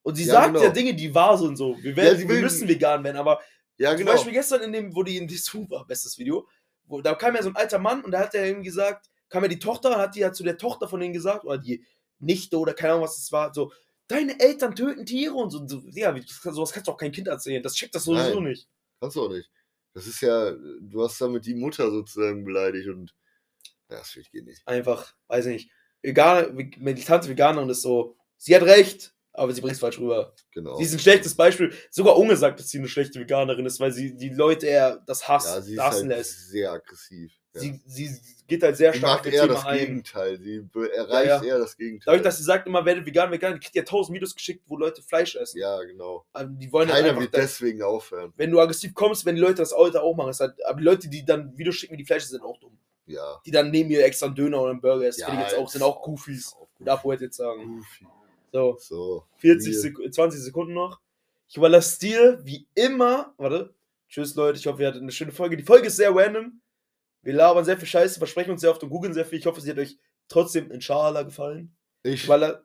Und 0.03 0.15
sie 0.15 0.25
Ja, 0.25 0.33
sagt 0.33 0.53
genau. 0.53 0.63
ja 0.63 0.69
Dinge, 0.71 0.95
die 0.95 1.13
wahr 1.13 1.37
sind 1.37 1.57
so. 1.57 1.77
Wir, 1.81 1.95
werden, 1.95 2.13
Ja, 2.13 2.15
sie 2.15 2.27
wir 2.27 2.35
will- 2.35 2.41
müssen 2.41 2.67
vegan 2.67 3.03
werden, 3.03 3.17
aber 3.17 3.39
Ja, 3.77 3.89
Zum 3.91 3.99
genau. 3.99 4.11
Beispiel 4.11 4.33
gestern 4.33 4.61
in 4.61 4.73
dem, 4.73 4.95
wo 4.95 5.01
die 5.01 5.17
in 5.17 5.27
Dessous 5.27 5.67
war, 5.69 5.87
bestes 5.87 6.17
Video, 6.19 6.47
wo, 6.85 7.01
da 7.01 7.15
kam 7.15 7.35
ja 7.35 7.41
so 7.41 7.49
ein 7.49 7.55
alter 7.55 7.79
Mann 7.79 8.03
und 8.03 8.11
da 8.11 8.19
hat 8.19 8.35
er 8.35 8.47
ihm 8.47 8.61
gesagt, 8.61 9.09
kam 9.27 9.41
ja 9.43 9.47
die 9.49 9.57
Tochter 9.57 9.89
und 9.89 9.97
hat 9.97 10.13
die 10.15 10.19
ja 10.19 10.31
zu 10.33 10.43
der 10.43 10.57
Tochter 10.57 10.87
von 10.87 10.99
denen 10.99 11.13
gesagt, 11.13 11.45
oder 11.45 11.57
die 11.57 11.83
Nichte 12.19 12.59
oder 12.59 12.73
keine 12.75 12.93
Ahnung, 12.93 13.05
was 13.05 13.17
es 13.17 13.31
war, 13.31 13.51
so, 13.53 13.71
deine 14.07 14.39
Eltern 14.39 14.75
töten 14.75 15.05
Tiere 15.05 15.33
und 15.33 15.49
so. 15.51 15.67
so 15.67 15.81
ja, 15.91 16.15
sowas 16.43 16.71
kannst 16.71 16.87
du 16.87 16.91
auch 16.91 16.97
kein 16.97 17.11
Kind 17.11 17.27
erzählen. 17.27 17.63
Das 17.63 17.73
checkt 17.75 17.95
das 17.95 18.03
sowieso 18.05 18.35
Nein. 18.39 18.49
nicht. 18.49 18.67
Kannst 18.99 19.15
du 19.15 19.23
auch 19.25 19.29
nicht. 19.29 19.49
Das 19.93 20.07
ist 20.07 20.21
ja, 20.21 20.51
du 20.51 21.03
hast 21.03 21.19
damit 21.19 21.45
die 21.45 21.55
Mutter 21.55 21.89
sozusagen 21.91 22.43
beleidigt 22.45 22.87
und 22.89 23.13
ja, 23.89 23.97
das 23.97 24.15
ich 24.15 24.31
geht 24.31 24.45
nicht. 24.45 24.65
Einfach, 24.67 25.13
weiß 25.27 25.47
ich 25.47 25.53
nicht. 25.53 25.71
Veganer, 26.01 26.55
ve- 26.57 26.71
militante 26.77 27.27
Veganerin 27.27 27.69
ist 27.69 27.81
so, 27.81 28.15
sie 28.37 28.55
hat 28.55 28.63
recht, 28.63 29.13
aber 29.33 29.51
sie 29.53 29.61
bringt 29.61 29.73
es 29.73 29.79
falsch 29.79 29.99
rüber. 29.99 30.33
Genau. 30.53 30.75
Sie 30.77 30.83
ist 30.83 30.93
ein 30.93 30.99
schlechtes 30.99 31.35
Beispiel. 31.35 31.73
Sogar 31.89 32.17
Unge 32.17 32.35
sagt, 32.35 32.59
dass 32.59 32.69
sie 32.69 32.79
eine 32.79 32.87
schlechte 32.87 33.19
Veganerin 33.19 33.65
ist, 33.65 33.79
weil 33.79 33.91
sie 33.91 34.15
die 34.15 34.29
Leute 34.29 34.67
eher 34.67 34.97
das 35.05 35.27
Hass, 35.27 35.45
ja, 35.45 35.61
sie 35.61 35.73
ist 35.75 35.81
hassen 35.81 36.09
halt 36.09 36.17
lässt. 36.19 36.49
sehr 36.49 36.71
aggressiv. 36.71 37.31
Ja. 37.53 37.61
Sie, 37.61 37.81
sie 37.85 38.09
geht 38.47 38.63
halt 38.63 38.77
sehr 38.77 38.93
Sie 38.93 38.99
stark 38.99 39.15
macht 39.17 39.25
mit 39.25 39.33
eher 39.33 39.41
Thema 39.43 39.53
das 39.55 39.65
ein. 39.65 39.79
Gegenteil. 39.79 40.37
Sie 40.39 40.63
erreicht 40.95 41.27
Ja, 41.27 41.37
ja. 41.37 41.43
eher 41.43 41.59
das 41.59 41.75
Gegenteil. 41.75 42.05
Dadurch, 42.05 42.23
dass 42.23 42.37
sie 42.37 42.43
sagt 42.43 42.65
immer, 42.67 42.85
werde 42.85 43.05
vegan, 43.05 43.29
vegan, 43.31 43.59
kriegt 43.59 43.75
ja 43.75 43.83
tausend 43.83 44.15
Videos 44.15 44.33
geschickt, 44.35 44.63
wo 44.67 44.77
Leute 44.77 45.01
Fleisch 45.01 45.35
essen. 45.35 45.59
ja, 45.59 45.81
genau. 45.83 46.25
Also 46.31 46.51
die 46.53 46.71
wollen 46.71 46.87
halt 46.87 46.97
Keiner 46.99 47.09
einfach, 47.09 47.21
wird 47.23 47.35
deswegen 47.35 47.81
aufhören. 47.83 48.31
wenn 48.37 48.51
du 48.51 48.59
aggressiv 48.61 48.93
kommst, 48.93 49.25
wenn 49.25 49.35
die 49.35 49.41
Leute 49.41 49.55
das 49.55 49.73
heute 49.75 50.01
auch 50.01 50.15
machen. 50.15 50.29
Ist 50.29 50.39
halt, 50.39 50.53
aber 50.65 50.79
die 50.79 50.85
Leute, 50.85 51.09
die 51.09 51.25
dann 51.25 51.57
Videos 51.57 51.75
schicken, 51.75 51.93
wie 51.93 51.97
die 51.97 52.05
Fleisch 52.05 52.23
essen, 52.23 52.33
sind 52.35 52.43
auch 52.43 52.57
dumm. 52.59 52.77
Ja. 53.05 53.41
Die 53.45 53.51
dann 53.51 53.69
neben 53.71 53.89
mir 53.89 54.05
extra 54.05 54.27
einen 54.27 54.35
Döner 54.35 54.61
oder 54.61 54.71
einen 54.71 54.79
Burger 54.81 55.07
essen, 55.07 55.21
ja 55.21 55.27
finde 55.27 55.43
ich 55.43 55.49
jetzt 55.51 55.59
auch, 55.59 55.69
sind 55.69 55.81
auch 55.83 56.01
Goofies. 56.01 56.55
Darf 56.79 57.03
wohl 57.03 57.19
jetzt 57.19 57.35
sagen. 57.35 57.77
Goofy. 57.77 58.05
So, 58.51 58.77
So. 58.79 59.25
40 59.37 59.73
wir- 59.73 59.79
Sek 59.79 60.13
20 60.13 60.41
Sekunden 60.41 60.73
noch. 60.73 60.99
Ich 61.47 61.57
überlasse 61.57 61.99
dir, 61.99 62.39
wie 62.43 62.67
immer, 62.75 63.33
warte, 63.37 63.73
tschüss 64.09 64.35
Leute, 64.35 64.57
ich 64.59 64.67
hoffe, 64.67 64.81
ihr 64.81 64.87
hattet 64.87 65.01
eine 65.01 65.11
schöne 65.11 65.31
Folge. 65.31 65.57
Die 65.57 65.63
Folge 65.63 65.87
ist 65.87 65.97
sehr 65.97 66.15
random. 66.15 66.61
Wir 67.23 67.33
labern 67.33 67.65
sehr 67.65 67.77
viel 67.77 67.87
Scheiße, 67.87 68.17
versprechen 68.19 68.51
uns 68.51 68.61
sehr 68.61 68.71
oft 68.71 68.81
und 68.83 68.89
googeln 68.89 69.13
sehr 69.13 69.25
viel. 69.25 69.39
Ich 69.39 69.45
hoffe, 69.45 69.61
sie 69.61 69.69
hat 69.69 69.77
euch 69.77 69.97
trotzdem 70.27 70.71
inshallah 70.71 71.23
gefallen. 71.23 71.75
Ich 72.03 72.23
überla 72.25 72.63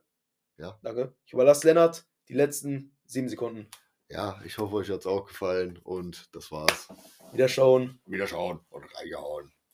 Ja. 0.58 0.78
Danke. 0.82 1.14
Ich 1.26 1.32
überlasse 1.34 1.66
Lennart 1.66 2.06
die 2.28 2.34
letzten 2.34 2.96
sieben 3.04 3.28
Sekunden. 3.28 3.66
ja, 4.08 4.40
ich 4.44 4.56
hoffe, 4.58 4.74
euch 4.76 4.88
hat 4.90 5.00
es 5.00 5.06
auch 5.06 5.26
gefallen 5.26 5.78
und 5.82 6.34
das 6.34 6.50
war's. 6.52 6.88
Wieder 7.32 7.48
schauen. 7.48 8.00
Wieder 8.06 8.26
schauen 8.26 8.60
und 8.70 8.84
reingehauen. 8.96 9.52